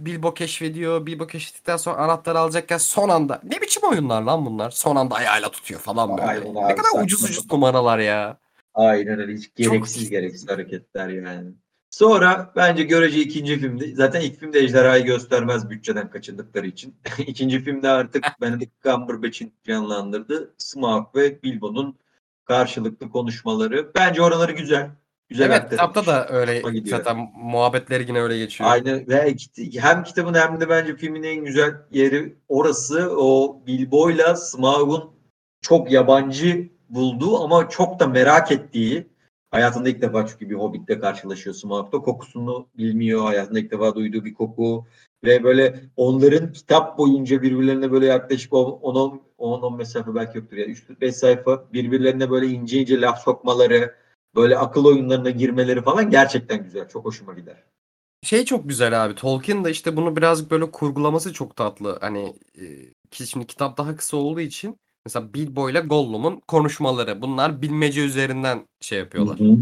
Bilbo 0.00 0.34
keşfediyor. 0.34 1.06
Bilbo 1.06 1.26
keşfettikten 1.26 1.76
sonra 1.76 1.96
anahtarı 1.96 2.38
alacakken 2.38 2.78
son 2.78 3.08
anda. 3.08 3.40
Ne 3.44 3.60
biçim 3.60 3.82
oyunlar 3.82 4.22
lan 4.22 4.46
bunlar? 4.46 4.70
Son 4.70 4.96
anda 4.96 5.14
ayağıyla 5.14 5.50
tutuyor 5.50 5.80
falan 5.80 6.10
böyle. 6.10 6.28
Aynen 6.28 6.54
ne 6.54 6.64
abi, 6.64 6.76
kadar 6.76 6.88
saçma 6.88 7.02
ucuz 7.02 7.24
ucuz 7.24 7.52
numaralar 7.52 7.98
ya. 7.98 8.38
Aynen 8.74 9.20
öyle. 9.20 9.34
Hiç 9.34 9.54
gereksiz 9.54 10.10
gereksiz 10.10 10.48
hareketler 10.48 11.08
yani. 11.08 11.52
Sonra 11.90 12.52
bence 12.56 12.82
görece 12.82 13.20
ikinci 13.20 13.58
filmde 13.58 13.94
zaten 13.94 14.20
ilk 14.20 14.40
filmde 14.40 14.58
ejderhayı 14.58 15.04
göstermez 15.04 15.70
bütçeden 15.70 16.10
kaçındıkları 16.10 16.66
için. 16.66 16.94
İkinci 17.18 17.64
filmde 17.64 17.88
artık 17.88 18.24
Benedict 18.40 18.82
Cumberbatch'in 18.82 19.52
canlandırdığı 19.66 20.54
Smaug 20.58 21.16
ve 21.16 21.42
Bilbo'nun 21.42 21.98
karşılıklı 22.44 23.10
konuşmaları. 23.10 23.94
Bence 23.94 24.22
oraları 24.22 24.52
güzel. 24.52 24.90
Güzel 25.28 25.50
evet 25.50 25.70
kitapta 25.70 26.06
da 26.06 26.28
öyle 26.28 26.62
zaten 26.84 27.30
muhabbetleri 27.36 28.04
yine 28.08 28.20
öyle 28.20 28.38
geçiyor. 28.38 28.70
Aynen 28.70 29.08
ve 29.08 29.36
hem 29.80 30.02
kitabın 30.02 30.34
hem 30.34 30.60
de 30.60 30.68
bence 30.68 30.96
filmin 30.96 31.22
en 31.22 31.44
güzel 31.44 31.74
yeri 31.90 32.36
orası. 32.48 33.10
O 33.16 33.60
Bilbo'yla 33.66 34.36
Smaug'un 34.36 35.10
çok 35.60 35.90
yabancı 35.92 36.68
bulduğu 36.88 37.44
ama 37.44 37.68
çok 37.68 38.00
da 38.00 38.06
merak 38.06 38.52
ettiği 38.52 39.06
hayatında 39.50 39.88
ilk 39.88 40.02
defa 40.02 40.26
çünkü 40.26 40.50
bir 40.50 40.54
Hobbit'le 40.54 41.00
karşılaşıyor 41.00 41.56
Smaug'da 41.56 41.98
kokusunu 41.98 42.68
bilmiyor 42.78 43.24
hayatında 43.24 43.58
ilk 43.58 43.70
defa 43.70 43.94
duyduğu 43.94 44.24
bir 44.24 44.34
koku 44.34 44.86
ve 45.24 45.44
böyle 45.44 45.80
onların 45.96 46.52
kitap 46.52 46.98
boyunca 46.98 47.42
birbirlerine 47.42 47.92
böyle 47.92 48.06
yaklaşık 48.06 48.52
10 48.52 49.20
10 49.38 49.76
mesafe 49.76 50.14
belki 50.14 50.38
yoktur 50.38 50.56
ya 50.56 50.66
3-5 50.66 51.12
sayfa 51.12 51.72
birbirlerine 51.72 52.30
böyle 52.30 52.46
ince 52.46 52.80
ince 52.80 53.00
laf 53.00 53.22
sokmaları 53.22 53.94
böyle 54.36 54.58
akıl 54.58 54.84
oyunlarına 54.84 55.30
girmeleri 55.30 55.82
falan 55.82 56.10
gerçekten 56.10 56.64
güzel 56.64 56.88
çok 56.88 57.04
hoşuma 57.04 57.34
gider. 57.34 57.64
Şey 58.22 58.44
çok 58.44 58.68
güzel 58.68 59.04
abi. 59.04 59.14
Tolkien 59.14 59.64
de 59.64 59.70
işte 59.70 59.96
bunu 59.96 60.16
birazcık 60.16 60.50
böyle 60.50 60.70
kurgulaması 60.70 61.32
çok 61.32 61.56
tatlı. 61.56 61.98
Hani 62.00 62.34
e, 62.54 62.64
ki 63.10 63.26
şimdi 63.26 63.46
kitap 63.46 63.78
daha 63.78 63.96
kısa 63.96 64.16
olduğu 64.16 64.40
için 64.40 64.78
mesela 65.06 65.34
Bilbo 65.34 65.70
ile 65.70 65.80
Gollum'un 65.80 66.40
konuşmaları 66.48 67.22
bunlar 67.22 67.62
bilmece 67.62 68.04
üzerinden 68.04 68.66
şey 68.80 68.98
yapıyorlar. 68.98 69.40
Hı 69.40 69.44
hı. 69.44 69.56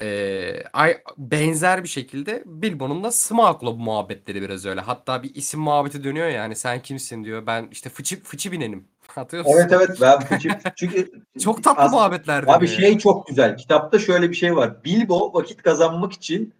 Ee, 0.00 0.62
ay, 0.72 1.02
benzer 1.18 1.82
bir 1.84 1.88
şekilde 1.88 2.42
Bilbo'nun 2.46 3.04
da 3.04 3.12
Smaug'la 3.12 3.66
bu 3.66 3.78
muhabbetleri 3.78 4.42
biraz 4.42 4.66
öyle. 4.66 4.80
Hatta 4.80 5.22
bir 5.22 5.34
isim 5.34 5.60
muhabbeti 5.60 6.04
dönüyor 6.04 6.28
ya 6.28 6.42
hani 6.42 6.56
sen 6.56 6.82
kimsin 6.82 7.24
diyor. 7.24 7.46
Ben 7.46 7.68
işte 7.72 7.90
fıçı 7.90 8.22
fıçı 8.22 8.52
binenim. 8.52 8.88
Hatırlıyor 9.14 9.46
musun? 9.46 9.60
Evet 9.62 9.72
evet 9.72 9.98
ben 10.00 10.38
çünkü 10.76 11.10
Çok 11.40 11.64
tatlı 11.64 11.82
Aslında- 11.82 11.96
muhabbetler 11.96 12.42
Abi 12.42 12.66
dönüyor 12.66 12.80
şey 12.80 12.92
ya. 12.92 12.98
çok 12.98 13.26
güzel. 13.26 13.56
Kitapta 13.56 13.98
şöyle 13.98 14.30
bir 14.30 14.34
şey 14.36 14.56
var. 14.56 14.84
Bilbo 14.84 15.32
vakit 15.34 15.62
kazanmak 15.62 16.12
için 16.12 16.54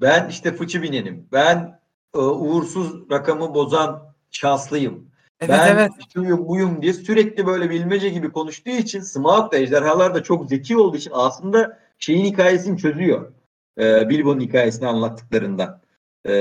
ben 0.00 0.28
işte 0.28 0.52
fıçı 0.52 0.82
binenim. 0.82 1.28
Ben 1.32 1.80
e, 2.14 2.18
uğursuz 2.18 3.10
rakamı 3.10 3.54
bozan 3.54 4.02
şanslıyım. 4.30 5.10
Evet 5.40 5.50
ben 5.50 5.74
evet. 5.76 5.92
şuyum 6.14 6.48
buyum 6.48 6.82
diye 6.82 6.92
sürekli 6.92 7.46
böyle 7.46 7.70
bilmece 7.70 8.08
gibi 8.08 8.32
konuştuğu 8.32 8.70
için 8.70 9.00
Smaug 9.00 9.52
da 9.52 9.56
ejderhalar 9.56 10.14
da 10.14 10.22
çok 10.22 10.48
zeki 10.48 10.76
olduğu 10.78 10.96
için 10.96 11.10
aslında 11.14 11.78
şeyin 11.98 12.24
hikayesini 12.24 12.78
çözüyor. 12.78 13.32
E, 13.80 14.08
Bilbo'nun 14.08 14.40
hikayesini 14.40 14.86
anlattıklarından. 14.88 15.80
E, 16.24 16.32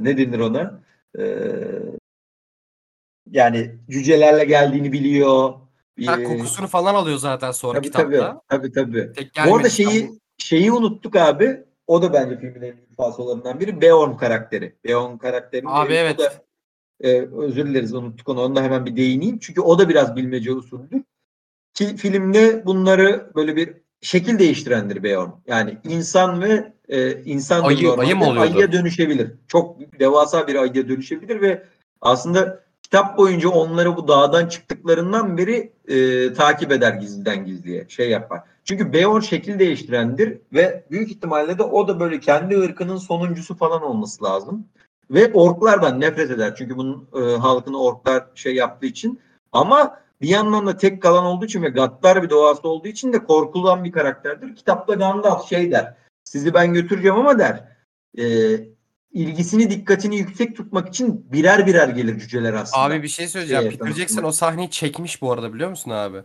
ne 0.00 0.16
denir 0.18 0.38
ona? 0.38 0.80
E, 1.18 1.24
yani 3.32 3.74
cücelerle 3.90 4.44
geldiğini 4.44 4.92
biliyor. 4.92 5.54
Ha, 6.06 6.20
E, 6.20 6.24
kokusunu 6.24 6.66
falan 6.66 6.94
alıyor 6.94 7.18
zaten 7.18 7.50
sonra 7.52 7.74
Tabii 7.78 7.86
kitapta. 7.86 8.40
tabii. 8.48 8.72
Tabii 8.72 8.72
tabii. 8.72 9.50
Bu 9.50 9.56
arada 9.56 9.68
şeyi 9.68 10.10
şeyi 10.38 10.72
unuttuk 10.72 11.16
abi. 11.16 11.64
O 11.86 12.02
da 12.02 12.12
bence 12.12 12.36
filmin 12.40 12.54
en 12.62 12.76
büyük 12.76 12.96
falsolarından 12.96 13.60
biri. 13.60 13.80
Beorn 13.80 14.16
karakteri. 14.16 14.74
Beorn 14.84 15.16
karakterinin 15.18 15.70
Abi 15.70 15.92
evet. 15.92 16.18
da, 16.18 16.32
e, 17.00 17.20
özür 17.36 17.66
dileriz 17.66 17.94
unuttuk 17.94 18.28
onu. 18.28 18.40
Onu 18.40 18.56
da 18.56 18.62
hemen 18.62 18.86
bir 18.86 18.96
değineyim. 18.96 19.38
Çünkü 19.38 19.60
o 19.60 19.78
da 19.78 19.88
biraz 19.88 20.16
bilmece 20.16 20.52
usuldür. 20.52 21.02
Ki 21.74 21.96
filmde 21.96 22.66
bunları 22.66 23.30
böyle 23.34 23.56
bir 23.56 23.74
şekil 24.00 24.38
değiştirendir 24.38 25.02
Beorn. 25.02 25.30
Yani 25.46 25.78
insan 25.84 26.42
ve 26.42 26.72
e, 26.88 27.22
insan 27.22 27.62
Ayı- 27.62 27.92
ayı 27.92 28.16
mı 28.16 28.24
oluyordu? 28.28 28.40
ayıya 28.52 28.72
dönüşebilir. 28.72 29.32
Çok 29.48 29.80
devasa 30.00 30.46
bir 30.46 30.54
ayıya 30.54 30.88
dönüşebilir 30.88 31.40
ve 31.40 31.62
aslında 32.00 32.67
kitap 32.90 33.18
boyunca 33.18 33.48
onları 33.48 33.96
bu 33.96 34.08
dağdan 34.08 34.48
çıktıklarından 34.48 35.38
beri 35.38 35.72
e, 35.88 36.32
takip 36.32 36.72
eder 36.72 36.92
gizliden 36.92 37.44
gizliye. 37.44 37.84
Şey 37.88 38.10
yapar. 38.10 38.40
Çünkü 38.64 38.92
Beorn 38.92 39.20
şekil 39.20 39.58
değiştirendir 39.58 40.38
ve 40.52 40.84
büyük 40.90 41.10
ihtimalle 41.10 41.58
de 41.58 41.62
o 41.62 41.88
da 41.88 42.00
böyle 42.00 42.20
kendi 42.20 42.58
ırkının 42.58 42.96
sonuncusu 42.96 43.56
falan 43.56 43.82
olması 43.82 44.24
lazım. 44.24 44.66
Ve 45.10 45.32
orklardan 45.32 46.00
nefret 46.00 46.30
eder. 46.30 46.54
Çünkü 46.58 46.76
bunun 46.76 47.08
e, 47.14 47.36
halkını 47.36 47.82
orklar 47.82 48.24
şey 48.34 48.54
yaptığı 48.54 48.86
için. 48.86 49.20
Ama 49.52 50.00
bir 50.22 50.28
yandan 50.28 50.66
da 50.66 50.76
tek 50.76 51.02
kalan 51.02 51.24
olduğu 51.24 51.44
için 51.44 51.62
ve 51.62 51.68
gaddar 51.68 52.22
bir 52.22 52.30
doğası 52.30 52.68
olduğu 52.68 52.88
için 52.88 53.12
de 53.12 53.24
korkulan 53.24 53.84
bir 53.84 53.92
karakterdir. 53.92 54.56
Kitapta 54.56 54.94
Gandalf 54.94 55.48
şey 55.48 55.70
der. 55.70 55.94
Sizi 56.24 56.54
ben 56.54 56.74
götüreceğim 56.74 57.16
ama 57.16 57.38
der. 57.38 57.64
E, 58.18 58.24
ilgisini 59.12 59.70
dikkatini 59.70 60.16
yüksek 60.16 60.56
tutmak 60.56 60.88
için 60.88 61.32
birer 61.32 61.66
birer 61.66 61.88
gelir 61.88 62.18
cüceler 62.18 62.54
aslında. 62.54 62.82
Abi 62.82 63.02
bir 63.02 63.08
şey 63.08 63.28
söyleyeceğim. 63.28 63.62
Şeye 63.62 63.70
Peter 63.70 63.92
Jackson 63.92 64.22
o 64.22 64.32
sahneyi 64.32 64.70
çekmiş 64.70 65.22
bu 65.22 65.32
arada 65.32 65.54
biliyor 65.54 65.70
musun 65.70 65.90
abi? 65.90 66.18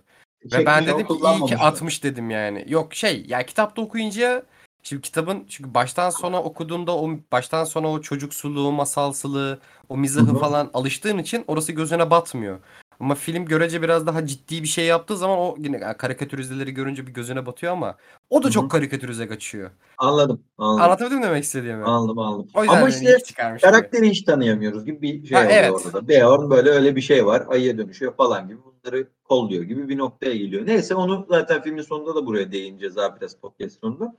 Ve 0.45 0.65
ben 0.65 0.85
çekmiş 0.85 0.93
dedim 0.93 1.07
ki 1.07 1.23
iyi 1.39 1.45
ki 1.45 1.57
atmış 1.57 2.03
dedim 2.03 2.29
yani. 2.29 2.65
Yok 2.67 2.93
şey 2.95 3.25
ya 3.27 3.45
kitapta 3.45 3.81
okuyunca 3.81 4.43
şimdi 4.83 5.01
kitabın 5.01 5.45
çünkü 5.49 5.73
baştan 5.73 6.09
sona 6.09 6.43
okuduğunda 6.43 6.97
o 6.97 7.09
baştan 7.31 7.63
sona 7.63 7.91
o 7.91 8.01
çocuksuluğu, 8.01 8.71
masalsılığı, 8.71 9.59
o 9.89 9.97
mizahı 9.97 10.27
Hı 10.27 10.31
hı. 10.31 10.39
falan 10.39 10.69
alıştığın 10.73 11.17
için 11.17 11.43
orası 11.47 11.71
gözüne 11.71 12.09
batmıyor. 12.09 12.59
Ama 12.99 13.15
film 13.15 13.45
görece 13.45 13.81
biraz 13.81 14.07
daha 14.07 14.25
ciddi 14.25 14.63
bir 14.63 14.67
şey 14.67 14.85
yaptığı 14.85 15.17
zaman 15.17 15.37
o 15.37 15.55
yine 15.57 15.77
yani 15.77 15.97
karikatürizeleri 15.97 16.73
görünce 16.73 17.07
bir 17.07 17.11
gözüne 17.13 17.45
batıyor 17.45 17.73
ama 17.73 17.97
o 18.29 18.43
da 18.43 18.51
çok 18.51 18.63
hı. 18.63 18.69
karikatürize 18.69 19.27
kaçıyor. 19.27 19.71
Anladım. 19.97 20.43
Anladım. 20.57 20.83
Anlatabildim 20.83 21.17
mi 21.19 21.23
demek 21.23 21.43
istediğimi? 21.43 21.83
Anladım 21.83 22.19
anladım. 22.19 22.47
O 22.53 22.63
yüzden 22.63 22.75
Ama 22.77 22.85
hani 22.85 22.93
işte 22.93 23.19
çıkarmış 23.27 23.61
gibi. 23.61 23.71
karakteri 23.71 24.09
hiç 24.09 24.21
tanıyamıyoruz 24.21 24.85
gibi 24.85 25.01
bir 25.01 25.27
şey 25.27 25.37
Ha, 25.37 25.43
oluyor 25.43 25.57
evet. 25.59 25.71
orada 25.71 25.93
da. 25.93 26.07
Beorn 26.07 26.49
böyle 26.49 26.69
öyle 26.69 26.95
bir 26.95 27.01
şey 27.01 27.25
var. 27.25 27.45
Ayıya 27.49 27.77
dönüşüyor 27.77 28.15
falan 28.15 28.47
gibi. 28.47 28.59
Bunları 28.65 29.07
kolluyor 29.23 29.63
gibi 29.63 29.89
bir 29.89 29.97
noktaya 29.97 30.35
geliyor. 30.35 30.67
Neyse 30.67 30.95
onu 30.95 31.25
zaten 31.29 31.61
filmin 31.61 31.81
sonunda 31.81 32.15
da 32.15 32.25
buraya 32.25 32.51
değineceğiz 32.51 32.97
abi 32.97 33.19
biraz 33.21 33.35
podcast 33.35 33.79
sonunda. 33.81 34.15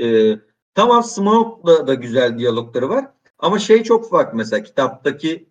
Ee, 0.00 0.38
tamam 0.74 1.02
Smaug'la 1.04 1.86
da 1.86 1.94
güzel 1.94 2.38
diyalogları 2.38 2.88
var. 2.88 3.06
Ama 3.38 3.58
şey 3.58 3.82
çok 3.82 4.10
farklı 4.10 4.36
mesela 4.36 4.62
kitaptaki 4.62 5.49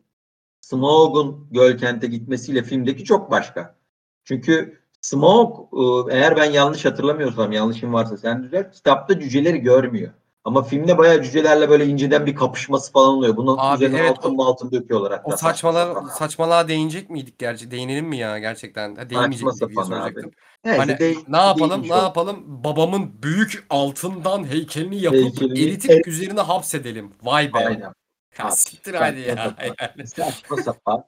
Smaug'un 0.62 1.48
Gölkent'e 1.52 2.08
gitmesiyle 2.08 2.64
filmdeki 2.64 3.04
çok 3.04 3.32
başka. 3.32 3.76
Çünkü 4.24 4.80
Smaug 5.02 5.58
e, 5.74 6.16
eğer 6.16 6.36
ben 6.38 6.52
yanlış 6.52 6.86
hatırlamıyorsam 6.86 7.52
yanlışım 7.52 7.94
varsa 7.94 8.18
sen 8.18 8.44
düzelt. 8.44 8.72
Kitapta 8.74 9.20
cüceleri 9.20 9.58
görmüyor. 9.58 10.12
Ama 10.44 10.64
filmde 10.64 10.98
bayağı 10.98 11.24
cücelerle 11.24 11.70
böyle 11.70 11.86
inceden 11.86 12.26
bir 12.26 12.36
kapışması 12.36 12.92
falan 12.92 13.10
oluyor. 13.10 13.38
Bunun 13.38 13.56
Abi 13.60 13.76
üzerine 13.76 14.00
evet, 14.00 14.12
altın 14.18 14.38
altın 14.38 14.72
döküyorlar 14.72 15.12
hatta. 15.12 15.34
O 15.34 15.38
saçma 15.38 16.04
saçmalığa, 16.18 16.68
değinecek 16.68 17.10
miydik 17.10 17.40
gerçi? 17.40 17.72
Değinelim 17.72 18.06
mi 18.06 18.18
ya 18.18 18.40
gerçekten? 18.40 18.96
Ha, 18.96 19.10
değinmeyecek 19.10 19.70
diye 19.70 19.86
soracaktım. 19.86 20.32
Neyse, 20.66 20.78
Hani 20.80 21.00
de- 21.00 21.16
ne 21.28 21.38
yapalım 21.38 21.88
ne 21.88 21.94
o. 21.94 21.98
yapalım 21.98 22.64
babamın 22.64 23.24
büyük 23.24 23.66
altından 23.70 24.44
heykelini 24.52 25.02
yapıp 25.02 25.20
Heykelini 25.20 25.60
eritip 25.64 25.92
erit- 25.92 26.10
üzerine 26.10 26.42
hapsedelim. 26.42 27.12
Vay 27.24 27.54
be. 27.54 27.58
Aynen. 27.58 27.94
Ya 28.40 28.52
siktir 28.52 28.94
hadi 28.94 29.20
ya. 29.20 29.56
Yani. 29.80 30.08
Saçma 30.08 30.58
sapan. 30.58 31.04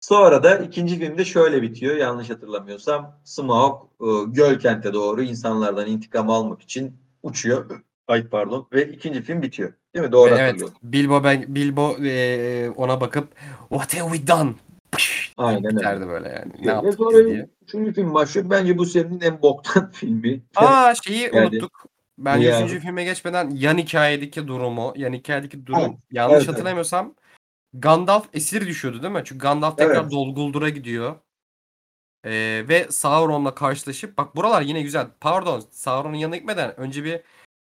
Sonra 0.00 0.42
da 0.42 0.56
ikinci 0.58 0.98
filmde 0.98 1.24
şöyle 1.24 1.62
bitiyor 1.62 1.96
yanlış 1.96 2.30
hatırlamıyorsam. 2.30 3.20
Smaug 3.24 3.82
e, 4.00 4.06
Gölkent'e 4.26 4.92
doğru 4.92 5.22
insanlardan 5.22 5.86
intikam 5.86 6.30
almak 6.30 6.62
için 6.62 6.96
uçuyor. 7.22 7.82
Ay 8.08 8.28
pardon. 8.28 8.68
Ve 8.72 8.88
ikinci 8.88 9.22
film 9.22 9.42
bitiyor. 9.42 9.72
Değil 9.94 10.06
mi? 10.06 10.12
Doğru 10.12 10.30
Ve 10.30 10.34
evet 10.34 10.46
hatırlıyorum. 10.48 10.76
Bilbo 10.82 11.24
ben 11.24 11.54
Bilbo 11.54 11.96
eee, 11.98 12.70
ona 12.76 13.00
bakıp 13.00 13.28
what 13.68 13.94
have 14.00 14.16
we 14.16 14.26
done? 14.26 14.50
Aynen 15.36 15.76
öyle. 15.94 16.08
böyle 16.08 16.28
yani. 16.28 16.52
Ne 16.66 16.70
yaptık 16.70 16.94
sonra 16.94 17.24
diye. 17.26 17.48
üçüncü 17.62 17.92
film 17.92 18.14
başlıyor. 18.14 18.50
Bence 18.50 18.78
bu 18.78 18.86
serinin 18.86 19.20
en 19.20 19.42
boktan 19.42 19.90
filmi. 19.92 20.42
Aa 20.56 20.94
şeyi 20.94 21.30
Yani- 21.34 21.48
unuttuk. 21.48 21.86
Ben 22.18 22.36
Yani. 22.36 22.68
filme 22.68 23.04
geçmeden 23.04 23.50
yan 23.50 23.78
hikayedeki 23.78 24.48
durumu, 24.48 24.92
yan 24.96 25.12
hikayedeki 25.12 25.66
durum 25.66 25.80
Evet, 25.80 25.98
yanlış 26.10 26.36
evet, 26.36 26.48
hatırlamıyorsam 26.48 27.14
Gandalf 27.74 28.28
esir 28.32 28.66
düşüyordu 28.66 29.02
değil 29.02 29.14
mi? 29.14 29.22
Çünkü 29.24 29.38
Gandalf 29.38 29.78
tekrar 29.78 30.02
Evet. 30.02 30.12
Dol 30.12 30.34
Guldur 30.34 30.66
gidiyor. 30.66 31.16
Ee, 32.24 32.64
ve 32.68 32.86
Sauron'la 32.90 33.54
karşılaşıp 33.54 34.18
bak 34.18 34.36
buralar 34.36 34.62
yine 34.62 34.82
güzel. 34.82 35.06
Pardon, 35.20 35.62
Sauron'un 35.70 36.16
yanına 36.16 36.36
gitmeden 36.36 36.80
önce 36.80 37.04
bir 37.04 37.20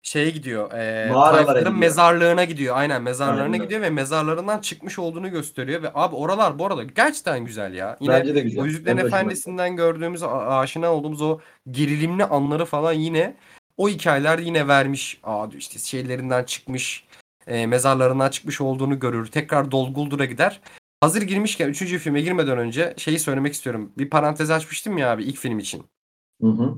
şeye 0.01 0.30
gidiyor. 0.30 0.72
E, 0.73 1.09
Mağaralara 1.11 1.45
Tayfların 1.45 1.80
mezarlığına 1.80 2.43
gidiyor. 2.43 2.77
Aynen 2.77 3.01
mezarlarına 3.01 3.43
Aynen 3.43 3.61
gidiyor 3.61 3.81
ve 3.81 3.89
mezarlarından 3.89 4.59
çıkmış 4.59 4.99
olduğunu 4.99 5.31
gösteriyor 5.31 5.84
ve 5.84 5.91
abi 5.93 6.15
oralar 6.15 6.59
bu 6.59 6.65
arada 6.65 6.84
gerçekten 6.84 7.45
güzel 7.45 7.73
ya. 7.73 7.97
Yine 7.99 8.13
Bence 8.13 8.35
de 8.35 8.41
güzel. 8.41 8.61
o 8.61 8.65
Yüzüklerin 8.65 8.97
Efendisi'nden 8.97 9.76
gördüğümüz, 9.76 10.23
aşina 10.23 10.93
olduğumuz 10.93 11.22
o 11.22 11.39
gerilimli 11.72 12.26
anları 12.26 12.65
falan 12.65 12.93
yine 12.93 13.35
o 13.82 13.90
hikayeler 13.90 14.40
yine 14.40 14.68
vermiş. 14.68 15.20
Aa 15.24 15.48
işte 15.58 15.80
şeylerinden 15.80 16.44
çıkmış, 16.44 17.08
e, 17.48 17.68
mezarlarından 17.68 18.30
çıkmış 18.30 18.62
olduğunu 18.62 18.99
görür. 18.99 19.26
Tekrar 19.28 19.72
Dol 19.72 19.94
Guldur'a 19.94 20.26
gider. 20.26 20.62
Hazır 20.99 21.22
girmişken 21.22 21.70
3. 21.70 21.98
filme 21.98 22.22
girmeden 22.22 22.58
önce 22.58 22.94
şeyi 22.98 23.20
söylemek 23.20 23.53
istiyorum. 23.53 23.91
Bir 23.98 24.10
parantez 24.10 24.52
açmıştım 24.52 24.98
ya 24.98 25.12
abi 25.12 25.24
ilk 25.24 25.38
film 25.38 25.60
için. 25.60 25.86
Hı 26.41 26.48
hı. 26.48 26.76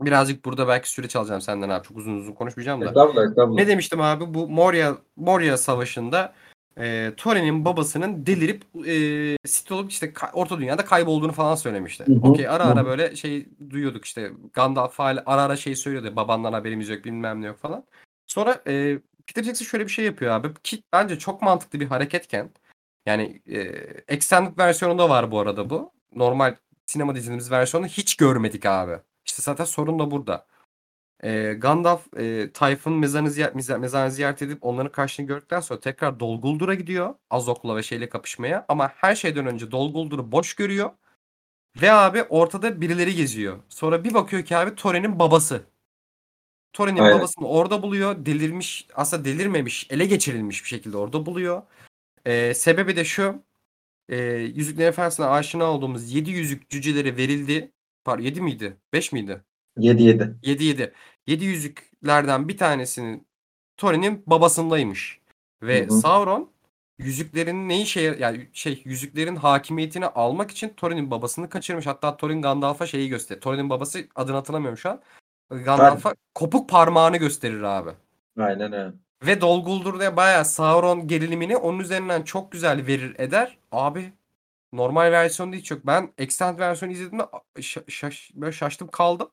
Birazcık 0.00 0.44
burada 0.44 0.68
belki 0.68 0.90
süre 0.90 1.08
çalacağım 1.08 1.40
senden 1.40 1.68
abi. 1.68 1.86
Çok 1.86 1.96
uzun 1.96 2.16
uzun 2.16 2.32
konuşmayacağım 2.32 2.80
da. 2.80 2.86
Estağfurullah, 2.86 3.24
estağfurullah. 3.24 3.56
Ne 3.56 3.66
demiştim 3.66 4.00
abi? 4.00 4.34
Bu 4.34 4.48
Moria 4.48 4.96
Moria 5.16 5.56
Savaşı'nda 5.56 6.32
e, 6.78 7.12
Thorin'in 7.16 7.64
babasının 7.64 8.26
delirip 8.26 8.64
e, 8.86 9.36
sit 9.48 9.72
olup 9.72 9.90
işte 9.90 10.12
orta 10.32 10.58
dünyada 10.58 10.84
kaybolduğunu 10.84 11.32
falan 11.32 11.54
söylemişti. 11.54 12.04
Okey 12.22 12.48
ara 12.48 12.64
ara 12.64 12.86
böyle 12.86 13.16
şey 13.16 13.46
duyuyorduk 13.70 14.04
işte 14.04 14.32
Gandalf 14.52 14.98
hala 14.98 15.22
ara 15.26 15.42
ara 15.42 15.56
şey 15.56 15.76
söylüyordu. 15.76 16.16
Babandan 16.16 16.52
haberimiz 16.52 16.88
yok 16.88 17.04
bilmem 17.04 17.42
ne 17.42 17.46
yok 17.46 17.58
falan. 17.58 17.84
Sonra 18.26 18.62
e, 18.66 18.98
Peter 19.26 19.42
Jackson 19.42 19.64
şöyle 19.64 19.84
bir 19.84 19.90
şey 19.90 20.04
yapıyor 20.04 20.32
abi. 20.32 20.54
Ki 20.62 20.82
bence 20.92 21.18
çok 21.18 21.42
mantıklı 21.42 21.80
bir 21.80 21.86
hareketken 21.86 22.50
yani 23.06 23.42
e, 23.46 23.58
extended 24.08 24.58
versiyonunda 24.58 25.10
var 25.10 25.30
bu 25.30 25.40
arada 25.40 25.70
bu. 25.70 25.92
Normal 26.14 26.54
sinema 26.86 27.14
dizimiz 27.14 27.50
versiyonu 27.50 27.86
hiç 27.86 28.16
görmedik 28.16 28.66
abi. 28.66 28.98
İşte 29.26 29.42
zaten 29.42 29.64
sorun 29.64 29.98
da 29.98 30.10
burada. 30.10 30.46
E, 31.22 31.52
Gandalf 31.52 32.18
e, 32.18 32.52
Tayf'ın 32.52 32.92
mezarını, 32.92 33.30
ziyaret, 33.30 33.56
meza- 33.56 33.78
mezarını 33.78 34.10
ziyaret 34.12 34.42
edip 34.42 34.58
onların 34.64 34.92
karşını 34.92 35.26
gördükten 35.26 35.60
sonra 35.60 35.80
tekrar 35.80 36.20
Dol 36.20 36.40
Guldur'a 36.40 36.74
gidiyor. 36.74 37.14
Azok'la 37.30 37.76
ve 37.76 37.82
şeyle 37.82 38.08
kapışmaya. 38.08 38.64
Ama 38.68 38.88
her 38.88 39.14
şeyden 39.14 39.46
önce 39.46 39.70
Dol 39.70 39.92
Guldur'u 39.92 40.32
boş 40.32 40.54
görüyor. 40.54 40.90
Ve 41.82 41.92
abi 41.92 42.22
ortada 42.22 42.80
birileri 42.80 43.14
geziyor. 43.14 43.58
Sonra 43.68 44.04
bir 44.04 44.14
bakıyor 44.14 44.44
ki 44.44 44.56
abi 44.56 44.74
Thorin'in 44.74 45.18
babası. 45.18 45.62
Thorin'in 46.72 47.00
Aynen. 47.00 47.18
babasını 47.18 47.48
orada 47.48 47.82
buluyor. 47.82 48.26
Delirmiş, 48.26 48.86
aslında 48.94 49.24
delirmemiş, 49.24 49.86
ele 49.90 50.06
geçirilmiş 50.06 50.64
bir 50.64 50.68
şekilde 50.68 50.96
orada 50.96 51.26
buluyor. 51.26 51.62
E, 52.24 52.54
sebebi 52.54 52.96
de 52.96 53.04
şu. 53.04 53.42
E, 54.08 54.16
Yüzüklerin 54.32 54.88
Efendisi'ne 54.88 55.26
aşina 55.26 55.64
olduğumuz 55.64 56.12
7 56.12 56.30
yüzük 56.30 56.70
cüceleri 56.70 57.16
verildi. 57.16 57.72
Pardon 58.04 58.22
7 58.22 58.40
miydi? 58.40 58.76
5 58.92 59.12
miydi? 59.12 59.44
7 59.80 60.02
7. 60.02 60.34
7 60.42 60.64
7. 60.64 60.92
7 61.26 61.44
yüzüklerden 61.44 62.48
bir 62.48 62.56
tanesinin 62.58 63.26
Thorin'in 63.76 64.22
babasındaymış. 64.26 65.20
Ve 65.62 65.86
Hı 65.86 65.94
hı. 65.94 66.00
Sauron 66.00 66.50
yüzüklerin 66.98 67.68
ne 67.68 67.80
işe 67.82 68.00
yar- 68.00 68.16
yani 68.16 68.48
şey 68.52 68.82
yüzüklerin 68.84 69.36
hakimiyetini 69.36 70.06
almak 70.06 70.50
için 70.50 70.68
Thorin'in 70.76 71.10
babasını 71.10 71.48
kaçırmış. 71.48 71.86
Hatta 71.86 72.16
Thorin 72.16 72.42
Gandalf'a 72.42 72.86
şeyi 72.86 73.08
gösterir. 73.08 73.40
Thorin'in 73.40 73.70
babası 73.70 74.06
adını 74.14 74.36
hatırlamıyorum 74.36 74.78
şu 74.78 74.90
an. 74.90 75.00
Gandalf'a 75.50 76.14
kopuk 76.34 76.68
parmağını 76.68 77.16
gösterir 77.16 77.62
abi. 77.62 77.90
Aynen 78.38 78.72
öyle. 78.72 78.92
Ve 79.26 79.40
Dol 79.40 79.64
Guldur'da 79.64 80.16
bayağı 80.16 80.44
Sauron 80.44 81.08
gerilimini 81.08 81.56
onun 81.56 81.78
üzerinden 81.78 82.22
çok 82.22 82.52
güzel 82.52 82.86
verir 82.86 83.14
eder. 83.18 83.58
Abi 83.72 84.12
normal 84.72 85.12
versiyonda 85.12 85.56
hiç 85.56 85.70
yok. 85.70 85.80
Ben 85.86 86.12
extended 86.18 86.58
versiyonu 86.60 86.92
izlediğimde 86.94 87.22
şa- 87.56 87.90
şaş, 87.90 88.30
böyle 88.34 88.52
şaştım 88.52 88.88
kaldım. 88.88 89.30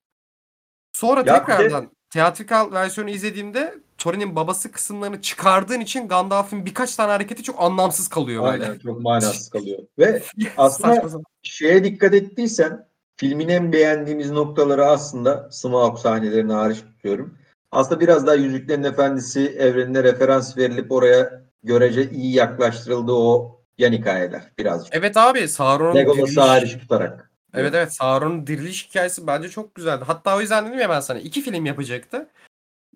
Sonra 0.94 1.20
Ya 1.20 1.26
bir 1.26 1.32
de- 1.32 1.36
tekrardan 1.58 1.92
teatrikal 2.10 2.72
versiyonu 2.72 3.10
izlediğimde 3.10 3.74
Thorin'in 3.98 4.36
babası 4.36 4.72
kısımlarını 4.72 5.22
çıkardığın 5.22 5.80
için 5.80 6.08
Gandalf'ın 6.08 6.66
birkaç 6.66 6.96
tane 6.96 7.12
hareketi 7.12 7.44
çok 7.44 7.62
anlamsız 7.62 8.08
kalıyor 8.08 8.44
böyle. 8.44 8.64
Aynen 8.66 8.80
çok 8.80 9.02
manasız 9.02 9.50
kalıyor. 9.50 9.80
Ve 10.00 10.24
aslında- 10.58 10.88
Saçma 10.96 11.10
sapan. 11.10 11.24
şeye 11.44 11.84
dikkat 11.84 12.14
ettiysen 12.14 12.88
filmin 13.18 13.50
en 13.50 13.74
beğendiğimiz 13.74 14.32
noktaları 14.32 14.86
aslında 14.86 15.50
Smaug 15.52 15.98
sahnelerini 16.00 16.54
hariç 16.54 16.82
tutuyorum. 16.82 17.38
Aslında 17.72 18.00
biraz 18.00 18.28
daha 18.28 18.36
Yüzüklerin 18.36 18.84
Efendisi 18.84 19.48
evrenine 19.48 20.04
referans 20.04 20.58
verilip 20.58 20.92
oraya 20.92 21.42
görece 21.64 22.10
iyi 22.10 22.34
yaklaştırıldı 22.36 23.12
o 23.12 23.60
yan 23.78 23.92
hikayeler 23.94 24.52
birazcık. 24.58 24.96
Evet 24.96 25.18
abi 25.18 25.48
Sauron'un 25.48 25.96
diriliş- 25.96 26.38
hariç 26.42 26.78
tutarak. 26.80 27.27
Evet 27.54 27.74
evet 27.74 27.94
Sauron'un 27.94 28.48
diriliş 28.48 28.90
hikayesi 28.90 29.28
bence 29.28 29.50
çok 29.50 29.76
güzeldi. 29.76 30.04
Hatta 30.08 30.38
o 30.38 30.42
yüzden 30.42 30.68
dedim 30.68 30.80
ya 30.80 30.90
ben 30.90 31.00
sana 31.00 31.20
iki 31.20 31.42
film 31.42 31.66
yapacaktı. 31.66 32.30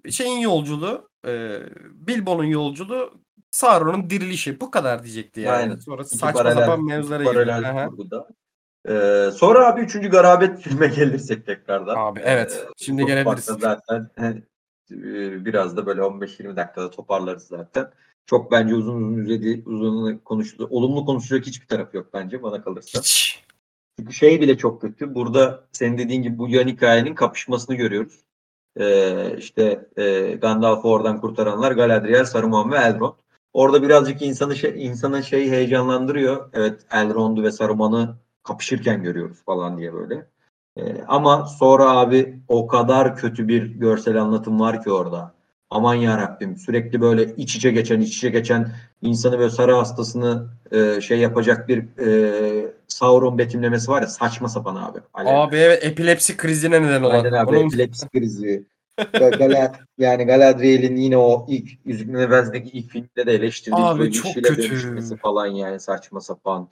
Şeyin 0.10 0.40
yolculuğu, 0.40 1.10
e, 1.28 1.60
Bilbo'nun 1.94 2.44
yolculuğu, 2.44 3.14
Sauron'un 3.52 4.10
dirilişi. 4.10 4.62
Bu 4.62 4.72
kadar 4.72 5.04
diyecekti 5.04 5.40
yani. 5.40 5.56
Aynen. 5.56 5.76
Sonra 5.76 6.02
İki 6.02 6.18
saçma 6.18 6.42
paralel- 6.44 6.56
sapan 6.60 6.84
mevzulara 6.86 7.24
girdi. 7.24 8.26
Ee, 8.90 9.30
sonra 9.36 9.68
abi 9.68 9.82
üçüncü 9.82 10.10
garabet 10.10 10.60
filme 10.60 10.88
gelirsek 10.96 11.46
tekrardan. 11.46 11.96
Abi 11.98 12.20
evet. 12.24 12.66
Ee, 12.66 12.70
Şimdi 12.78 13.06
gelebiliriz. 13.06 13.46
Zaten 13.46 14.10
biraz 15.46 15.78
da 15.78 15.86
böyle 15.86 16.02
15-20 16.02 16.56
dakikada 16.56 16.90
toparlarız 16.90 17.44
zaten. 17.44 17.92
Çok 18.26 18.52
bence 18.52 18.76
uzun 18.76 18.96
uzun 18.96 19.18
üzeri, 19.18 19.64
uzun 19.66 20.18
konuşuldu. 20.18 20.68
Olumlu 20.70 21.06
konuşacak 21.06 21.46
hiçbir 21.48 21.68
taraf 21.68 21.94
yok 21.94 22.08
bence 22.14 22.44
bana 22.44 22.64
kalırsa. 22.64 23.00
Hiç. 23.00 23.44
Çünkü 24.00 24.14
şey 24.14 24.42
bile 24.42 24.58
çok 24.58 24.82
kötü. 24.82 25.16
Burada 25.16 25.64
senin 25.72 25.98
dediğin 25.98 26.24
gibi 26.24 26.38
bu 26.38 26.50
yan 26.50 26.68
hikayenin 26.68 27.16
kapışmasını 27.16 27.76
görüyoruz. 27.76 28.20
Ee, 28.80 29.38
işte 29.38 29.90
e, 29.98 30.32
Gandalf'ı 30.32 30.88
oradan 30.88 31.22
kurtaranlar 31.22 31.72
Galadriel, 31.72 32.26
Saruman 32.26 32.72
ve 32.72 32.76
Elrond. 32.76 33.14
Orada 33.54 33.84
birazcık 33.84 34.22
insanı 34.22 34.56
şey, 34.56 34.86
insana 34.86 35.22
şey 35.22 35.50
heyecanlandırıyor. 35.50 36.50
Evet 36.54 36.82
Elrond'u 36.92 37.44
ve 37.44 37.52
Saruman'ı 37.52 38.16
kapışırken 38.44 39.04
görüyoruz 39.04 39.38
falan 39.46 39.78
diye 39.78 39.94
böyle. 39.94 40.28
Ee, 40.78 41.04
ama 41.08 41.46
sonra 41.46 41.92
abi 41.92 42.40
o 42.48 42.68
kadar 42.68 43.16
kötü 43.16 43.48
bir 43.48 43.66
görsel 43.66 44.22
anlatım 44.22 44.60
var 44.60 44.84
ki 44.84 44.92
orada. 44.92 45.34
Aman 45.70 45.96
ya 45.96 46.18
Rabbim 46.18 46.58
sürekli 46.58 47.02
böyle 47.02 47.36
iç 47.36 47.56
içe 47.56 47.72
geçen 47.72 48.02
iç 48.02 48.18
içe 48.18 48.30
geçen 48.30 48.72
insanı 49.02 49.40
böyle 49.40 49.50
sarı 49.50 49.74
hastasını 49.74 50.50
e, 50.72 51.02
şey 51.02 51.20
yapacak 51.20 51.68
bir 51.68 51.98
e, 52.00 52.74
Sauron 53.02 53.38
betimlemesi 53.38 53.92
var 53.92 54.02
ya 54.02 54.08
saçma 54.08 54.50
sapan 54.50 54.76
abi. 54.76 55.00
Alev. 55.14 55.30
Abi 55.34 55.56
evet 55.56 55.86
epilepsi 55.86 56.38
krizine 56.38 56.82
neden 56.82 57.02
olan. 57.04 57.16
Aynen 57.16 57.32
abi 57.32 57.50
Onun- 57.58 57.68
epilepsi 57.68 58.10
krizi. 58.10 58.66
Galad, 59.14 59.76
yani 59.98 60.24
Galadriel'in 60.24 60.96
yine 60.96 61.18
o 61.18 61.46
ilk 61.50 61.70
Yüzüklerin 61.86 62.20
Efendisi'ndeki 62.20 62.70
ilk 62.70 62.90
filmde 62.92 63.26
de 63.26 63.32
eleştirdiği 63.34 63.86
Abi 63.86 64.12
çok 64.12 64.34
kötü. 64.34 64.58
dönüşmesi 64.58 65.18
falan 65.18 65.46
yani 65.48 65.80
saçma 65.80 66.22
sapan. 66.22 66.70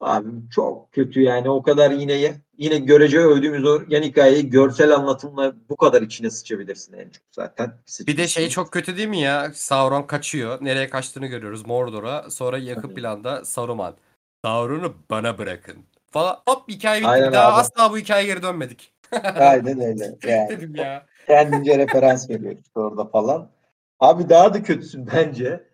Abi 0.00 0.28
çok 0.50 0.92
kötü 0.92 1.20
yani 1.22 1.50
o 1.50 1.62
kadar 1.62 1.90
yine 1.90 2.34
yine 2.58 2.78
görece 2.78 3.18
övdüğümüz 3.18 3.64
o 3.64 3.80
yan 3.88 4.02
hikayeyi 4.02 4.50
görsel 4.50 4.94
anlatımla 4.94 5.54
bu 5.70 5.76
kadar 5.76 6.02
içine 6.02 6.30
sıçabilirsin 6.30 6.92
en 6.92 7.08
çok 7.10 7.22
zaten. 7.32 7.72
Bir 8.06 8.16
de 8.16 8.28
şey 8.28 8.48
çok 8.48 8.72
kötü 8.72 8.96
değil 8.96 9.08
mi 9.08 9.20
ya? 9.20 9.50
Sauron 9.54 10.02
kaçıyor. 10.02 10.58
Nereye 10.64 10.88
kaçtığını 10.88 11.26
görüyoruz 11.26 11.66
Mordor'a. 11.66 12.30
Sonra 12.30 12.58
yakın 12.58 12.94
planda 12.94 13.44
Saruman. 13.44 13.94
Sauron'u 14.44 14.94
bana 15.10 15.38
bırakın. 15.38 15.76
Falan 16.10 16.36
hop 16.48 16.68
hikaye 16.68 17.00
bitti. 17.00 17.10
Aynen 17.10 17.32
daha 17.32 17.52
abi. 17.52 17.60
asla 17.60 17.90
bu 17.90 17.98
hikayeye 17.98 18.26
geri 18.26 18.42
dönmedik. 18.42 18.92
Aynen 19.36 19.80
öyle. 19.80 20.16
Yani. 20.26 20.48
Dedim 20.48 20.74
ya. 20.74 21.06
kendince 21.26 21.78
referans 21.78 22.30
veriyor 22.30 22.52
işte 22.52 22.80
orada 22.80 23.04
falan. 23.04 23.50
Abi 24.00 24.28
daha 24.28 24.54
da 24.54 24.62
kötüsü 24.62 25.06
bence. 25.06 25.64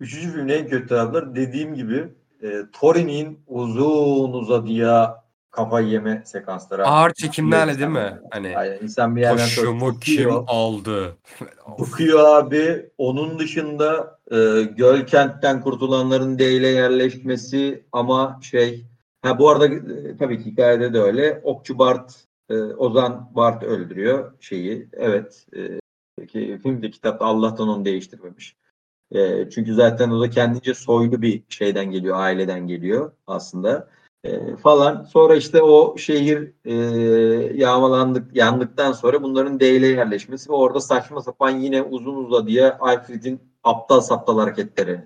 Üçüncü 0.00 0.32
filmin 0.32 0.48
en 0.48 0.68
kötü 0.68 0.86
tarafları 0.86 1.36
dediğim 1.36 1.74
gibi 1.74 2.08
e, 2.42 2.48
Tori'nin 2.72 3.40
uzun 3.46 4.32
uzadıya 4.32 5.24
kafayı 5.50 5.88
yeme 5.88 6.22
sekansları. 6.24 6.86
Ağır 6.86 7.12
çekimlerle 7.12 7.78
değil 7.78 7.90
mi? 7.90 8.20
Hani 8.30 8.58
Aynen. 8.58 8.78
İnsan 8.82 9.16
bir 9.16 9.20
yerden 9.20 9.36
taşımı 9.36 10.00
kim 10.00 10.30
aldı? 10.46 11.16
Bıkıyor 11.78 12.36
abi. 12.36 12.90
Onun 12.98 13.38
dışında 13.38 14.17
e, 14.32 14.62
Gölkent'ten 14.62 15.60
kurtulanların 15.60 16.38
D 16.38 16.52
ile 16.52 16.68
yerleşmesi 16.68 17.84
ama 17.92 18.40
şey 18.42 18.86
ha 19.22 19.38
bu 19.38 19.48
arada 19.48 19.66
e, 19.66 20.16
tabii 20.16 20.38
ki 20.38 20.50
hikayede 20.50 20.94
de 20.94 21.00
öyle. 21.00 21.40
Okçu 21.44 21.78
Bart 21.78 22.24
e, 22.48 22.54
Ozan 22.54 23.30
Bart 23.34 23.62
öldürüyor 23.62 24.32
şeyi. 24.40 24.88
Evet. 24.92 25.46
E, 25.56 25.78
filmde 26.58 26.90
kitapta 26.90 27.24
Allah'tan 27.24 27.68
onu 27.68 27.84
değiştirmemiş. 27.84 28.56
E, 29.10 29.50
çünkü 29.50 29.74
zaten 29.74 30.10
o 30.10 30.20
da 30.20 30.30
kendince 30.30 30.74
soylu 30.74 31.22
bir 31.22 31.42
şeyden 31.48 31.90
geliyor, 31.90 32.16
aileden 32.16 32.66
geliyor 32.66 33.12
aslında. 33.26 33.88
E, 34.24 34.56
falan. 34.56 35.02
Sonra 35.02 35.36
işte 35.36 35.62
o 35.62 35.98
şehir 35.98 36.52
e, 36.64 36.74
yağmalandık, 37.54 38.36
yandıktan 38.36 38.92
sonra 38.92 39.22
bunların 39.22 39.60
D 39.60 39.76
ile 39.76 39.86
yerleşmesi 39.86 40.50
ve 40.50 40.54
orada 40.54 40.80
saçma 40.80 41.22
sapan 41.22 41.50
yine 41.50 41.82
uzun 41.82 42.16
uzadıya 42.16 42.78
Alfred'in 42.80 43.40
aptal 43.64 44.00
saptal 44.00 44.38
hareketleri 44.38 45.00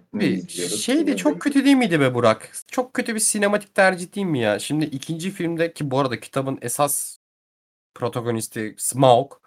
şey 0.68 1.06
de 1.06 1.16
çok 1.16 1.40
kötü 1.40 1.64
değil 1.64 1.76
miydi 1.76 2.00
be 2.00 2.14
Burak? 2.14 2.52
Çok 2.68 2.94
kötü 2.94 3.14
bir 3.14 3.20
sinematik 3.20 3.74
tercih 3.74 4.14
değil 4.14 4.26
mi 4.26 4.38
ya? 4.38 4.58
Şimdi 4.58 4.84
ikinci 4.84 5.30
filmde 5.30 5.72
ki 5.72 5.90
bu 5.90 5.98
arada 5.98 6.20
kitabın 6.20 6.58
esas 6.62 7.18
protagonisti 7.94 8.74
Smaug. 8.78 9.41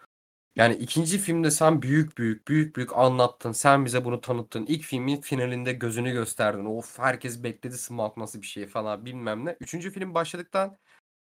Yani 0.55 0.75
ikinci 0.75 1.17
filmde 1.17 1.51
sen 1.51 1.81
büyük 1.81 2.17
büyük 2.17 2.47
büyük 2.47 2.75
büyük 2.75 2.97
anlattın. 2.97 3.51
Sen 3.51 3.85
bize 3.85 4.05
bunu 4.05 4.21
tanıttın. 4.21 4.65
İlk 4.65 4.83
filmin 4.83 5.21
finalinde 5.21 5.73
gözünü 5.73 6.11
gösterdin. 6.11 6.65
Of 6.65 6.99
herkes 6.99 7.43
bekledi 7.43 7.77
Smaug 7.77 8.17
nasıl 8.17 8.41
bir 8.41 8.47
şey 8.47 8.67
falan 8.67 9.05
bilmem 9.05 9.45
ne. 9.45 9.57
Üçüncü 9.59 9.91
film 9.91 10.13
başladıktan 10.13 10.77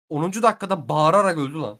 10. 0.09 0.33
dakikada 0.43 0.89
bağırarak 0.89 1.39
öldü 1.39 1.59
lan. 1.59 1.79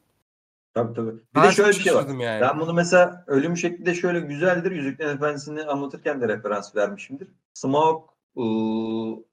Tabii 0.75 0.95
tabii. 0.95 1.13
Bir 1.13 1.25
Ben 1.35 1.45
de 1.45 1.53
şöyle 1.53 1.69
bir 1.71 1.75
şey 1.75 1.95
var. 1.95 2.09
yani. 2.09 2.41
Ben 2.41 2.61
bunu 2.61 2.73
mesela 2.73 3.25
ölüm 3.27 3.57
şekli 3.57 3.87
de 3.87 3.95
şöyle 3.95 4.21
güzeldir. 4.21 4.71
Yüzüklerin 4.71 5.17
Efendisi'ni 5.17 5.63
anlatırken 5.63 6.21
de 6.21 6.29
referans 6.29 6.77
vermişimdir. 6.77 7.29
Smaug'un 7.55 9.25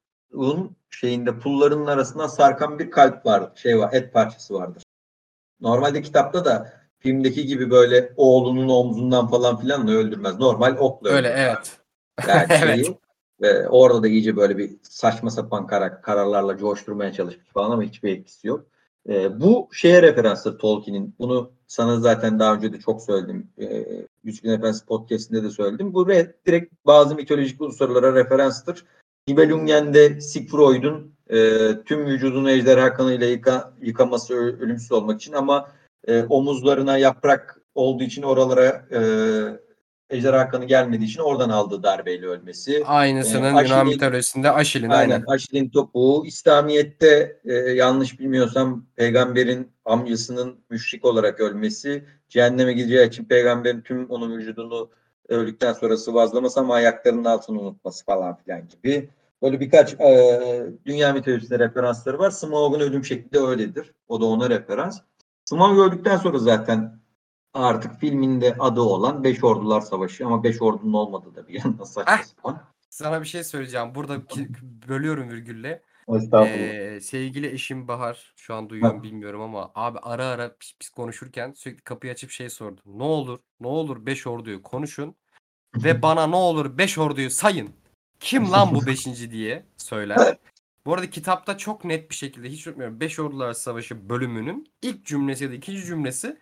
şeyinde 0.89 1.39
pullarının 1.39 1.85
arasından 1.85 2.27
sarkan 2.27 2.79
bir 2.79 2.91
kalp 2.91 3.25
var. 3.25 3.51
Şey 3.55 3.79
var, 3.79 3.93
et 3.93 4.13
parçası 4.13 4.53
vardır. 4.53 4.83
Normalde 5.59 6.01
kitapta 6.01 6.45
da 6.45 6.84
filmdeki 7.05 7.45
gibi 7.45 7.71
böyle 7.71 8.13
oğlunun 8.17 8.69
omzundan 8.69 9.27
falan 9.27 9.59
filan 9.59 9.87
öldürmez. 9.87 10.39
Normal 10.39 10.77
okla 10.79 11.09
Öyle 11.09 11.33
evet. 11.37 11.77
Yani 12.27 12.45
Evet. 12.63 12.85
şeyi, 12.85 12.97
ve 13.41 13.67
orada 13.69 14.03
da 14.03 14.07
iyice 14.07 14.35
böyle 14.35 14.57
bir 14.57 14.71
saçma 14.81 15.29
sapan 15.31 15.67
karar, 15.67 16.01
kararlarla 16.01 16.57
coşturmaya 16.57 17.13
çalışmış 17.13 17.49
falan 17.53 17.71
ama 17.71 17.83
hiçbir 17.83 18.17
etkisi 18.17 18.47
yok. 18.47 18.65
Ee, 19.09 19.41
bu 19.41 19.69
şeye 19.71 20.01
referansdır 20.01 20.59
Tolkien'in. 20.59 21.15
Bunu 21.19 21.51
sana 21.67 21.99
zaten 21.99 22.39
daha 22.39 22.55
önce 22.55 22.73
de 22.73 22.79
çok 22.79 23.01
söyledim. 23.01 23.47
Ee, 23.61 23.85
Yüzüklerin 24.23 24.57
Efendisi 24.57 24.85
podcastinde 24.85 25.43
de 25.43 25.49
söyledim. 25.49 25.93
Bu 25.93 26.07
re- 26.07 26.33
direkt 26.47 26.73
bazı 26.85 27.15
mitolojik 27.15 27.61
unsurlara 27.61 28.15
referanstır. 28.15 28.85
Nibelungen'de 29.27 30.21
Sigfried'un 30.21 31.15
e, 31.29 31.69
tüm 31.85 32.05
vücudunu 32.05 32.51
ejderha 32.51 32.93
kanıyla 32.93 33.27
yıka, 33.27 33.73
yıkaması 33.81 34.33
ölümsüz 34.33 34.91
olmak 34.91 35.21
için 35.21 35.33
ama 35.33 35.71
e, 36.07 36.23
omuzlarına 36.23 36.97
yaprak 36.97 37.61
olduğu 37.75 38.03
için 38.03 38.21
oralara 38.21 38.85
e, 38.91 38.99
ejderha 40.09 40.49
kanı 40.49 40.65
gelmediği 40.65 41.09
için 41.09 41.21
oradan 41.21 41.49
aldığı 41.49 41.83
darbeyle 41.83 42.25
ölmesi. 42.25 42.83
Aynısının 42.85 43.57
Ee, 43.57 43.63
Yunan 43.63 43.87
mitolojisinde 43.87 44.51
Aşil'in 44.51 44.89
Aynen. 44.89 45.11
aynen. 45.13 45.25
Aşil'in 45.27 45.69
topuğu. 45.69 46.25
İslamiyet'te 46.25 47.39
e, 47.45 47.53
yanlış 47.53 48.19
bilmiyorsam 48.19 48.85
peygamberin 48.95 49.71
amcasının 49.85 50.59
müşrik 50.69 51.05
olarak 51.05 51.39
ölmesi. 51.39 52.05
Cehenneme 52.29 52.73
gideceği 52.73 53.07
için 53.07 53.25
peygamberin 53.25 53.81
tüm 53.81 54.09
onun 54.09 54.37
vücudunu 54.37 54.89
öldükten 55.29 55.73
sonra 55.73 55.97
sıvazlaması 55.97 56.59
ama 56.59 56.73
ayaklarının 56.73 57.25
altını 57.25 57.61
unutması 57.61 58.05
falan 58.05 58.35
filan 58.35 58.67
gibi. 58.67 59.09
Böyle 59.43 59.59
birkaç 59.59 59.93
e, 59.93 60.65
dünya 60.85 61.13
mitolojisinde 61.13 61.59
referansları 61.59 62.19
var. 62.19 62.31
Smaug'un 62.31 62.79
ölüm 62.79 63.05
şekli 63.05 63.33
de 63.33 63.39
öyledir. 63.39 63.91
O 64.07 64.21
da 64.21 64.25
ona 64.25 64.49
referans. 64.49 64.99
Smaug 65.45 65.79
öldükten 65.79 66.17
sonra 66.17 66.37
zaten 66.37 66.99
artık 67.53 67.99
filminde 67.99 68.55
adı 68.59 68.81
olan 68.81 69.23
Beş 69.23 69.43
Ordular 69.43 69.81
Savaşı 69.81 70.25
ama 70.25 70.43
Beş 70.43 70.61
Ordu'nun 70.61 70.93
olmadığı 70.93 71.35
da 71.35 71.47
bir 71.47 71.63
yandan 71.63 71.83
saçma 71.83 72.13
Ah. 72.13 72.23
sapan. 72.23 72.61
Sana 72.89 73.21
bir 73.21 73.27
şey 73.27 73.43
söyleyeceğim. 73.43 73.95
Burada 73.95 74.17
bölüyorum 74.87 75.29
virgülle. 75.29 75.81
Estağfurullah. 76.07 76.57
Ee, 76.59 76.99
sevgili 77.01 77.47
eşim 77.47 77.87
Bahar 77.87 78.33
şu 78.35 78.55
an 78.55 78.69
duyuyor 78.69 78.91
mu 78.93 78.97
Ha. 78.99 79.03
bilmiyorum 79.03 79.41
ama 79.41 79.71
abi 79.75 79.99
ara 79.99 80.25
ara 80.25 80.55
biz, 80.61 80.73
biz 80.81 80.89
konuşurken 80.89 81.51
sürekli 81.51 81.81
kapıyı 81.81 82.13
açıp 82.13 82.29
şey 82.31 82.49
sordu. 82.49 82.81
Ne 82.85 83.03
olur 83.03 83.39
ne 83.59 83.67
olur 83.67 84.05
5 84.05 84.27
orduyu 84.27 84.61
konuşun 84.63 85.15
ve 85.75 86.01
bana 86.01 86.27
ne 86.27 86.35
olur 86.35 86.77
5 86.77 86.97
orduyu 86.97 87.29
sayın. 87.29 87.69
Kim 88.19 88.51
lan 88.51 88.75
bu 88.75 88.85
5. 88.85 89.05
diye 89.31 89.65
söyler. 89.77 90.37
Bu 90.85 90.93
arada 90.93 91.09
kitapta 91.09 91.57
çok 91.57 91.85
net 91.85 92.09
bir 92.09 92.15
şekilde 92.15 92.49
hiç 92.49 92.67
unutmuyorum 92.67 92.99
5 92.99 93.19
Ordular 93.19 93.53
Savaşı 93.53 94.09
bölümünün 94.09 94.67
ilk 94.81 95.05
cümlesi 95.05 95.43
ya 95.43 95.49
da 95.49 95.53
ikinci 95.53 95.85
cümlesi 95.85 96.37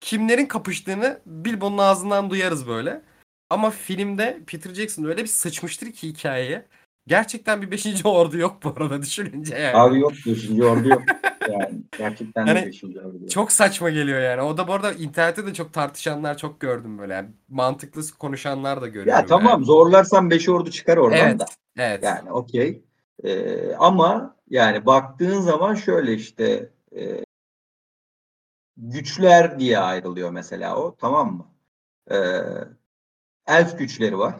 kimlerin 0.00 0.46
kapıştığını 0.46 1.20
Bilbo'nun 1.26 1.78
ağzından 1.78 2.30
duyarız 2.30 2.68
böyle. 2.68 3.02
Ama 3.50 3.70
filmde 3.70 4.40
Peter 4.46 4.74
Jackson 4.74 5.04
öyle 5.04 5.22
bir 5.22 5.28
sıçmıştır 5.28 5.92
ki 5.92 6.08
hikayeye. 6.08 6.66
Gerçekten 7.06 7.62
bir 7.62 7.70
5. 7.70 7.86
ordu 8.04 8.38
yok 8.38 8.58
bu 8.64 8.74
arada 8.76 9.02
düşününce 9.02 9.58
yani. 9.58 9.76
Abi 9.76 10.00
yok 10.00 10.12
5. 10.26 10.50
ordu 10.50 10.88
yok. 10.88 11.02
Yani 11.50 11.82
gerçekten 11.98 12.46
Yani 12.46 12.62
de 12.62 12.66
5. 12.66 12.84
ordu 12.84 13.18
yok. 13.20 13.30
Çok 13.30 13.52
saçma 13.52 13.90
geliyor 13.90 14.20
yani. 14.20 14.40
O 14.42 14.56
da 14.56 14.68
bu 14.68 14.72
arada 14.72 14.92
internette 14.92 15.46
de 15.46 15.54
çok 15.54 15.72
tartışanlar 15.72 16.38
çok 16.38 16.60
gördüm 16.60 16.98
böyle. 16.98 17.14
Yani 17.14 17.28
mantıklı 17.48 18.02
konuşanlar 18.18 18.82
da 18.82 18.86
görüyorum. 18.86 19.12
Ya 19.12 19.26
tamam 19.26 19.64
zorlarsan 19.64 20.30
5 20.30 20.48
ordu 20.48 20.70
çıkar 20.70 20.96
oradan 20.96 21.18
Evet. 21.18 21.40
da. 21.40 21.46
Evet. 21.76 22.02
Yani 22.02 22.32
okey. 22.32 22.82
Ee, 23.24 23.74
ama 23.74 24.36
yani 24.50 24.86
baktığın 24.86 25.40
zaman 25.40 25.74
şöyle 25.74 26.14
işte 26.14 26.70
e, 26.96 27.24
güçler 28.76 29.58
diye 29.58 29.78
ayrılıyor 29.78 30.30
mesela 30.30 30.76
o 30.76 30.96
tamam 30.96 31.36
mı? 31.36 31.46
Ee, 32.10 32.16
elf 33.46 33.78
güçleri 33.78 34.18
var. 34.18 34.34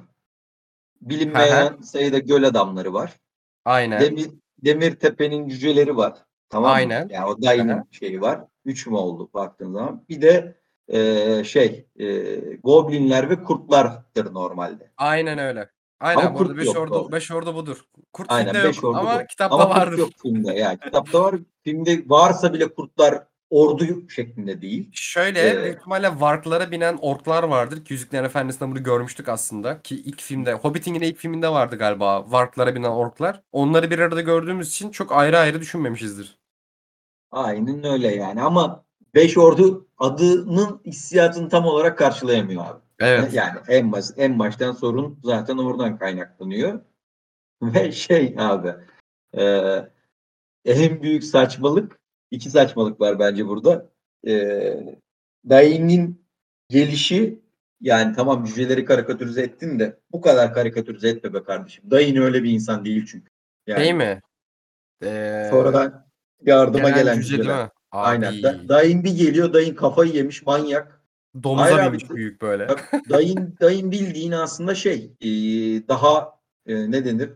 Bilinmeyen 1.01 1.77
sayıda 1.83 2.19
göl 2.19 2.43
adamları 2.43 2.95
var. 2.95 3.21
Aynen. 3.65 4.01
Demir, 4.01 4.31
Demirtepe'nin 4.65 5.49
cüceleri 5.49 5.97
var. 5.97 6.19
Tamam 6.49 6.71
mı? 6.71 6.77
Aynen. 6.77 7.09
Yani 7.09 7.27
o 7.27 7.37
Aha. 7.47 7.85
şeyi 7.91 8.21
var. 8.21 8.45
Üç 8.65 8.87
mü 8.87 8.97
oldu 8.97 9.31
baktığın 9.35 9.73
zaman. 9.73 10.05
Bir 10.09 10.23
de 10.23 10.57
e, 10.89 11.45
şey 11.45 11.87
e, 11.99 12.37
goblinler 12.57 13.31
ve 13.31 13.43
kurtlardır 13.43 14.35
normalde. 14.35 14.91
Aynen 14.97 15.39
öyle. 15.39 15.71
Aynen 16.01 16.21
Ama 16.27 16.35
bu 16.35 16.39
arada 16.39 16.49
kurt 16.49 16.59
5 16.59 16.67
yok 16.67 16.77
ordu 16.77 16.95
doğru. 16.95 17.13
5 17.13 17.31
ordu 17.31 17.55
budur. 17.55 17.85
Kurt 18.13 18.33
Aynen 18.33 18.53
filmde 18.53 18.69
beş 18.69 18.77
yok 18.77 18.85
ordu 18.85 18.99
ama 18.99 19.21
bu. 19.23 19.27
kitapta 19.27 19.55
Ama 19.57 19.67
kurt 19.67 19.77
vardır. 19.77 19.99
yok 19.99 20.11
filmde. 20.23 20.53
Yani 20.53 20.79
kitapta 20.79 21.23
var. 21.23 21.35
Filmde 21.65 22.03
varsa 22.07 22.53
bile 22.53 22.75
kurtlar 22.75 23.23
ordu 23.51 24.09
şeklinde 24.09 24.63
değil. 24.63 24.91
Şöyle 24.93 25.51
Ee, 25.51 25.63
büyük 25.63 25.79
ihtimalle 25.79 26.21
varklara 26.21 26.71
binen 26.71 26.99
orklar 27.01 27.43
vardır 27.43 27.85
ki 27.85 27.93
Yüzüklerin 27.93 28.25
Efendisi'nde 28.25 28.71
bunu 28.71 28.83
görmüştük 28.83 29.29
aslında 29.29 29.83
ki 29.83 29.97
ilk 29.97 30.21
filmde 30.23 30.53
Hobbit'in 30.53 30.95
yine 30.95 31.09
ilk 31.09 31.19
filminde 31.19 31.49
vardı 31.49 31.77
galiba 31.77 32.31
varklara 32.31 32.75
binen 32.75 32.91
orklar. 32.91 33.43
Onları 33.53 33.91
bir 33.91 33.99
arada 33.99 34.21
gördüğümüz 34.21 34.69
için 34.69 34.91
çok 34.91 35.13
ayrı 35.13 35.39
ayrı 35.39 35.61
düşünmemişizdir. 35.61 36.39
Aynen 37.31 37.85
öyle 37.85 38.15
yani 38.15 38.43
ama 38.43 38.85
Beş 39.15 39.39
Ordu 39.39 39.89
adının 39.99 40.81
hissiyatını 40.87 41.49
tam 41.49 41.67
olarak 41.67 41.99
karşılayamıyor 41.99 42.65
abi. 42.67 42.81
Evet. 43.01 43.35
Yani 43.35 43.59
en 43.69 43.93
basit, 43.93 44.19
en 44.19 44.39
baştan 44.39 44.73
sorun 44.73 45.21
zaten 45.25 45.59
oradan 45.59 45.99
kaynaklanıyor. 45.99 46.81
Ve 47.63 47.93
şey 47.93 48.35
abi 48.39 48.75
e, 49.39 49.45
en 50.65 51.03
büyük 51.03 51.25
saçmalık 51.25 51.99
iki 52.31 52.51
saçmalık 52.51 53.01
var 53.01 53.19
bence 53.19 53.47
burada. 53.47 53.91
E, 54.27 54.97
Dayı'nın 55.49 56.27
gelişi 56.69 57.41
yani 57.81 58.17
tamam 58.17 58.45
cüceleri 58.45 58.85
karikatürize 58.85 59.43
ettin 59.43 59.79
de 59.79 59.99
bu 60.13 60.21
kadar 60.21 60.55
karikatürize 60.55 61.09
etme 61.09 61.35
be 61.35 61.43
kardeşim. 61.43 61.91
Dayın 61.91 62.17
öyle 62.17 62.43
bir 62.43 62.51
insan 62.51 62.85
değil 62.85 63.07
çünkü. 63.11 63.31
Yani 63.67 63.81
Değil 63.81 63.95
mi? 63.95 64.21
Ee, 65.03 65.49
Sonradan 65.51 66.07
yardıma 66.43 66.91
gelen 66.91 67.05
gelen 67.05 67.15
cüce 67.17 67.31
değil 67.31 67.43
cüceler. 67.43 67.65
mi? 67.65 67.71
Aynen. 67.91 68.43
Da- 68.43 68.69
dayın 68.69 69.05
bir 69.05 69.17
geliyor 69.17 69.53
dayın 69.53 69.75
kafayı 69.75 70.13
yemiş 70.13 70.47
manyak. 70.47 70.96
Domuza 71.43 71.65
Hayır 71.65 71.79
abi, 71.79 71.87
binmiş 71.87 72.11
büyük 72.11 72.43
böyle. 72.43 72.69
Dayın 73.11 73.57
dayın 73.61 73.91
bildiğin 73.91 74.33
aslında 74.33 74.75
şey 74.75 75.13
e, 75.21 75.29
daha 75.89 76.39
e, 76.67 76.91
ne 76.91 77.05
denir? 77.05 77.31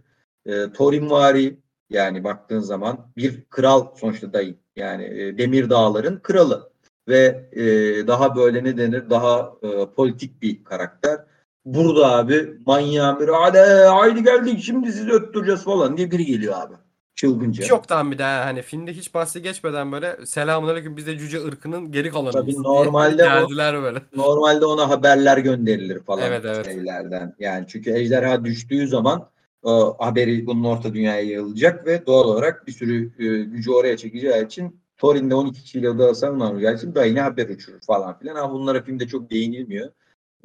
E, 0.47 0.73
Torinvari 0.73 1.59
yani 1.91 2.25
baktığın 2.25 2.61
zaman 2.61 3.13
bir 3.17 3.45
kral 3.45 3.95
sonuçta 3.97 4.33
dayın. 4.33 4.57
Yani 4.77 5.05
e, 5.05 5.39
Demir 5.39 5.71
Dağların 5.71 6.21
kralı 6.23 6.71
ve 7.09 7.49
e, 7.53 7.63
daha 8.07 8.37
böyle 8.37 8.65
ne 8.65 8.79
denir? 8.79 9.11
Daha 9.11 9.53
e, 9.63 9.87
politik 9.97 10.43
bir 10.43 10.65
karakter. 10.65 11.21
Burada 11.65 12.17
abi 12.17 12.59
manyağın 12.67 13.21
biri 13.21 13.31
hadi 13.31 13.59
haydi 13.89 14.25
geldik 14.25 14.61
şimdi 14.63 14.93
sizi 14.93 15.11
öttüreceğiz 15.13 15.65
falan 15.65 15.97
diye 15.97 16.11
biri 16.11 16.25
geliyor 16.25 16.55
abi. 16.57 16.75
Çılgınca. 17.21 17.65
Çoktan 17.65 18.13
bir 18.13 18.19
daha 18.19 18.45
hani 18.47 18.63
filmde 18.63 18.93
hiç 18.93 19.15
bahsi 19.15 19.43
geçmeden 19.43 19.93
böyle 19.93 20.27
selamünaleyküm 20.27 20.97
biz 20.97 21.07
de 21.07 21.19
cüce 21.19 21.45
ırkının 21.45 21.93
geri 21.93 22.11
kalanıyız. 22.11 22.35
Tabii 22.35 22.63
normalde 22.63 23.25
o- 23.25 23.83
böyle. 23.83 24.03
Normalde 24.17 24.65
ona 24.65 24.89
haberler 24.89 25.39
gönderilir 25.39 26.03
falan 26.03 26.23
Evet, 26.23 26.45
evet. 26.45 26.65
şeylerden. 26.67 27.35
Yani 27.39 27.65
çünkü 27.69 27.91
ejderha 27.93 28.45
düştüğü 28.45 28.89
zaman 28.89 29.29
o 29.63 29.97
haberi 29.99 30.47
bunun 30.47 30.65
orta 30.65 30.95
dünyaya 30.95 31.21
yayılacak 31.23 31.87
ve 31.87 32.07
doğal 32.07 32.25
olarak 32.25 32.67
bir 32.67 32.73
sürü 32.73 33.07
e, 33.19 33.45
gücü 33.45 33.71
oraya 33.71 33.97
çekeceği 33.97 34.47
için 34.47 34.81
Thorin'de 34.99 35.35
12 35.35 35.63
kişiyle 35.63 35.99
daha 35.99 36.15
savunacağı 36.15 36.75
için 36.75 36.95
da 36.95 37.05
yine 37.05 37.21
haber 37.21 37.49
uçurur 37.49 37.81
falan 37.81 38.19
filan. 38.19 38.37
Ama 38.37 38.53
bunlara 38.55 38.83
filmde 38.83 39.07
çok 39.09 39.31
değinilmiyor. 39.31 39.91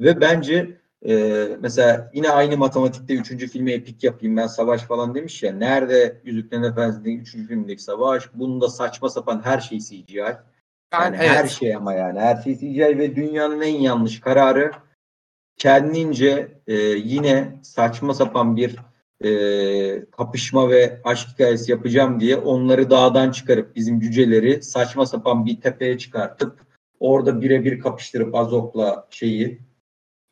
Ve 0.00 0.20
bence 0.20 0.76
e, 1.08 1.46
mesela 1.60 2.10
yine 2.14 2.30
aynı 2.30 2.56
matematikte 2.56 3.14
3. 3.14 3.28
filmi 3.52 3.72
epik 3.72 4.04
yapayım 4.04 4.36
ben 4.36 4.46
savaş 4.46 4.82
falan 4.82 5.14
demiş 5.14 5.42
ya. 5.42 5.52
Nerede 5.52 6.20
Yüzüklerin 6.24 6.62
Efendisi'nin 6.62 7.18
3. 7.20 7.30
filmdeki 7.32 7.82
savaş? 7.82 8.34
Bunda 8.34 8.68
saçma 8.68 9.08
sapan 9.08 9.40
her 9.44 9.60
şey 9.60 9.78
CGI. 9.78 10.16
Yani, 10.16 10.36
Yani 10.92 11.16
evet. 11.20 11.28
her 11.28 11.46
şey 11.46 11.74
ama 11.74 11.94
yani 11.94 12.20
her 12.20 12.42
şey 12.42 12.54
CGI 12.54 12.98
ve 12.98 13.16
dünyanın 13.16 13.60
en 13.60 13.76
yanlış 13.76 14.20
kararı 14.20 14.70
kendince 15.56 16.60
e, 16.66 16.74
yine 16.84 17.60
saçma 17.62 18.14
sapan 18.14 18.56
bir 18.56 18.76
e, 19.24 20.10
kapışma 20.10 20.70
ve 20.70 21.00
aşk 21.04 21.28
hikayesi 21.28 21.70
yapacağım 21.70 22.20
diye 22.20 22.36
onları 22.36 22.90
dağdan 22.90 23.30
çıkarıp 23.30 23.76
bizim 23.76 24.00
cüceleri 24.00 24.62
saçma 24.62 25.06
sapan 25.06 25.46
bir 25.46 25.60
tepeye 25.60 25.98
çıkartıp 25.98 26.60
orada 27.00 27.40
birebir 27.40 27.80
kapıştırıp 27.80 28.34
Azok'la 28.34 29.06
şeyi 29.10 29.60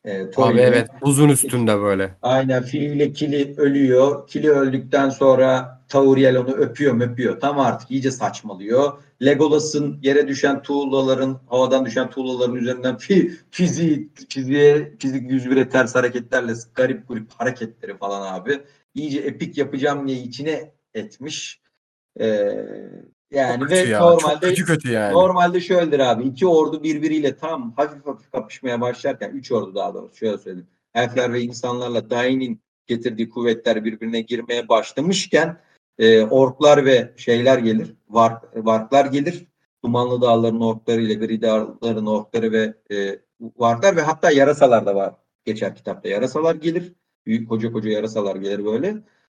e, 0.05 0.25
Abi 0.37 0.59
evet 0.59 0.89
buzun 1.01 1.29
üstünde 1.29 1.81
böyle. 1.81 2.17
Aynen 2.21 2.63
filiyle 2.63 3.13
Kili 3.13 3.53
ölüyor. 3.57 4.27
Kili 4.27 4.49
öldükten 4.49 5.09
sonra 5.09 5.81
Tauriel 5.89 6.37
onu 6.37 6.51
öpüyor 6.51 7.01
öpüyor. 7.01 7.39
Tam 7.39 7.59
artık 7.59 7.91
iyice 7.91 8.11
saçmalıyor. 8.11 8.93
Legolas'ın 9.21 9.99
yere 10.01 10.27
düşen 10.27 10.61
tuğlaların, 10.61 11.41
havadan 11.47 11.85
düşen 11.85 12.09
tuğlaların 12.09 12.55
üzerinden 12.55 12.97
fi, 12.97 13.31
fiziği, 13.51 14.09
fiziğe, 14.29 14.95
fizik 14.99 15.31
101'e 15.31 15.69
ters 15.69 15.95
hareketlerle 15.95 16.53
garip 16.75 17.07
garip 17.07 17.31
hareketleri 17.37 17.97
falan 17.97 18.33
abi. 18.33 18.61
İyice 18.95 19.19
epik 19.19 19.57
yapacağım 19.57 20.07
diye 20.07 20.17
içine 20.17 20.71
etmiş. 20.93 21.61
Ee, 22.19 22.65
yani 23.35 23.59
Çok 23.59 23.71
ve 23.71 23.77
ya. 23.77 23.99
normalde 23.99 24.49
kötü 24.49 24.65
kötü 24.65 24.91
yani. 24.91 25.13
Normalde 25.13 25.61
şöyledir 25.61 25.99
abi. 25.99 26.23
iki 26.23 26.47
ordu 26.47 26.83
birbiriyle 26.83 27.35
tam 27.35 27.73
hafif 27.73 28.05
hafif 28.05 28.31
kapışmaya 28.31 28.81
başlarken, 28.81 29.29
üç 29.29 29.51
ordu 29.51 29.75
daha 29.75 29.93
doğrusu 29.93 30.15
şöyle 30.15 30.37
söyleyeyim. 30.37 30.67
Elfler 30.93 31.33
ve 31.33 31.41
insanlarla 31.41 32.09
Dain'in 32.09 32.61
getirdiği 32.87 33.29
kuvvetler 33.29 33.85
birbirine 33.85 34.21
girmeye 34.21 34.69
başlamışken 34.69 35.57
e, 35.99 36.23
orklar 36.23 36.85
ve 36.85 37.13
şeyler 37.17 37.57
gelir. 37.57 37.95
Vark, 38.09 38.65
varklar 38.65 39.05
gelir. 39.05 39.45
Dumanlı 39.83 40.21
dağların 40.21 40.61
orkları 40.61 41.01
ile 41.01 41.13
Gri 41.13 41.41
dağların 41.41 42.05
orkları 42.05 42.51
ve 42.51 42.73
e, 42.91 43.19
varklar 43.57 43.95
ve 43.95 44.01
hatta 44.01 44.31
yarasalar 44.31 44.85
da 44.85 44.95
var. 44.95 45.13
Geçer 45.45 45.75
kitapta 45.75 46.09
yarasalar 46.09 46.55
gelir. 46.55 46.93
Büyük 47.25 47.49
koca 47.49 47.71
koca 47.71 47.89
yarasalar 47.89 48.35
gelir 48.35 48.65
böyle. 48.65 48.95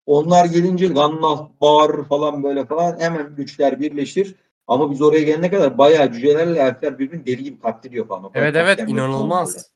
Onlar 0.08 0.46
gelince 0.46 0.88
Gandalf 0.88 1.50
bağırır 1.62 2.06
falan 2.06 2.44
böyle 2.44 2.66
falan 2.66 3.00
hemen 3.00 3.36
güçler 3.36 3.80
birleşir. 3.80 4.36
Ama 4.68 4.92
biz 4.92 5.02
oraya 5.02 5.22
gelene 5.24 5.50
kadar 5.50 5.78
bayağı 5.78 6.14
cücelerle 6.14 6.60
elfler 6.60 7.00
birbirini 7.00 7.26
deli 7.26 7.44
gibi 7.44 7.60
katlediyor 7.60 8.08
falan. 8.08 8.24
O 8.24 8.32
kadar 8.32 8.44
Evet 8.44 8.56
evet 8.56 8.80
inanılmaz. 8.90 9.72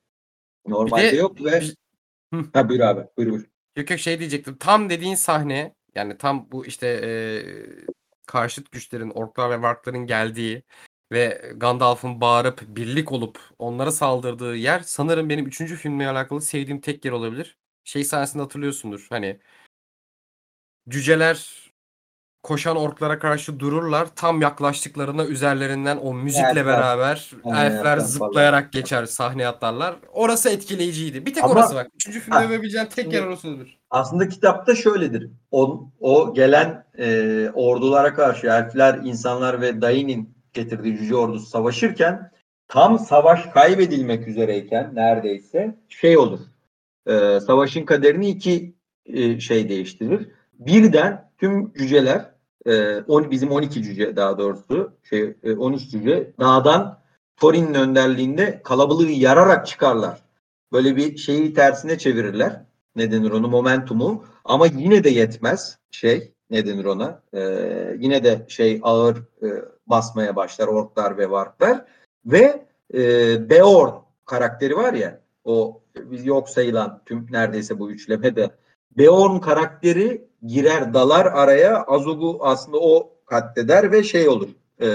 Normalde 0.68 1.12
de- 1.12 1.16
yok 1.16 1.46
ve 1.46 1.62
Hı. 2.34 2.46
ha 2.54 2.70
buyur 2.70 2.80
abi 2.80 3.08
buyur 3.18 3.32
buyur. 3.32 3.46
Yok 3.78 3.90
yok 3.90 4.00
şey 4.00 4.20
diyecektim. 4.20 4.58
Tam 4.58 4.90
dediğin 4.90 5.16
sahne 5.16 5.76
yani 5.96 6.18
tam 6.18 6.48
bu 6.52 6.66
işte 6.66 6.88
e, 6.88 7.12
karşıt 8.26 8.72
güçlerin 8.72 9.10
orklar 9.10 9.50
ve 9.50 9.62
varkların 9.62 10.06
geldiği 10.06 10.64
ve 11.12 11.52
Gandalf'ın 11.56 12.22
bağırıp 12.22 12.62
birlik 12.68 13.12
olup 13.12 13.40
onlara 13.60 13.92
saldırdığı 13.92 14.56
yer 14.56 14.80
sanırım 14.80 15.30
benim 15.30 15.46
3. 15.48 15.76
filmle 15.76 16.10
alakalı 16.10 16.42
sevdiğim 16.42 16.82
tek 16.82 17.06
yer 17.06 17.12
olabilir. 17.12 17.58
Şey 17.84 18.04
sahnesinde 18.04 18.44
hatırlıyorsundur. 18.44 19.08
Hani 19.10 19.40
cüceler 20.90 21.62
koşan 22.44 22.78
orklara 22.78 23.20
karşı 23.20 23.60
dururlar. 23.60 24.08
Tam 24.16 24.42
yaklaştıklarında 24.42 25.26
üzerlerinden 25.28 25.98
o 25.98 26.14
müzikle 26.14 26.48
Elfler. 26.48 26.66
beraber 26.66 27.32
elfler 27.46 27.66
elfler 27.66 27.84
falan. 27.84 27.98
zıplayarak 28.00 28.72
geçer 28.74 29.06
sahneye 29.06 29.48
atlarlar. 29.48 29.96
Orası 30.14 30.50
etkileyiciydi. 30.50 31.26
Bir 31.26 31.34
tek 31.34 31.44
Ama- 31.44 31.54
orası 31.54 31.76
bak. 31.76 31.88
Üçüncü 31.96 32.20
filmde 32.20 32.38
Ha. 32.38 32.46
övebileceğin 32.46 32.86
tek 32.86 33.06
yer 33.06 33.12
Şimdi- 33.14 33.28
orası 33.28 33.48
olur. 33.48 33.78
Aslında 33.90 34.30
kitapta 34.30 34.76
şöyledir. 34.76 35.30
O, 35.52 35.88
o 36.00 36.34
gelen 36.34 36.86
e, 36.98 37.50
ordulara 37.54 38.14
karşı 38.14 38.48
elfler, 38.48 39.00
insanlar 39.04 39.62
ve 39.62 39.82
Dain'in 39.82 40.36
getirdiği 40.54 40.98
cüce 40.98 41.16
ordusu 41.16 41.46
savaşırken 41.46 42.32
tam 42.68 43.00
savaş 43.00 43.46
kaybedilmek 43.46 44.28
üzereyken 44.28 44.92
neredeyse 44.96 45.76
şey 45.90 46.18
olur. 46.18 46.40
E, 47.08 47.40
savaşın 47.40 47.86
kaderini 47.86 48.30
iki 48.30 48.76
e, 49.06 49.40
şey 49.40 49.70
değiştirir. 49.70 50.28
Birden 50.66 51.30
tüm 51.38 51.74
cüceler 51.74 52.32
e, 52.66 52.98
on, 53.08 53.32
bizim 53.32 53.52
12 53.52 53.84
cüce 53.84 54.16
daha 54.16 54.38
doğrusu 54.38 54.94
şey 55.04 55.36
e, 55.44 55.54
13 55.54 55.90
cüce 55.90 56.32
dağdan 56.40 57.02
Thorin'in 57.38 57.74
önderliğinde 57.74 58.62
kalabalığı 58.64 59.12
yararak 59.12 59.68
çıkarlar. 59.68 60.22
Böyle 60.72 60.96
bir 60.96 61.18
şeyi 61.18 61.54
tersine 61.54 61.98
çevirirler. 61.98 62.62
Ne 62.96 63.12
denir 63.12 63.32
onu 63.32 63.48
momentumu. 63.48 64.26
Ama 64.46 64.68
yine 64.68 65.04
de 65.04 65.10
yetmez 65.10 65.80
şey 65.92 66.32
ne 66.50 66.66
denir 66.66 66.86
ona? 66.86 67.22
Ee, 67.34 67.96
yine 68.00 68.24
de 68.24 68.46
şey 68.48 68.80
ağır 68.84 69.18
e, 69.18 69.48
basmaya 69.88 70.36
başlar 70.36 70.68
orklar 70.68 71.18
ve 71.18 71.30
varklar. 71.30 71.86
Ve 72.26 72.66
e, 72.94 73.00
Beorn 73.50 73.92
karakteri 74.26 74.76
var 74.76 74.94
ya 74.94 75.22
o 75.44 75.82
yok 76.24 76.50
sayılan 76.50 77.02
tüm 77.06 77.28
neredeyse 77.32 77.80
bu 77.80 77.92
üçlemede 77.92 78.52
Beorn 78.98 79.40
karakteri 79.40 80.28
girer 80.46 80.94
dalar 80.94 81.26
araya 81.26 81.84
Azog'u 81.84 82.40
aslında 82.42 82.78
o 82.78 83.14
katleder 83.26 83.92
ve 83.92 84.04
şey 84.04 84.30
olur 84.30 84.50
e, 84.82 84.88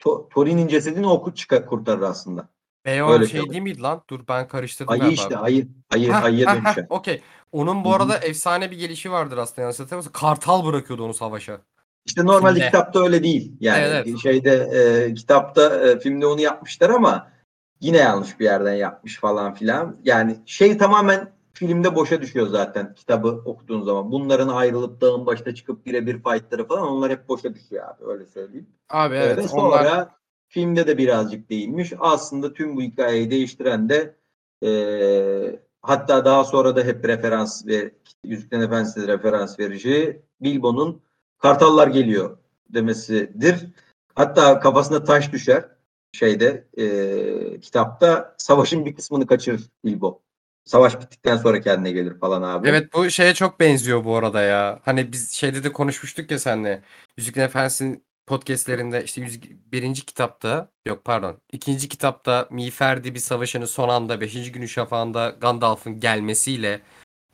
To- 0.00 0.28
Thorin'in 0.34 0.68
cesedini 0.68 1.06
o 1.06 1.32
çıkar, 1.34 1.66
kurtarır 1.66 2.02
aslında. 2.02 2.48
Beyon 2.84 3.12
Öyle 3.12 3.26
şey 3.26 3.40
şey. 3.40 3.50
değil 3.50 3.62
miydi 3.62 3.82
lan? 3.82 4.02
Dur 4.10 4.20
ben 4.28 4.48
karıştırdım 4.48 4.92
Ayı 4.92 5.12
işte 5.12 5.36
ayı 5.36 5.68
ayı 5.90 6.12
Hah, 6.12 6.24
ayıya 6.24 6.56
dönüşen. 6.56 6.86
Okey. 6.90 7.22
Onun 7.52 7.84
bu 7.84 7.94
arada 7.94 8.18
efsane 8.18 8.70
bir 8.70 8.78
gelişi 8.78 9.10
vardır 9.10 9.36
aslında 9.38 9.60
yanlış 9.60 9.80
hatırlamıyorsam. 9.80 10.12
Kartal 10.12 10.66
bırakıyordu 10.66 11.04
onu 11.04 11.14
savaşa. 11.14 11.60
İşte 12.06 12.24
normalde 12.26 12.54
Filmde. 12.54 12.66
kitapta 12.66 13.02
öyle 13.02 13.22
değil. 13.22 13.52
Yani 13.60 13.84
Evet, 13.84 14.06
evet. 14.08 14.18
şeyde 14.18 14.52
e, 14.52 15.14
kitapta 15.14 15.88
e, 15.88 15.98
filmde 15.98 16.26
onu 16.26 16.40
yapmışlar 16.40 16.90
ama 16.90 17.30
yine 17.80 17.96
yanlış 17.96 18.40
bir 18.40 18.44
yerden 18.44 18.74
yapmış 18.74 19.18
falan 19.18 19.54
filan. 19.54 19.96
Yani 20.04 20.36
şey 20.46 20.78
tamamen 20.78 21.32
filmde 21.58 21.94
boşa 21.94 22.22
düşüyor 22.22 22.46
zaten 22.46 22.94
kitabı 22.94 23.28
okuduğun 23.28 23.82
zaman. 23.82 24.12
Bunların 24.12 24.48
ayrılıp 24.48 25.00
dağın 25.00 25.26
başına 25.26 25.54
çıkıp 25.54 25.86
birebir 25.86 26.22
fightları 26.22 26.66
falan 26.66 26.88
onlar 26.88 27.10
hep 27.10 27.28
boşa 27.28 27.54
düşüyor 27.54 27.84
abi 27.88 28.04
öyle 28.04 28.26
söyleyeyim. 28.26 28.66
Abi 28.90 29.14
Ve 29.14 29.18
evet 29.18 29.50
sonra 29.50 29.80
onlar 29.80 30.08
filmde 30.48 30.86
de 30.86 30.98
birazcık 30.98 31.50
değinmiş. 31.50 31.92
Aslında 31.98 32.52
tüm 32.52 32.76
bu 32.76 32.82
hikayeyi 32.82 33.30
değiştiren 33.30 33.88
de 33.88 34.14
e, 34.64 35.60
hatta 35.82 36.24
daha 36.24 36.44
sonra 36.44 36.76
da 36.76 36.82
hep 36.82 37.04
referans 37.04 37.66
ve 37.66 37.94
Yüzüklerin 38.24 38.62
Efendisi'ne 38.62 39.06
referans 39.06 39.58
verici 39.58 40.22
Bilbo'nun 40.40 41.02
Kartallar 41.38 41.88
geliyor 41.88 42.38
demesidir. 42.68 43.66
Hatta 44.14 44.60
kafasına 44.60 45.04
taş 45.04 45.32
düşer 45.32 45.64
şeyde 46.12 46.68
e, 46.78 47.60
kitapta 47.60 48.34
savaşın 48.38 48.84
bir 48.84 48.94
kısmını 48.94 49.26
kaçırır 49.26 49.62
Bilbo. 49.84 50.22
Savaş 50.68 51.00
bittikten 51.00 51.36
sonra 51.36 51.60
kendine 51.60 51.92
gelir 51.92 52.18
falan 52.18 52.42
abi. 52.42 52.68
Evet 52.68 52.94
bu 52.94 53.10
şeye 53.10 53.34
çok 53.34 53.60
benziyor 53.60 54.04
bu 54.04 54.16
arada 54.16 54.42
ya. 54.42 54.80
Hani 54.84 55.12
biz 55.12 55.32
şeyde 55.32 55.64
de 55.64 55.72
konuşmuştuk 55.72 56.30
ya 56.30 56.38
seninle. 56.38 56.82
Yüzüklerin 57.16 57.46
Efendisi'nin 57.46 58.04
podcastlerinde 58.26 59.04
işte 59.04 59.20
101. 59.20 59.94
kitapta 59.94 60.70
yok 60.86 61.04
pardon 61.04 61.36
ikinci 61.52 61.88
kitapta 61.88 62.48
Miğfer 62.50 63.04
bir 63.04 63.18
savaşının 63.18 63.64
son 63.64 63.88
anda 63.88 64.20
5. 64.20 64.52
günün 64.52 64.66
şafağında 64.66 65.36
Gandalf'ın 65.40 66.00
gelmesiyle 66.00 66.80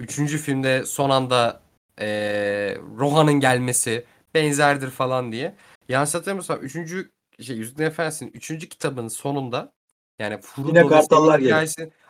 üçüncü 0.01 0.39
filmde 0.39 0.87
son 0.87 1.11
anda 1.11 1.61
eee 2.01 2.79
Rohan'ın 2.99 3.41
gelmesi 3.41 4.05
benzerdir 4.35 4.91
falan 4.91 5.33
diye. 5.33 5.55
Yanlış 5.89 6.15
hatırlamıyorsam 6.15 6.59
3. 6.63 7.11
şey 7.41 7.57
Yüzüklerin 7.57 7.91
Efendisi'nin 7.91 8.31
3. 8.35 8.69
kitabının 8.69 9.09
sonunda 9.09 9.73
yani 10.19 10.41
Frodo 10.41 10.69
Yine 10.69 10.85
ve 10.85 10.89
kartallar 10.89 11.33
Sam'in 11.33 11.45
gelir. 11.45 11.55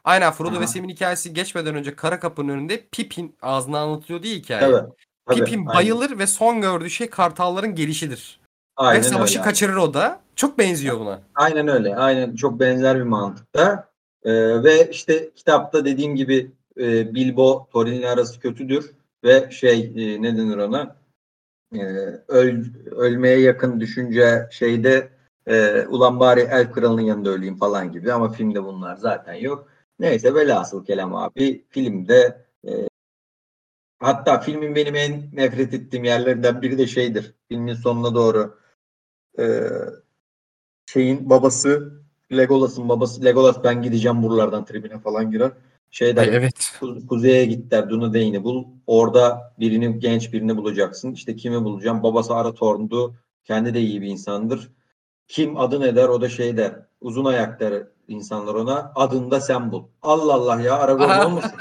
Aynen 0.05 0.32
Frodo 0.32 0.55
Aha. 0.55 0.60
ve 0.60 0.66
Sam'in 0.66 0.89
hikayesi 0.89 1.32
geçmeden 1.32 1.74
önce 1.74 1.97
kara 1.97 2.20
kapının 2.20 2.48
önünde 2.48 2.86
Pippin 2.93 3.36
ağzına 3.43 3.78
anlatıyor 3.78 4.22
diye 4.22 4.35
hikaye. 4.36 4.60
Tabii. 4.60 4.90
tabii, 5.26 5.39
Pippin 5.39 5.59
aynen. 5.59 5.74
bayılır 5.74 6.18
ve 6.18 6.26
son 6.26 6.60
gördüğü 6.60 6.90
şey 6.90 7.10
kartalların 7.10 7.74
gelişidir. 7.74 8.40
Aynen 8.76 9.01
ve 9.01 9.05
savaşı 9.05 9.39
öyle 9.39 9.44
kaçırır 9.44 9.76
o 9.76 9.94
da. 9.94 10.20
Çok 10.36 10.59
benziyor 10.59 11.01
buna. 11.01 11.20
Aynen 11.35 11.68
öyle. 11.68 11.97
Aynen 11.97 12.36
çok 12.36 12.60
benzer 12.60 12.97
bir 12.98 13.02
mantıkta. 13.02 13.89
Ee, 14.24 14.64
ve 14.64 14.90
işte 14.90 15.31
kitapta 15.31 15.85
dediğim 15.85 16.16
gibi 16.16 16.51
e, 16.78 17.14
Bilbo 17.14 17.68
Thorin'le 17.72 18.02
arası 18.02 18.40
kötüdür 18.40 18.90
ve 19.24 19.51
şey 19.51 19.93
e, 19.97 20.22
ne 20.22 20.36
denir 20.36 20.56
ona 20.56 20.97
e, 21.74 21.82
öl, 22.28 22.64
ölmeye 22.90 23.40
yakın 23.40 23.81
düşünce 23.81 24.48
şeyde 24.51 25.09
e, 25.47 25.86
ulan 25.86 26.20
bari 26.20 26.40
Elf 26.40 26.72
Kralı'nın 26.72 27.02
yanında 27.02 27.31
öleyim 27.31 27.56
falan 27.56 27.93
gibi 27.93 28.12
ama 28.12 28.28
filmde 28.28 28.64
bunlar 28.64 28.97
zaten 28.97 29.35
yok. 29.35 29.68
Neyse 29.98 30.34
velhasıl 30.34 30.84
kelam 30.84 31.14
abi 31.14 31.64
filmde 31.68 32.46
e, 32.68 32.70
hatta 33.98 34.40
filmin 34.40 34.74
benim 34.74 34.94
en 34.96 35.28
nefret 35.32 35.74
ettiğim 35.74 36.04
yerlerinden 36.04 36.62
biri 36.62 36.78
de 36.78 36.86
şeydir. 36.86 37.34
Filmin 37.48 37.74
sonuna 37.74 38.14
doğru 38.14 38.58
e, 39.38 39.44
şeyin 40.86 41.30
babası 41.30 41.92
Legolas'ın 42.32 42.88
babası 42.88 43.24
Legolas 43.24 43.64
ben 43.64 43.82
gideceğim 43.82 44.22
buralardan 44.22 44.64
tribüne 44.64 44.98
falan 44.98 45.30
girer. 45.30 45.52
Şey 45.90 46.16
der, 46.16 46.22
Ay, 46.22 46.36
evet. 46.36 46.72
"Ku- 46.80 47.06
kuzeye 47.06 47.44
git 47.44 47.70
der 47.70 47.90
Dunedain'i 47.90 48.44
bul. 48.44 48.64
Orada 48.86 49.54
birini 49.60 49.98
genç 49.98 50.32
birini 50.32 50.56
bulacaksın. 50.56 51.12
İşte 51.12 51.36
kimi 51.36 51.64
bulacağım? 51.64 52.02
Babası 52.02 52.34
Arathorn'du. 52.34 53.14
Kendi 53.44 53.74
de 53.74 53.80
iyi 53.80 54.02
bir 54.02 54.06
insandır. 54.06 54.70
Kim 55.28 55.56
adı 55.56 55.80
ne 55.80 55.96
der? 55.96 56.08
O 56.08 56.20
da 56.20 56.28
şey 56.28 56.56
der. 56.56 56.74
Uzun 57.00 57.24
ayak 57.24 57.60
der 57.60 57.86
insanlar 58.09 58.55
ona. 58.55 58.93
Adını 58.94 59.31
da 59.31 59.40
sen 59.40 59.72
bul. 59.72 59.85
Allah 60.02 60.35
Allah 60.35 60.60
ya 60.60 60.78
Aragorn 60.78 61.26
olmasın? 61.26 61.52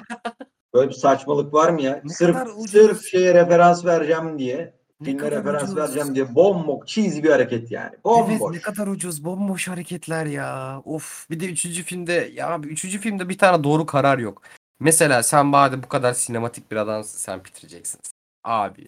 Böyle 0.73 0.89
bir 0.89 0.95
saçmalık 0.95 1.53
var 1.53 1.69
mı 1.69 1.81
ya? 1.81 2.01
Ne 2.03 2.13
sırf 2.13 2.37
sırf 2.69 3.05
şeye 3.05 3.33
referans 3.33 3.85
vereceğim 3.85 4.39
diye, 4.39 4.73
filme 5.03 5.31
referans 5.31 5.63
ucuz. 5.63 5.75
vereceğim 5.75 6.15
diye 6.15 6.35
bombok 6.35 6.87
cheesy 6.87 7.23
bir 7.23 7.29
hareket 7.29 7.71
yani. 7.71 7.95
Evet 7.95 8.39
Bomboş. 8.39 8.55
ne 8.55 8.61
kadar 8.61 8.87
ucuz 8.87 9.25
bomboş 9.25 9.67
hareketler 9.67 10.25
ya. 10.25 10.81
Of 10.85 11.29
bir 11.29 11.39
de 11.39 11.45
üçüncü 11.45 11.83
filmde 11.83 12.31
ya 12.33 12.59
üçüncü 12.63 12.99
filmde 12.99 13.29
bir 13.29 13.37
tane 13.37 13.63
doğru 13.63 13.85
karar 13.85 14.17
yok. 14.17 14.41
Mesela 14.79 15.23
sen 15.23 15.45
madem 15.45 15.83
bu 15.83 15.87
kadar 15.87 16.13
sinematik 16.13 16.71
bir 16.71 16.75
adamsın 16.75 17.17
sen 17.17 17.43
Peter 17.43 17.69
Jackson. 17.69 18.01
Abi 18.43 18.87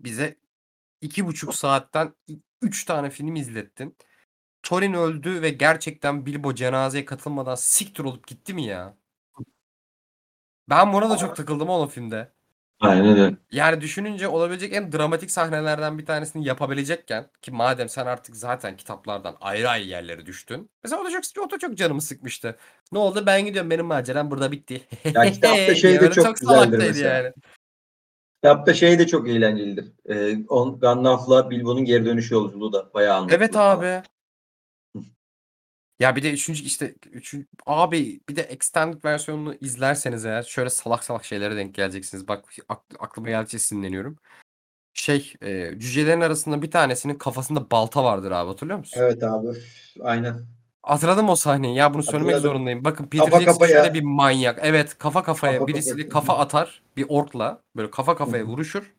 bize 0.00 0.36
iki 1.00 1.26
buçuk 1.26 1.54
saatten 1.54 2.14
üç 2.62 2.84
tane 2.84 3.10
film 3.10 3.36
izlettin. 3.36 3.96
Thorin 4.62 4.92
öldü 4.92 5.42
ve 5.42 5.50
gerçekten 5.50 6.26
Bilbo 6.26 6.54
cenazeye 6.54 7.04
katılmadan 7.04 7.54
siktir 7.54 8.04
olup 8.04 8.26
gitti 8.26 8.54
mi 8.54 8.64
ya? 8.64 8.94
Ben 10.68 10.92
buna 10.92 11.10
da 11.10 11.16
çok 11.16 11.36
takıldım 11.36 11.68
oğlum 11.68 11.88
filmde. 11.88 12.32
Aynen 12.80 13.06
öyle. 13.06 13.36
Yani 13.52 13.80
düşününce 13.80 14.28
olabilecek 14.28 14.74
en 14.74 14.92
dramatik 14.92 15.30
sahnelerden 15.30 15.98
bir 15.98 16.06
tanesini 16.06 16.46
yapabilecekken 16.46 17.26
ki 17.42 17.50
madem 17.50 17.88
sen 17.88 18.06
artık 18.06 18.36
zaten 18.36 18.76
kitaplardan 18.76 19.36
ayrı 19.40 19.68
ayrı 19.68 19.84
yerlere 19.84 20.26
düştün. 20.26 20.70
Mesela 20.84 21.02
o 21.02 21.04
da 21.04 21.10
çok, 21.10 21.46
o 21.46 21.50
da 21.50 21.58
çok 21.58 21.76
canımı 21.76 22.02
sıkmıştı. 22.02 22.56
Ne 22.92 22.98
oldu 22.98 23.22
ben 23.26 23.44
gidiyorum 23.44 23.70
benim 23.70 23.86
maceram 23.86 24.30
burada 24.30 24.52
bitti. 24.52 24.80
Ya 25.14 25.32
kitapta 25.32 25.74
şey 25.74 25.94
de 25.94 26.00
böyle 26.00 26.14
çok 26.14 26.36
güzeldir 26.36 26.78
mesela. 26.78 27.14
yani. 27.14 27.32
Kitapta 28.42 28.74
şey 28.74 28.98
de 28.98 29.06
çok 29.06 29.28
eğlencelidir. 29.28 29.92
Ee, 30.08 30.38
on, 30.48 30.80
Gandalf'la 30.80 31.50
Bilbo'nun 31.50 31.84
geri 31.84 32.04
dönüş 32.04 32.30
yolculuğu 32.30 32.72
da 32.72 32.94
bayağı 32.94 33.16
anlatılır. 33.16 33.38
Evet 33.38 33.56
abi. 33.56 34.02
Ya 36.00 36.16
bir 36.16 36.22
de 36.22 36.32
üçüncü 36.32 36.64
işte 36.64 36.94
üçüncü, 37.12 37.46
abi 37.66 38.20
bir 38.28 38.36
de 38.36 38.42
extended 38.42 39.04
versiyonunu 39.04 39.54
izlerseniz 39.60 40.24
eğer 40.24 40.42
şöyle 40.42 40.70
salak 40.70 41.04
salak 41.04 41.24
şeylere 41.24 41.56
denk 41.56 41.74
geleceksiniz. 41.74 42.28
Bak 42.28 42.44
akl- 42.68 42.96
aklıma 42.98 43.28
geldikçe 43.28 43.58
sinirleniyorum. 43.58 44.16
Şey 44.94 45.34
e, 45.42 45.70
cücelerin 45.78 46.20
arasında 46.20 46.62
bir 46.62 46.70
tanesinin 46.70 47.14
kafasında 47.14 47.70
balta 47.70 48.04
vardır 48.04 48.30
abi 48.30 48.48
hatırlıyor 48.48 48.78
musun? 48.78 49.00
Evet 49.00 49.22
abi. 49.22 49.48
Aynen. 50.00 50.46
Hatırladım 50.82 51.28
o 51.28 51.36
sahneyi. 51.36 51.76
Ya 51.76 51.94
bunu 51.94 52.02
söylemek 52.02 52.34
Hatırladım. 52.34 52.50
zorundayım. 52.56 52.84
Bakın 52.84 53.06
Peter 53.06 53.24
Kafa 53.24 53.40
Jackson 53.40 53.52
kafaya. 53.52 53.82
şöyle 53.82 53.94
bir 53.94 54.02
manyak. 54.02 54.58
Evet 54.62 54.98
kafa 54.98 55.22
kafaya 55.22 55.52
Kafa 55.58 55.66
birisiyle 55.66 56.08
kafaya. 56.08 56.08
kafa 56.12 56.38
atar 56.42 56.82
bir 56.96 57.06
orkla. 57.08 57.62
Böyle 57.76 57.90
kafa 57.90 58.16
kafaya 58.16 58.44
vuruşur. 58.44 58.94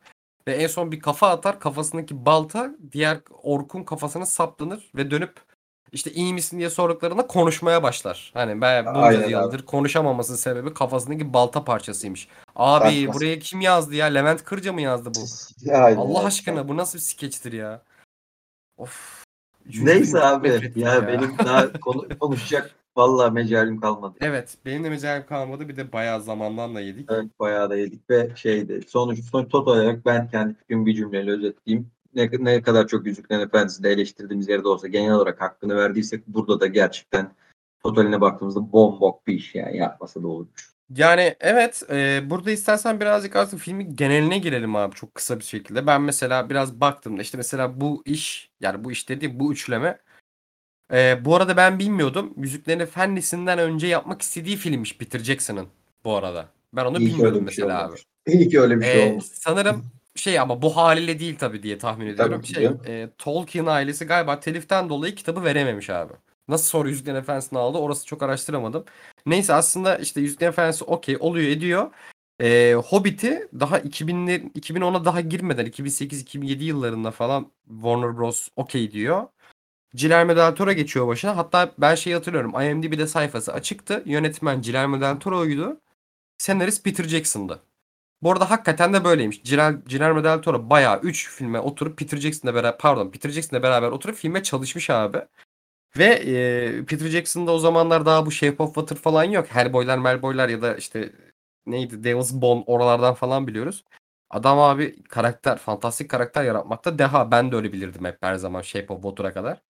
Ve 0.48 0.52
en 0.54 0.66
son 0.66 0.92
bir 0.92 1.00
kafa 1.00 1.28
atar. 1.30 1.60
Kafasındaki 1.60 2.26
balta 2.26 2.70
diğer 2.92 3.18
orkun 3.42 3.84
kafasına 3.84 4.26
saplanır 4.26 4.90
ve 4.96 5.10
dönüp 5.10 5.51
işte 5.92 6.12
iyi 6.12 6.34
misin 6.34 6.58
diye 6.58 6.70
sorduklarında 6.70 7.26
konuşmaya 7.26 7.82
başlar. 7.82 8.30
Hani 8.34 8.60
ben 8.60 8.86
bunca 8.86 9.00
Aynen 9.00 9.22
abi. 9.22 9.30
yıldır 9.30 9.66
konuşamamasının 9.66 10.36
sebebi 10.36 10.74
kafasındaki 10.74 11.32
balta 11.32 11.64
parçasıymış. 11.64 12.28
Abi 12.56 13.00
Saçma. 13.00 13.14
buraya 13.14 13.38
kim 13.38 13.60
yazdı 13.60 13.94
ya? 13.94 14.06
Levent 14.06 14.44
Kırca 14.44 14.72
mı 14.72 14.80
yazdı 14.80 15.10
bu? 15.14 15.24
Aynen. 15.72 15.96
Allah 15.96 16.24
aşkına 16.24 16.68
bu 16.68 16.76
nasıl 16.76 16.98
bir 16.98 17.02
skeçtir 17.02 17.52
ya? 17.52 17.82
Of. 18.76 19.24
Üçüncü 19.66 19.86
Neyse 19.86 20.20
abi. 20.20 20.48
ettim 20.48 20.72
Ya, 20.76 21.08
benim 21.08 21.38
daha 21.38 21.72
konu, 21.80 22.18
konuşacak 22.18 22.74
vallahi 22.96 23.32
mecalim 23.32 23.80
kalmadı. 23.80 24.14
Evet, 24.20 24.56
benim 24.64 24.84
de 24.84 24.90
mecalim 24.90 25.26
kalmadı. 25.26 25.68
Bir 25.68 25.76
de 25.76 25.92
bayağı 25.92 26.22
zamandan 26.22 26.74
da 26.74 26.80
yedik. 26.80 27.10
Evet 27.10 27.40
bayağı 27.40 27.70
da 27.70 27.76
yedik 27.76 28.10
ve 28.10 28.30
şeydi. 28.36 28.80
Sonuç, 28.88 29.24
sonuç 29.24 29.50
tot 29.50 29.68
olarak 29.68 30.06
ben 30.06 30.28
kendi 30.28 30.54
fikrimi 30.54 30.86
bir 30.86 30.94
cümleyle 30.94 31.30
özetleyeyim. 31.30 31.90
Ne, 32.14 32.30
ne 32.38 32.62
kadar 32.62 32.88
çok 32.88 33.06
Yüzüklerin 33.06 33.40
Efendisi'nde 33.40 33.90
eleştirdiğimiz 33.90 34.48
yerde 34.48 34.68
olsa 34.68 34.88
genel 34.88 35.12
olarak 35.12 35.40
hakkını 35.40 35.76
verdiysek 35.76 36.26
burada 36.26 36.60
da 36.60 36.66
gerçekten 36.66 37.34
totaline 37.82 38.20
baktığımızda 38.20 38.72
bombok 38.72 39.26
bir 39.26 39.34
iş 39.34 39.54
yani 39.54 39.76
yapmasa 39.76 40.22
da 40.22 40.28
olurmuş. 40.28 40.72
Yani 40.96 41.34
evet, 41.40 41.82
e, 41.90 42.20
burada 42.30 42.50
istersen 42.50 43.00
birazcık 43.00 43.36
artık 43.36 43.58
filmin 43.60 43.96
geneline 43.96 44.38
girelim 44.38 44.76
abi 44.76 44.94
çok 44.94 45.14
kısa 45.14 45.38
bir 45.38 45.44
şekilde. 45.44 45.86
Ben 45.86 46.02
mesela 46.02 46.50
biraz 46.50 46.80
baktım 46.80 47.18
da 47.18 47.22
işte 47.22 47.36
mesela 47.38 47.80
bu 47.80 48.02
iş, 48.06 48.50
yani 48.60 48.84
bu 48.84 48.92
iş 48.92 49.08
dediğim 49.08 49.40
bu 49.40 49.52
üçleme. 49.52 49.98
e, 50.92 51.24
bu 51.24 51.36
arada 51.36 51.56
ben 51.56 51.78
bilmiyordum. 51.78 52.34
Yüzüklerin 52.36 52.80
Efendisi'nden 52.80 53.58
önce 53.58 53.86
yapmak 53.86 54.22
istediği 54.22 54.56
filmmiş 54.56 54.98
Peter 54.98 55.18
Jackson'ın 55.18 55.68
bu 56.04 56.14
arada. 56.16 56.48
Ben 56.72 56.84
onu 56.84 56.98
İyi 56.98 57.06
bilmiyordum 57.06 57.34
şey 57.34 57.44
mesela 57.44 57.78
abi. 57.78 57.82
olmamış. 57.82 58.04
İyi 58.26 58.48
ki 58.48 58.60
öyle 58.60 58.78
bir 58.80 58.84
şey 58.84 59.02
Ee, 59.08 59.10
olmuş. 59.10 59.24
sanırım 59.24 59.84
şey 60.14 60.38
ama 60.38 60.62
bu 60.62 60.76
haliyle 60.76 61.18
değil 61.18 61.36
tabii 61.38 61.62
diye 61.62 61.78
tahmin 61.78 62.06
ediyorum. 62.06 62.42
ki 62.42 62.54
Şey, 62.54 62.66
e, 62.86 63.08
Tolkien 63.18 63.66
ailesi 63.66 64.04
galiba 64.04 64.40
teliften 64.40 64.88
dolayı 64.88 65.14
kitabı 65.14 65.44
verememiş 65.44 65.90
abi. 65.90 66.12
Nasıl 66.48 66.64
sonra 66.66 66.88
Yüzüklerin 66.88 67.16
Efendisi'ni 67.16 67.58
aldı 67.58 67.78
orası 67.78 68.06
çok 68.06 68.22
araştıramadım. 68.22 68.84
Neyse 69.26 69.54
aslında 69.54 69.98
işte 69.98 70.20
Yüzüklerin 70.20 70.50
Efendisi 70.52 70.84
okey 70.84 71.16
oluyor 71.20 71.50
ediyor. 71.50 71.90
Ee, 72.40 72.74
Hobbit'i 72.86 73.48
daha 73.60 73.78
2000'ler 73.78 74.40
2010'a 74.54 75.04
daha 75.04 75.20
girmeden 75.20 75.66
2008-2007 75.66 76.64
yıllarında 76.64 77.10
falan 77.10 77.52
Warner 77.68 78.16
Bros. 78.18 78.48
okey 78.56 78.92
diyor. 78.92 79.26
Guillermo 79.94 80.36
del 80.36 80.54
Toro 80.54 80.72
geçiyor 80.72 81.08
başına. 81.08 81.36
Hatta 81.36 81.72
ben 81.78 81.94
şeyi 81.94 82.14
hatırlıyorum. 82.14 82.60
IMDb'de 82.62 83.06
sayfası 83.06 83.52
açıktı. 83.52 84.02
Yönetmen 84.06 84.62
Guillermo 84.62 85.00
del 85.00 85.18
Toro'ydu. 85.20 85.80
Senarist 86.38 86.84
Peter 86.84 87.04
Jackson'dı. 87.04 87.60
Bu 88.22 88.32
arada 88.32 88.50
hakikaten 88.50 88.92
de 88.92 89.04
böyleymiş. 89.04 89.42
Guillermo 89.42 90.24
del 90.24 90.42
Toro 90.42 90.70
bayağı 90.70 91.00
3 91.02 91.30
filme 91.30 91.60
oturup 91.60 91.98
Peter 91.98 92.16
Jackson'la 92.16 92.54
beraber 92.54 92.78
pardon 92.78 93.10
Peter 93.10 93.30
Jackson'la 93.30 93.62
beraber 93.62 93.88
oturup 93.88 94.16
filme 94.16 94.42
çalışmış 94.42 94.90
abi. 94.90 95.18
Ve 95.98 96.04
e, 96.04 96.84
Peter 96.84 97.08
Jackson'da 97.08 97.52
o 97.52 97.58
zamanlar 97.58 98.06
daha 98.06 98.26
bu 98.26 98.30
Shape 98.30 98.62
of 98.62 98.74
Water 98.74 98.96
falan 98.96 99.24
yok. 99.24 99.46
Hellboy'lar, 99.48 99.98
Melboy'lar 99.98 100.48
ya 100.48 100.62
da 100.62 100.76
işte 100.76 101.12
neydi 101.66 102.04
Devil's 102.04 102.32
Bone 102.34 102.64
oralardan 102.66 103.14
falan 103.14 103.46
biliyoruz. 103.46 103.84
Adam 104.30 104.58
abi 104.58 105.02
karakter, 105.02 105.58
fantastik 105.58 106.10
karakter 106.10 106.44
yaratmakta 106.44 106.98
deha. 106.98 107.30
Ben 107.30 107.52
de 107.52 107.56
öyle 107.56 107.72
bilirdim 107.72 108.04
hep 108.04 108.18
her 108.22 108.34
zaman 108.34 108.62
Shape 108.62 108.92
of 108.94 109.02
Water'a 109.02 109.32
kadar. 109.32 109.62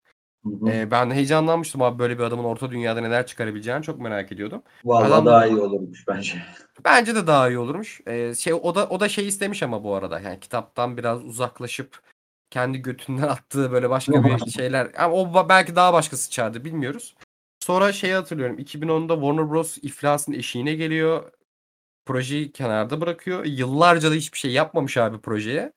Hı 0.45 0.51
hı. 0.61 0.71
E, 0.71 0.91
ben 0.91 1.11
heyecanlanmıştım 1.11 1.83
abi 1.83 1.99
böyle 1.99 2.19
bir 2.19 2.23
adamın 2.23 2.45
orta 2.45 2.71
dünyada 2.71 3.01
neler 3.01 3.27
çıkarabileceğini 3.27 3.83
çok 3.83 4.01
merak 4.01 4.33
ediyordum. 4.33 4.63
Vallahi 4.85 5.09
adam- 5.13 5.27
daha 5.27 5.47
iyi 5.47 5.57
olurmuş 5.57 6.09
bence. 6.09 6.43
Bence 6.85 7.15
de 7.15 7.27
daha 7.27 7.49
iyi 7.49 7.59
olurmuş. 7.59 8.01
Ee, 8.07 8.35
şey 8.35 8.53
o 8.53 8.75
da 8.75 8.87
o 8.89 9.01
da 9.01 9.09
şey 9.09 9.29
istemiş 9.29 9.63
ama 9.63 9.85
bu 9.85 9.95
arada 9.95 10.21
yani 10.21 10.41
kitaptan 10.41 10.97
biraz 10.97 11.25
uzaklaşıp 11.25 12.01
kendi 12.51 12.79
götünden 12.79 13.23
attığı 13.29 13.73
böyle 13.73 13.91
başka 13.91 14.25
bir 14.25 14.39
şeyler. 14.51 14.91
Ama 14.99 15.15
o 15.15 15.49
belki 15.49 15.77
daha 15.77 15.93
başka 15.93 16.17
sıçardı 16.17 16.65
bilmiyoruz. 16.65 17.15
Sonra 17.61 17.93
şeyi 17.93 18.15
hatırlıyorum. 18.15 18.59
2010'da 18.59 19.15
Warner 19.15 19.51
Bros. 19.51 19.79
iflasın 19.83 20.33
eşiğine 20.33 20.75
geliyor. 20.75 21.33
Projeyi 22.07 22.53
kenarda 22.53 23.01
bırakıyor. 23.01 23.45
Yıllarca 23.45 24.11
da 24.11 24.15
hiçbir 24.15 24.39
şey 24.39 24.53
yapmamış 24.53 24.97
abi 24.97 25.21
projeye. 25.21 25.73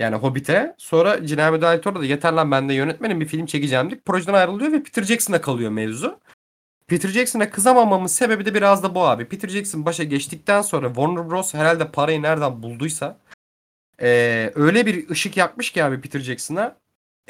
Yani 0.00 0.16
Hobbit'e. 0.16 0.74
Sonra 0.78 1.16
Guillermo 1.16 1.60
del 1.62 1.82
Toro 1.82 2.00
da 2.00 2.04
yeter 2.04 2.32
lan 2.32 2.50
ben 2.50 2.68
de 2.68 2.74
yönetmenim 2.74 3.20
bir 3.20 3.26
film 3.26 3.46
çekeceğim 3.46 3.90
deyip 3.90 4.04
projeden 4.04 4.34
ayrılıyor 4.34 4.72
ve 4.72 4.82
Peter 4.82 5.02
Jackson'a 5.02 5.40
kalıyor 5.40 5.70
mevzu. 5.70 6.20
Peter 6.86 7.08
Jackson'a 7.08 7.50
kızamamamın 7.50 8.06
sebebi 8.06 8.44
de 8.46 8.54
biraz 8.54 8.82
da 8.82 8.94
bu 8.94 9.02
abi. 9.06 9.24
Peter 9.28 9.48
Jackson 9.48 9.86
başa 9.86 10.04
geçtikten 10.04 10.62
sonra 10.62 10.86
Warner 10.86 11.30
Bros. 11.30 11.54
herhalde 11.54 11.88
parayı 11.90 12.22
nereden 12.22 12.62
bulduysa 12.62 13.18
eee, 14.02 14.52
öyle 14.54 14.86
bir 14.86 15.10
ışık 15.10 15.36
yakmış 15.36 15.70
ki 15.72 15.84
abi 15.84 16.00
Peter 16.00 16.20
Jackson'a. 16.20 16.76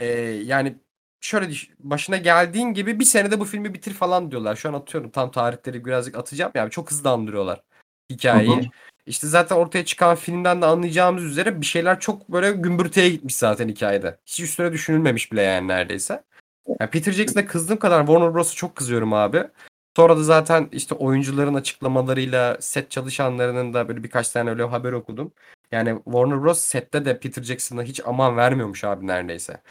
Eee, 0.00 0.42
yani 0.44 0.76
şöyle 1.20 1.52
başına 1.80 2.16
geldiğin 2.16 2.68
gibi 2.74 3.00
bir 3.00 3.04
senede 3.04 3.40
bu 3.40 3.44
filmi 3.44 3.74
bitir 3.74 3.92
falan 3.94 4.30
diyorlar. 4.30 4.56
Şu 4.56 4.68
an 4.68 4.74
atıyorum 4.74 5.10
tam 5.10 5.30
tarihleri 5.30 5.84
birazcık 5.84 6.16
atacağım. 6.18 6.52
Yani 6.54 6.70
çok 6.70 6.90
hızlı 6.90 7.10
andırıyorlar 7.10 7.62
hikayeyi. 8.10 8.56
Hı 8.56 8.60
hı. 8.60 8.66
İşte 9.06 9.26
zaten 9.26 9.56
ortaya 9.56 9.84
çıkan 9.84 10.16
filmden 10.16 10.62
de 10.62 10.66
anlayacağımız 10.66 11.24
üzere 11.24 11.60
bir 11.60 11.66
şeyler 11.66 12.00
çok 12.00 12.28
böyle 12.28 12.52
gümbürtüye 12.52 13.10
gitmiş 13.10 13.36
zaten 13.36 13.68
hikayede. 13.68 14.18
Hiç 14.26 14.40
üstüne 14.40 14.72
düşünülmemiş 14.72 15.32
bile 15.32 15.42
yani 15.42 15.68
neredeyse. 15.68 16.22
Yani 16.80 16.90
Peter 16.90 17.12
Jackson'a 17.12 17.46
kızdığım 17.46 17.78
kadar 17.78 18.06
Warner 18.06 18.34
Bros'a 18.34 18.54
çok 18.54 18.76
kızıyorum 18.76 19.12
abi. 19.12 19.44
Sonra 19.96 20.16
da 20.16 20.22
zaten 20.22 20.68
işte 20.72 20.94
oyuncuların 20.94 21.54
açıklamalarıyla 21.54 22.56
set 22.60 22.90
çalışanlarının 22.90 23.74
da 23.74 23.88
böyle 23.88 24.02
birkaç 24.02 24.28
tane 24.28 24.50
öyle 24.50 24.62
haber 24.62 24.92
okudum. 24.92 25.32
Yani 25.72 25.96
Warner 26.04 26.42
Bros. 26.42 26.60
sette 26.60 27.04
de 27.04 27.20
Peter 27.20 27.42
Jackson'a 27.42 27.82
hiç 27.82 28.00
aman 28.04 28.36
vermiyormuş 28.36 28.84
abi 28.84 29.06
neredeyse. 29.06 29.62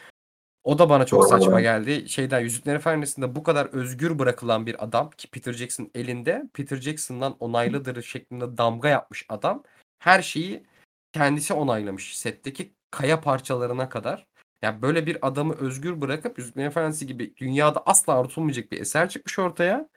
O 0.64 0.78
da 0.78 0.88
bana 0.88 1.06
çok 1.06 1.28
saçma 1.28 1.60
geldi. 1.60 2.08
Şeyden 2.08 2.40
Yüzüklerin 2.40 2.76
Efendisi'nde 2.76 3.34
bu 3.34 3.42
kadar 3.42 3.66
özgür 3.66 4.18
bırakılan 4.18 4.66
bir 4.66 4.84
adam 4.84 5.10
ki 5.10 5.28
Peter 5.28 5.52
Jackson 5.52 5.90
elinde 5.94 6.44
Peter 6.54 6.76
Jackson'dan 6.76 7.36
onaylıdır 7.40 8.02
şeklinde 8.02 8.58
damga 8.58 8.88
yapmış 8.88 9.26
adam 9.28 9.62
her 9.98 10.22
şeyi 10.22 10.66
kendisi 11.12 11.54
onaylamış 11.54 12.18
setteki 12.18 12.74
kaya 12.90 13.20
parçalarına 13.20 13.88
kadar. 13.88 14.26
Yani 14.62 14.82
böyle 14.82 15.06
bir 15.06 15.26
adamı 15.26 15.54
özgür 15.54 16.00
bırakıp 16.00 16.38
Yüzüklerin 16.38 16.66
Efendisi 16.66 17.06
gibi 17.06 17.36
dünyada 17.36 17.82
asla 17.86 18.20
unutulmayacak 18.20 18.72
bir 18.72 18.80
eser 18.80 19.08
çıkmış 19.08 19.38
ortaya. 19.38 19.88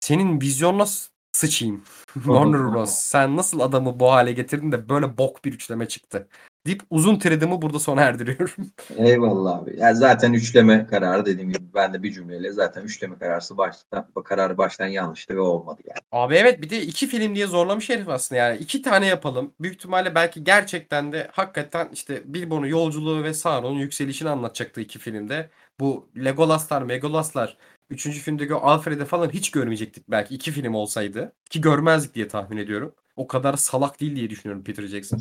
Senin 0.00 0.40
vizyonuna 0.40 0.86
sıçayım. 1.32 1.84
Warner 2.14 2.72
Bros. 2.72 2.94
Sen 2.94 3.36
nasıl 3.36 3.60
adamı 3.60 4.00
bu 4.00 4.12
hale 4.12 4.32
getirdin 4.32 4.72
de 4.72 4.88
böyle 4.88 5.18
bok 5.18 5.44
bir 5.44 5.52
üçleme 5.52 5.88
çıktı. 5.88 6.28
Deyip 6.66 6.82
uzun 6.90 7.18
tredimi 7.18 7.62
burada 7.62 7.78
sona 7.78 8.02
erdiriyorum. 8.02 8.66
Eyvallah 8.96 9.58
abi. 9.58 9.76
Ya 9.78 9.94
zaten 9.94 10.32
üçleme 10.32 10.86
kararı 10.86 11.26
dediğim 11.26 11.52
gibi 11.52 11.64
ben 11.74 11.94
de 11.94 12.02
bir 12.02 12.12
cümleyle 12.12 12.52
zaten 12.52 12.82
üçleme 12.82 13.18
kararı 13.18 13.56
baştan 13.56 14.06
kararı 14.24 14.58
baştan 14.58 14.86
yanlıştı 14.86 15.36
ve 15.36 15.40
olmadı 15.40 15.80
yani. 15.84 15.98
Abi 16.12 16.34
evet 16.34 16.62
bir 16.62 16.70
de 16.70 16.82
iki 16.82 17.06
film 17.06 17.34
diye 17.34 17.46
zorlamış 17.46 17.90
herif 17.90 18.08
aslında 18.08 18.40
yani. 18.40 18.58
iki 18.58 18.82
tane 18.82 19.06
yapalım. 19.06 19.52
Büyük 19.60 19.76
ihtimalle 19.76 20.14
belki 20.14 20.44
gerçekten 20.44 21.12
de 21.12 21.28
hakikaten 21.32 21.88
işte 21.92 22.22
Bilbo'nun 22.24 22.66
yolculuğu 22.66 23.22
ve 23.22 23.34
Sauron'un 23.34 23.78
yükselişini 23.78 24.28
anlatacaktı 24.28 24.80
iki 24.80 24.98
filmde. 24.98 25.50
Bu 25.80 26.08
Legolas'lar, 26.16 26.82
Megolas'lar 26.82 27.56
üçüncü 27.90 28.18
filmdeki 28.18 28.54
o 28.54 28.58
Alfred'i 28.58 29.04
falan 29.04 29.30
hiç 29.30 29.50
görmeyecektik 29.50 30.10
belki 30.10 30.34
iki 30.34 30.52
film 30.52 30.74
olsaydı. 30.74 31.32
Ki 31.50 31.60
görmezdik 31.60 32.14
diye 32.14 32.28
tahmin 32.28 32.56
ediyorum. 32.56 32.94
O 33.16 33.26
kadar 33.26 33.56
salak 33.56 34.00
değil 34.00 34.16
diye 34.16 34.30
düşünüyorum 34.30 34.64
Peter 34.64 34.86
Jackson. 34.86 35.18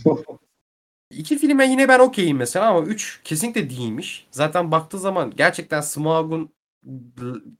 İki 1.09 1.37
filme 1.37 1.65
yine 1.67 1.87
ben 1.87 1.99
okeyim 1.99 2.37
mesela 2.37 2.69
ama 2.69 2.87
üç 2.87 3.21
kesinlikle 3.23 3.69
değilmiş. 3.69 4.27
Zaten 4.31 4.71
baktığı 4.71 4.99
zaman 4.99 5.31
gerçekten 5.35 5.81
Smaug'un 5.81 6.53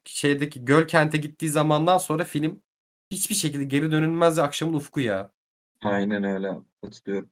şeydeki 0.06 0.66
göl 0.66 0.88
kente 0.88 1.18
gittiği 1.18 1.50
zamandan 1.50 1.98
sonra 1.98 2.24
film 2.24 2.62
hiçbir 3.12 3.36
şekilde 3.36 3.64
geri 3.64 3.92
dönülmez 3.92 4.40
akşamın 4.40 4.74
ufku 4.74 5.00
ya. 5.00 5.32
Aynen 5.84 6.24
öyle. 6.24 6.56
Katılıyorum. 6.84 7.30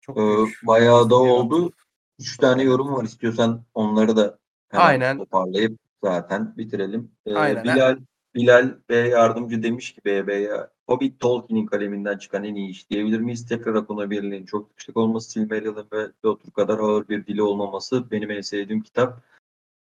Çok 0.00 0.18
Ee, 0.18 0.66
bayağı 0.66 1.10
da 1.10 1.14
oldu. 1.16 1.72
Üç 2.18 2.36
tane 2.36 2.62
yorum 2.62 2.92
var 2.92 3.04
istiyorsan 3.04 3.64
onları 3.74 4.16
da 4.16 4.38
hemen 4.68 4.84
Aynen. 4.86 5.18
toparlayıp 5.18 5.78
zaten 6.04 6.56
bitirelim. 6.56 7.12
Ee, 7.26 7.34
Aynen. 7.34 7.64
Bilal 7.64 7.98
Bilal 8.34 8.74
ve 8.90 8.96
yardımcı 8.96 9.62
demiş 9.62 9.94
ki 9.94 10.00
BB'ye 10.04 10.50
Hobbit 10.86 11.20
Tolkien'in 11.20 11.66
kaleminden 11.66 12.18
çıkan 12.18 12.44
en 12.44 12.54
iyi 12.54 12.70
iş 12.70 12.90
diyebilir 12.90 13.20
miyiz? 13.20 13.46
Tekrar 13.46 13.74
okunabilirliğinin 13.74 14.46
çok 14.46 14.70
yüksek 14.70 14.96
olması, 14.96 15.30
Silmarillion 15.30 15.88
ve 15.92 16.10
Lothar 16.24 16.52
kadar 16.52 16.78
ağır 16.78 17.08
bir 17.08 17.26
dili 17.26 17.42
olmaması 17.42 18.10
benim 18.10 18.30
en 18.30 18.40
sevdiğim 18.40 18.82
kitap. 18.82 19.22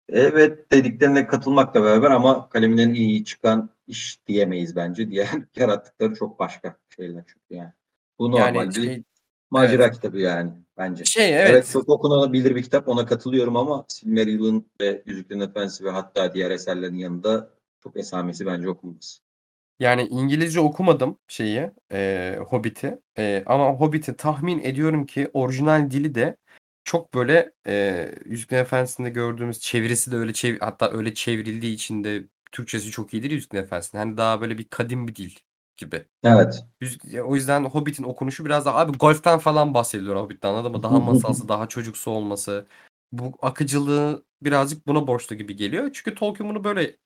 Evet 0.08 0.72
dediklerine 0.72 1.26
katılmakla 1.26 1.84
beraber 1.84 2.10
ama 2.10 2.48
kaleminden 2.48 2.94
iyi 2.94 3.24
çıkan 3.24 3.70
iş 3.86 4.18
diyemeyiz 4.26 4.76
bence. 4.76 5.10
Diğer 5.10 5.28
yarattıkları 5.56 6.14
çok 6.14 6.38
başka 6.38 6.76
şeyler 6.96 7.24
çünkü 7.26 7.54
yani. 7.54 7.72
Bu 8.18 8.30
normal 8.30 8.54
Yani 8.54 8.68
bir 8.68 8.82
şey, 8.82 9.02
macera 9.50 9.90
kitabı 9.90 10.18
yani 10.18 10.52
bence. 10.78 11.04
şey 11.04 11.34
Evet. 11.34 11.50
evet. 11.50 11.70
çok 11.72 11.88
okunabilir 11.88 12.56
bir 12.56 12.62
kitap 12.62 12.88
ona 12.88 13.06
katılıyorum 13.06 13.56
ama 13.56 13.84
Silmarillion 13.88 14.66
ve 14.80 15.02
Yüzüklerin 15.06 15.40
Efendisi 15.40 15.84
ve 15.84 15.90
hatta 15.90 16.34
diğer 16.34 16.50
eserlerin 16.50 16.98
yanında 16.98 17.50
çok 17.82 17.96
esamesi 17.96 18.46
bence 18.46 18.68
okunmaz. 18.68 19.20
Yani 19.80 20.02
İngilizce 20.02 20.60
okumadım 20.60 21.18
şeyi, 21.28 21.70
e, 21.92 22.36
Hobbit'i. 22.48 22.98
E, 23.18 23.42
ama 23.46 23.70
Hobbit'i 23.70 24.16
tahmin 24.16 24.58
ediyorum 24.62 25.06
ki 25.06 25.30
orijinal 25.32 25.90
dili 25.90 26.14
de 26.14 26.36
çok 26.84 27.14
böyle 27.14 27.52
e, 27.66 28.08
Yüzüklerin 28.24 28.62
Efendisi'nde 28.62 29.10
gördüğümüz 29.10 29.60
çevirisi 29.60 30.12
de 30.12 30.16
öyle 30.16 30.32
çev 30.32 30.58
hatta 30.60 30.90
öyle 30.90 31.14
çevrildiği 31.14 31.74
için 31.74 32.04
de 32.04 32.24
Türkçesi 32.52 32.90
çok 32.90 33.14
iyidir 33.14 33.30
Yüzüklerin 33.30 33.64
Efendisi'nin. 33.64 34.00
Hani 34.00 34.16
daha 34.16 34.40
böyle 34.40 34.58
bir 34.58 34.64
kadim 34.64 35.08
bir 35.08 35.14
dil 35.14 35.30
gibi. 35.76 36.04
Evet. 36.24 36.64
Yüzük- 36.80 37.24
O 37.24 37.34
yüzden 37.34 37.64
Hobbit'in 37.64 38.04
okunuşu 38.04 38.44
biraz 38.44 38.66
daha 38.66 38.78
abi 38.78 38.98
golften 38.98 39.38
falan 39.38 39.74
bahsediliyor 39.74 40.16
Hobbit'ten 40.16 40.48
anladın 40.48 40.72
mı? 40.72 40.82
Daha 40.82 41.00
masalsı, 41.00 41.48
daha 41.48 41.68
çocuksu 41.68 42.10
olması. 42.10 42.66
Bu 43.12 43.32
akıcılığı 43.42 44.24
birazcık 44.42 44.86
buna 44.86 45.06
borçlu 45.06 45.36
gibi 45.36 45.56
geliyor. 45.56 45.90
Çünkü 45.92 46.14
Tolkien 46.14 46.48
bunu 46.48 46.64
böyle 46.64 46.96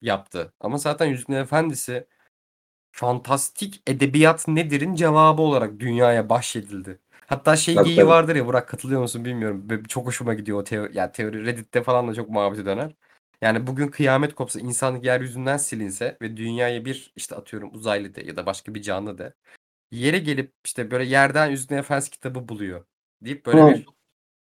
yaptı. 0.00 0.52
Ama 0.60 0.78
zaten 0.78 1.06
Yüzüklerin 1.06 1.42
Efendisi 1.42 2.06
fantastik 2.92 3.82
edebiyat 3.86 4.48
nedir'in 4.48 4.94
cevabı 4.94 5.42
olarak 5.42 5.80
dünyaya 5.80 6.28
bahşedildi. 6.28 6.98
Hatta 7.26 7.56
şey 7.56 7.74
Tabii, 7.74 7.84
geyiği 7.84 7.96
tabii. 7.96 8.08
vardır 8.08 8.36
ya 8.36 8.46
Burak 8.46 8.68
katılıyor 8.68 9.00
musun 9.00 9.24
bilmiyorum. 9.24 9.82
Çok 9.88 10.06
hoşuma 10.06 10.34
gidiyor 10.34 10.58
o 10.58 10.64
teori. 10.64 10.96
Yani 10.96 11.12
teori 11.12 11.46
Reddit'te 11.46 11.82
falan 11.82 12.08
da 12.08 12.14
çok 12.14 12.30
muhabbeti 12.30 12.66
döner. 12.66 12.92
Yani 13.42 13.66
bugün 13.66 13.88
kıyamet 13.88 14.34
kopsa 14.34 14.60
insanlık 14.60 15.04
yeryüzünden 15.04 15.56
silinse 15.56 16.16
ve 16.22 16.36
dünyaya 16.36 16.84
bir 16.84 17.12
işte 17.16 17.36
atıyorum 17.36 17.74
uzaylı 17.74 18.14
de 18.14 18.22
ya 18.22 18.36
da 18.36 18.46
başka 18.46 18.74
bir 18.74 18.82
canlı 18.82 19.18
de 19.18 19.34
yere 19.90 20.18
gelip 20.18 20.52
işte 20.64 20.90
böyle 20.90 21.04
yerden 21.04 21.50
Yüzüklerin 21.50 21.80
Efendisi 21.80 22.10
kitabı 22.10 22.48
buluyor 22.48 22.84
deyip 23.24 23.46
böyle 23.46 23.62
Hı. 23.62 23.68
bir 23.68 23.86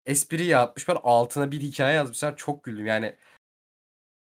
espri 0.06 0.46
yapmışlar 0.46 0.98
altına 1.04 1.52
bir 1.52 1.62
hikaye 1.62 1.96
yazmışlar 1.96 2.38
çok 2.38 2.64
güldüm 2.64 2.86
yani 2.86 3.16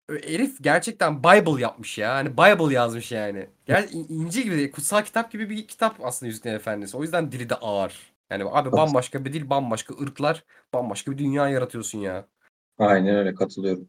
Herif 0.08 0.62
gerçekten 0.62 1.18
Bible 1.18 1.62
yapmış 1.62 1.98
ya. 1.98 2.14
Hani 2.14 2.32
Bible 2.32 2.74
yazmış 2.74 3.12
yani. 3.12 3.46
Yani 3.66 3.90
ince 4.08 4.42
gibi, 4.42 4.70
kutsal 4.70 5.02
kitap 5.02 5.32
gibi 5.32 5.50
bir 5.50 5.66
kitap 5.66 6.04
aslında 6.04 6.28
Yüzüklerin 6.28 6.56
Efendisi. 6.56 6.96
O 6.96 7.02
yüzden 7.02 7.32
dili 7.32 7.50
de 7.50 7.54
ağır. 7.54 8.12
Yani 8.30 8.44
abi 8.50 8.72
bambaşka 8.72 9.24
bir 9.24 9.32
dil, 9.32 9.50
bambaşka 9.50 9.94
ırklar, 10.02 10.44
bambaşka 10.72 11.12
bir 11.12 11.18
dünya 11.18 11.48
yaratıyorsun 11.48 11.98
ya. 11.98 12.26
Aynen 12.78 13.16
öyle 13.16 13.34
katılıyorum. 13.34 13.88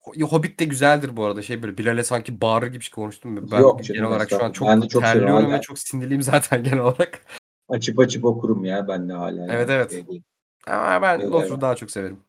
Ho- 0.00 0.22
Hobbit 0.22 0.60
de 0.60 0.64
güzeldir 0.64 1.16
bu 1.16 1.24
arada. 1.24 1.42
Şey 1.42 1.62
böyle 1.62 1.78
Bilal'e 1.78 2.04
sanki 2.04 2.40
bağırır 2.40 2.66
gibi 2.66 2.90
konuştum. 2.90 3.32
mu? 3.32 3.48
Ben 3.52 3.60
Yok 3.60 3.84
genel 3.84 4.02
olarak 4.02 4.30
şu 4.30 4.44
an 4.44 4.52
çok, 4.52 4.68
Ben 4.68 4.82
de 4.82 4.88
çok 4.88 5.02
terliyorum 5.02 5.52
ve 5.52 5.60
çok 5.60 5.78
sinirliyim 5.78 6.22
zaten 6.22 6.62
genel 6.64 6.78
olarak. 6.78 7.20
Açıp 7.68 7.98
açıp 7.98 8.24
okurum 8.24 8.64
ya 8.64 8.88
ben 8.88 9.08
de 9.08 9.12
hala. 9.12 9.54
Evet, 9.54 9.70
evet. 9.70 9.90
Şey. 9.90 10.22
Ama 10.66 11.02
ben 11.02 11.20
evet. 11.20 11.60
daha 11.60 11.76
çok 11.76 11.90
severim. 11.90 12.20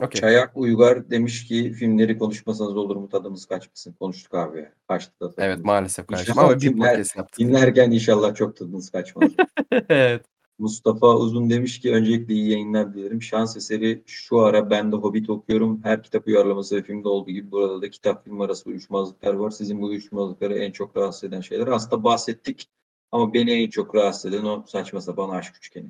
Okey. 0.00 0.20
Çayak 0.20 0.56
Uygar 0.56 1.10
demiş 1.10 1.46
ki 1.46 1.72
filmleri 1.72 2.18
konuşmasanız 2.18 2.76
olur 2.76 2.96
mu 2.96 3.08
tadımız 3.08 3.46
kaçmasın. 3.46 3.92
Konuştuk 3.92 4.34
abi. 4.34 4.68
Kaçtı 4.88 5.12
da. 5.20 5.32
Evet 5.38 5.64
maalesef. 5.64 6.10
İnşallah 6.10 6.44
Ama 6.44 6.56
bir 6.56 6.60
dinler- 6.60 7.16
yaptık. 7.16 7.38
Dinlerken 7.38 7.90
inşallah 7.90 8.34
çok 8.34 8.56
tadınız 8.56 8.90
kaçmaz. 8.90 9.30
evet. 9.88 10.24
Mustafa 10.58 11.16
Uzun 11.16 11.50
demiş 11.50 11.80
ki 11.80 11.92
öncelikle 11.92 12.34
iyi 12.34 12.50
yayınlar 12.50 12.94
dilerim. 12.94 13.22
Şans 13.22 13.56
eseri 13.56 14.02
şu 14.06 14.40
ara 14.40 14.70
ben 14.70 14.92
de 14.92 14.96
Hobbit 14.96 15.30
okuyorum. 15.30 15.80
Her 15.84 16.02
kitap 16.02 16.26
uyarlaması 16.26 16.76
ve 16.76 16.82
filmde 16.82 17.08
olduğu 17.08 17.30
gibi 17.30 17.50
burada 17.50 17.82
da 17.82 17.90
kitap 17.90 18.24
film 18.24 18.40
arası 18.40 18.68
uyuşmazlıklar 18.68 19.34
var. 19.34 19.50
Sizin 19.50 19.82
bu 19.82 19.86
uyuşmazlıkları 19.86 20.58
en 20.58 20.72
çok 20.72 20.96
rahatsız 20.96 21.24
eden 21.24 21.40
şeyler. 21.40 21.66
Aslında 21.66 22.04
bahsettik 22.04 22.68
ama 23.12 23.34
beni 23.34 23.50
en 23.50 23.70
çok 23.70 23.94
rahatsız 23.94 24.34
eden 24.34 24.44
o 24.44 24.64
saçma 24.66 25.00
sapan 25.00 25.30
aşk 25.30 25.56
üçgeni. 25.56 25.88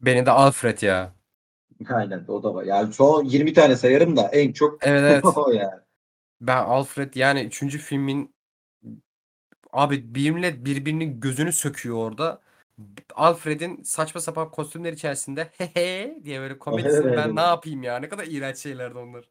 Beni 0.00 0.26
de 0.26 0.30
Alfred 0.30 0.82
ya. 0.82 1.14
Aynen 1.88 2.24
o 2.28 2.42
da 2.42 2.54
var. 2.54 2.64
Yani 2.64 2.92
son 2.92 3.24
20 3.24 3.52
tane 3.52 3.76
sayarım 3.76 4.16
da 4.16 4.28
en 4.28 4.52
çok 4.52 4.78
Evet 4.86 5.02
evet. 5.02 5.24
o 5.36 5.50
yani. 5.50 5.80
Ben 6.40 6.56
Alfred 6.56 7.14
yani 7.14 7.42
üçüncü 7.42 7.78
filmin 7.78 8.34
abi 9.72 10.14
bir 10.14 10.30
millet 10.30 10.64
birbirinin 10.64 11.20
gözünü 11.20 11.52
söküyor 11.52 11.96
orada. 11.96 12.40
Alfred'in 13.14 13.82
saçma 13.82 14.20
sapan 14.20 14.50
kostümler 14.50 14.92
içerisinde 14.92 15.50
"he 15.58 15.66
he" 15.74 16.20
diye 16.24 16.40
böyle 16.40 16.58
komedisini 16.58 17.06
Aynen 17.06 17.16
ben 17.16 17.24
öyle. 17.30 17.34
ne 17.36 17.40
yapayım 17.40 17.82
ya? 17.82 17.98
Ne 17.98 18.08
kadar 18.08 18.26
iğrenç 18.26 18.56
şeylerdi 18.56 18.98
onlar. 18.98 19.28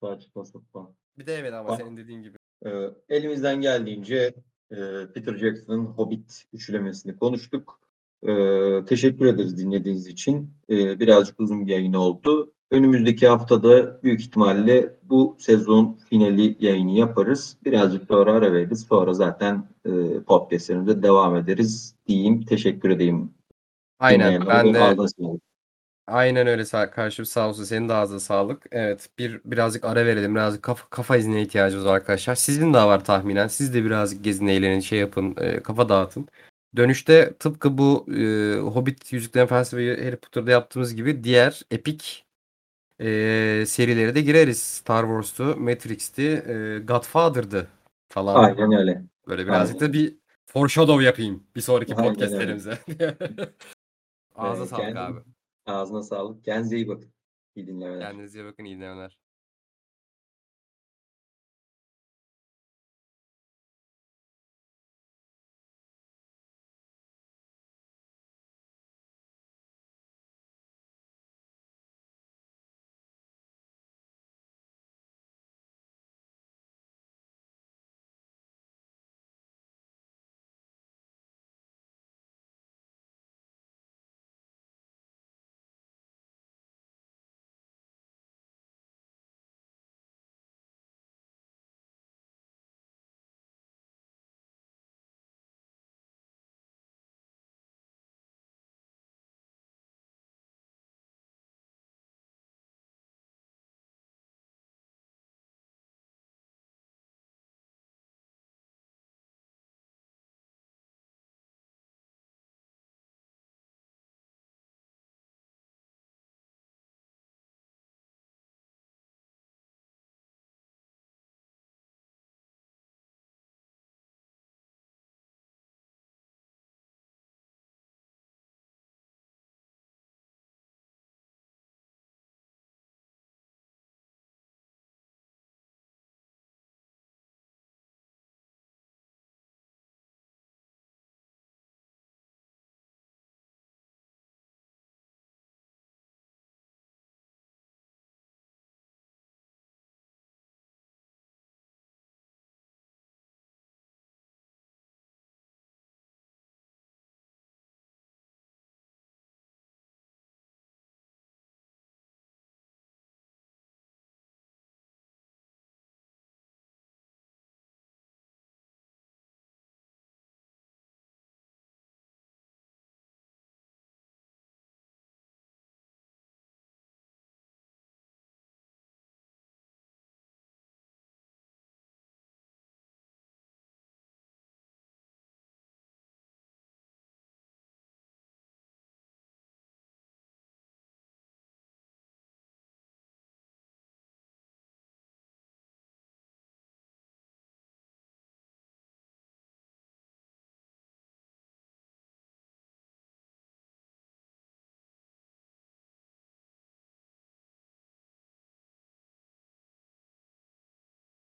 Saçma 0.00 0.44
sapan. 0.44 0.94
Bir 1.18 1.26
de 1.26 1.34
evet 1.34 1.54
ama 1.54 1.68
Bak 1.68 1.76
senin 1.76 1.96
dediğin 1.96 2.22
gibi. 2.22 2.36
Eee, 2.64 2.90
elimizden 3.08 3.60
geldiğince, 3.60 4.34
eee, 4.70 5.06
Peter 5.14 5.34
Jackson'ın 5.36 5.86
Hobbit 5.86 6.44
üçlemesini 6.52 7.16
konuştuk. 7.16 7.80
Eee, 8.22 8.84
teşekkür 8.88 9.26
ederiz 9.26 9.58
dinlediğiniz 9.58 10.06
için. 10.06 10.50
Eee, 10.68 10.96
birazcık 11.00 11.40
uzun 11.40 11.66
bir 11.66 11.72
yayın 11.72 11.92
oldu. 11.92 12.52
Önümüzdeki 12.70 13.28
haftada 13.28 14.02
büyük 14.02 14.20
ihtimalle 14.20 14.96
bu 15.02 15.36
sezon 15.38 15.98
finali 16.10 16.56
yayını 16.60 16.90
yaparız. 16.90 17.56
Birazcık 17.64 18.04
sonra 18.08 18.32
ara 18.32 18.52
veririz. 18.52 18.86
Sonra 18.88 19.14
zaten, 19.14 19.68
eee, 19.86 20.20
podcast'lerimize 20.26 21.02
devam 21.02 21.36
ederiz 21.36 21.94
diyeyim. 22.06 22.42
Teşekkür 22.42 22.90
edeyim 22.90 23.30
Aynen. 23.98 24.46
Ben 24.46 24.74
de. 24.74 24.96
Aynen 26.08 26.46
öyle 26.46 26.64
sa 26.64 26.90
kardeşim 26.90 27.24
sağ 27.24 27.48
olsun. 27.48 27.64
Senin 27.64 27.88
de 27.88 27.92
ağzına 27.92 28.20
sağlık. 28.20 28.66
Evet, 28.72 29.08
bir 29.18 29.40
birazcık 29.44 29.84
ara 29.84 30.06
verelim. 30.06 30.34
Birazcık 30.34 30.62
kafa 30.62 30.88
kafa 30.90 31.16
iznine 31.16 31.42
ihtiyacımız 31.42 31.86
var 31.86 31.94
arkadaşlar. 31.94 32.34
Sizin 32.34 32.74
de 32.74 32.78
var 32.78 33.04
tahminen. 33.04 33.48
Siz 33.48 33.74
de 33.74 33.84
birazcık 33.84 34.24
gezin, 34.24 34.46
eğlenin, 34.46 34.80
şey 34.80 34.98
yapın, 34.98 35.34
eee, 35.40 35.62
kafa 35.62 35.88
dağıtın. 35.88 36.28
Dönüşte 36.76 37.34
tıpkı 37.38 37.78
bu, 37.78 38.06
eee, 38.08 38.58
Hobbit, 38.58 39.12
Yüzüklerin 39.12 39.44
Efendisi 39.44 39.76
ve 39.76 40.04
Harry 40.04 40.16
Potter'da 40.16 40.50
yaptığımız 40.50 40.94
gibi 40.94 41.24
diğer 41.24 41.62
epik, 41.70 42.26
eee, 43.00 43.64
serilere 43.66 44.14
de 44.14 44.20
gireriz. 44.20 44.62
Star 44.62 45.02
Wars'tu, 45.02 45.56
Matrix'ti, 45.60 46.22
eee, 46.22 46.78
Godfather'dı 46.78 47.68
falan. 48.08 48.34
Aynen 48.44 48.72
öyle. 48.72 49.02
Böyle 49.28 49.46
birazcık 49.46 49.82
Aynen 49.82 49.88
da 49.88 49.98
bir 49.98 50.14
foreshadow 50.46 51.04
yapayım 51.04 51.46
bir 51.56 51.60
sonraki 51.60 51.94
Aynen 51.94 52.08
podcast'lerimize. 52.14 52.78
Ağzına 54.34 54.64
Eee, 54.64 54.68
sağlık 54.68 54.96
abi. 54.96 55.20
ağzına 55.66 56.02
sağlık. 56.02 56.44
Kendinize 56.44 56.76
iyi 56.76 56.88
bakın. 56.88 57.10
İyi 57.56 57.66
dinlemeler. 57.66 58.00
Kendinize 58.10 58.40
iyi 58.40 58.44
bakın. 58.44 58.64
İyi 58.64 58.76
dinlemeler. 58.76 59.18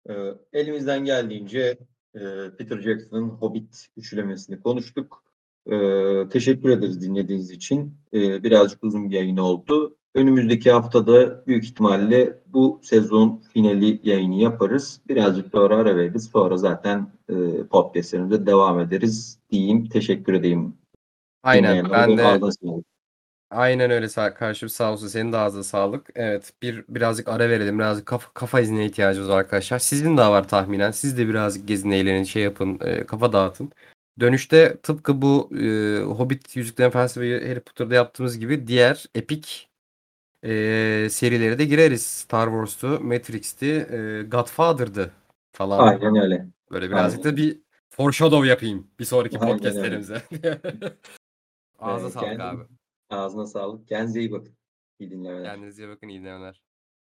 Eee, 0.08 0.34
elimizden 0.52 1.04
geldiğince, 1.04 1.78
eee, 2.14 2.50
Peter 2.58 2.80
Jackson'ın 2.80 3.28
Hobbit 3.28 3.86
üçlemesini 3.96 4.60
konuştuk. 4.60 5.22
Eee, 5.70 6.28
teşekkür 6.30 6.68
ederiz 6.68 7.02
dinlediğiniz 7.02 7.50
için. 7.50 7.94
Eee, 8.12 8.42
birazcık 8.42 8.84
uzun 8.84 9.10
bir 9.10 9.14
yayın 9.16 9.36
oldu. 9.36 9.96
Önümüzdeki 10.14 10.70
haftada 10.70 11.46
büyük 11.46 11.64
ihtimalle 11.64 12.42
bu 12.46 12.80
sezon 12.82 13.42
finali 13.52 14.00
yayını 14.02 14.34
yaparız. 14.34 15.00
Birazcık 15.08 15.50
sonra 15.52 15.76
ara 15.76 15.96
veririz. 15.96 16.24
Sonra 16.32 16.56
zaten, 16.56 17.12
eee, 17.30 17.66
podcast'lerimize 17.70 18.46
devam 18.46 18.80
ederiz 18.80 19.38
diyeyim. 19.50 19.88
Teşekkür 19.88 20.34
edeyim 20.34 20.74
Aynen. 21.42 21.90
Ben 21.90 22.18
de. 22.18 22.52
Aynen 23.52 23.90
öyle 23.90 24.08
sa 24.08 24.34
kardeşim 24.34 24.68
sağ 24.68 24.92
olsun. 24.92 25.06
Senin 25.08 25.32
de 25.32 25.36
ağzına 25.36 25.62
sağlık. 25.62 26.06
Evet, 26.14 26.52
bir 26.62 26.84
birazcık 26.88 27.28
ara 27.28 27.48
verelim. 27.50 27.78
Birazcık 27.78 28.06
kafa 28.06 28.32
kafa 28.34 28.60
iznine 28.60 28.86
ihtiyacımız 28.86 29.28
var 29.30 29.38
arkadaşlar. 29.38 29.78
Sizin 29.78 30.16
de 30.16 30.20
var 30.22 30.48
tahminen. 30.48 30.90
Siz 30.90 31.18
de 31.18 31.28
birazcık 31.28 31.68
gezin, 31.68 31.90
eğlenin, 31.90 32.24
şey 32.24 32.42
yapın, 32.42 32.78
eee, 32.84 33.06
kafa 33.06 33.32
dağıtın. 33.32 33.72
Dönüşte 34.20 34.76
tıpkı 34.82 35.22
bu, 35.22 35.48
eee, 35.52 36.02
Hobbit, 36.02 36.56
Yüzüklerin 36.56 36.88
Efendisi 36.88 37.20
ve 37.20 37.48
Harry 37.48 37.60
Potter'da 37.60 37.94
yaptığımız 37.94 38.38
gibi 38.38 38.66
diğer 38.66 39.06
epik, 39.14 39.68
eee, 40.42 41.08
serilere 41.10 41.58
de 41.58 41.64
gireriz. 41.64 42.02
Star 42.06 42.46
Wars'tu, 42.46 43.00
Matrix'ti, 43.04 43.66
eee, 43.66 44.22
Godfather'dı 44.22 45.12
falan. 45.52 45.86
Aynen 45.86 46.16
öyle. 46.16 46.46
Böyle 46.70 46.90
birazcık 46.90 47.26
Aynen 47.26 47.32
da 47.32 47.42
bir 47.42 47.58
foreshadow 47.90 48.48
yapayım 48.48 48.86
bir 48.98 49.04
sonraki 49.04 49.38
Aynen 49.38 49.56
podcast'lerimize. 49.56 50.22
Eee, 51.86 52.10
sağlık 52.10 52.40
abi. 52.40 52.60
Ağzına 53.12 53.46
sağlık. 53.46 53.88
Kendinize 53.88 54.20
iyi 54.20 54.32
bakın. 54.32 54.56
İyi 54.98 55.10
dinlemeler. 55.10 55.44
Kendinize 55.44 55.82
iyi 55.84 55.88
bakın. 55.88 56.08
İyi 56.08 56.20
dinlemeler. 56.20 56.62